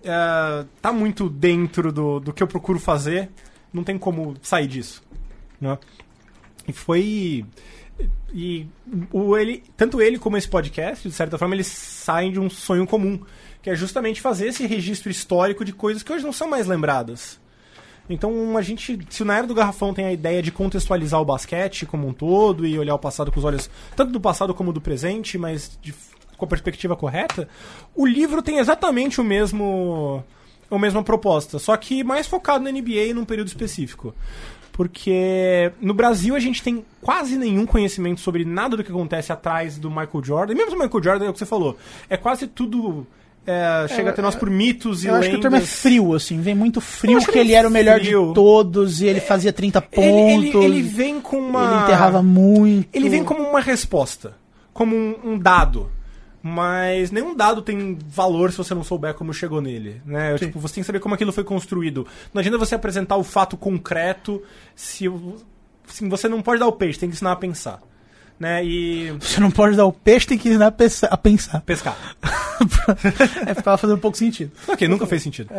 eh, 0.03 0.65
tá 0.81 0.93
muito 0.93 1.29
dentro 1.29 1.93
do, 1.93 2.21
do 2.21 2.33
que 2.33 2.43
eu 2.43 2.47
procuro 2.47 2.79
fazer. 2.79 3.29
Não 3.73 3.85
tem 3.85 3.99
como 3.99 4.35
sair 4.41 4.67
disso. 4.67 5.03
Né? 5.61 5.77
E 6.67 6.73
foi. 6.73 7.45
E 8.33 8.67
o, 9.13 9.37
ele, 9.37 9.63
tanto 9.77 10.01
ele 10.01 10.19
como 10.19 10.37
esse 10.37 10.49
podcast, 10.49 11.09
de 11.09 11.15
certa 11.15 11.37
forma, 11.39 11.55
eles 11.55 11.67
saem 11.67 12.31
de 12.31 12.39
um 12.39 12.49
sonho 12.49 12.87
comum, 12.87 13.21
que 13.63 13.71
é 13.71 13.75
justamente 13.75 14.21
fazer 14.21 14.49
esse 14.49 14.67
registro 14.67 15.11
histórico 15.11 15.65
de 15.65 15.73
coisas 15.73 16.03
que 16.03 16.13
hoje 16.13 16.25
não 16.25 16.33
são 16.33 16.49
mais 16.49 16.67
lembradas. 16.67 17.41
Então 18.09 18.57
a 18.57 18.63
gente, 18.63 18.99
se 19.11 19.25
na 19.25 19.39
era 19.39 19.47
do 19.47 19.55
garrafão 19.55 19.93
tem 19.93 20.05
a 20.07 20.13
ideia 20.13 20.41
de 20.43 20.53
contextualizar 20.53 21.21
o 21.21 21.25
basquete 21.25 21.85
como 21.87 22.07
um 22.07 22.13
todo 22.13 22.67
e 22.67 22.79
olhar 22.79 22.95
o 22.95 22.99
passado 22.99 23.33
com 23.33 23.39
os 23.39 23.45
olhos 23.45 23.69
tanto 23.97 24.13
do 24.13 24.21
passado 24.21 24.55
como 24.55 24.73
do 24.73 24.81
presente, 24.81 25.37
mas 25.37 25.77
de- 25.83 25.95
com 26.37 26.45
a 26.45 26.49
perspectiva 26.49 26.95
correta, 26.95 27.49
o 27.95 28.07
livro 28.07 28.43
tem 28.43 28.59
exatamente 28.59 29.21
o 29.21 29.25
mesmo 29.25 30.23
a 30.71 30.79
mesma 30.79 31.03
proposta, 31.03 31.59
só 31.59 31.77
que 31.77 32.03
mais 32.05 32.27
focado 32.27 32.63
na 32.65 32.71
NBA 32.71 33.15
num 33.15 33.25
período 33.25 33.49
específico. 33.49 34.15
Porque 34.73 35.73
no 35.81 35.95
Brasil 35.95 36.35
a 36.37 36.39
gente 36.39 36.63
tem 36.63 36.85
quase 37.01 37.37
nenhum 37.39 37.65
conhecimento 37.65 38.21
sobre 38.21 38.45
nada 38.45 38.77
do 38.77 38.85
que 38.85 38.91
acontece 38.91 39.33
atrás 39.33 39.79
do 39.79 39.89
Michael 39.89 40.23
Jordan. 40.23 40.53
E 40.53 40.57
mesmo 40.57 40.77
o 40.77 40.79
Michael 40.83 41.03
Jordan, 41.03 41.25
é 41.27 41.29
o 41.31 41.33
que 41.33 41.39
você 41.39 41.47
falou, 41.47 41.79
é 42.11 42.17
quase 42.17 42.47
tudo. 42.47 43.07
É, 43.47 43.87
chega 43.89 44.11
até 44.11 44.21
nós 44.21 44.35
por 44.35 44.51
mitos 44.51 45.05
e 45.05 45.09
Eu 45.09 45.15
acho 45.15 45.23
lendas. 45.23 45.35
que 45.35 45.39
o 45.39 45.43
termo 45.43 45.57
é 45.57 45.61
frio, 45.61 46.15
assim, 46.15 46.41
vem 46.41 46.55
muito 46.55 46.79
Eu 46.79 46.83
frio 46.83 47.17
acho 47.19 47.31
que 47.31 47.39
ele 47.39 47.53
era 47.55 47.69
o 47.69 47.71
melhor 47.71 48.01
frio. 48.01 48.29
de 48.29 48.35
todos 48.35 49.01
e 49.01 49.07
ele 49.07 49.21
fazia 49.21 49.53
30 49.53 49.85
Ele, 49.93 50.07
ele- 50.07 50.53
pontos. 50.53 50.65
ele 50.65 50.83
vem 50.83 51.21
com 51.21 51.39
uma. 51.39 51.65
ele 51.75 51.83
enterrava 51.85 52.23
muito. 52.23 52.89
Ele 52.93 53.09
vem 53.09 53.23
como 53.25 53.43
uma 53.43 53.61
resposta, 53.61 54.35
como 54.73 54.95
um, 54.97 55.17
um 55.25 55.39
dado. 55.39 55.91
Mas 56.49 57.11
nenhum 57.11 57.35
dado 57.35 57.61
tem 57.61 57.99
valor 58.09 58.53
se 58.53 58.59
você 58.59 58.73
não 58.73 58.85
souber 58.85 59.15
como 59.15 59.35
chegou 59.35 59.61
nele, 59.61 60.01
né? 60.07 60.37
Tipo, 60.39 60.61
você 60.61 60.75
tem 60.77 60.83
que 60.83 60.87
saber 60.87 61.01
como 61.01 61.13
aquilo 61.13 61.33
foi 61.33 61.43
construído. 61.43 62.07
Não 62.33 62.39
adianta 62.39 62.57
você 62.57 62.75
apresentar 62.77 63.17
o 63.17 63.25
fato 63.25 63.57
concreto 63.57 64.41
se, 64.75 65.07
assim, 65.89 66.09
você 66.09 66.29
não 66.29 66.41
pode 66.41 66.61
dar 66.61 66.69
o 66.69 66.73
peixe, 66.73 67.01
tem 67.01 67.09
que 67.09 67.17
ensinar 67.17 67.33
a 67.33 67.37
pensar, 67.37 67.81
né? 68.39 68.65
E 68.65 69.11
Você 69.19 69.41
não 69.41 69.51
pode 69.51 69.77
dar 69.77 69.87
o 69.87 69.93
peixe, 69.93 70.25
tem 70.29 70.39
que 70.39 70.49
ensinar. 70.49 70.69
A 71.11 71.17
pensar. 71.17 71.61
pescar. 71.63 71.97
é, 73.47 73.55
ficava 73.55 73.77
fazendo 73.77 73.97
um 73.97 74.01
pouco 74.01 74.17
sentido. 74.17 74.53
Ok, 74.69 74.87
nunca 74.89 75.07
fez 75.07 75.23
sentido. 75.23 75.51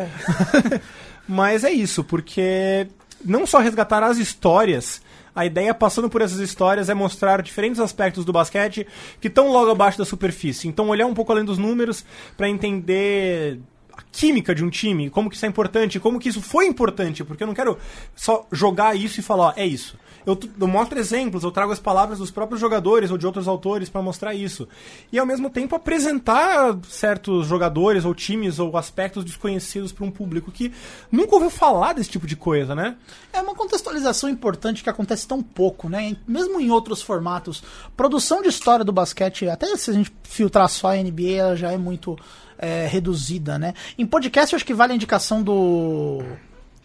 Mas 1.28 1.64
é 1.64 1.70
isso, 1.70 2.02
porque 2.02 2.86
não 3.24 3.46
só 3.46 3.58
resgatar 3.58 4.02
as 4.02 4.18
histórias, 4.18 5.02
a 5.34 5.44
ideia 5.46 5.74
passando 5.74 6.08
por 6.08 6.22
essas 6.22 6.40
histórias 6.40 6.88
é 6.88 6.94
mostrar 6.94 7.42
diferentes 7.42 7.80
aspectos 7.80 8.24
do 8.24 8.32
basquete 8.32 8.86
que 9.20 9.28
estão 9.28 9.52
logo 9.52 9.70
abaixo 9.70 9.98
da 9.98 10.04
superfície. 10.04 10.66
Então 10.66 10.88
olhar 10.88 11.06
um 11.06 11.14
pouco 11.14 11.30
além 11.32 11.44
dos 11.44 11.58
números 11.58 12.04
para 12.36 12.48
entender 12.48 13.60
a 13.92 14.02
química 14.10 14.54
de 14.54 14.64
um 14.64 14.70
time, 14.70 15.10
como 15.10 15.28
que 15.28 15.36
isso 15.36 15.46
é 15.46 15.48
importante, 15.48 16.00
como 16.00 16.18
que 16.18 16.28
isso 16.28 16.40
foi 16.40 16.66
importante, 16.66 17.22
porque 17.22 17.42
eu 17.42 17.46
não 17.46 17.54
quero 17.54 17.78
só 18.16 18.46
jogar 18.50 18.96
isso 18.96 19.20
e 19.20 19.22
falar, 19.22 19.48
ó, 19.48 19.52
é 19.56 19.66
isso. 19.66 19.96
Eu, 20.26 20.38
eu 20.60 20.66
mostro 20.66 20.98
exemplos, 20.98 21.42
eu 21.42 21.50
trago 21.50 21.72
as 21.72 21.78
palavras 21.78 22.18
dos 22.18 22.30
próprios 22.30 22.60
jogadores 22.60 23.10
ou 23.10 23.18
de 23.18 23.26
outros 23.26 23.48
autores 23.48 23.88
para 23.88 24.02
mostrar 24.02 24.34
isso. 24.34 24.68
E 25.12 25.18
ao 25.18 25.26
mesmo 25.26 25.50
tempo 25.50 25.74
apresentar 25.74 26.76
certos 26.88 27.46
jogadores 27.46 28.04
ou 28.04 28.14
times 28.14 28.58
ou 28.58 28.76
aspectos 28.76 29.24
desconhecidos 29.24 29.92
para 29.92 30.04
um 30.04 30.10
público 30.10 30.50
que 30.50 30.72
nunca 31.10 31.34
ouviu 31.34 31.50
falar 31.50 31.94
desse 31.94 32.10
tipo 32.10 32.26
de 32.26 32.36
coisa, 32.36 32.74
né? 32.74 32.96
É 33.32 33.40
uma 33.40 33.54
contextualização 33.54 34.28
importante 34.28 34.82
que 34.82 34.90
acontece 34.90 35.26
tão 35.26 35.42
pouco, 35.42 35.88
né? 35.88 36.16
Mesmo 36.26 36.60
em 36.60 36.70
outros 36.70 37.02
formatos. 37.02 37.62
Produção 37.96 38.42
de 38.42 38.48
história 38.48 38.84
do 38.84 38.92
basquete, 38.92 39.48
até 39.48 39.76
se 39.76 39.90
a 39.90 39.94
gente 39.94 40.12
filtrar 40.22 40.68
só 40.68 40.92
a 40.92 40.96
NBA, 40.96 41.36
ela 41.36 41.56
já 41.56 41.72
é 41.72 41.76
muito 41.76 42.18
é, 42.58 42.86
reduzida, 42.86 43.58
né? 43.58 43.74
Em 43.96 44.04
podcast, 44.04 44.52
eu 44.52 44.56
acho 44.56 44.66
que 44.66 44.74
vale 44.74 44.92
a 44.92 44.96
indicação 44.96 45.42
do. 45.42 46.22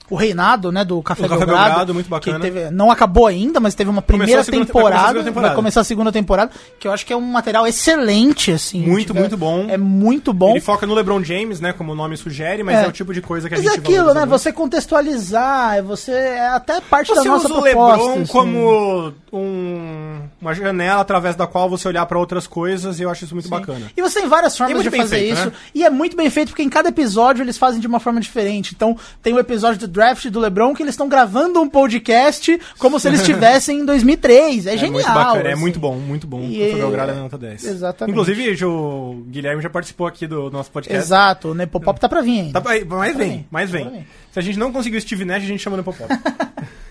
O 0.10 0.16
Reinado, 0.16 0.72
né, 0.72 0.84
do 0.84 1.02
Café, 1.02 1.26
O 1.26 1.30
Café 1.30 1.46
Belgrado, 1.46 1.66
Belgrado, 1.70 1.94
muito 1.94 2.10
bacana. 2.10 2.40
Teve, 2.40 2.70
não 2.70 2.92
acabou 2.92 3.26
ainda, 3.26 3.60
mas 3.60 3.74
teve 3.74 3.90
uma 3.90 4.02
primeira 4.02 4.42
a 4.42 4.44
temporada, 4.44 5.22
a 5.22 5.24
temporada. 5.24 5.48
Vai 5.48 5.56
começar 5.56 5.82
a 5.82 5.84
segunda 5.84 6.12
temporada, 6.12 6.52
que 6.80 6.88
eu 6.88 6.92
acho 6.92 7.06
que 7.06 7.14
é 7.14 7.16
um 7.18 7.22
material 7.22 7.66
excelente, 7.66 8.52
assim. 8.52 8.82
Muito, 8.86 9.16
muito 9.16 9.38
bom. 9.38 9.66
É 9.70 9.78
muito 9.78 10.34
bom. 10.34 10.52
Ele 10.52 10.60
foca 10.62 10.86
no 10.86 10.94
LeBron 10.94 11.24
James, 11.24 11.60
né, 11.60 11.74
como 11.74 11.94
o 11.94 11.96
nome 11.96 12.18
sugere, 12.18 12.64
mas 12.64 12.76
é, 12.80 12.84
É. 12.84 12.88
o 12.88 12.92
tipo 12.92 13.14
de 13.14 13.22
coisa 13.22 13.48
que 13.48 13.56
a 13.56 13.58
Mas 13.58 13.66
é 13.66 13.70
gente 13.72 13.80
aquilo, 13.80 13.98
valoriza 13.98 14.14
né? 14.20 14.26
muito. 14.26 14.40
Você 14.40 14.52
contextualizar, 14.54 15.76
é 15.78 15.82
você 15.82 16.12
é 16.12 16.48
até 16.50 16.80
parte 16.82 17.08
Você 17.08 17.24
da 17.24 17.30
nossa 17.30 17.46
usa 17.48 17.54
o 17.58 17.62
proposta. 17.62 17.98
LeBron 17.98 18.14
assim. 18.24 18.26
como 18.32 19.14
um- 19.32 20.20
uma 20.42 20.54
janela 20.54 21.02
através 21.02 21.36
da 21.36 21.48
qual 21.48 21.70
você 21.70 21.88
olhar 21.88 22.06
para 22.06 22.20
outras 22.20 22.46
coisas 22.46 23.00
e 23.00 23.04
eu 23.04 23.10
acho 23.10 23.26
isso 23.26 23.34
muito 23.34 23.50
bacana. 23.50 23.92
E 23.96 24.02
você 24.02 24.20
tem 24.20 24.30
várias 24.30 24.58
formas 24.58 24.84
de 24.84 24.90
fazer 24.92 25.16
feito, 25.18 25.34
isso. 25.34 25.46
né? 25.48 25.52
E 25.74 25.84
é 25.84 25.90
muito 25.90 26.16
bem 26.16 26.30
feito, 26.30 26.50
porque 26.50 26.62
em 26.64 26.70
cada 26.70 26.90
episódio 26.90 27.44
eles 27.44 27.58
fazem 27.58 27.80
de 27.80 27.88
uma 27.88 28.00
forma 28.00 28.20
diferente. 28.20 28.74
Então, 28.76 28.96
tem 29.22 29.34
o 29.34 29.40
episódio 29.40 29.80
do 29.88 29.88
draft 29.94 30.28
do 30.30 30.40
LeBron 30.40 30.74
que 30.74 30.84
eles 30.84 30.94
estão 30.94 31.08
gravando 31.08 31.62
um 31.62 31.70
podcast 31.70 32.60
como 32.78 33.00
se 33.00 33.08
eles 33.08 33.22
estivessem 33.22 33.80
em 33.80 33.86
2003. 33.86 34.66
É, 34.68 34.74
É 34.74 34.78
genial. 34.78 34.94
muito 34.94 35.08
bacana, 35.14 35.50
é 35.50 35.52
assim. 35.54 35.62
muito 35.62 35.80
bom, 35.80 35.96
muito 35.96 36.28
bom. 36.28 36.42
E 36.44 36.74
o 36.74 36.92
Café 36.92 37.12
é- 37.12 37.16
é 37.16 37.20
nota 37.20 37.38
10. 37.38 37.64
Exatamente. 37.64 38.12
Inclusive, 38.12 38.66
o 38.66 39.24
Guilherme 39.30 39.62
já 39.62 39.70
participou 39.70 40.08
aqui 40.08 40.28
do 40.28 40.50
nosso 40.50 40.72
podcast. 40.72 41.02
Exato, 41.02 41.50
o 41.50 41.54
Nepopop 41.56 42.00
tá 42.00 42.10
pra 42.10 42.22
vir 42.22 42.40
ainda. 42.42 42.60
Tá, 42.60 42.70
mas 42.70 42.80
Tá 42.82 42.86
pra 42.88 43.12
vem, 43.14 43.46
mas 43.50 43.72
tá 43.72 43.78
vem. 43.78 44.08
Se 44.32 44.40
a 44.40 44.42
gente 44.42 44.58
não 44.58 44.72
conseguir 44.72 44.98
o 44.98 45.02
Steve 45.02 45.24
Nash, 45.26 45.44
a 45.44 45.48
gente 45.48 45.62
chama 45.62 45.78
no 45.78 45.84
Popop. 45.84 46.10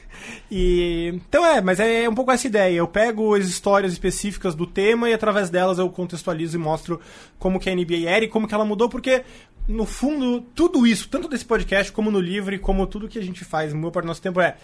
e 0.50 1.12
então 1.14 1.44
é, 1.44 1.60
mas 1.60 1.80
é 1.80 2.08
um 2.08 2.14
pouco 2.14 2.30
essa 2.30 2.46
ideia. 2.46 2.76
Eu 2.76 2.88
pego 2.88 3.34
as 3.34 3.46
histórias 3.46 3.92
específicas 3.92 4.54
do 4.54 4.66
tema 4.66 5.08
e 5.08 5.14
através 5.14 5.50
delas 5.50 5.78
eu 5.78 5.88
contextualizo 5.90 6.56
e 6.56 6.60
mostro 6.60 7.00
como 7.38 7.58
que 7.58 7.70
a 7.70 7.74
NBA 7.74 8.08
era 8.08 8.24
e 8.24 8.28
como 8.28 8.46
que 8.46 8.54
ela 8.54 8.64
mudou, 8.64 8.88
porque 8.88 9.24
no 9.68 9.86
fundo 9.86 10.40
tudo 10.54 10.86
isso, 10.86 11.08
tanto 11.08 11.28
desse 11.28 11.44
podcast 11.44 11.92
como 11.92 12.10
no 12.10 12.20
livro 12.20 12.54
e 12.54 12.58
como 12.58 12.86
tudo 12.86 13.08
que 13.08 13.18
a 13.18 13.22
gente 13.22 13.44
faz, 13.44 13.72
no 13.72 13.90
parte 13.90 14.04
do 14.04 14.08
nosso 14.08 14.22
tempo 14.22 14.40
é 14.40 14.56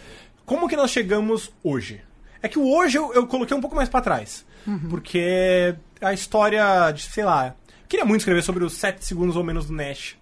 como 0.44 0.68
que 0.68 0.76
nós 0.76 0.90
chegamos 0.90 1.52
hoje. 1.62 2.00
É 2.42 2.48
que 2.48 2.58
o 2.58 2.72
hoje 2.72 2.96
eu, 2.96 3.12
eu 3.14 3.26
coloquei 3.26 3.56
um 3.56 3.60
pouco 3.60 3.74
mais 3.74 3.88
pra 3.88 4.00
trás, 4.00 4.46
porque 4.88 5.74
a 6.00 6.12
história 6.12 6.90
de, 6.92 7.02
sei 7.02 7.24
lá, 7.24 7.54
queria 7.88 8.04
muito 8.04 8.20
escrever 8.20 8.42
sobre 8.42 8.62
os 8.64 8.74
7 8.74 9.04
segundos 9.04 9.34
ou 9.34 9.42
menos 9.42 9.66
do 9.66 9.72
Nash. 9.72 10.16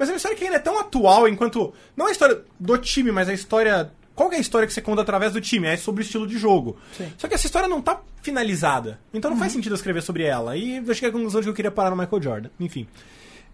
Mas 0.00 0.08
é 0.08 0.12
uma 0.12 0.16
história 0.16 0.36
que 0.36 0.44
ainda 0.44 0.56
é 0.56 0.60
tão 0.60 0.78
atual 0.78 1.28
enquanto. 1.28 1.74
Não 1.94 2.06
a 2.06 2.10
história 2.10 2.42
do 2.58 2.78
time, 2.78 3.12
mas 3.12 3.28
a 3.28 3.34
história. 3.34 3.92
Qual 4.20 4.28
que 4.28 4.34
é 4.34 4.38
a 4.38 4.42
história 4.42 4.66
que 4.68 4.74
você 4.74 4.82
conta 4.82 5.00
através 5.00 5.32
do 5.32 5.40
time? 5.40 5.66
É 5.66 5.78
sobre 5.78 6.02
o 6.02 6.04
estilo 6.04 6.26
de 6.26 6.36
jogo. 6.36 6.76
Só 7.16 7.26
que 7.26 7.32
essa 7.32 7.46
história 7.46 7.66
não 7.66 7.80
tá 7.80 8.02
finalizada. 8.20 9.00
Então 9.14 9.30
não 9.30 9.38
faz 9.38 9.50
sentido 9.50 9.74
escrever 9.74 10.02
sobre 10.02 10.24
ela. 10.24 10.58
E 10.58 10.76
eu 10.76 10.92
cheguei 10.92 11.08
à 11.08 11.12
conclusão 11.12 11.40
de 11.40 11.46
que 11.46 11.50
eu 11.50 11.54
queria 11.54 11.70
parar 11.70 11.88
no 11.88 11.96
Michael 11.96 12.22
Jordan. 12.22 12.50
Enfim. 12.60 12.86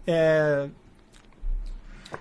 É. 0.05 0.67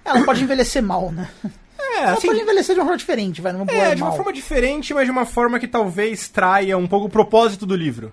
Ela 0.04 0.24
pode 0.24 0.44
envelhecer 0.44 0.80
mal, 0.80 1.10
né? 1.10 1.28
É, 1.76 2.02
Ela 2.04 2.12
assim. 2.12 2.28
pode 2.28 2.38
envelhecer 2.40 2.76
de 2.76 2.80
uma 2.80 2.84
forma 2.86 2.98
diferente, 2.98 3.40
vai, 3.42 3.52
numa 3.52 3.64
boa 3.64 3.76
É, 3.76 3.96
de 3.96 4.02
uma 4.02 4.10
mal. 4.10 4.16
forma 4.16 4.32
diferente, 4.32 4.94
mas 4.94 5.06
de 5.06 5.10
uma 5.10 5.26
forma 5.26 5.58
que 5.58 5.66
talvez 5.66 6.28
traia 6.28 6.78
um 6.78 6.86
pouco 6.86 7.06
o 7.06 7.10
propósito 7.10 7.66
do 7.66 7.74
livro. 7.74 8.12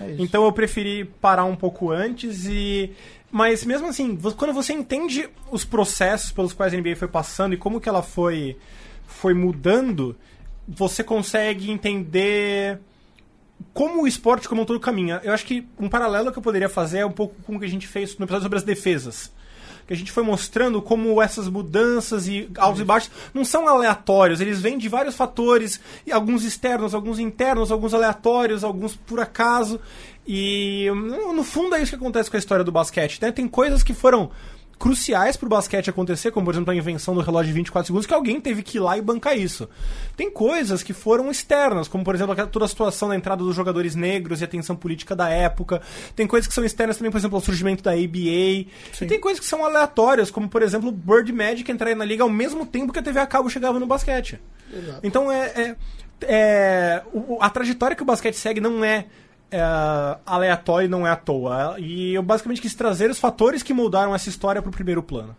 É. 0.00 0.14
Então 0.16 0.44
eu 0.44 0.52
preferi 0.52 1.04
parar 1.20 1.44
um 1.44 1.56
pouco 1.56 1.90
antes 1.90 2.46
e. 2.46 2.92
Mas 3.32 3.64
mesmo 3.64 3.88
assim, 3.88 4.16
quando 4.36 4.52
você 4.54 4.72
entende 4.74 5.28
os 5.50 5.64
processos 5.64 6.30
pelos 6.30 6.52
quais 6.52 6.72
a 6.72 6.76
NBA 6.76 6.94
foi 6.94 7.08
passando 7.08 7.54
e 7.54 7.56
como 7.56 7.80
que 7.80 7.88
ela 7.88 8.02
foi, 8.02 8.56
foi 9.06 9.34
mudando, 9.34 10.16
você 10.66 11.02
consegue 11.02 11.70
entender 11.70 12.80
como 13.72 14.02
o 14.02 14.06
esporte 14.06 14.48
como 14.48 14.62
um 14.62 14.64
todo 14.64 14.80
caminha. 14.80 15.20
Eu 15.22 15.32
acho 15.32 15.46
que 15.46 15.66
um 15.78 15.88
paralelo 15.88 16.32
que 16.32 16.38
eu 16.38 16.42
poderia 16.42 16.68
fazer 16.68 16.98
é 16.98 17.06
um 17.06 17.12
pouco 17.12 17.34
com 17.42 17.56
o 17.56 17.58
que 17.58 17.64
a 17.64 17.68
gente 17.68 17.86
fez 17.86 18.16
no 18.18 18.24
episódio 18.24 18.44
sobre 18.44 18.58
as 18.58 18.64
defesas. 18.64 19.30
Que 19.86 19.92
a 19.92 19.96
gente 19.96 20.12
foi 20.12 20.22
mostrando 20.22 20.80
como 20.80 21.20
essas 21.20 21.48
mudanças 21.48 22.28
e 22.28 22.48
altos 22.56 22.80
e 22.80 22.84
baixos 22.84 23.10
não 23.34 23.44
são 23.44 23.66
aleatórios, 23.66 24.40
eles 24.40 24.60
vêm 24.60 24.78
de 24.78 24.88
vários 24.88 25.16
fatores, 25.16 25.80
alguns 26.10 26.44
externos, 26.44 26.94
alguns 26.94 27.18
internos, 27.18 27.72
alguns 27.72 27.92
aleatórios, 27.92 28.62
alguns 28.62 28.94
por 28.94 29.18
acaso. 29.18 29.80
E 30.26 30.86
no 30.94 31.32
no 31.32 31.42
fundo 31.42 31.74
é 31.74 31.82
isso 31.82 31.90
que 31.90 31.96
acontece 31.96 32.30
com 32.30 32.36
a 32.36 32.38
história 32.38 32.64
do 32.64 32.70
basquete. 32.70 33.20
Né? 33.20 33.32
Tem 33.32 33.48
coisas 33.48 33.82
que 33.82 33.92
foram 33.92 34.30
cruciais 34.82 35.36
pro 35.36 35.48
basquete 35.48 35.88
acontecer, 35.90 36.32
como 36.32 36.44
por 36.46 36.52
exemplo 36.54 36.72
a 36.72 36.74
invenção 36.74 37.14
do 37.14 37.20
relógio 37.20 37.46
de 37.46 37.52
24 37.52 37.86
segundos, 37.86 38.04
que 38.04 38.12
alguém 38.12 38.40
teve 38.40 38.64
que 38.64 38.78
ir 38.78 38.80
lá 38.80 38.98
e 38.98 39.00
bancar 39.00 39.38
isso. 39.38 39.68
Tem 40.16 40.28
coisas 40.28 40.82
que 40.82 40.92
foram 40.92 41.30
externas, 41.30 41.86
como 41.86 42.02
por 42.02 42.16
exemplo 42.16 42.34
toda 42.48 42.64
a 42.64 42.68
situação 42.68 43.08
da 43.08 43.14
entrada 43.14 43.44
dos 43.44 43.54
jogadores 43.54 43.94
negros 43.94 44.40
e 44.40 44.44
a 44.44 44.48
tensão 44.48 44.74
política 44.74 45.14
da 45.14 45.28
época. 45.28 45.80
Tem 46.16 46.26
coisas 46.26 46.48
que 46.48 46.52
são 46.54 46.64
externas 46.64 46.96
também, 46.96 47.12
por 47.12 47.18
exemplo, 47.18 47.36
ao 47.36 47.42
surgimento 47.42 47.80
da 47.80 47.92
ABA. 47.92 48.18
E 48.18 48.68
tem 49.08 49.20
coisas 49.20 49.38
que 49.38 49.46
são 49.46 49.64
aleatórias, 49.64 50.32
como 50.32 50.48
por 50.48 50.62
exemplo 50.62 50.88
o 50.88 50.92
Bird 50.92 51.32
Magic 51.32 51.70
entrar 51.70 51.94
na 51.94 52.04
liga 52.04 52.24
ao 52.24 52.28
mesmo 52.28 52.66
tempo 52.66 52.92
que 52.92 52.98
a 52.98 53.02
TV 53.02 53.20
a 53.20 53.26
cabo 53.26 53.48
chegava 53.48 53.78
no 53.78 53.86
basquete. 53.86 54.40
Então 55.04 55.30
é, 55.30 55.46
é- 55.54 55.76
é- 56.22 57.02
o- 57.12 57.38
a 57.40 57.48
trajetória 57.48 57.94
que 57.96 58.02
o 58.02 58.06
basquete 58.06 58.34
segue 58.34 58.60
não 58.60 58.84
é 58.84 59.06
é, 59.52 60.18
aleatória 60.24 60.86
e 60.86 60.88
não 60.88 61.06
é 61.06 61.10
à 61.10 61.16
toa. 61.16 61.76
E 61.78 62.14
eu 62.14 62.22
basicamente 62.22 62.62
quis 62.62 62.74
trazer 62.74 63.10
os 63.10 63.18
fatores 63.18 63.62
que 63.62 63.74
moldaram 63.74 64.14
essa 64.14 64.28
história 64.28 64.62
para 64.62 64.70
o 64.70 64.72
primeiro 64.72 65.02
plano. 65.02 65.36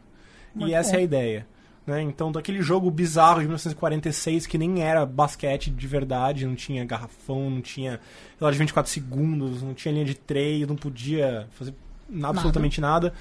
e 0.56 0.74
essa 0.74 0.96
é 0.96 1.00
a 1.00 1.02
ideia. 1.02 1.48
Né? 1.86 2.02
Então, 2.02 2.32
daquele 2.32 2.62
jogo 2.62 2.90
bizarro 2.90 3.40
de 3.40 3.46
1946 3.46 4.46
que 4.48 4.58
nem 4.58 4.84
era 4.84 5.06
basquete 5.06 5.70
de 5.70 5.88
verdade, 5.88 6.46
não 6.46 6.56
tinha 6.56 6.86
garrafão, 6.86 7.50
não 7.50 7.62
tinha 7.62 8.00
relógio 8.40 8.58
de 8.58 8.60
24 8.60 8.92
segundos, 8.92 9.62
não 9.62 9.74
tinha 9.74 9.92
linha 9.92 10.06
de 10.06 10.16
três, 10.16 10.66
não 10.68 10.76
podia 10.76 11.48
fazer 11.52 11.74
absolutamente 12.22 12.80
nada. 12.80 13.12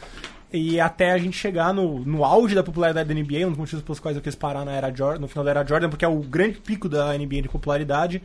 E 0.53 0.78
até 0.78 1.12
a 1.12 1.18
gente 1.18 1.36
chegar 1.36 1.72
no, 1.72 2.01
no 2.01 2.24
auge 2.24 2.55
da 2.55 2.62
popularidade 2.62 3.09
da 3.09 3.14
NBA, 3.14 3.47
um 3.47 3.51
dos 3.51 3.59
motivos 3.59 3.82
pelos 3.82 3.99
quais 3.99 4.16
eu 4.16 4.22
quis 4.22 4.34
parar 4.34 4.66
na 4.66 4.72
era 4.72 4.95
Jordan, 4.95 5.20
no 5.20 5.28
final 5.28 5.45
da 5.45 5.51
era 5.51 5.66
Jordan, 5.66 5.88
porque 5.88 6.05
é 6.05 6.09
o 6.09 6.20
grande 6.20 6.59
pico 6.59 6.90
da 6.90 7.16
NBA 7.16 7.43
de 7.43 7.49
popularidade. 7.49 8.22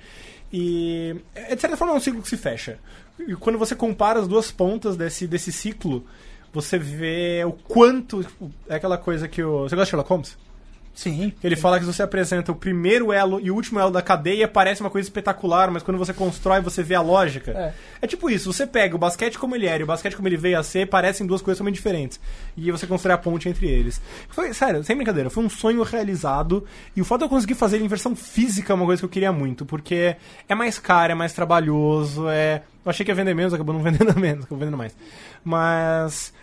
E, 0.52 1.16
é, 1.36 1.56
de 1.56 1.62
certa 1.62 1.76
forma, 1.76 1.94
é 1.94 1.98
um 1.98 2.00
ciclo 2.00 2.22
que 2.22 2.30
se 2.30 2.38
fecha. 2.38 2.80
E 3.20 3.36
quando 3.36 3.58
você 3.58 3.76
compara 3.76 4.20
as 4.20 4.28
duas 4.28 4.52
pontas 4.52 4.96
desse, 4.96 5.28
desse 5.28 5.52
ciclo, 5.52 6.06
você 6.54 6.78
vê 6.78 7.44
o 7.46 7.52
quanto. 7.52 8.26
É 8.68 8.76
aquela 8.76 8.98
coisa 8.98 9.28
que 9.28 9.44
o. 9.44 9.64
Você 9.64 9.76
gosta 9.76 9.86
de 9.86 9.90
Sherlock 9.90 10.10
Holmes? 10.10 10.38
Sim. 10.98 11.32
Ele 11.44 11.56
fala 11.56 11.78
que 11.78 11.86
se 11.86 11.94
você 11.94 12.02
apresenta 12.02 12.52
o 12.52 12.56
primeiro 12.56 13.14
elo 13.14 13.40
e 13.40 13.52
o 13.52 13.56
último 13.56 13.80
elo 13.80 13.92
da 13.92 14.02
cadeia, 14.02 14.48
parece 14.48 14.82
uma 14.82 14.90
coisa 14.90 15.08
espetacular, 15.08 15.70
mas 15.70 15.84
quando 15.84 16.00
você 16.00 16.12
constrói, 16.12 16.60
você 16.60 16.82
vê 16.82 16.96
a 16.96 17.02
lógica. 17.02 17.52
É. 17.52 17.74
É, 18.02 18.08
tipo 18.08 18.32
isso, 18.32 18.52
você 18.52 18.66
pega 18.66 18.96
o 18.96 18.98
basquete 18.98 19.38
como 19.38 19.56
ele 19.56 19.68
era 19.68 19.80
e 19.80 19.84
o 19.84 19.86
basquete 19.86 20.16
como 20.16 20.28
ele 20.28 20.38
veio 20.38 20.58
a 20.58 20.64
ser, 20.64 20.88
parecem 20.88 21.28
duas 21.28 21.40
coisas 21.40 21.60
totalmente 21.60 21.76
diferentes. 21.76 22.20
E 22.58 22.72
você 22.72 22.88
constrói 22.88 23.14
a 23.14 23.18
ponte 23.20 23.48
entre 23.48 23.68
eles. 23.68 24.02
Foi, 24.30 24.52
sério, 24.56 24.84
sem 24.84 24.96
brincadeira, 24.96 25.30
foi 25.30 25.44
um 25.44 25.50
sonho 25.50 25.84
realizado. 25.84 26.66
E 26.96 27.00
o 27.00 27.06
fato 27.06 27.20
de 27.20 27.26
eu 27.26 27.30
conseguir 27.30 27.54
fazer 27.54 27.76
ele 27.76 27.86
em 27.86 27.90
versão 27.90 28.16
física 28.16 28.74
é 28.74 28.76
uma 28.76 28.86
coisa 28.86 29.00
que 29.00 29.06
eu 29.06 29.10
queria 29.10 29.32
muito, 29.32 29.68
porque 29.68 30.16
é 30.50 30.56
mais 30.56 30.80
caro, 30.80 31.12
é 31.12 31.16
mais 31.16 31.32
trabalhoso, 31.32 32.28
é. 32.28 32.64
Eu 32.84 32.90
achei 32.90 33.06
que 33.06 33.12
ia 33.12 33.16
vender 33.16 33.36
menos, 33.36 33.54
acabou 33.54 33.76
não 33.76 33.84
vendendo 33.86 34.20
menos, 34.20 34.46
acabou 34.46 34.58
vendendo 34.58 34.78
mais. 34.78 34.96
Mas 35.46 36.34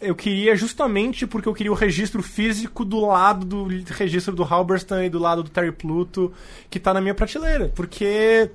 eu 0.00 0.14
queria 0.14 0.54
justamente 0.54 1.26
porque 1.26 1.48
eu 1.48 1.54
queria 1.54 1.72
o 1.72 1.74
registro 1.74 2.22
físico 2.22 2.84
do 2.84 3.00
lado 3.06 3.46
do 3.46 3.66
registro 3.92 4.34
do 4.34 4.42
Halberstam 4.42 5.02
e 5.02 5.08
do 5.08 5.18
lado 5.18 5.42
do 5.42 5.50
Terry 5.50 5.72
Pluto, 5.72 6.32
que 6.68 6.78
tá 6.78 6.92
na 6.92 7.00
minha 7.00 7.14
prateleira. 7.14 7.70
Porque, 7.74 8.50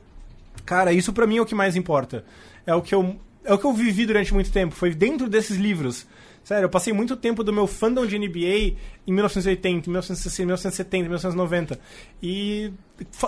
cara, 0.66 0.94
isso 0.94 1.14
pra 1.14 1.28
mim 1.28 1.38
é 1.38 1.42
o 1.42 1.46
que 1.46 1.56
mais 1.56 1.76
importa. 1.76 2.24
É 2.66 2.74
o 2.74 2.82
que 2.82 2.94
eu, 2.94 3.16
é 3.44 3.54
o 3.54 3.58
que 3.58 3.66
eu 3.66 3.74
vivi 3.74 4.06
durante 4.06 4.34
muito 4.34 4.52
tempo, 4.52 4.76
foi 4.76 4.94
dentro 4.94 5.28
desses 5.28 5.58
livros. 5.58 6.06
Sério, 6.44 6.66
eu 6.66 6.70
passei 6.70 6.92
muito 6.92 7.16
tempo 7.16 7.44
do 7.44 7.54
meu 7.54 7.68
fandom 7.68 8.06
de 8.06 8.18
NBA 8.18 8.76
em 9.06 9.14
1980, 9.14 9.90
1960, 9.90 10.46
1970, 10.46 11.04
1990. 11.04 11.80
E 12.22 12.74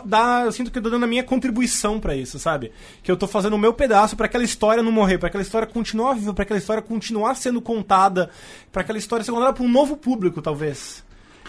dá, 0.06 0.44
eu 0.46 0.52
sinto 0.52 0.72
que 0.72 0.80
eu 0.80 0.84
tô 0.84 0.90
dando 0.90 1.04
a 1.04 1.08
minha 1.08 1.24
contribuição 1.24 2.00
pra 2.00 2.16
isso, 2.16 2.40
sabe? 2.40 2.72
Que 3.04 3.12
eu 3.12 3.16
tô 3.16 3.28
fazendo 3.28 3.54
o 3.54 3.60
meu 3.60 3.72
pedaço 3.72 4.18
pra 4.18 4.26
aquela 4.26 4.44
história 4.44 4.82
não 4.82 4.92
morrer, 4.92 5.20
pra 5.20 5.28
aquela 5.28 5.44
história 5.44 5.68
continuar 5.68 6.16
viva, 6.16 6.34
pra 6.34 6.44
aquela 6.44 6.58
história 6.58 6.82
continuar 6.82 7.36
sendo 7.36 7.62
contada, 7.62 8.32
pra 8.72 8.82
aquela 8.82 8.98
história 8.98 9.24
ser 9.24 9.32
contada 9.32 9.54
pra 9.54 9.64
um 9.64 9.70
novo 9.70 9.96
público, 9.96 10.42
talvez. 10.42 11.04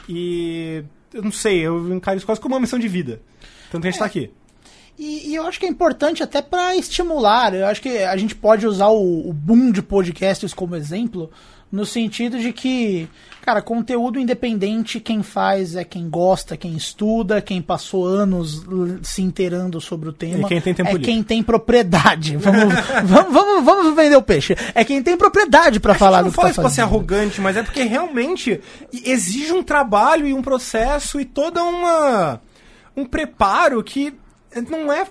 E 0.07 0.85
eu 1.15 1.23
não 1.23 1.33
sei, 1.33 1.61
eu 1.61 1.95
encaro 1.95 2.19
isso 2.19 2.27
quase 2.27 2.41
como 2.41 2.55
uma 2.55 2.61
missão 2.61 2.79
de 2.79 2.89
vida. 2.89 3.23
Tanto 3.71 3.83
que 3.83 3.89
a 3.89 3.91
gente 3.91 4.01
tá 4.01 4.05
aqui. 4.05 4.31
E, 4.99 5.31
e 5.31 5.35
eu 5.35 5.47
acho 5.47 5.59
que 5.59 5.67
é 5.67 5.69
importante 5.69 6.23
até 6.23 6.41
pra 6.41 6.77
estimular. 6.77 7.55
Eu 7.55 7.67
acho 7.67 7.83
que 7.83 7.99
a 7.99 8.17
gente 8.17 8.35
pode 8.35 8.67
usar 8.67 8.89
o, 8.89 9.29
o 9.29 9.33
boom 9.33 9.73
de 9.73 9.83
podcasts 9.83 10.55
como 10.55 10.77
exemplo, 10.77 11.31
no 11.75 11.85
sentido 11.85 12.39
de 12.39 12.53
que, 12.53 13.09
cara, 13.43 13.61
conteúdo 13.61 14.21
independente, 14.21 15.01
quem 15.01 15.25
faz 15.25 15.75
é 15.75 15.83
quem 15.83 16.09
gosta, 16.09 16.57
quem 16.57 16.77
estuda, 16.77 17.43
quem 17.43 17.61
passou 17.61 18.07
anos 18.07 18.65
se 19.03 19.21
inteirando 19.21 19.81
sobre 19.81 20.09
o 20.09 20.13
tema. 20.13 20.47
E 20.47 20.49
quem 20.49 20.61
tem 20.61 20.73
tempo 20.73 20.91
é 20.91 20.93
livre. 20.93 21.07
quem 21.07 21.23
tem 21.25 21.43
propriedade. 21.43 22.37
Vamos, 22.45 22.75
vamos, 23.05 23.33
vamos, 23.33 23.65
vamos 23.65 23.97
vender 23.97 24.15
o 24.15 24.23
peixe. 24.23 24.57
É 24.75 24.85
quem 24.85 25.03
tem 25.03 25.17
propriedade 25.17 25.81
pra 25.81 25.95
falar 25.95 26.19
do 26.19 26.27
não 26.27 26.31
que 26.31 26.37
fala 26.37 26.49
tá 26.49 26.53
isso 26.53 26.61
pra 26.61 26.71
ser 26.71 26.83
fazendo. 26.83 26.95
arrogante, 26.95 27.41
mas 27.41 27.57
é 27.57 27.65
porque 27.65 27.83
realmente 27.83 28.61
exige 28.93 29.53
um 29.53 29.63
trabalho 29.63 30.27
e 30.29 30.33
um 30.33 30.43
processo 30.43 31.21
e 31.21 31.25
toda 31.25 31.65
uma 31.65 32.41
um 32.97 33.05
preparo 33.05 33.83
que 33.83 34.15
não 34.63 34.93
é 34.93 35.07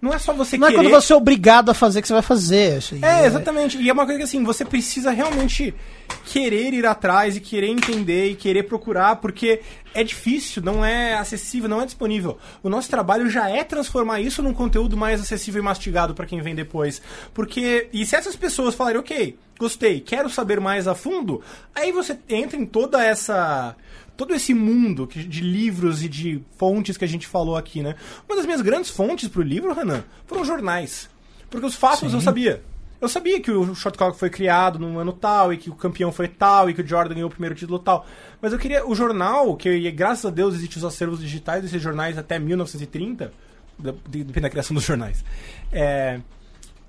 não 0.00 0.12
é 0.12 0.18
só 0.18 0.32
você 0.32 0.58
Não 0.58 0.68
é 0.68 0.70
querer. 0.70 0.84
quando 0.84 0.92
você 0.92 1.12
é 1.12 1.16
obrigado 1.16 1.70
a 1.70 1.74
fazer 1.74 2.02
que 2.02 2.06
você 2.08 2.12
vai 2.12 2.22
fazer. 2.22 2.76
Assim, 2.78 3.00
É, 3.02 3.26
exatamente. 3.26 3.78
E 3.78 3.88
é 3.88 3.92
uma 3.92 4.04
coisa 4.04 4.18
que 4.18 4.24
assim, 4.24 4.44
você 4.44 4.64
precisa 4.64 5.10
realmente 5.10 5.74
querer 6.26 6.74
ir 6.74 6.84
atrás 6.86 7.36
e 7.36 7.40
querer 7.40 7.68
entender 7.68 8.30
e 8.30 8.34
querer 8.34 8.64
procurar, 8.64 9.16
porque 9.16 9.60
é 9.94 10.04
difícil, 10.04 10.62
não 10.62 10.84
é 10.84 11.14
acessível, 11.14 11.68
não 11.68 11.80
é 11.80 11.86
disponível. 11.86 12.38
O 12.62 12.68
nosso 12.68 12.90
trabalho 12.90 13.28
já 13.30 13.48
é 13.48 13.64
transformar 13.64 14.20
isso 14.20 14.42
num 14.42 14.52
conteúdo 14.52 14.96
mais 14.96 15.20
acessível 15.20 15.62
e 15.62 15.64
mastigado 15.64 16.14
para 16.14 16.26
quem 16.26 16.42
vem 16.42 16.54
depois. 16.54 17.00
Porque, 17.32 17.88
e 17.92 18.04
se 18.04 18.14
essas 18.14 18.36
pessoas 18.36 18.74
falarem, 18.74 19.00
ok, 19.00 19.38
gostei, 19.58 20.00
quero 20.00 20.28
saber 20.28 20.60
mais 20.60 20.86
a 20.86 20.94
fundo, 20.94 21.42
aí 21.74 21.90
você 21.90 22.18
entra 22.28 22.58
em 22.58 22.66
toda 22.66 23.02
essa 23.02 23.74
todo 24.16 24.34
esse 24.34 24.54
mundo 24.54 25.06
de 25.12 25.40
livros 25.40 26.02
e 26.02 26.08
de 26.08 26.42
fontes 26.56 26.96
que 26.96 27.04
a 27.04 27.08
gente 27.08 27.26
falou 27.26 27.56
aqui, 27.56 27.82
né? 27.82 27.94
Uma 28.28 28.36
das 28.36 28.46
minhas 28.46 28.62
grandes 28.62 28.90
fontes 28.90 29.28
pro 29.28 29.42
livro, 29.42 29.72
Renan, 29.74 30.02
foram 30.26 30.44
jornais. 30.44 31.08
Porque 31.50 31.66
os 31.66 31.74
fatos 31.74 32.12
eu 32.12 32.20
sabia. 32.20 32.62
Eu 32.98 33.08
sabia 33.10 33.38
que 33.40 33.50
o 33.50 33.74
shot 33.74 33.96
clock 33.96 34.18
foi 34.18 34.30
criado 34.30 34.78
num 34.78 34.98
ano 34.98 35.12
tal, 35.12 35.52
e 35.52 35.58
que 35.58 35.68
o 35.68 35.74
campeão 35.74 36.10
foi 36.10 36.26
tal, 36.28 36.70
e 36.70 36.74
que 36.74 36.80
o 36.80 36.86
Jordan 36.86 37.14
ganhou 37.14 37.28
o 37.28 37.30
primeiro 37.30 37.54
título 37.54 37.78
tal. 37.78 38.06
Mas 38.40 38.52
eu 38.54 38.58
queria. 38.58 38.86
O 38.88 38.94
jornal, 38.94 39.54
que 39.54 39.90
graças 39.90 40.24
a 40.24 40.30
Deus 40.30 40.54
existem 40.54 40.78
os 40.78 40.84
acervos 40.84 41.20
digitais 41.20 41.62
desses 41.62 41.80
jornais 41.82 42.16
até 42.16 42.38
1930, 42.38 43.32
da- 43.78 43.92
de- 44.08 44.24
depende 44.24 44.40
da 44.40 44.50
criação 44.50 44.74
dos 44.74 44.82
jornais. 44.84 45.22
É, 45.70 46.20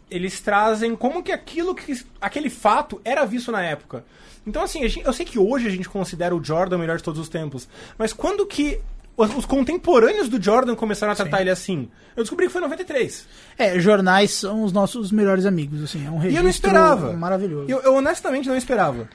eles 0.10 0.40
trazem 0.40 0.96
como 0.96 1.22
que 1.24 1.32
aquilo 1.32 1.76
que 1.76 2.02
aquele 2.22 2.50
fato 2.50 3.02
era 3.04 3.26
visto 3.26 3.52
na 3.52 3.62
época. 3.62 4.04
Então 4.46 4.64
assim, 4.64 4.88
gente- 4.88 5.06
eu 5.06 5.12
sei 5.14 5.26
que 5.26 5.38
hoje 5.40 5.68
a 5.68 5.70
gente 5.70 5.90
considera 5.90 6.36
o 6.36 6.44
Jordan 6.44 6.78
o 6.78 6.80
melhor 6.80 6.98
de 6.98 7.04
todos 7.04 7.20
os 7.20 7.28
tempos, 7.30 7.68
mas 7.98 8.14
quando 8.14 8.46
que 8.46 8.80
os, 9.18 9.36
os 9.36 9.46
contemporâneos 9.46 10.30
do 10.30 10.42
Jordan 10.42 10.76
começaram 10.76 11.12
a 11.12 11.16
tratar 11.16 11.42
ele 11.42 11.50
assim? 11.50 11.90
Eu 12.16 12.24
descobri 12.24 12.46
que 12.46 12.52
foi 12.54 12.62
em 12.62 12.66
93. 12.66 13.28
É, 13.58 13.80
jornais 13.80 14.32
são 14.32 14.64
os 14.64 14.72
nossos 14.72 15.12
melhores 15.12 15.46
amigos, 15.46 15.84
assim, 15.84 16.06
é 16.06 16.10
um 16.10 16.18
E 16.18 16.20
registro 16.20 16.38
eu 16.40 16.44
não 16.44 16.50
esperava. 16.50 17.14
maravilhoso. 17.14 17.66
Eu, 17.70 17.80
eu 17.82 17.96
honestamente 17.96 18.48
não 18.48 18.56
esperava. 18.56 19.10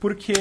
Porque 0.00 0.32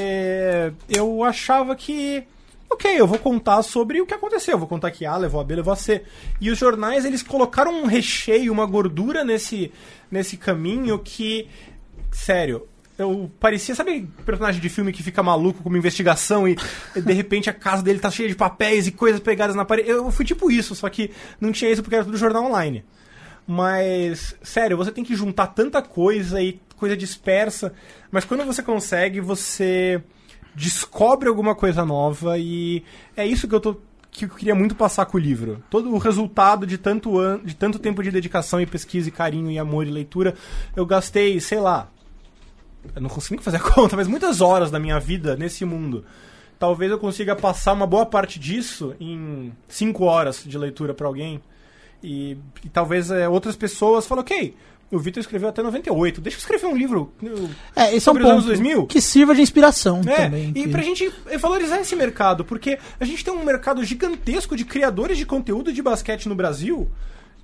eu 0.89 1.23
achava 1.23 1.75
que. 1.75 2.23
Ok, 2.69 2.99
eu 2.99 3.05
vou 3.05 3.19
contar 3.19 3.61
sobre 3.61 4.01
o 4.01 4.05
que 4.05 4.13
aconteceu. 4.13 4.53
Eu 4.53 4.59
vou 4.59 4.67
contar 4.67 4.91
que 4.91 5.05
A 5.05 5.15
levou 5.15 5.39
a 5.39 5.43
B, 5.43 5.55
levou 5.55 5.73
a 5.73 5.75
C. 5.75 6.03
E 6.41 6.49
os 6.49 6.57
jornais, 6.57 7.05
eles 7.05 7.21
colocaram 7.21 7.71
um 7.71 7.85
recheio, 7.85 8.51
uma 8.51 8.65
gordura 8.65 9.23
nesse, 9.23 9.71
nesse 10.09 10.37
caminho 10.37 10.99
que. 10.99 11.47
Sério. 12.11 12.67
Eu 12.95 13.31
parecia, 13.39 13.73
sabe, 13.73 14.07
personagem 14.23 14.61
de 14.61 14.69
filme 14.69 14.93
que 14.93 15.01
fica 15.01 15.23
maluco 15.23 15.63
com 15.63 15.69
uma 15.69 15.77
investigação 15.79 16.47
e 16.47 16.55
de 16.95 17.13
repente 17.13 17.49
a 17.49 17.53
casa 17.53 17.81
dele 17.81 17.97
tá 17.97 18.11
cheia 18.11 18.29
de 18.29 18.35
papéis 18.35 18.85
e 18.85 18.91
coisas 18.91 19.19
pegadas 19.19 19.55
na 19.55 19.65
parede. 19.65 19.89
Eu 19.89 20.11
fui 20.11 20.23
tipo 20.23 20.51
isso, 20.51 20.75
só 20.75 20.87
que 20.89 21.09
não 21.41 21.51
tinha 21.51 21.71
isso 21.71 21.81
porque 21.81 21.95
era 21.95 22.05
tudo 22.05 22.17
jornal 22.17 22.45
online. 22.45 22.85
Mas, 23.47 24.35
sério, 24.41 24.77
você 24.77 24.91
tem 24.91 25.03
que 25.03 25.15
juntar 25.15 25.47
tanta 25.47 25.81
coisa 25.81 26.41
e 26.41 26.61
coisa 26.77 26.95
dispersa. 26.95 27.73
Mas 28.11 28.25
quando 28.25 28.45
você 28.45 28.61
consegue, 28.61 29.19
você 29.19 30.01
descobre 30.55 31.27
alguma 31.27 31.55
coisa 31.55 31.85
nova 31.85 32.37
e 32.37 32.83
é 33.15 33.25
isso 33.25 33.47
que 33.47 33.55
eu 33.55 33.59
tô 33.59 33.77
que 34.11 34.25
eu 34.25 34.29
queria 34.29 34.53
muito 34.53 34.75
passar 34.75 35.07
com 35.07 35.17
o 35.17 35.19
livro. 35.19 35.63
Todo 35.71 35.91
o 35.91 35.97
resultado 35.97 36.67
de 36.67 36.77
tanto 36.77 37.19
an 37.19 37.41
de 37.43 37.55
tanto 37.55 37.79
tempo 37.79 38.03
de 38.03 38.11
dedicação 38.11 38.61
e 38.61 38.65
pesquisa 38.65 39.09
e 39.09 39.11
carinho 39.11 39.49
e 39.49 39.57
amor 39.57 39.87
e 39.87 39.91
leitura, 39.91 40.35
eu 40.75 40.85
gastei, 40.85 41.39
sei 41.39 41.59
lá, 41.59 41.89
eu 42.95 43.01
não 43.01 43.09
consigo 43.09 43.41
fazer 43.41 43.57
a 43.57 43.59
conta, 43.73 43.95
mas 43.95 44.07
muitas 44.07 44.41
horas 44.41 44.69
da 44.69 44.79
minha 44.79 44.99
vida 44.99 45.35
nesse 45.35 45.65
mundo. 45.65 46.05
Talvez 46.59 46.91
eu 46.91 46.99
consiga 46.99 47.35
passar 47.35 47.73
uma 47.73 47.87
boa 47.87 48.05
parte 48.05 48.39
disso 48.39 48.95
em 48.99 49.51
cinco 49.67 50.05
horas 50.05 50.43
de 50.45 50.57
leitura 50.57 50.93
para 50.93 51.07
alguém. 51.07 51.41
E, 52.03 52.37
e 52.63 52.69
talvez 52.69 53.09
é, 53.11 53.27
outras 53.29 53.55
pessoas 53.55 54.05
falem, 54.05 54.21
ok, 54.23 54.55
o 54.91 54.99
Vitor 54.99 55.21
escreveu 55.21 55.49
até 55.49 55.63
98, 55.63 56.19
deixa 56.21 56.37
eu 56.37 56.39
escrever 56.39 56.67
um 56.67 56.75
livro. 56.77 57.11
eu- 57.23 57.49
É, 57.75 57.85
esse 57.87 57.93
é 57.93 57.97
um 57.97 57.99
sobre 58.01 58.23
os 58.23 58.29
anos 58.29 58.43
ponto 58.43 58.47
2000. 58.55 58.85
que 58.87 59.01
sirva 59.01 59.33
de 59.33 59.41
inspiração 59.41 60.01
É, 60.05 60.25
também. 60.25 60.49
e 60.49 60.63
que- 60.63 60.67
pra 60.67 60.81
gente 60.83 61.11
valorizar 61.39 61.79
esse 61.79 61.95
mercado, 61.95 62.43
porque 62.45 62.77
a 62.99 63.05
gente 63.05 63.23
tem 63.23 63.33
um 63.33 63.43
mercado 63.43 63.83
gigantesco 63.83 64.55
de 64.55 64.65
criadores 64.65 65.17
de 65.17 65.25
conteúdo 65.25 65.71
de 65.73 65.81
basquete 65.81 66.27
no 66.29 66.35
Brasil 66.35 66.89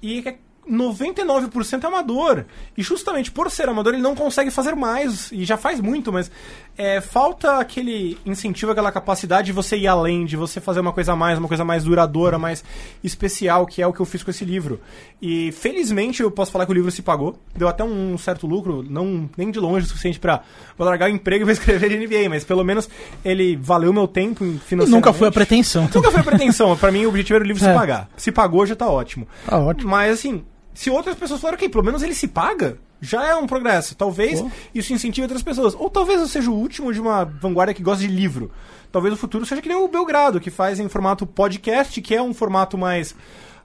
e 0.01 0.20
é 0.28 0.36
99% 0.70 1.84
é 1.84 1.88
amador. 1.88 2.46
E 2.78 2.82
justamente 2.82 3.32
por 3.32 3.50
ser 3.52 3.68
amador, 3.70 3.94
ele 3.94 4.02
não 4.02 4.16
consegue 4.16 4.52
fazer 4.52 4.76
mais, 4.76 5.32
e 5.32 5.44
já 5.46 5.58
faz 5.58 5.80
muito, 5.80 6.12
mas 6.14 6.32
é, 6.78 7.02
falta 7.02 7.58
aquele 7.60 8.18
incentivo, 8.26 8.72
aquela 8.72 8.92
capacidade 8.92 9.48
de 9.48 9.52
você 9.52 9.78
ir 9.78 9.88
além, 9.88 10.26
de 10.26 10.38
você 10.38 10.60
fazer 10.62 10.80
uma 10.80 10.94
coisa 10.94 11.14
a 11.14 11.16
mais, 11.16 11.38
uma 11.40 11.48
coisa 11.48 11.66
mais 11.66 11.84
duradoura, 11.84 12.38
mais 12.38 12.64
especial, 13.04 13.66
que 13.66 13.82
é 13.82 13.88
o 13.88 13.92
que 13.94 14.00
eu 14.00 14.06
fiz 14.06 14.24
com 14.24 14.32
esse 14.32 14.46
livro. 14.46 14.80
E 15.22 15.52
felizmente 15.52 16.22
eu 16.22 16.32
posso 16.32 16.52
falar 16.52 16.66
que 16.66 16.72
o 16.72 16.76
livro 16.76 16.92
se 16.92 17.02
pagou, 17.02 17.38
deu 17.56 17.68
até 17.68 17.84
um 17.84 18.18
certo 18.18 18.48
lucro, 18.48 18.86
não 18.88 19.30
nem 19.38 19.52
de 19.52 19.60
longe 19.60 19.86
o 19.86 19.90
suficiente 19.90 20.20
pra 20.20 20.42
vou 20.78 20.88
largar 20.88 21.10
o 21.10 21.14
emprego 21.14 21.44
e 21.44 21.46
vou 21.46 21.52
escrever 21.54 21.90
de 21.90 21.98
NBA, 21.98 22.30
mas 22.30 22.44
pelo 22.44 22.64
menos 22.64 22.90
ele 23.26 23.56
valeu 23.58 23.92
meu 23.92 24.08
tempo 24.08 24.44
em 24.46 24.56
E 24.56 24.60
financeiramente. 24.60 24.92
nunca 24.92 25.14
foi 25.14 25.28
a 25.28 25.32
pretensão. 25.32 25.90
Nunca 25.94 26.12
foi 26.12 26.22
a 26.22 26.24
pretensão. 26.24 26.78
Pra 26.78 26.92
mim, 26.92 27.06
o 27.06 27.10
objetivo 27.10 27.36
era 27.36 27.44
o 27.44 27.48
livro 27.48 27.64
É. 27.64 27.68
se 27.68 27.74
pagar. 27.78 28.10
Se 28.16 28.32
pagou, 28.32 28.66
já 28.66 28.76
tá 28.76 28.88
ótimo. 28.88 29.28
Tá 29.46 29.58
ótimo. 29.58 29.90
Mas, 29.92 30.14
assim, 30.14 30.44
se 30.80 30.90
outras 30.90 31.18
pessoas 31.18 31.42
falaram, 31.42 31.58
ok, 31.58 31.68
pelo 31.68 31.84
menos 31.84 32.02
ele 32.02 32.16
se 32.16 32.26
paga, 32.26 32.78
já 33.02 33.26
é 33.28 33.36
um 33.36 33.46
progresso. 33.46 33.96
Talvez 33.96 34.40
Pô. 34.40 34.50
isso 34.74 34.94
incentive 34.94 35.24
outras 35.26 35.44
pessoas. 35.44 35.76
Ou 35.76 35.90
talvez 35.90 36.22
eu 36.22 36.28
seja 36.28 36.50
o 36.50 36.54
último 36.56 36.94
de 36.94 37.02
uma 37.02 37.26
vanguarda 37.26 37.74
que 37.74 37.84
gosta 37.84 38.02
de 38.02 38.08
livro. 38.08 38.50
Talvez 38.90 39.14
o 39.14 39.18
futuro 39.18 39.46
seja 39.46 39.62
que 39.62 39.68
nem 39.68 39.78
o 39.78 39.90
Belgrado, 39.90 40.40
que 40.40 40.50
faz 40.50 40.80
em 40.80 40.88
formato 40.88 41.28
podcast, 41.28 42.02
que 42.02 42.16
é 42.16 42.22
um 42.22 42.34
formato 42.34 42.78
mais 42.78 43.14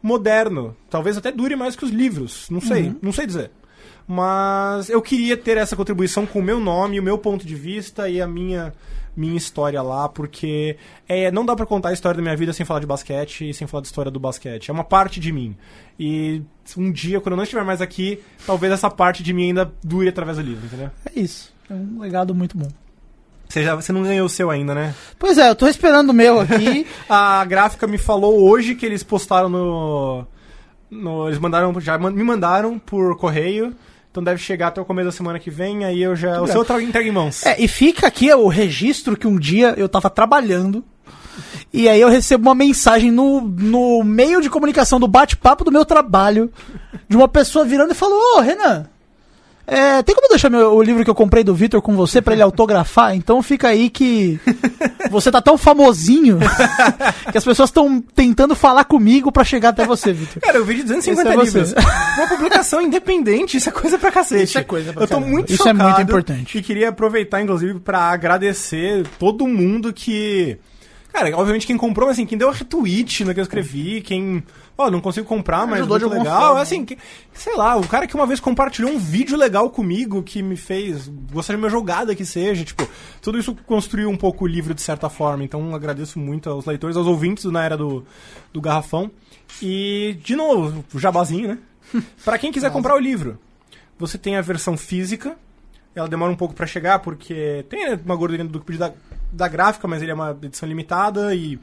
moderno. 0.03 0.77
Talvez 0.91 1.17
até 1.17 1.31
dure 1.31 1.55
mais 1.55 1.77
que 1.77 1.85
os 1.85 1.93
livros. 1.93 2.51
Não 2.51 2.61
sei, 2.61 2.89
Uhum. 2.89 2.97
não 3.01 3.13
sei 3.13 3.27
dizer. 3.27 3.53
Mas 4.09 4.89
eu 4.91 5.01
queria 5.01 5.37
ter 5.37 5.57
essa 5.57 5.77
contribuição 5.77 6.27
com 6.27 6.41
o 6.41 6.43
meu 6.43 6.59
nome, 6.59 6.99
o 6.99 7.03
meu 7.03 7.17
ponto 7.17 7.47
de 7.47 7.55
vista 7.55 8.09
e 8.09 8.21
a 8.21 8.27
minha 8.27 8.75
minha 9.17 9.37
história 9.37 9.81
lá, 9.83 10.09
porque 10.09 10.77
é, 11.09 11.31
não 11.31 11.45
dá 11.45 11.55
pra 11.55 11.67
contar 11.67 11.91
a 11.91 11.93
história 11.93 12.17
da 12.17 12.23
minha 12.23 12.37
vida 12.37 12.53
sem 12.53 12.67
falar 12.67 12.81
de 12.81 12.87
basquete 12.87 13.49
e 13.49 13.55
sem 13.55 13.67
falar 13.67 13.83
da 13.83 13.87
história 13.87 14.11
do 14.11 14.21
basquete. 14.21 14.71
É 14.71 14.73
uma 14.73 14.85
parte 14.85 15.21
de 15.21 15.33
mim. 15.33 15.57
E 15.99 16.43
um 16.77 16.91
dia, 16.91 17.21
quando 17.21 17.33
eu 17.33 17.37
não 17.37 17.45
estiver 17.45 17.65
mais 17.65 17.81
aqui, 17.81 18.21
talvez 18.47 18.73
essa 18.73 18.91
parte 18.91 19.23
de 19.23 19.33
mim 19.33 19.49
ainda 19.49 19.73
dure 19.83 20.09
através 20.09 20.37
do 20.37 20.43
livro, 20.43 20.67
entendeu? 20.67 20.91
É 21.07 21.19
isso. 21.19 21.53
É 21.71 21.75
um 21.75 22.01
legado 22.01 22.35
muito 22.35 22.59
bom. 22.59 22.69
Você, 23.49 23.63
já, 23.63 23.75
você 23.75 23.93
não 23.93 24.03
ganhou 24.03 24.27
o 24.27 24.29
seu 24.29 24.51
ainda, 24.51 24.75
né? 24.75 24.95
Pois 25.19 25.39
é, 25.39 25.49
eu 25.49 25.55
tô 25.55 25.69
esperando 25.69 26.11
o 26.11 26.15
meu 26.15 26.41
aqui. 26.41 26.87
A 27.09 27.45
gráfica 27.45 27.87
me 27.87 27.99
falou 27.99 28.49
hoje 28.49 28.75
que 28.75 28.85
eles 28.85 29.03
postaram 29.03 29.49
no. 29.49 30.27
no 30.91 31.29
eles 31.29 31.39
mandaram. 31.39 31.79
Já 31.81 31.99
me 31.99 32.25
mandaram 32.25 32.79
por 32.79 33.17
correio. 33.17 33.75
Então 34.15 34.23
deve 34.23 34.41
chegar 34.41 34.69
até 34.69 34.81
o 34.81 34.85
começo 34.85 35.07
da 35.07 35.11
semana 35.11 35.41
que 35.41 35.51
vem. 35.51 35.85
Aí 35.85 36.01
eu 36.01 36.15
já. 36.15 36.41
O 36.41 36.47
seu 36.47 36.65
eu 36.65 36.81
em 36.81 37.11
mãos. 37.11 37.45
É, 37.45 37.61
e 37.61 37.67
fica 37.67 38.07
aqui 38.07 38.33
o 38.33 38.47
registro 38.47 39.17
que 39.17 39.27
um 39.27 39.37
dia 39.37 39.75
eu 39.77 39.89
tava 39.89 40.09
trabalhando. 40.09 40.85
E 41.73 41.89
aí 41.89 42.01
eu 42.01 42.09
recebo 42.09 42.49
uma 42.49 42.55
mensagem 42.55 43.11
no, 43.11 43.41
no 43.41 44.05
meio 44.05 44.41
de 44.41 44.49
comunicação 44.49 45.01
do 45.01 45.09
bate-papo 45.09 45.65
do 45.65 45.73
meu 45.73 45.85
trabalho 45.85 46.49
de 47.09 47.17
uma 47.17 47.27
pessoa 47.27 47.65
virando 47.65 47.91
e 47.91 47.97
falou, 47.97 48.17
ô 48.37 48.41
Renan, 48.41 48.87
é, 49.67 50.03
tem 50.03 50.15
como 50.15 50.29
deixar 50.29 50.51
meu- 50.51 50.75
o 50.75 50.83
livro 50.83 51.03
que 51.05 51.11
eu 51.11 51.15
comprei 51.15 51.43
do 51.45 51.55
Vitor 51.55 51.81
com 51.81 51.95
você 51.97 52.21
pra 52.21 52.33
ele 52.35 52.43
autografar? 52.45 53.15
Então 53.15 53.43
fica 53.43 53.69
aí 53.69 53.89
que 53.91 54.39
você 55.11 55.31
tá 55.31 55.41
tão 55.41 55.57
famosinho 55.59 56.39
que 57.33 57.39
as 57.39 57.45
pessoas 57.45 57.71
estão 57.71 58.01
tentando 58.15 58.55
falar 58.55 58.85
comigo 58.85 59.33
pra 59.33 59.45
chegar 59.45 59.71
até 59.71 59.85
você, 59.87 60.13
Vitor. 60.13 60.43
Cara, 60.43 60.59
eu 60.59 60.65
vi 60.65 60.77
de 60.77 60.83
250 60.83 61.29
Esse 61.45 61.59
é 61.59 61.61
livros. 61.63 61.85
Uma 62.19 62.29
publicação 62.29 62.81
independente, 62.83 63.57
isso 63.57 63.69
é 63.69 63.73
coisa 63.73 63.99
pra 63.99 64.11
cacete. 64.13 64.45
Isso 64.45 64.59
é 64.59 64.65
coisa 64.65 64.93
pra 64.93 65.03
Eu 65.03 65.07
tô 65.09 65.15
caramba. 65.15 65.31
muito 65.31 65.53
Isso 65.53 65.63
é 65.69 65.73
chocado. 65.73 65.89
muito 65.89 66.03
importante. 66.03 66.59
E 66.59 66.63
queria 66.63 66.89
aproveitar, 66.91 67.41
inclusive, 67.41 67.79
pra 67.81 68.01
agradecer 68.11 69.07
todo 69.19 69.47
mundo 69.47 69.93
que. 69.93 70.59
Cara, 71.15 71.31
obviamente 71.39 71.65
quem 71.65 71.77
comprou, 71.77 72.09
mas 72.09 72.17
assim, 72.19 72.27
quem 72.27 72.37
deu 72.37 72.51
retweet 72.51 73.25
no 73.25 73.33
que 73.33 73.39
eu 73.39 73.45
escrevi, 73.45 74.01
quem. 74.01 74.43
Ó, 74.77 74.91
não 74.91 75.01
consigo 75.01 75.25
comprar, 75.25 75.65
mas 75.65 75.79
Ajudou 75.79 76.01
muito 76.01 76.19
legal. 76.19 76.41
forma. 76.49 76.61
Assim, 76.61 76.85
que- 76.85 76.99
sei 77.33 77.55
lá, 77.55 77.77
o 77.77 77.87
cara 77.87 78.05
que 78.09 78.17
uma 78.17 78.27
vez 78.27 78.41
compartilhou 78.41 78.91
um 78.91 78.99
vídeo 78.99 79.37
legal 79.37 79.71
comigo 79.71 80.25
que 80.25 80.43
me 80.43 80.57
fez 80.57 81.07
gostar 81.33 81.53
de 81.53 81.61
uma 81.61 81.71
jogada 81.71 82.17
que 82.17 82.27
seja, 82.27 82.65
tipo, 82.65 82.85
tudo 83.23 83.39
isso 83.39 83.55
construiu 83.65 84.11
um 84.11 84.17
pouco 84.17 84.45
o 84.45 84.49
livro 84.49 84.75
de 84.75 84.83
certa 84.83 85.09
forma. 85.09 85.45
Então 85.45 85.73
agradeço 85.73 86.19
muito 86.19 86.51
aos 86.51 86.67
leitores, 86.67 86.97
aos 86.97 87.07
ouvintes 87.07 87.45
na 87.45 87.63
era 87.65 87.77
do, 87.77 88.05
do 88.53 88.61
Garrafão. 88.61 89.09
E, 89.63 90.19
de 90.25 90.35
novo, 90.35 90.85
o 90.93 90.99
jabazinho, 90.99 91.47
né? 91.47 91.59
Pra 92.25 92.39
quem 92.39 92.51
quiser 92.51 92.73
comprar 92.73 92.97
o 92.97 92.99
livro, 92.99 93.39
você 93.97 94.19
tem 94.19 94.35
a 94.37 94.41
versão 94.43 94.77
física. 94.77 95.37
Ela 95.95 96.09
demora 96.09 96.33
um 96.33 96.37
pouco 96.37 96.55
pra 96.55 96.67
chegar, 96.67 96.99
porque 96.99 97.65
tem 97.69 97.95
uma 98.05 98.17
gordurinha 98.17 98.49
do 98.49 98.59
da, 99.35 99.49
gráfica, 99.49 99.87
mas 99.89 100.03
ele 100.03 100.11
é 100.11 100.15
uma 100.15 100.37
edição 100.43 100.69
limitada 100.69 101.35
e 101.35 101.59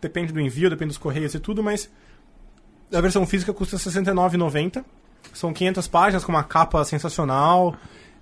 depende 0.00 0.32
do 0.32 0.40
envio, 0.40 0.70
depende 0.70 0.88
dos 0.88 0.98
correios 0.98 1.34
e 1.34 1.40
tudo, 1.40 1.62
mas 1.62 1.90
a 2.92 3.00
versão 3.00 3.26
física 3.26 3.52
custa 3.52 3.76
R$ 3.76 3.82
69,90. 3.82 4.84
São 5.32 5.52
500 5.52 5.88
páginas 5.88 6.24
com 6.24 6.30
uma 6.30 6.44
capa 6.44 6.84
sensacional, 6.84 7.74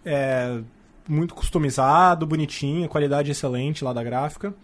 é, 0.04 0.60
muito 1.08 1.34
customizado, 1.34 2.26
bonitinho, 2.26 2.88
qualidade 2.88 3.30
excelente 3.30 3.84
lá 3.84 3.92
da 3.92 4.02
gráfica. 4.02 4.54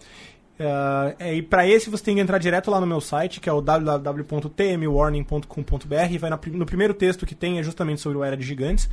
É, 0.59 1.36
e 1.36 1.42
para 1.42 1.66
esse 1.66 1.88
você 1.88 2.02
tem 2.02 2.16
que 2.16 2.20
entrar 2.20 2.38
direto 2.38 2.70
lá 2.70 2.80
no 2.80 2.86
meu 2.86 3.00
site, 3.00 3.40
que 3.40 3.48
é 3.48 3.52
o 3.52 3.61
www.tmwarning.com.br. 3.61 6.18
Vai 6.18 6.30
no 6.52 6.66
primeiro 6.66 6.94
texto 6.94 7.24
que 7.24 7.34
tem 7.34 7.59
é 7.59 7.62
justamente 7.62 8.00
sobre 8.00 8.18
o 8.18 8.24
Era 8.24 8.36
de 8.36 8.44
Gigantes. 8.44 8.88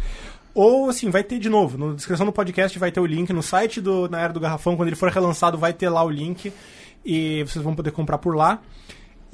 Ou 0.53 0.89
assim, 0.89 1.09
vai 1.09 1.23
ter 1.23 1.39
de 1.39 1.49
novo, 1.49 1.77
na 1.77 1.95
descrição 1.95 2.25
do 2.25 2.31
podcast 2.31 2.79
vai 2.79 2.91
ter 2.91 3.01
o 3.01 3.05
link 3.05 3.33
no 3.33 3.43
site 3.43 3.81
do 3.81 4.07
Na 4.07 4.21
Era 4.21 4.31
do 4.31 4.39
Garrafão, 4.39 4.77
quando 4.77 4.87
ele 4.87 4.95
for 4.95 5.09
relançado 5.09 5.57
vai 5.57 5.73
ter 5.73 5.89
lá 5.89 6.01
o 6.01 6.09
link 6.09 6.53
e 7.03 7.43
vocês 7.43 7.61
vão 7.63 7.75
poder 7.75 7.91
comprar 7.91 8.19
por 8.19 8.35
lá. 8.35 8.61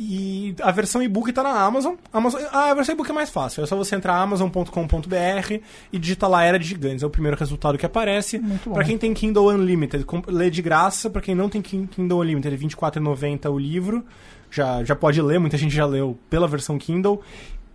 E 0.03 0.55
a 0.63 0.71
versão 0.71 1.03
e-book 1.03 1.31
tá 1.31 1.43
na 1.43 1.51
Amazon. 1.61 1.93
Amazon. 2.11 2.41
Ah, 2.51 2.71
a 2.71 2.73
versão 2.73 2.95
e-book 2.95 3.09
é 3.11 3.13
mais 3.13 3.29
fácil. 3.29 3.63
É 3.63 3.67
só 3.67 3.75
você 3.75 3.95
entrar 3.95 4.15
amazon.com.br 4.15 5.59
e 5.93 5.99
digitar 5.99 6.27
lá 6.27 6.43
Era 6.43 6.57
de 6.57 6.65
Gigantes. 6.67 7.03
É 7.03 7.05
o 7.05 7.09
primeiro 7.09 7.37
resultado 7.37 7.77
que 7.77 7.85
aparece. 7.85 8.39
Pra 8.73 8.83
quem 8.83 8.97
tem 8.97 9.13
Kindle 9.13 9.49
Unlimited, 9.49 10.03
lê 10.27 10.49
de 10.49 10.61
graça. 10.61 11.07
Pra 11.09 11.21
quem 11.21 11.35
não 11.35 11.47
tem 11.49 11.61
Kin- 11.61 11.85
Kindle 11.85 12.19
Unlimited, 12.19 12.55
é 12.55 12.57
R$ 12.57 12.65
24,90 12.67 13.51
o 13.51 13.59
livro. 13.59 14.03
Já, 14.49 14.83
já 14.83 14.95
pode 14.95 15.21
ler, 15.21 15.39
muita 15.39 15.55
gente 15.57 15.75
já 15.75 15.85
leu 15.85 16.17
pela 16.29 16.47
versão 16.47 16.77
Kindle. 16.79 17.21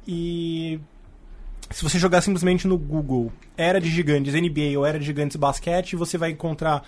E 0.06 0.80
se 1.70 1.82
você 1.82 1.98
jogar 1.98 2.20
simplesmente 2.22 2.66
no 2.66 2.76
Google 2.76 3.32
Era 3.56 3.80
de 3.80 3.88
Gigantes 3.88 4.34
NBA 4.34 4.76
ou 4.78 4.84
Era 4.84 4.98
de 4.98 5.04
Gigantes 5.06 5.36
Basquete, 5.36 5.94
você 5.96 6.18
vai 6.18 6.30
encontrar 6.32 6.82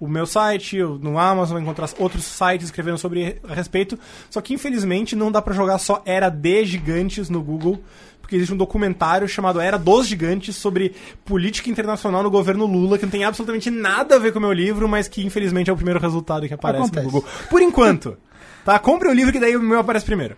o 0.00 0.08
meu 0.08 0.24
site, 0.26 0.78
no 0.78 1.18
Amazon, 1.18 1.60
encontrar 1.60 1.90
outros 1.98 2.24
sites 2.24 2.66
escrevendo 2.66 2.96
sobre 2.96 3.38
a 3.46 3.52
respeito. 3.52 3.98
Só 4.30 4.40
que 4.40 4.54
infelizmente 4.54 5.14
não 5.14 5.30
dá 5.30 5.42
pra 5.42 5.54
jogar 5.54 5.78
só 5.78 6.02
Era 6.06 6.30
de 6.30 6.64
Gigantes 6.64 7.28
no 7.28 7.42
Google, 7.42 7.78
porque 8.20 8.34
existe 8.34 8.54
um 8.54 8.56
documentário 8.56 9.28
chamado 9.28 9.60
Era 9.60 9.78
dos 9.78 10.06
Gigantes 10.06 10.56
sobre 10.56 10.94
política 11.24 11.68
internacional 11.68 12.22
no 12.22 12.30
governo 12.30 12.64
Lula, 12.64 12.96
que 12.96 13.04
não 13.04 13.10
tem 13.10 13.24
absolutamente 13.24 13.70
nada 13.70 14.16
a 14.16 14.18
ver 14.18 14.32
com 14.32 14.38
o 14.38 14.42
meu 14.42 14.52
livro, 14.52 14.88
mas 14.88 15.06
que 15.06 15.24
infelizmente 15.24 15.68
é 15.68 15.72
o 15.72 15.76
primeiro 15.76 16.00
resultado 16.00 16.48
que 16.48 16.54
aparece 16.54 16.84
Acontece. 16.84 17.06
no 17.06 17.12
Google. 17.12 17.28
Por 17.50 17.60
enquanto. 17.60 18.16
Tá? 18.64 18.78
Compre 18.78 19.08
o 19.08 19.12
livro 19.12 19.32
que 19.32 19.40
daí 19.40 19.54
o 19.54 19.60
meu 19.60 19.80
aparece 19.80 20.06
primeiro. 20.06 20.36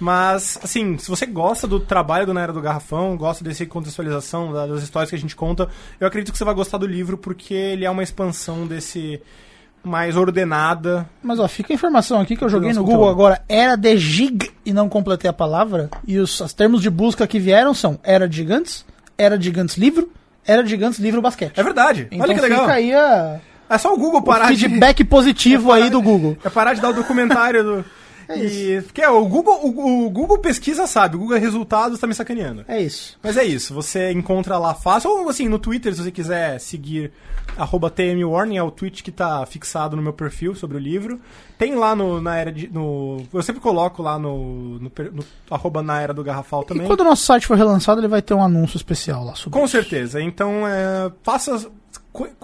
Mas, 0.00 0.58
assim, 0.62 0.98
se 0.98 1.08
você 1.08 1.24
gosta 1.24 1.66
do 1.66 1.78
trabalho 1.78 2.26
do 2.26 2.34
Na 2.34 2.42
Era 2.42 2.52
do 2.52 2.60
Garrafão, 2.60 3.16
gosta 3.16 3.44
dessa 3.44 3.64
contextualização 3.66 4.52
da- 4.52 4.66
das 4.66 4.82
histórias 4.82 5.08
que 5.10 5.16
a 5.16 5.18
gente 5.18 5.36
conta, 5.36 5.68
eu 6.00 6.06
acredito 6.06 6.32
que 6.32 6.38
você 6.38 6.44
vai 6.44 6.54
gostar 6.54 6.78
do 6.78 6.86
livro, 6.86 7.16
porque 7.16 7.54
ele 7.54 7.84
é 7.84 7.90
uma 7.90 8.02
expansão 8.02 8.66
desse 8.66 9.20
mais 9.82 10.16
ordenada. 10.16 11.08
Mas 11.22 11.38
ó, 11.38 11.46
fica 11.46 11.72
a 11.72 11.74
informação 11.76 12.20
aqui 12.20 12.36
que 12.36 12.42
eu 12.44 12.48
joguei 12.48 12.72
no 12.72 12.80
Google 12.82 12.94
conteúdo. 13.00 13.12
agora, 13.12 13.42
era 13.48 13.76
de 13.76 13.96
gig 13.98 14.50
e 14.64 14.72
não 14.72 14.88
completei 14.88 15.28
a 15.28 15.32
palavra. 15.32 15.90
E 16.06 16.18
os, 16.18 16.40
os 16.40 16.52
termos 16.54 16.80
de 16.82 16.88
busca 16.90 17.26
que 17.26 17.38
vieram 17.38 17.74
são 17.74 17.98
era 18.02 18.26
de 18.28 18.36
gigantes, 18.36 18.84
era 19.16 19.36
de 19.38 19.44
gigantes 19.44 19.76
livro, 19.76 20.10
era 20.46 20.62
de 20.64 20.70
gigantes 20.70 20.98
livro 20.98 21.20
basquete. 21.20 21.58
É 21.58 21.62
verdade. 21.62 22.08
Então 22.10 22.20
Olha 22.24 22.34
que 22.34 22.40
legal. 22.40 22.60
fica 22.62 22.72
aí 22.72 22.94
a, 22.94 23.40
É 23.68 23.76
só 23.78 23.92
o 23.92 23.98
Google 23.98 24.20
o 24.20 24.22
parar 24.24 24.52
de... 24.52 24.58
feedback 24.66 25.04
positivo 25.04 25.70
aí 25.72 25.90
do 25.90 26.00
Google. 26.00 26.36
É 26.42 26.48
parar 26.48 26.72
de 26.74 26.80
dar 26.80 26.88
o 26.90 26.94
documentário 26.94 27.62
do... 27.62 27.84
e, 28.28 28.82
porque 28.82 29.02
é, 29.02 29.08
o 29.08 29.24
Google, 29.26 29.60
o, 29.64 30.06
o 30.06 30.10
Google 30.10 30.38
pesquisa 30.38 30.86
sabe, 30.86 31.16
o 31.16 31.18
Google 31.18 31.38
resultados 31.38 31.98
tá 31.98 32.06
me 32.06 32.14
sacaneando. 32.14 32.64
É 32.68 32.80
isso. 32.80 33.18
Mas 33.22 33.36
é 33.36 33.44
isso, 33.44 33.74
você 33.74 34.12
encontra 34.12 34.58
lá 34.58 34.74
fácil, 34.74 35.10
ou 35.10 35.28
assim, 35.28 35.48
no 35.48 35.58
Twitter, 35.58 35.94
se 35.94 36.02
você 36.02 36.10
quiser 36.10 36.58
seguir 36.60 37.12
arroba 37.56 37.90
TMWarning, 37.90 38.56
é 38.56 38.62
o 38.62 38.70
tweet 38.70 39.02
que 39.02 39.10
tá 39.10 39.44
fixado 39.46 39.96
no 39.96 40.02
meu 40.02 40.12
perfil 40.12 40.54
sobre 40.54 40.76
o 40.76 40.80
livro. 40.80 41.20
Tem 41.56 41.74
lá 41.74 41.94
no, 41.94 42.20
na 42.20 42.36
era 42.36 42.52
de. 42.52 42.68
No, 42.68 43.22
eu 43.32 43.42
sempre 43.42 43.60
coloco 43.60 44.02
lá 44.02 44.18
no, 44.18 44.78
no, 44.80 44.92
no 45.12 45.24
arroba 45.50 45.82
na 45.82 46.00
era 46.00 46.12
do 46.12 46.24
Garrafal 46.24 46.64
também. 46.64 46.84
E 46.84 46.86
quando 46.86 47.00
o 47.00 47.04
nosso 47.04 47.24
site 47.24 47.46
for 47.46 47.56
relançado, 47.56 48.00
ele 48.00 48.08
vai 48.08 48.22
ter 48.22 48.34
um 48.34 48.42
anúncio 48.42 48.76
especial 48.76 49.24
lá 49.24 49.34
sobre 49.34 49.58
Com 49.58 49.64
isso. 49.64 49.72
certeza. 49.72 50.20
Então, 50.20 50.66
é, 50.66 51.12
faça. 51.22 51.70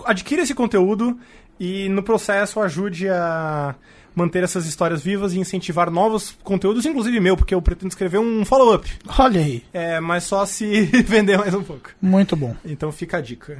Adquira 0.04 0.42
esse 0.42 0.54
conteúdo 0.54 1.18
e 1.58 1.88
no 1.88 2.02
processo 2.02 2.60
ajude 2.60 3.08
a 3.08 3.74
manter 4.20 4.42
essas 4.44 4.66
histórias 4.66 5.02
vivas 5.02 5.32
e 5.32 5.38
incentivar 5.40 5.90
novos 5.90 6.36
conteúdos, 6.42 6.84
inclusive 6.86 7.18
meu, 7.20 7.36
porque 7.36 7.54
eu 7.54 7.62
pretendo 7.62 7.88
escrever 7.90 8.18
um 8.18 8.44
follow-up. 8.44 8.90
Olha 9.18 9.40
aí, 9.40 9.64
É, 9.72 9.98
mas 10.00 10.24
só 10.24 10.44
se 10.46 10.82
vender 11.06 11.38
mais 11.38 11.54
um 11.54 11.62
pouco. 11.62 11.90
muito 12.00 12.36
bom. 12.36 12.54
Então 12.64 12.90
fica 12.92 13.18
a 13.18 13.20
dica. 13.20 13.58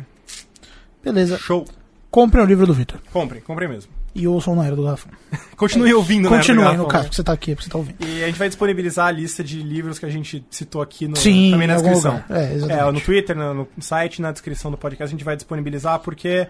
Beleza. 1.02 1.38
Show. 1.38 1.64
Comprem 2.10 2.42
o 2.44 2.46
livro 2.46 2.66
do 2.66 2.74
Vitor. 2.74 3.00
Comprem, 3.12 3.40
comprem 3.40 3.68
mesmo. 3.68 3.90
E 4.12 4.26
ouçam 4.26 4.56
na 4.56 4.66
era 4.66 4.74
do 4.74 4.82
Garrafão. 4.82 5.12
Continue 5.56 5.94
ouvindo, 5.94 6.28
né, 6.28 6.36
Continuem, 6.36 6.64
Garrafão, 6.64 6.84
no 6.84 6.90
caso, 6.90 7.04
né? 7.04 7.10
que 7.10 7.14
você 7.16 7.22
tá 7.22 7.32
aqui, 7.32 7.54
porque 7.54 7.64
você 7.66 7.70
tá 7.70 7.78
ouvindo. 7.78 7.96
E 8.04 8.24
a 8.24 8.26
gente 8.26 8.38
vai 8.40 8.48
disponibilizar 8.48 9.06
a 9.06 9.10
lista 9.12 9.44
de 9.44 9.62
livros 9.62 10.00
que 10.00 10.04
a 10.06 10.10
gente 10.10 10.44
citou 10.50 10.82
aqui 10.82 11.06
no, 11.06 11.14
Sim, 11.16 11.52
também 11.52 11.68
na 11.68 11.74
descrição. 11.76 12.14
lugar. 12.14 12.26
É, 12.28 12.54
exatamente. 12.54 12.88
É, 12.88 12.92
no 12.92 13.00
Twitter, 13.00 13.36
no, 13.36 13.54
no 13.54 13.68
site, 13.78 14.20
na 14.20 14.32
descrição 14.32 14.68
do 14.70 14.76
podcast, 14.76 15.14
a 15.14 15.16
gente 15.16 15.24
vai 15.24 15.36
disponibilizar 15.36 16.00
porque 16.00 16.48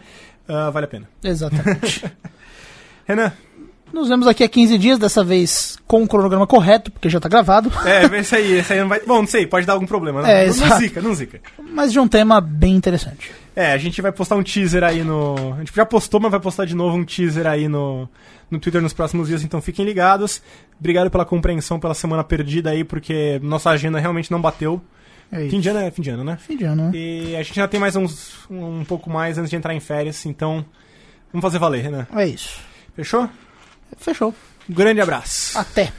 ah, 0.49 0.71
vale 0.71 0.87
a 0.87 0.89
pena. 0.89 1.09
Exatamente. 1.23 2.03
Renan, 3.07 3.33
Nos 3.93 4.09
vemos 4.09 4.27
daqui 4.27 4.45
a 4.45 4.49
15 4.49 4.79
dias, 4.79 4.99
dessa 4.99 5.25
vez 5.25 5.79
com 5.87 6.03
o 6.03 6.09
cronograma 6.09 6.47
correto, 6.47 6.91
porque 6.91 7.09
já 7.09 7.19
tá 7.19 7.29
gravado. 7.29 7.71
é, 7.85 8.05
esse 8.19 8.35
aí, 8.37 8.53
esse 8.53 8.73
aí 8.73 8.81
não 8.81 8.89
vai. 8.89 9.01
Bom, 9.01 9.21
não 9.21 9.27
sei, 9.27 9.47
pode 9.47 9.67
dar 9.67 9.73
algum 9.73 9.87
problema. 9.87 10.29
É, 10.29 10.47
não, 10.47 10.55
não 10.55 10.79
zica, 10.79 11.01
não 11.01 11.15
zica. 11.15 11.41
Mas 11.73 11.93
de 11.93 11.99
um 11.99 12.07
tema 12.07 12.41
bem 12.41 12.75
interessante. 12.75 13.33
É, 13.55 13.73
a 13.73 13.79
gente 13.79 14.01
vai 14.01 14.13
postar 14.13 14.37
um 14.37 14.43
teaser 14.43 14.85
aí 14.85 15.03
no. 15.03 15.55
A 15.55 15.59
gente 15.59 15.75
já 15.75 15.85
postou, 15.85 16.21
mas 16.21 16.31
vai 16.31 16.41
postar 16.41 16.65
de 16.65 16.75
novo 16.75 16.97
um 16.97 17.05
teaser 17.05 17.47
aí 17.47 17.69
no, 17.69 18.09
no 18.51 18.59
Twitter 18.59 18.81
nos 18.81 18.93
próximos 18.93 19.29
dias, 19.29 19.43
então 19.43 19.61
fiquem 19.61 19.85
ligados. 19.85 20.41
Obrigado 20.79 21.11
pela 21.11 21.25
compreensão 21.25 21.79
pela 21.81 21.95
semana 21.95 22.23
perdida 22.23 22.71
aí, 22.71 22.85
porque 22.85 23.41
nossa 23.43 23.71
agenda 23.71 23.99
realmente 23.99 24.31
não 24.31 24.41
bateu. 24.41 24.81
É. 25.33 25.49
Fim 25.49 25.61
de 25.61 25.69
ano 25.69 25.79
é 25.79 25.91
fim 25.91 26.03
de 26.03 26.11
ano, 26.11 26.25
né? 26.25 26.39
Fim 26.41 26.57
de 26.57 26.65
ano, 26.65 26.85
né? 26.85 26.91
E 26.95 27.37
a 27.37 27.43
gente 27.43 27.59
ainda 27.59 27.69
tem 27.69 27.79
mais 27.79 27.95
uns 27.95 28.39
um 28.51 28.85
pouco 28.85 29.09
mais 29.09 29.39
antes 29.39 29.51
de 29.51 29.57
entrar 29.57 29.75
em 29.75 29.81
férias, 29.81 30.27
então 30.27 30.65
vamos 31.33 31.43
fazer 31.43 31.59
valer, 31.59 31.83
Renan. 31.83 32.07
É 32.15 32.27
isso. 32.27 32.61
Fechou? 32.97 33.29
Fechou. 33.99 34.35
Um 34.69 34.75
grande 34.75 35.01
abraço. 35.01 35.59
Até. 35.59 35.93